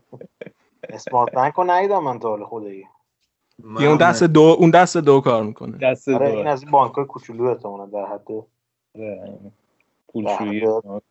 [0.89, 2.85] اسمارت بانک رو ندیدم من تا حال خدایی.
[3.65, 5.79] اون دست دو اون دست دو کار می‌کنه.
[5.79, 8.29] دست آره این دو از این بانک های کوچولو احتمالاً در حد
[10.09, 10.61] پولشویی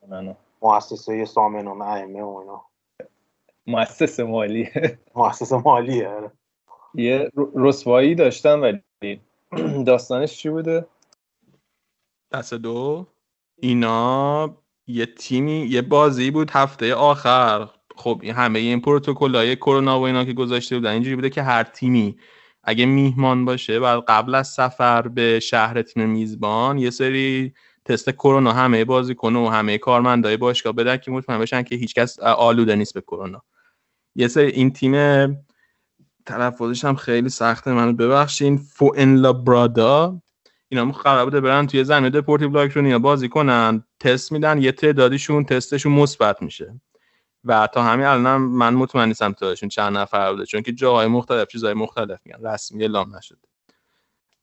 [0.01, 0.27] کنن.
[0.27, 2.65] و مؤسسه سامنون ائمه و اینا.
[3.67, 4.69] مؤسسه مالی
[5.15, 6.31] مؤسسه مالیه آره.
[6.93, 9.22] یه رسوایی داشتن ولی
[9.88, 10.85] داستانش چی بوده؟
[12.31, 13.07] دست دو.
[13.56, 14.56] اینا
[14.91, 17.67] یه تیمی یه بازی بود هفته آخر.
[17.95, 21.63] خب همه این پروتکل های کرونا و اینا که گذاشته بودن اینجوری بوده که هر
[21.63, 22.17] تیمی
[22.63, 27.53] اگه میهمان باشه بعد قبل از سفر به شهر تیم میزبان یه سری
[27.85, 32.75] تست کرونا همه بازیکن و همه کارمندای باشگاه بدن که مطمئن بشن که هیچکس آلوده
[32.75, 33.43] نیست به کرونا.
[34.15, 34.95] یه سری این تیم
[36.25, 40.22] تلفظش هم خیلی سخته منو ببخشین فوئن لابرادا
[40.72, 45.91] اینا قرار بوده برن توی زمین دپورتیو لاکرونیا بازی کنن تست میدن یه تعدادیشون تستشون
[45.91, 46.82] مثبت میشه.
[47.45, 51.48] و تا همین الانم من مطمئن نیستم تعدادشون چند نفر بوده چون که جاهای مختلف
[51.48, 53.38] چیزهای مختلف میگن رسمی اعلام نشده.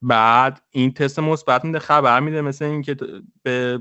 [0.03, 2.97] بعد این تست مثبت میده خبر میده مثل اینکه
[3.43, 3.81] به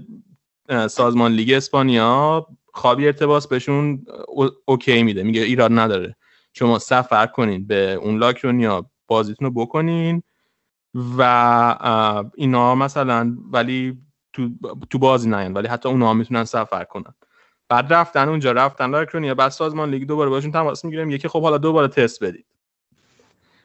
[0.88, 6.16] سازمان لیگ اسپانیا خاویر تباس بهشون o- okay میده میگه ایراد نداره.
[6.54, 10.24] شما سفر کنین به اون لاکرونیا بازیتون رو بکنین.
[11.18, 11.22] و
[12.36, 13.98] اینا مثلا ولی
[14.34, 14.50] تو,
[14.90, 17.14] تو بازی نیان ولی حتی اونا هم می‌تونن سفر کنن.
[17.70, 21.42] بعد رفتن اونجا رفتن لاکرونیا بعد سازمان لیگ دوباره باشون تماس می‌گیره میگه که خب
[21.42, 22.46] حالا دوباره تست بدید.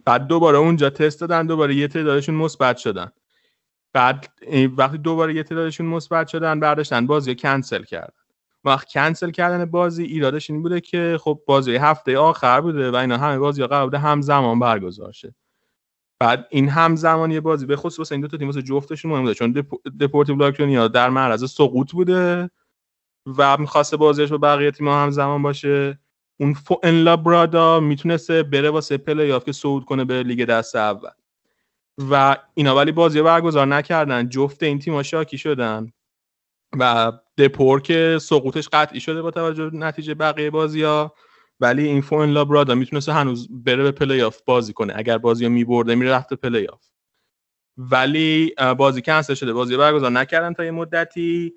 [0.05, 3.13] بعد دوباره اونجا تست دادن دوباره یه تعدادشون مثبت شدن.
[3.93, 4.29] بعد
[4.77, 8.13] وقتی دوباره یه تعدادشون مثبت شدن برداشتن بازی کنسل کردن.
[8.65, 13.17] وقت کنسل کردن بازی ایرادش این بوده که خب بازی هفته آخر بوده و اینا
[13.17, 15.35] همه بازی قرار بوده همزمان برگزار شه.
[16.23, 19.53] بعد این همزمانی بازی به خصوص این دو تا تیم واسه جفتشون مهم بوده چون
[19.53, 22.51] دپ- دپورتیو لاکرونیا در معرض سقوط بوده
[23.39, 25.99] و می‌خواسته بازیش با بقیه تیم همزمان باشه.
[26.41, 31.11] اون فوئن لابرادا می‌تونسته بره واسه پلی آف که صعود کنه به لیگ دست اول.
[32.11, 35.93] و اینا ولی بازی برگزار نکردن جفت این تیم‌ها شاکی شدن.
[36.79, 41.15] و دپور که سقوطش قطعی شده با توجه نتیجه بقیه بازی ها
[41.63, 44.93] ولی این فوئن لابرادا می‌تونسته هنوز بره به پلی آف بازی کنه.
[44.97, 46.87] اگر بازی رو میبرده میره رفته پلی آف
[47.77, 49.53] ولی بازی کنسل شده.
[49.53, 51.53] بازی برگزار نکردن تا یه مدتی.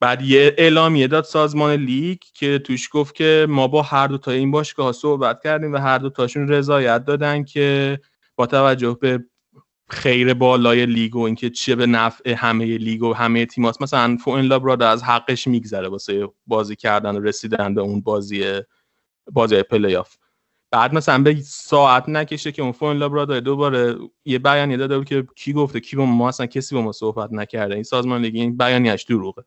[0.00, 4.30] بعد یه اعلامیه داد سازمان لیگ که توش گفت که ما با هر دو تا
[4.30, 8.00] این باشگاه صحبت کردیم و هر دو تاشون رضایت دادن که
[8.36, 9.24] با توجه به
[9.88, 14.44] خیر والای لیگ و اینکه چه به نفع همه لیگ و همه تیماست مثلا فوئن
[14.44, 18.60] لابرادا از حقش میگذره واسه بازی کردن و رسیدن به اون بازی
[19.32, 20.16] بازی پلی آف
[20.70, 25.26] بعد مثلا به ساعت نکشه که اون فوئن لابرادا دوباره یه بیانیه داده بود که
[25.36, 27.74] کی گفته کی با ما اصلا کسی با ما صحبت نکرده.
[27.74, 29.44] این سازمان لیگ این بیانیه‌اش دروغه.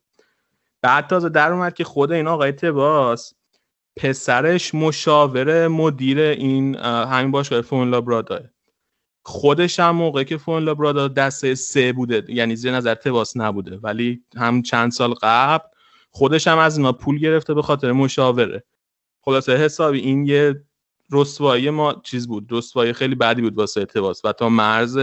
[0.82, 3.34] بعد تازه در اومد که خود این آقای تباس
[3.96, 8.40] پسرش مشاور مدیر این همین باشگاه فوئن لابرادا
[9.24, 13.78] خودش هم موقعی که فوئنلابرادا دسته سه بوده یعنی زیر نظر تباس نبوده.
[13.78, 15.68] ولی هم چند سال قبل
[16.10, 18.64] خودش هم از اینا پول گرفته به خاطر مشاوره.
[19.26, 20.64] خلاصه حسابی این یه
[21.12, 24.98] رسوایی ما چیز بود رسوایی خیلی بدی بود واسه تباس و تا مرز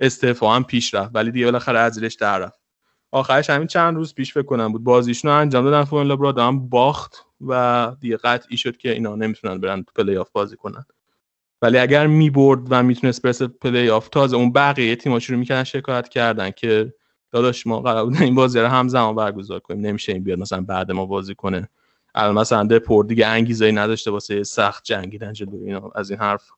[0.00, 2.60] استعفا هم پیش رفت ولی دیگه بالاخره از زیرش در رفت.
[3.12, 7.92] آخرش همین چند روز پیش فکر کنم بود بازیشون انجام دادن فوئنلابرادا هم باخت و
[8.00, 10.84] دیگه قطعی شد که اینا نمی‌تونن برن تو پلی آف بازی کنن.
[11.62, 16.08] ولی اگر می‌برد و می‌تونست برسه پلی آف تازه اون بقیه تیم‌ها شروع می‌کردن شکایت
[16.08, 16.94] کردن که
[17.30, 20.92] داداش ما قرار بود این بازی رو همزمان برگزار کنیم نمیشه این بیاد مثلا بعد
[20.92, 21.68] ما بازی کنه.
[22.14, 26.50] الان مثلا دپور دیگه انگیزه نداشته واسه سخت جنگیدن جلوی اینا از این حرف.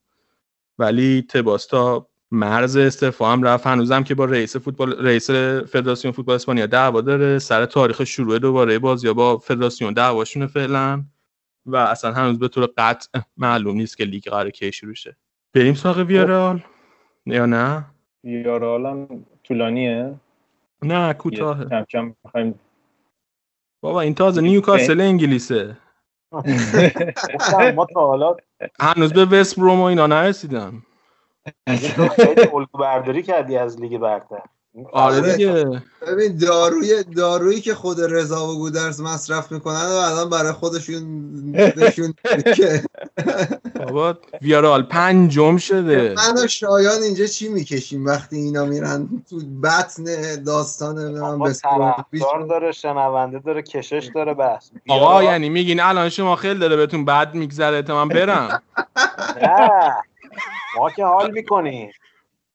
[0.78, 3.66] ولی تباس تا مرز استعفا هم رفت.
[3.66, 5.30] هنوزم که با رئیس فوتبال رئیس
[5.70, 7.38] فدراسیون فوتبال اسپانیا دعوا داره.
[7.38, 11.04] سر تاریخ شروع دوباره بازی با فدراسیون دعواشونه فعلا.
[11.66, 15.16] و اصلا هنوز به طور قطع معلوم نیست که لیگ قراره کی شروع شه.
[15.54, 16.62] بریم سراغ ویارال
[17.26, 17.84] یا نه؟
[18.24, 20.14] ویارال هم طولانیه.
[20.82, 22.60] نه کوتاه کم کم می‌خوایم
[23.86, 25.76] بابا این تازه نیوکاسل انگلیسه.
[27.74, 28.36] ما تا حالا
[28.80, 30.82] هنوز به وست بروم و اینا نرسیدن.
[32.16, 34.42] خیلی الگو برداری کردی از لیگ برتر.
[34.92, 35.82] آره دیگه.
[36.06, 41.02] ببین داروی دارویی که خود رضا و گودرز مصرف می‌کنن و الان برای خودشون
[41.76, 42.14] نشون
[42.56, 42.82] که
[43.86, 46.14] بابا ویارال پنجم شده.
[46.16, 50.04] من و شایان اینجا چی می‌کشیم وقتی اینا میرن تو بطن
[50.46, 56.08] داستان من آقا بس طرفدار داره شنونده داره کشش داره بس آقا یعنی میگین الان
[56.08, 58.62] شما خیلی داره بهتون بد میگذره تا من برم.
[59.42, 59.70] نه.
[60.78, 61.90] ما که حال می‌کنیم.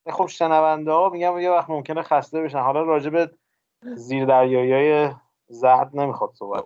[0.10, 2.60] خب شنونده ها میگم یه وقت ممکنه خسته بشن.
[2.60, 3.32] حالا راجع به
[3.96, 5.14] زیر دریایی
[5.48, 6.64] زرد نمی‌خواد صحبت.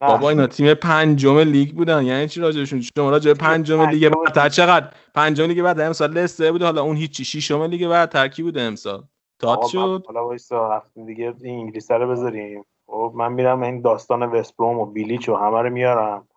[0.00, 2.02] بابا اینا تیم پنجم لیگ بودن.
[2.02, 6.52] یعنی چی راجعشون؟ شما راجع به پنجم لیگ برتر چقدر؟ پنجم لیگ بعد امسال لسته
[6.52, 7.24] بود حالا اون هیچی.
[7.24, 9.04] ششم لیگ بعد ترکی بوده امسال.
[9.38, 10.04] تات شد.
[10.06, 12.64] حالا وایسا دیگه این انگلیس رو بذاریم.
[12.86, 16.28] خب من میرم این داستان وستبروم و بیلیچ و همه رو میارم.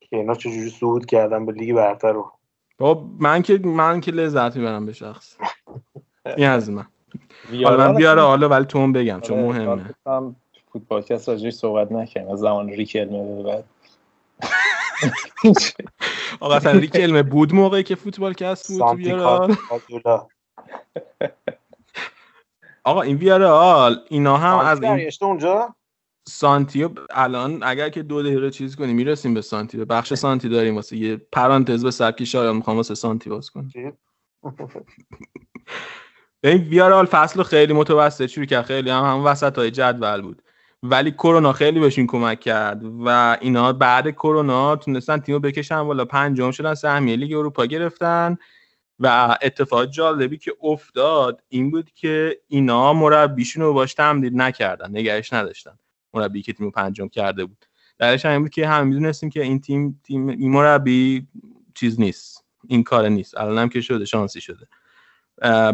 [0.00, 2.32] که اینا چجوری صعود کردن به لیگ برتر رو.
[2.78, 5.36] بابا من که من که لذت می‌برم به شخص.
[6.36, 6.86] این از من.
[7.64, 9.94] حالا من بیاره حالا ولی تو هم بگم چون آره، مهمه.
[10.06, 10.36] هم
[10.72, 13.64] فوتبالکست راجعش صحبت نکنیم از زمان ریکلمه به بعد.
[16.40, 20.26] آقا اصلا ریکلمه بود موقعی که فوتبال کست بود؟ تو بیارال کارتولا
[22.84, 25.74] آقا این بیارال اینا هم از این اونجا؟
[26.28, 30.74] سانتیو الان اگر که دو دقیقه چیز کنیم می‌رسیم به سانتی به بخش سانتی داریم
[30.76, 33.68] واسه یه پرانتز به سبک شایان می‌خوام واسه سانتی باز کنیم.
[33.68, 33.92] چی؟
[36.44, 40.42] این ویارال فصل خیلی متوسط شروع کرد خیلی هم هم وسط های جدول بود.
[40.82, 46.04] ولی کرونا خیلی بهشون کمک کرد و اینا بعد کرونا تونستن تیمو بکشن بالا.
[46.04, 48.36] پنجم شدن سهمیه لیگ اروپا گرفتن
[48.98, 55.32] و اتفاق جالبی که افتاد این بود که اینا مربیشون رو باش تمدید نکردن نگهش
[55.32, 55.78] نداشتن.
[56.16, 57.66] مربی که تیمو پنجم کرده بود.
[57.98, 61.26] درش این بود که هم می‌دونستیم که این تیم تیم این مربی
[61.74, 62.44] چیز نیست.
[62.68, 63.36] این کار نیست.
[63.36, 64.68] الان هم که شده شانسی شده.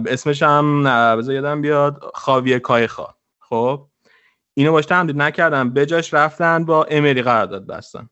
[0.09, 0.85] اسمش هم
[1.17, 2.11] بذار یادم بیاد.
[2.15, 3.07] خاویه کایخا.
[3.39, 3.87] خب؟
[4.55, 8.09] اینو باش تمدید نکردن بجاش رفتن با امری قرارداد بستن.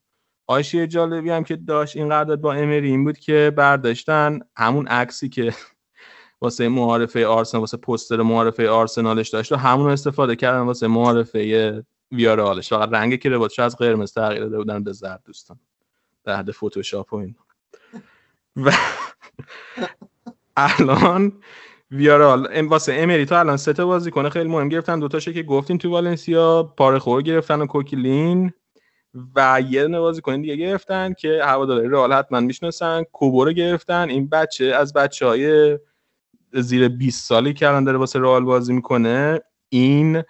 [0.47, 5.28] آشی جالبی هم که داشت این قرارداد با امری این بود که برداشتن همون عکسی
[5.28, 5.55] که
[6.42, 12.68] واسه معارفه آرسنال واسه پوستر معارفه آرسنالش داشت و همون استفاده کردن واسه معارفه ویارالش
[12.68, 15.60] فقط رنگ کرواتش از قرمز تغییر داده بودن به زرد دوستان.
[16.24, 17.34] در حد فتوشاپ و این
[18.56, 18.72] و
[20.56, 21.32] الان
[21.90, 24.98] ویارال ام واسه امری تا الان سه تا بازیکن خیلی مهم گرفتن.
[25.00, 28.52] دو تاشو که گفتیم تو والنسیا پارخور گرفتن و کوکیلین.
[29.36, 33.02] و یه دونه بازیکن دیگه گرفتن که هواداری رئال حتما می‌شناسن.
[33.02, 34.10] کوبو گرفتن.
[34.10, 35.78] این بچه از بچه های
[36.52, 40.22] زیر 20 سالی که الان داره واسه رئال بازی می‌کنه این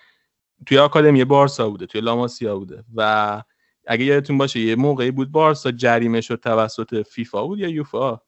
[0.67, 3.43] توی آکادمی بارسا بوده توی لاماسیا بوده و
[3.87, 8.21] اگه یادتون باشه یه موقعی بود بارسا جریمه شد توسط فیفا بود یا یوفا؟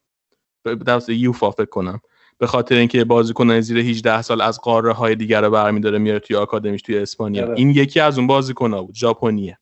[0.64, 2.00] توسط یوفا فکر کنم.
[2.38, 6.36] به خاطر اینکه بازیکنان زیر 18 سال از قاره های دیگر رو برمیداره میاره توی
[6.36, 7.44] آکادمیش توی اسپانیا.
[7.44, 7.54] آره.
[7.56, 9.58] این یکی از اون بازیکن‌ها بود ژاپنیه.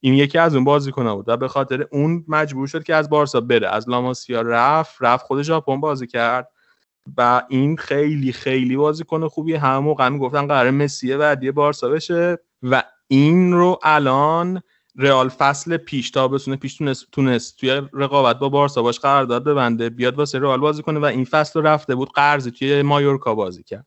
[0.00, 3.40] این یکی از اون بازیکن‌ها بود و به خاطر اون مجبور شد که از بارسا
[3.40, 3.68] بره.
[3.68, 6.48] از لاماسیا رفت رفت خود ژاپن بازی کرد.
[7.16, 12.38] و این خیلی خیلی بازیکن خوبی همه موقع می‌گفتن قرار مسیه بعدی بارسا بشه.
[12.62, 14.62] و این رو الان
[14.96, 20.18] رئال فصل پیش تابستون پیش تونست, تونست توی رقابت با بارسا باش قرارداد ببنده بیاد
[20.18, 23.86] واسه رئال بازی کنه و این فصل رو رفته بود قرضی توی مایورکا بازی کرد.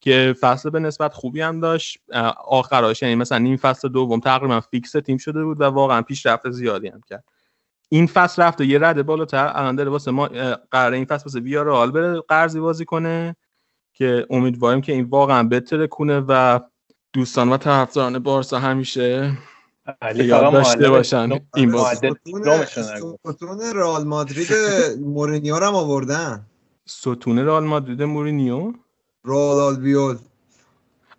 [0.00, 1.98] که فصل به نسبت خوبی هم داشت.
[2.46, 6.88] آخراش یعنی مثلا نیم فصل دوم تقریبا فیکس تیم شده بود و واقعا پیشرفت زیادی
[6.88, 7.24] هم کرد.
[7.92, 9.52] این فصل رفته یه رده بالاتر.
[9.54, 10.26] الان داره واسه ما
[10.70, 13.36] قراره این فصل واسه ویارال بره قرضی بازی کنه
[13.92, 16.60] که امیدواریم که این واقعا بترکونه و
[17.12, 19.32] دوستان و طرفداران بارسا همیشه
[20.02, 22.10] به یاد داشته باشن این بازی.
[23.24, 24.48] ستون رئال مادرید
[25.00, 26.46] مورینیو رو هم آوردن.
[26.86, 28.72] ستون رئال مادرید مورینیو؟
[29.24, 30.16] رائول آلبیول.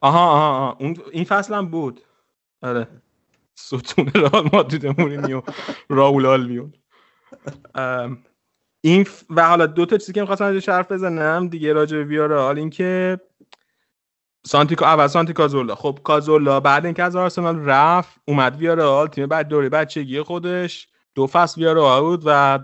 [0.02, 0.78] آها آها, آها.
[0.80, 2.02] اون این فصل هم بود.
[2.62, 2.88] آره.
[3.62, 5.42] ستون رئال مادرید مورینیو
[5.90, 6.74] رائول آلبیول
[7.76, 8.24] ام،
[8.82, 12.04] این ف- و حالا دو تا چیزی که می‌خواستم ازش حرف بزنم دیگه راجع به
[12.04, 13.20] ویارال این که
[14.46, 15.76] سانتی اول سانتی کازولا.
[15.76, 20.88] خب کازولا بعد اینکه از آرسنال رفت اومد ویارال تیم بعد دوره بچگی خودش.
[21.16, 22.60] دو فصل ویارال بود و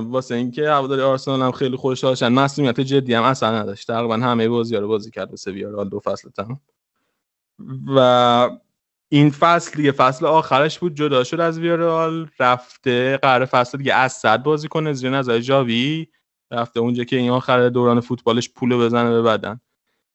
[0.00, 2.32] واسه اینکه هواداری آرسنال هم خیلی خوشحال شدن.
[2.32, 3.86] مسئولیت جدی هم اصلا نداشت.
[3.86, 6.60] تقریبا همه بازی‌ها رو بازی کرد واسه ویارال دو فصل تمام.
[7.96, 8.50] و
[9.12, 14.12] این فصل دیگه فصل آخرش بود جدا شد از ویارال رفته قرار فصل دیگه از
[14.12, 16.06] صد بازی کنه زیر نظر جاوی
[16.50, 19.60] رفته اونجا که این آخر دوران فوتبالش پولو بزنه به بدن.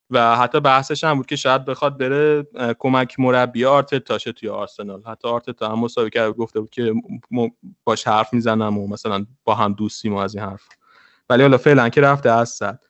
[0.10, 2.48] و حتی بحثش هم بود که شاید بخواد بره
[2.80, 5.04] کمک مربی آرتتاشه توی آرسنال.
[5.06, 6.94] حتی آرتتا هم مساوی کرد گفته بود که
[7.84, 10.68] باش حرف می‌زنم و مثلا با هم دوستیم و از این حرف
[11.30, 12.84] ولی حالا فعلا که رفته از صد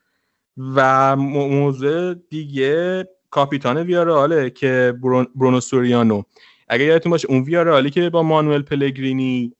[0.58, 6.22] و مو- موضوع دیگه کاپیتان ویاراله که برون- برونو سوریانو.
[6.68, 9.52] اگه یادتون باشه اون ویارالی که با مانوئل پلگرینی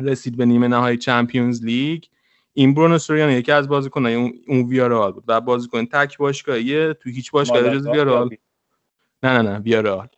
[0.00, 2.04] رسید به نیمه نهایی چمپیونز لیگ
[2.52, 5.24] این برونو سوریانو یکی از بازیکنای اون, اون ویارال بود.
[5.28, 8.38] و بازیکن تک باشگاهیه تو هیچ باشگاهی جز ویارال یا
[9.22, 10.08] نه نه نه ویارال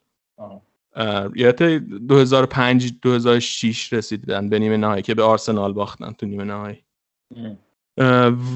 [1.35, 6.85] یادت 2005 2006 رسیدن به نیمه نهایی که به آرسنال باختن تو نیمه نهایی.
[7.37, 7.59] ام.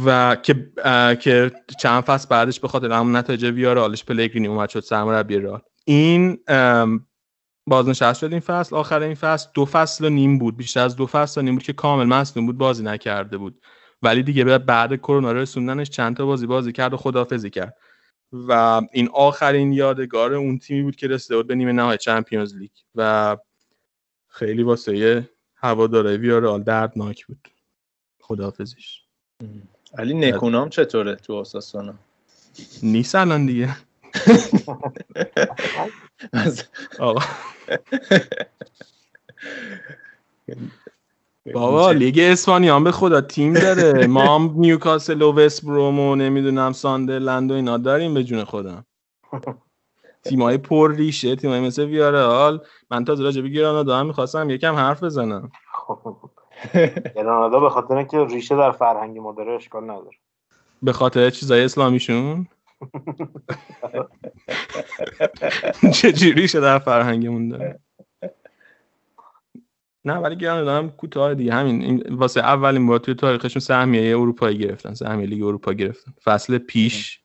[0.05, 0.73] و که
[1.20, 5.60] که چند فصل بعدش به خاطر همون نتایج ویارالش پلگرینی اومد شد سرمربی رئال.
[5.84, 6.39] این
[7.67, 8.76] بازنشست شد این فصل.
[8.76, 10.57] آخر این فصل دو فصل و نیم بود.
[10.57, 13.62] بیشتر از دو فصل و نیم بود که کامل مصدوم بود بازی نکرده بود.
[14.02, 17.76] ولی دیگه بعد کرونا رسوندنش چند تا بازی بازی کرد و خدافزی کرد.
[18.33, 22.70] و این آخرین یادگار اون تیمی بود که رسیده بود به نیمه نهایی چمپیونز لیگ.
[22.94, 23.36] و
[24.28, 27.49] خیلی واسه هواداره ویارال دردناک بود.
[28.20, 29.02] خدافزیش
[29.99, 31.94] علی نکونام چطوره تو آساسونا
[32.83, 33.76] نیست الان دیگه.
[36.99, 37.20] آقا.
[41.55, 44.07] بابا لیگ اسپانیا هم به خدا تیم داره.
[44.07, 48.86] ما هم نیوکاسل و وست بروم و نمی‌دونم ساندرلند و اینا داریم به جون خودم.
[50.25, 55.02] تیمای پر ریشه تیمای مثل ویارال من تازه راجع به گرانادا هم می‌خواستم یکم حرف
[55.02, 55.50] بزنم.
[57.16, 60.16] گرانادا به خاطر اینکه ریشه در فرهنگ ما داره اشکال نداره.
[60.82, 62.46] به خاطر چیزای اسلامیشون؟
[65.94, 67.80] چجوری ریشه در فرهنگمون داره؟
[70.04, 71.54] نه ولی گرانادا هم کوتاه دیگه.
[71.54, 76.12] همین واسه اولین بار توی تاریخشون سهمیه اروپایی گرفتن سهمیه لیگ اروپا گرفتن.
[76.24, 77.20] فصل پیش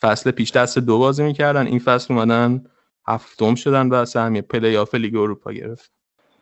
[0.00, 1.66] فصل پیش دست دو بازی می‌کردن.
[1.66, 2.64] این فصل اومدن
[3.06, 5.92] هفتم شدن و سهمیه پلی آف لیگ اروپا گرفت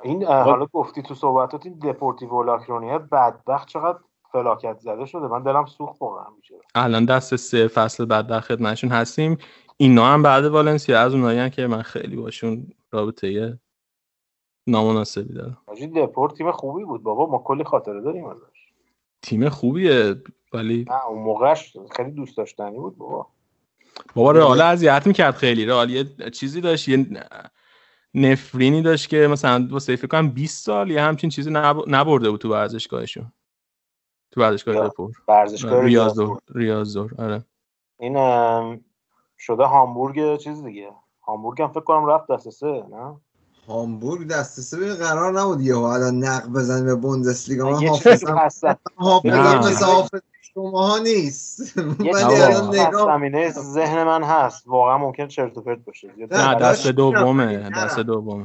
[0.03, 3.99] این حالا گفتی تو صحبتات این دپورتیو لاکرونیا بدبخت چقدر
[4.33, 6.55] فلاکت زده شده؟ من دلم سوخت واقعا میشه.
[6.75, 9.39] الان دست سه فصل بعد در خدمتشون هستیم.
[9.77, 13.59] اینا هم بعد والنسیا از اونایی که من خیلی باشون رابطه
[14.67, 15.59] نامناسبی دارم.
[15.67, 17.03] حاجی دپورت تیم خوبی بود.
[17.03, 18.69] بابا ما کلی خاطره داریم ازش.
[19.23, 20.23] تیم خوبیه
[20.53, 23.27] ولی نه اون موقعش خیلی دوست داشتنی بود بابا.
[24.15, 25.67] بابا رئال اذیت می‌کرد خیلی.
[25.67, 27.07] رئال یه چیزی داشت یه
[28.15, 32.41] نفرینی داشت که مثلا واسه فکر کنم 20 سال یه همچین چیزی نب- نبرده بود
[32.41, 33.33] تو ورزشگاهشون.
[34.31, 34.89] تو ورزشگاه.
[34.89, 37.45] دپور ورزشگاه ریاضور ریاضور آره.
[37.99, 38.15] این
[39.39, 40.91] شده هامبورگ چیز دیگه.
[41.23, 43.21] هامبورگ هم فکر کنم رفت دست سه نه؟
[43.69, 47.71] هامبورگ دست سه به قرار نبود یهو الان نق بزنه به بوندسلیگا.
[47.71, 48.49] من حافظم.
[48.97, 49.59] حافظم.
[49.59, 50.21] مثل حافظ
[50.55, 51.77] شماها نیست.
[51.77, 51.83] یه
[52.13, 52.25] ولی.
[52.25, 54.67] الان نگاه زمینه ذهن من هست.
[54.67, 56.13] واقعا ممکن چرت و پرت باشه.
[56.31, 57.71] نه، دست دومه.
[57.71, 58.45] دست دومه.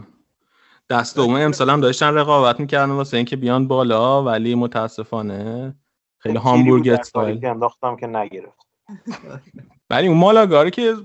[0.90, 5.76] دست دومه امسال هم داشتن رقابت می‌کردن واسه اینکه بیان بالا ولی متاسفانه
[6.18, 8.68] خیلی هامبورگ استایل انداختم که نگرفت.
[9.90, 10.96] ولی اون مالاگایی که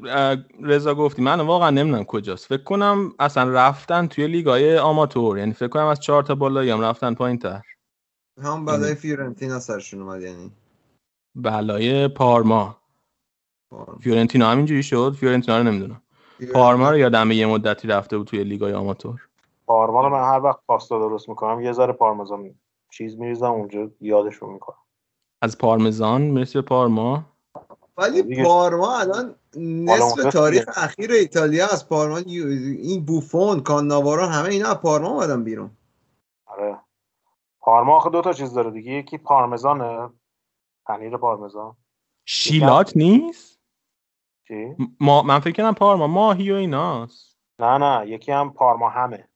[0.62, 2.46] رضا گفتی من واقعا نمی‌دونم کجاست.
[2.46, 6.80] فکر کنم اصلا رفتن توی لیگای آماتور یعنی فکر کنم از چهار تا بالایی هم
[6.80, 7.62] رفتن پایین تر
[8.42, 10.52] هم بلای فیورنتینا سرشون اومد یعنی.
[11.34, 12.76] بلای پارما.
[14.00, 16.02] فیورنتینا همینجوری شد؟ فیورنتینا رو نمی‌دونم.
[16.54, 19.28] پارما رو یادمه یه مدتی رفته بود توی لیگای آماتور.
[19.66, 22.54] پارما رو من هر وقت پاستا درست می‌کنم یه ذره پارمزان
[22.90, 24.76] چیز میریزم اونجا یادشون می‌کنم.
[25.42, 27.24] از پارمزان می‌رسی به پارما.
[27.96, 30.84] ولی پارما الان نصف تاریخ دیگه.
[30.84, 35.70] اخیر ایتالیا از پارما این بوفون کاناوارا همه اینا از پارما اومدن بیرون.
[36.46, 36.78] آره.
[37.60, 38.92] پارما آخه دو تا چیز داره دیگه.
[38.92, 40.08] یکی پارمزانه.
[40.86, 41.76] پنیر پارمزان.
[42.24, 43.60] شیلات نیست؟
[44.48, 46.06] چی؟ ما من فکر کنم پارما.
[46.06, 47.38] ماهی و ایناست.
[47.58, 49.28] نه نه یکی هم پارما همه.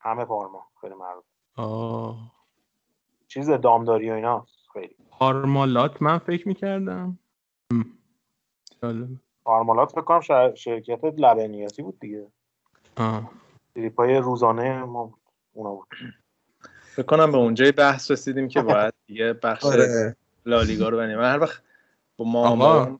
[0.00, 0.66] همه پارما.
[0.80, 1.24] خیلی معروف.
[1.56, 2.32] آه.
[3.28, 4.58] چیز دامداری و ایناست.
[4.72, 4.96] خیلی.
[5.10, 7.18] پارمالات من فکر می‌کردم.
[9.44, 12.26] پارمالات فکر کنم شر- شرکت لبنیاتی بود دیگه.
[12.96, 13.30] آه.
[13.74, 15.18] تریپای روزانه ما
[15.52, 15.88] اونا بود.
[16.82, 20.16] فکر کنم به اونجای بحث رسیدیم که باید دیگه بخش آره.
[20.48, 21.62] لالیگا رو بنیم من هر وقت
[22.16, 22.56] با.
[22.56, 22.98] با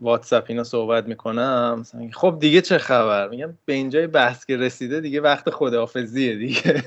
[0.00, 5.20] واتساپ اینا صحبت می‌کنم خب دیگه چه خبر؟ میگم به اینجای بحث که رسیده دیگه
[5.20, 6.84] وقت خداحافظیه دیگه.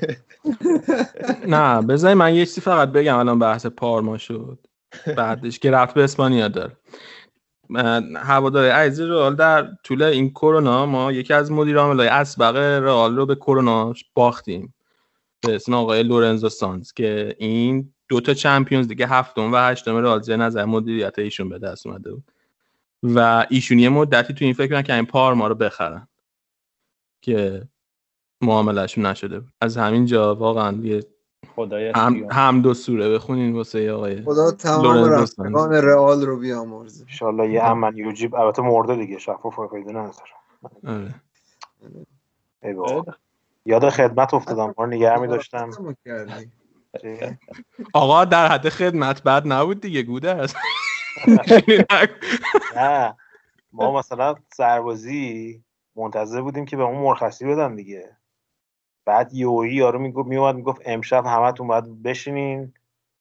[1.48, 4.60] نه بذاری من یه چیزی فقط بگم الان بحث پارما شد.
[5.18, 6.78] بعدش که رفت به اسپانیا داره.
[8.16, 13.26] هواداری عزیز رئال در طول این کرونا ما یکی از مدیر عاملای اسبق رئال رو
[13.26, 14.74] به کرونا باختیم.
[15.42, 20.22] به اسم آقای لورنزو سانز که این دو تا چمپیونز دیگه هفتم و هشتم رئال
[20.22, 22.24] زیر نظر مدیریت ایشون به دست اومده بود.
[23.04, 26.08] و ایشون یه مدتی تو این فکر که این پارما رو بخرن
[27.22, 27.64] که
[28.42, 29.50] معاملهشون نشده بود.
[29.62, 31.04] از همین جا واقعا یه
[31.56, 37.06] خدای هم, هم دو سوره بخونین واسه آقای خدا تمام رفتگان رئال رو بیامرزه.
[37.10, 40.14] انشالله یه امن یوجیب البته مرده دیگه شفاف پیدا نداره.
[40.88, 41.16] آره.
[42.64, 43.14] ای بابا.
[43.66, 45.70] یاد خدمت افتادم ما رو نگه می داشتم.
[47.94, 50.56] آقا در حد خدمت بد نبود دیگه گوده است.
[52.76, 53.16] نه
[53.72, 55.64] ما مثلا سربازی
[55.96, 58.18] منتظر بودیم که به اون مرخصی بدن دیگه.
[59.06, 62.74] بعد یوهی یارو می‌گفت میومد می‌گفت امشب همتون باید بشینین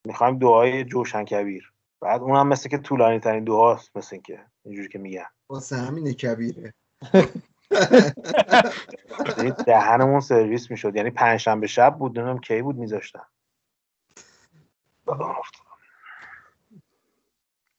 [0.04, 1.72] می‌خوایم دعای جوشن کبیر.
[2.00, 5.26] بعد اونم مثل که طولانی ترین دعاست مثل که اینجوری که میگن.
[5.50, 6.74] واسه همین کبیره.
[9.38, 10.96] یعنی دهنمون سرویس می‌شد.
[10.96, 13.24] یعنی پنجشنبه شب بود نمی‌دونم کی بود میذاشتن.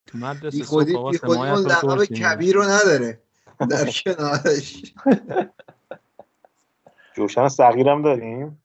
[0.05, 2.03] تو مدرسه بی خودی اون لقب.
[2.03, 3.21] کبیر رو نداره.
[3.69, 4.93] در کنارش.
[7.15, 8.63] جوشن صغیرم داریم؟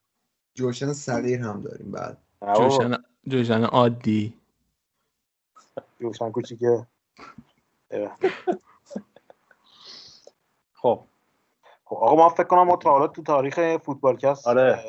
[0.55, 2.19] جوشن صغیر هم داریم بعد.
[2.57, 4.35] جوشن جوشن عادی.
[6.01, 6.87] جوشن کوچیکه.
[10.75, 11.05] خب.
[11.85, 14.85] خب آقا ما فکر کنم ما تا حالا تو تاریخ فوتبالکست آره.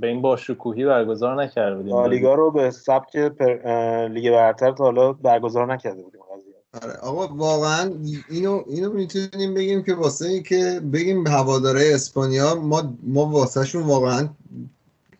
[0.00, 1.94] به این با شکوهی برگزار نکرده بودیم.
[1.94, 4.08] لالیگا رو به سبک پر...
[4.08, 6.54] لیگ برتر تا حالا برگزار نکرده بودیم قضیه.
[6.82, 7.92] آره آقا واقعا
[8.30, 13.82] اینو اینو می‌تونیم بگیم که واسه این که بگیم هواداره اسپانیا ما ما واسه شون
[13.82, 14.28] واقعا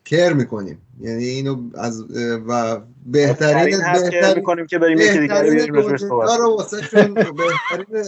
[0.05, 0.79] کر می‌کنیم.
[1.01, 2.05] یعنی اینو از
[2.49, 6.57] و بهترین بهترین می‌کنیم که بریم یکی دیگه رو بهترین بیاریم راجبش دنیا صحبت رو
[6.57, 8.05] واسه شون بهترین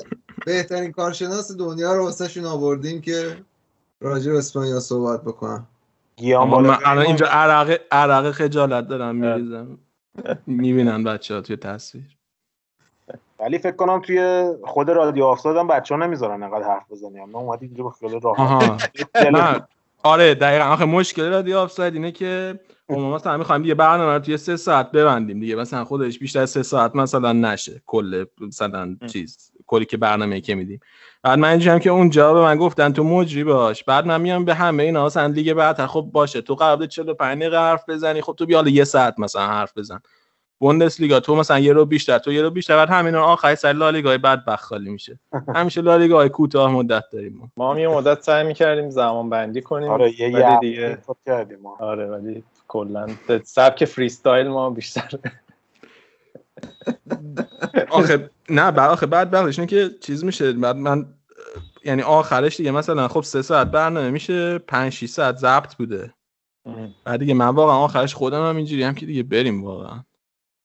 [0.47, 3.37] بهترین کارشناس دنیا رو واسه شون آوردیم که
[4.01, 5.67] راجع به اسپانیا صحبت بکنم
[6.17, 9.79] گیام من الان اینجا عرق عرق خجالت دارم میریزم.
[10.47, 12.17] می‌بینن بچه ها توی تصویر.
[13.41, 17.39] ولی فکر کنم توی خود رادیو آفساید هم بچه ها نمی‌ذارن انقدر حرف بزنیم ما
[17.39, 18.21] اومدیم اینجا با خیال
[19.33, 19.61] نه.
[20.03, 20.65] آره دقیقا.
[20.65, 24.91] آخه مشکل رادیو آفساید اینه که ما مثلا می‌خوایم یه برنامه رو توی سه ساعت
[24.91, 25.57] ببندیم دیگه.
[25.57, 27.83] مثلا خودش بیشتر از سه ساعت مثلا نشه.
[27.87, 29.53] کل مثلا چیز.
[29.67, 30.81] کلی که برنامه که میدیم.
[31.23, 33.85] بعد من اینجام که اونجا به من گفتن تو مجری باش.
[33.85, 37.39] بعد من میام به همه اینا مثلا لیگ بعد خب باشه تو قرار بود 45
[37.41, 38.23] دقیقه حرف بزنی.
[38.23, 40.01] خب تو بیا حالا یه ساعت مثلا حرف بزن.
[40.59, 42.77] بوندس لیگا تو مثلا یه رو بیشتر تو یه رو بیشتر.
[42.77, 45.19] بعد همین آخر سر لالیگا بعد خالی میشه.
[45.55, 47.49] همیشه لالیگا های کوتاه مدت داریم ما.
[47.57, 49.91] ما هم یه مدت سعی می‌کردیم زمان بندی کنیم.
[49.91, 51.77] آره یه ولی دیگه کردیم ما.
[51.81, 53.07] آره ولی کلا
[53.45, 55.11] سبک فریستایل ما بیشتر
[57.91, 60.53] آخه نه بعد آخه بعد بعدش اینه که چیز میشه.
[60.53, 61.07] بعد من
[61.85, 66.15] یعنی آخرش دیگه مثلا خب سه ساعت برنامه میشه 5 6 ساعت ضبط بوده.
[67.05, 70.05] بعد دیگه من واقعا آخرش خودم هم اینجوری هم که دیگه بریم واقعا.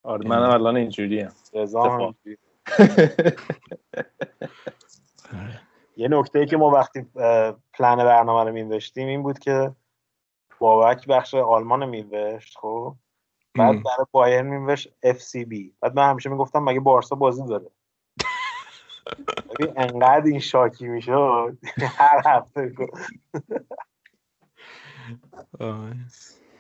[0.04, 1.32] آره منم الان اینجوری هم.
[5.98, 7.06] یه نکته ای که ما وقتی
[7.74, 9.76] پلن برنامه رو مینوشتیم این بود که
[10.60, 12.96] بابک بخش آلمان مینوشت خب؟
[13.56, 13.84] بعد.
[13.84, 17.66] برای بایرن مینوشت اف سی بی بعد من همیشه می‌گفتم مگه بارسا بازی داره
[19.50, 23.12] ببین انقدر این شاکی می‌شد هر هفته گفت.
[25.60, 25.90] آه.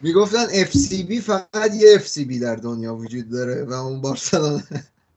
[0.01, 4.59] می‌گفتن FCB فقط یه FCB در دنیا وجود داره و اون بارسلونا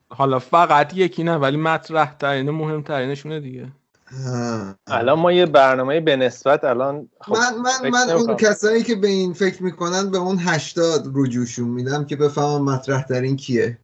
[0.09, 3.71] حالا فقط یکی نه ولی مطرح ترینه مهمترینشونه دیگه ها.
[4.87, 8.37] الان ما یه برنامه به نسبت الان خب من من من اون.
[8.37, 13.37] کسایی که به این فکر می‌کنن به اون 80 رجوعشون میدم که بفهمم مطرح ترین
[13.37, 13.79] کیه.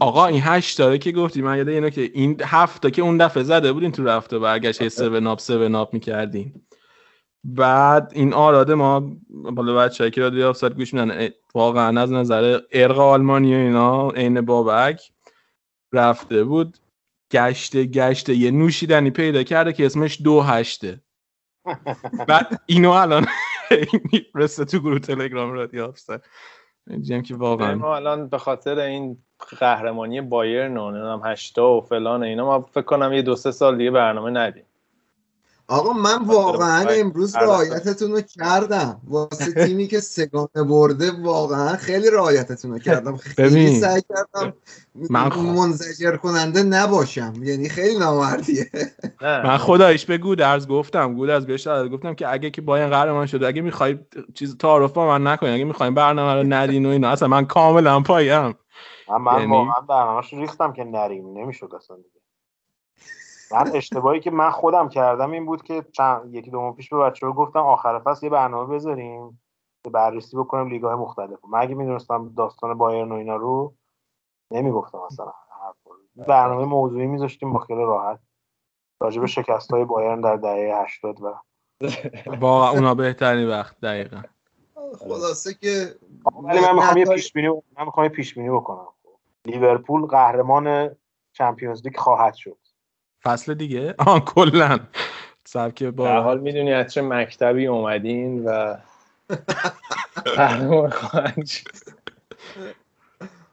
[0.00, 3.42] آقا این هشت داره که گفتی من یاد اینو که این هفته که اون دفعه
[3.42, 6.54] زده بودین تو رفته برگشت سه ناب سه ناب می‌کردین.
[7.44, 12.98] بعد این آراده ما بالا بچه که رادیو آفساید گوش میدن واقعا از نظر ارق
[12.98, 15.12] آلمانی و اینا عین بابک
[15.92, 16.78] رفته بود.
[17.32, 18.34] گشته گشته.
[18.34, 21.00] یه نوشیدنی پیدا کرده که اسمش دو هشته.
[22.28, 23.26] بعد اینو الان
[24.12, 26.20] میفرسته تو گروه تلگرام رادیو آفساید
[26.90, 27.74] اینجیم که واقعا.
[27.74, 29.18] ما الان به خاطر این
[29.60, 33.78] قهرمانی بایرن و نمی‌دونم هشتا و فلان اینا ما فکر کنم یه دو سه سال
[33.78, 34.64] دیگه برنامه ندیم.
[35.72, 37.36] آقا من واقعا امروز.
[37.36, 39.00] رعایتتون رو کردم.
[39.08, 43.16] واسه تیمی که سگانه برده واقعا خیلی رعایتتون رو کردم.
[43.16, 43.80] خیلی.
[43.80, 44.52] سعی کردم
[45.10, 47.32] من خ- منزجر کننده نباشم.
[47.42, 48.70] یعنی خیلی نامردیه.
[49.20, 51.14] من خدایش به گودرز گفتم.
[51.14, 53.98] گودرز بهش گفتم که اگه که با این قهرمان شده اگه می‌خوای
[54.34, 58.00] چیز تعارف با من نکنی اگه می‌خوایم برنامه رو ندین و اینا اصلا من کاملا
[58.00, 58.54] پایم.
[59.08, 61.38] من, من یعنی- واقعا برنامه‌ش رو ریختم که نریم.
[61.38, 62.21] نمی‌شد اصلا دیگه.
[63.52, 66.98] من اشتباهی که من خودم کردم این بود که چند یکی دو ماه پیش به
[66.98, 69.40] بچه ها گفتم آخر فصل یه برنامه بذاریم
[69.84, 71.38] که بررسی بکنیم لیگ های مختلف.
[71.48, 73.74] من اگه می‌دونستم داستان بایرن و اینا رو
[74.50, 75.32] نمی‌گفتم رو.
[76.26, 78.20] برنامه موضوعی میذاشتیم با خیلی راحت.
[79.00, 81.34] راجع به شکست های بایرن در دهه 80 و
[82.40, 84.22] واقعا اونا بهترین وقت دقیقا.
[84.98, 85.94] خلاصه که
[86.42, 88.86] ولی من می‌خوام یه پیش بینی من می‌خوام یه پیش بینی بکنم
[89.46, 90.96] لیورپول قهرمان
[91.32, 92.58] چمپیونز لیگ خواهد شد.
[93.22, 94.78] فصل دیگه؟ آن کلا.
[95.44, 98.76] سبک در با حال می‌دونی از چه مکتبی اومدین و.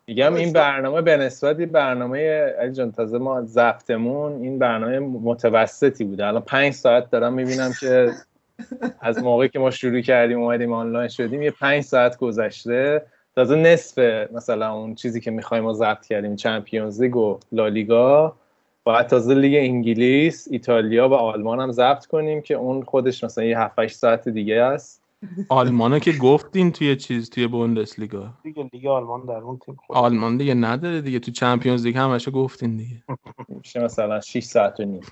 [0.07, 2.19] میگم این برنامه به نسبت برنامه
[2.59, 6.25] علی جان تازه ما ضبطمون این برنامه متوسطی بوده.
[6.25, 8.11] الان پنج ساعت دارم می‌بینم که
[9.01, 13.05] از موقعی که ما شروع کردیم اومدیم آنلاین شدیم یه پنج ساعت گذشته.
[13.35, 13.97] تازه نصف
[14.31, 18.35] مثلا اون چیزی که می‌خوایم ما ضبط کردیم چمپیونز لیگ و لالیگا.
[18.89, 23.59] باید تازه لیگ انگلیس ایتالیا و آلمان هم ضبط کنیم که اون خودش مثلا یه
[23.59, 25.01] 7 8 ساعت دیگه است.
[25.49, 28.33] آلمانو که گفتین توی چیز توی بوندسلیگا.
[28.43, 31.19] دیگه لیگ آلمان در اون تیم خود آلمان دیگه نداره دیگه.
[31.19, 33.03] تو چمپیونز لیگ همشو گفتین دیگه.
[33.49, 35.01] میشه مثلا 6 ساعت و نیم.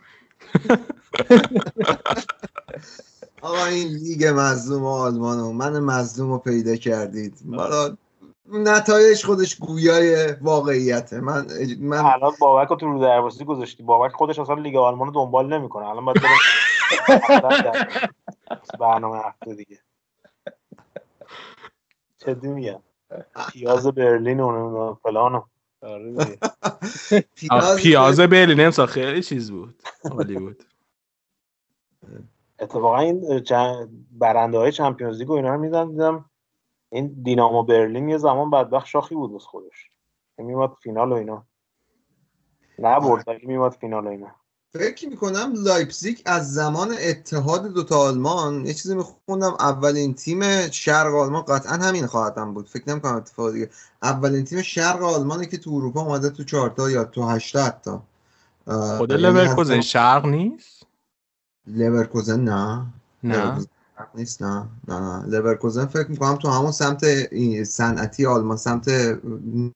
[3.41, 7.33] آقا این لیگ مظلوم آلمانو من مظلوم رو پیدا کردید.
[7.55, 7.97] حالا
[8.51, 11.19] نتایج خودش گویای واقعیته.
[11.19, 11.47] من
[11.79, 13.83] من الان بابک رو تو رو درواسی گذاشتی.
[13.83, 15.87] بابک خودش اصلا لیگ آلمان رو دنبال نمی‌کنه.
[15.87, 17.87] الان باید برم
[18.79, 19.79] برنامه هفته دیگه.
[22.17, 22.79] جدی میگم.
[23.51, 25.41] پیاز برلین و فلان و
[25.81, 26.37] آره
[27.77, 28.59] پیاز برلین.
[28.59, 29.83] امسال خیلی چیز بود.
[30.11, 30.63] عالی بود.
[32.59, 33.43] اتفاقا این
[34.11, 36.25] برنده های چمپیونز لیگ و اینا رو میدن دیدم
[36.89, 39.89] این دینامو برلین یه زمان بدبخت شاخی بود واسه خودش.
[40.37, 41.45] میومد فینال و اینا.
[42.79, 44.35] نبرد ولی میومد فینال و اینا.
[44.73, 51.41] فکر می‌کنم لایپزیگ از زمان اتحاد دوتا آلمان یه چیزی میخوندم اولین تیم شرق آلمان
[51.41, 52.67] قطعا همین خواهد بود.
[52.67, 53.69] فکر نمی‌کنم اتفاق دیگه.
[54.03, 57.91] اولین تیم شرق آلمانی که تو اروپا اومده تو چهارتا یا تو هشتا حتی.
[58.97, 60.85] خود یعنی لورکوزن از- شرق نیست؟
[61.67, 62.85] لورکوزن نه.
[63.23, 63.65] نه.
[63.97, 65.25] لورکوزن نیست نه نه نه.
[65.27, 67.05] لورکوزن فکر می‌کنم تو همون سمت
[67.63, 68.89] صنعتی آلمان سمت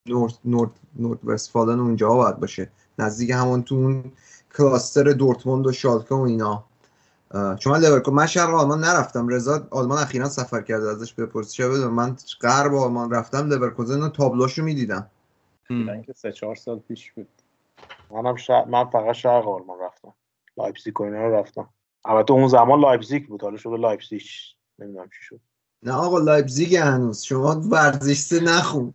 [0.05, 2.69] نورت نورت نورت وستفالن اونجا باید باشه.
[2.99, 4.11] نزدیک همون تو اون
[4.57, 6.63] cluster دورتموند و شالکه و اینا.
[7.59, 9.27] چون لورکوزن من شرق آلمان نرفتم.
[9.27, 14.09] رضا آلمان اخیرا سفر کرده ازش بپرسی چه بدون من غرب آلمان رفتم لورکوزن و
[14.09, 15.07] تابلوشو می‌دیدم.
[16.05, 17.27] که سه چهار سال پیش بود.
[18.11, 18.65] منم شر...
[18.65, 20.13] من فقط شرق آلمان رفتم.
[20.57, 21.69] لایپزیگ و اینا رو رفتم.
[22.05, 24.21] البته اون زمان لایپزیگ بود حالا شده لایپزیگ
[24.79, 25.39] نمی‌دونم چی شد.
[25.83, 27.23] نه آقا لایپزیگ هنوز.
[27.23, 28.93] شما ورزش سه نخون.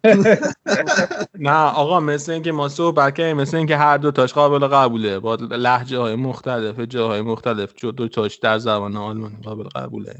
[1.35, 5.19] نه آقا مثل اینکه ما صحبت کردیم مثل اینکه هر دو تاش قابل قبوله.
[5.19, 10.15] با لهجه های مختلف جاهای مختلف جو دو تاش در زبان آلمانی قابل قبوله.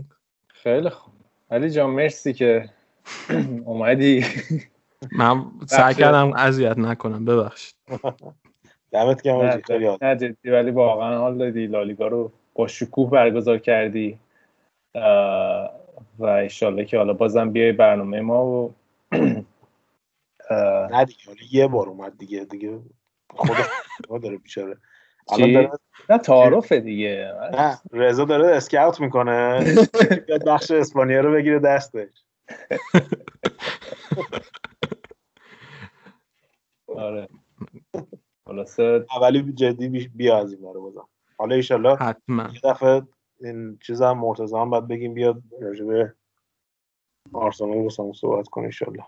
[0.49, 1.15] خیلی خوب.
[1.51, 2.71] علی جان مرسی که
[3.67, 4.25] اومدی.
[5.13, 7.75] من سعی کردم اذیت نکنم ببخشید.
[8.93, 9.63] دمت گرم.
[10.03, 11.67] نه جدی ولی واقعا حال دادی.
[11.67, 14.19] لالیگا رو با شکوه برگزار کردی.
[16.19, 18.75] و ایشالله که حالا بازم بیای برنامه ما و
[20.91, 22.81] نه دیگه حالا یه بار اومد دیگه دیگه
[23.31, 23.57] خود
[24.09, 24.77] ما داره بیچاره؟
[25.39, 25.71] داره
[26.11, 27.33] نه تعارفه دیگه.
[27.53, 29.65] نه رضا داره اسکاوت می‌کنه.
[30.27, 32.25] بیاد بخش اسپانیا رو بگیره دستش.
[36.97, 37.29] آره.
[38.49, 41.09] خلاصه اولی جدی بی- بیا از این بازم
[41.39, 42.49] حالا ایشالله حتما.
[42.55, 43.03] یه دفعه
[43.41, 46.15] این چیز هم مرتضی هم باید بگیم بیاد راجع به
[47.33, 49.05] آرسنال واسمون صحبت کنه ایشالله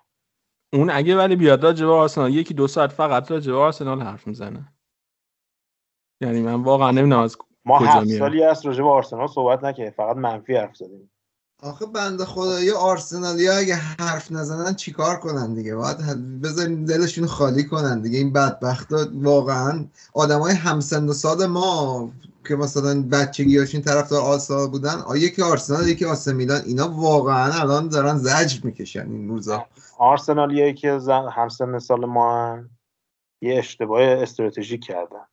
[0.73, 4.27] اون اگه ولی بیاد راجع به آرسنال یکی دو ساعت فقط راجع به آرسنال حرف
[4.27, 4.73] می‌زنه.
[6.21, 9.91] یعنی من واقعا نمی‌دونم از ما کجا هفت سالی هست راجع به آرسنال صحبت نکنیم
[9.91, 11.11] فقط منفی حرف زدیم.
[11.63, 15.97] آخه بنده خدایی آرسنالیا اگه حرف نزنن چیکار کنن دیگه؟ باید
[16.43, 18.19] بذاریم دلشون خالی کنن دیگه.
[18.19, 22.11] این بدبختا واقعا آدمای همسن و سال ما
[22.49, 27.89] که مثلا بچگیاشون طرفدار آرسنال بودن آ یکی آرسنال یکی آسه میلان اینا واقعا الان
[27.89, 29.67] دارن زجر می‌کشن این روزا.
[29.99, 30.99] آرسنالیایی که
[31.37, 32.59] همسن سال ما
[33.43, 35.25] یه اشتباه استراتژیک کردن.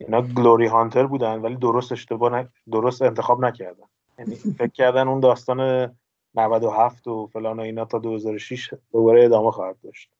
[0.00, 2.48] اینا گلوری هانتر بودن ولی درست اشتباه ن...
[2.72, 3.86] درست انتخاب نکردن.
[4.18, 5.90] یعنی فکر کردن اون داستان
[6.34, 10.10] 97 و فلان و اینا تا 2006 دوباره ادامه خواهد داشت.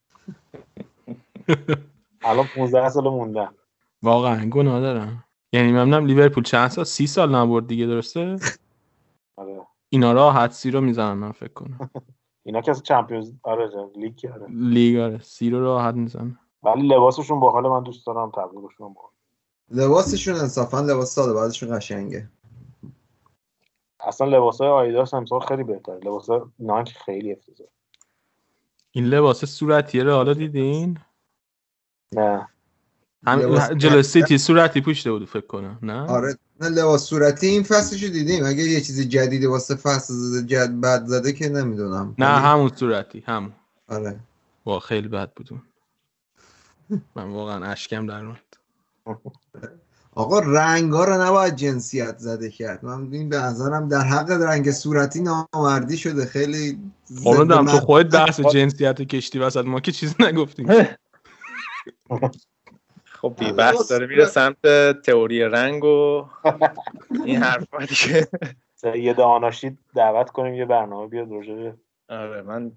[2.25, 3.49] الان 15 سال موندن.
[4.03, 5.25] واقعا گناه دارم.
[5.53, 8.37] یعنی ممنونم لیورپول چند سال؟ سی سال نبرد دیگه درسته؟
[9.37, 9.67] آره.
[9.89, 11.91] اینا راحت سی رو می‌زنن من فکر کنم.
[12.47, 15.19] اینا کسی Champions آره جان، لیگ کرده لیگ آره.
[15.19, 16.39] سی رو راحت می‌زنن.
[16.63, 19.11] ولی لباسشون باحال من دوست دارم تبلیغشون باحال
[19.71, 22.31] لباسشون انصافا لباس سال بعدشون قشنگه.
[24.01, 25.97] اصلا لباس های آدیداس امسال خیلی بهتره.
[25.97, 26.27] لباس
[26.59, 27.67] نایک خیلی افتضاح.
[28.91, 30.99] این لباس صورتیه رو حالا دیدین؟
[32.13, 32.49] نه.
[33.27, 37.63] همین لباس- جلو سیتی صورتی پوشیده بود فکر کنم نه؟ آره نه لباس صورتی این
[37.63, 38.45] فصلشو دیدیم.
[38.45, 42.15] اگه یه چیزی جدیدی واسه فصل زده جد بد زده که نمی‌دونم.
[42.19, 43.53] نه همون صورتی همون.
[43.89, 44.21] آره.
[44.67, 45.63] وا خیلی بد بود اون.
[47.15, 48.57] من واقعا اشکم در اومد.
[50.17, 52.85] آقا رنگا رو نباید جنسیت زده کرد.
[52.85, 56.27] من این به نظرم در حق رنگ صورتی نامردی شده.
[56.27, 56.79] خیلی
[57.25, 59.65] خب تو خودت بحث جنسیت کشتی وسط.
[59.65, 60.69] ما که چیزی نگفتیم.
[63.05, 64.07] خب بی بحث داره.
[64.07, 64.57] میره سمت
[65.03, 66.27] تئوری رنگ و
[67.25, 68.29] این حرفا دیگه.
[68.99, 71.75] یه آناشید دعوت کنیم یه برنامه بیاد به
[72.09, 72.73] آره من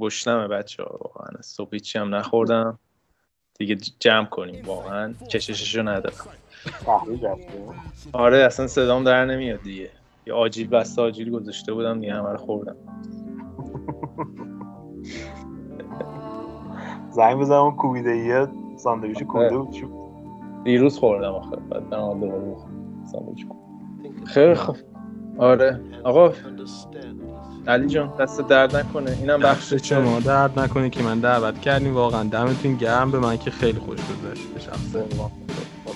[0.00, 1.38] گشنمه بچه ها واقعا.
[1.38, 2.78] از صبح هیچی هم نخوردم.
[3.58, 5.14] دیگه جمع کنیم واقعا.
[5.30, 6.16] کشششو ندارم.
[8.12, 9.90] آره اصلا صدام در نمیاد دیگه.
[10.26, 12.76] یه آجیل بسته آجیل گذاشته بودم دیگه همه رو خوردم.
[17.10, 19.70] زنگ بزنم اون کوبیده یه ساندویچ کوبیده بود.
[19.70, 19.86] چی؟
[20.64, 23.04] دیروز خوردم آخه بعد برام دوباره بخورم.
[23.12, 23.46] ساندویچ.
[24.24, 24.76] خیلی خوب.
[25.38, 25.80] آره.
[26.04, 26.32] آقا
[27.66, 29.16] علی جان دست درد نکنه.
[29.20, 31.94] اینم بخش بخش شما درد نکنه که من دعوت کردیم.
[31.94, 33.10] واقعا دمتون گرم.
[33.10, 34.54] به من که خیلی خوش گذشت.
[34.54, 35.04] به شخصه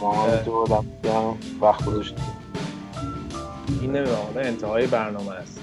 [0.00, 0.82] با ما هم تو
[1.60, 2.24] وقت گذاشتیم
[3.80, 5.60] این حالا انتهای برنامه است.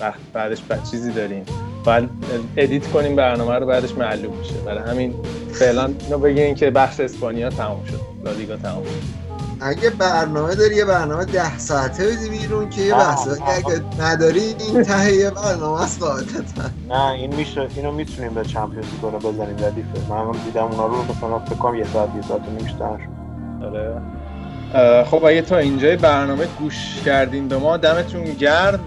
[0.00, 1.44] وقت بعدش بعد چیزی داریم.
[1.84, 2.10] بعد
[2.56, 4.54] edit کنیم برنامه رو بعدش معلوم میشه.
[4.54, 5.14] برای همین
[5.52, 8.00] فعلا اینو بگین که بخش اسپانیا تموم شد.
[8.24, 9.24] لالیگا تموم شد.
[9.60, 13.28] اگه برنامه داری یه برنامه ده ساعته بدی بیرون که یه بحث.
[13.28, 16.62] اگه نداری این ته یه برنامه است قاعدتا.
[16.88, 20.10] نه این میشه اینو می‌تونیم به Champions League رو بزنیم ردیفه.
[20.10, 23.23] من هم دیدم اونا رو مثلا فکر کنم یه ساعت یه ساعت شد.
[23.64, 28.80] آره خب اگه تا اینجای برنامه گوش کردین به ما دمتون گرم.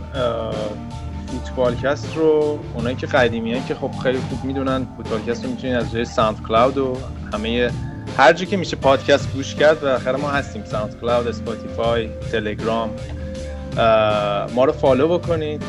[1.27, 6.06] فوتبالکست رو اونایی که قدیمی که خب خیلی خوب می‌دونن فوتبالکست رو می‌تونین از جای
[6.06, 6.97] SoundCloud و
[7.33, 7.72] همه
[8.17, 10.64] هر جا که میشه پادکست گوش کرد بالاخره ما هستیم.
[10.65, 12.89] SoundCloud Spotify تلگرام.
[14.56, 15.64] ما رو follow بکنید.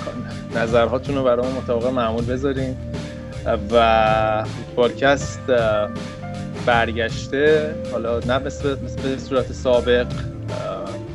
[0.57, 2.77] نظرهاتون رو برای ما مطابق معمول بذارین.
[3.71, 5.41] و فوتبالکست
[6.67, 10.07] برگشته حالا نه مثل, مثل صورت سابق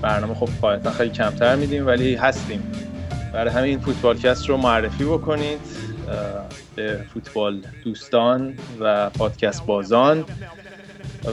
[0.02, 2.72] برنامه خب قاعدتا خیلی کمتر میدیم ولی هستیم.
[3.34, 5.60] برای همین فوتبالکست رو معرفی بکنید
[6.76, 10.26] به فوتبال دوستان و پادکست بازان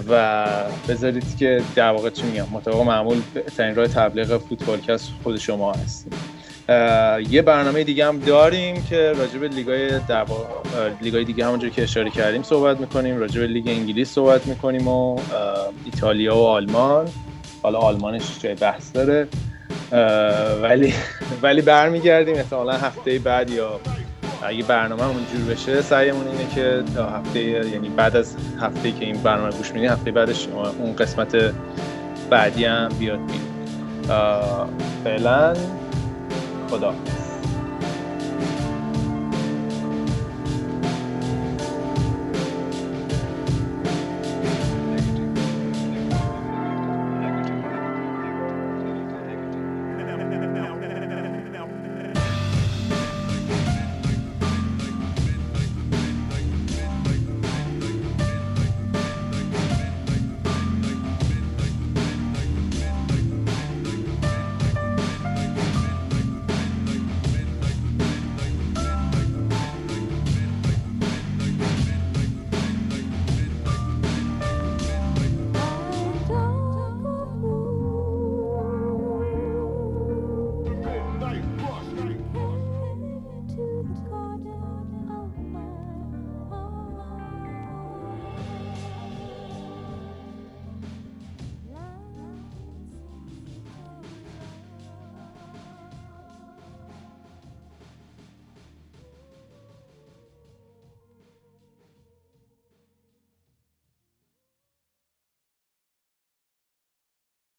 [0.08, 0.46] و
[0.88, 6.12] بذارید که در واقع چی میگم مطابق معمول بهترین راه تبلیغ فوتبالکست خود شما هستیم.
[7.30, 10.46] یه برنامه دیگه هم داریم که راجع به لیگای دوا
[11.02, 15.20] لیگای دیگه همونجوری که اشاره کردیم صحبت می‌کنیم راجع به لیگ انگلیس صحبت می‌کنیم و
[15.84, 17.08] ایتالیا و آلمان.
[17.62, 19.28] حالا آلمانش جای بحث داره.
[20.62, 20.94] ولی
[21.42, 23.80] ولی برمیگردیم احتمالا هفته بعد یا
[24.42, 29.04] اگه برنامه همون جور بشه سعیمون اینه که تا هفته یعنی بعد از هفته که
[29.04, 31.52] این برنامه گوش میدین هفته بعدش اون قسمت
[32.30, 33.50] بعدی هم بیاد بید
[35.04, 35.54] فعلا
[36.70, 36.94] خدا.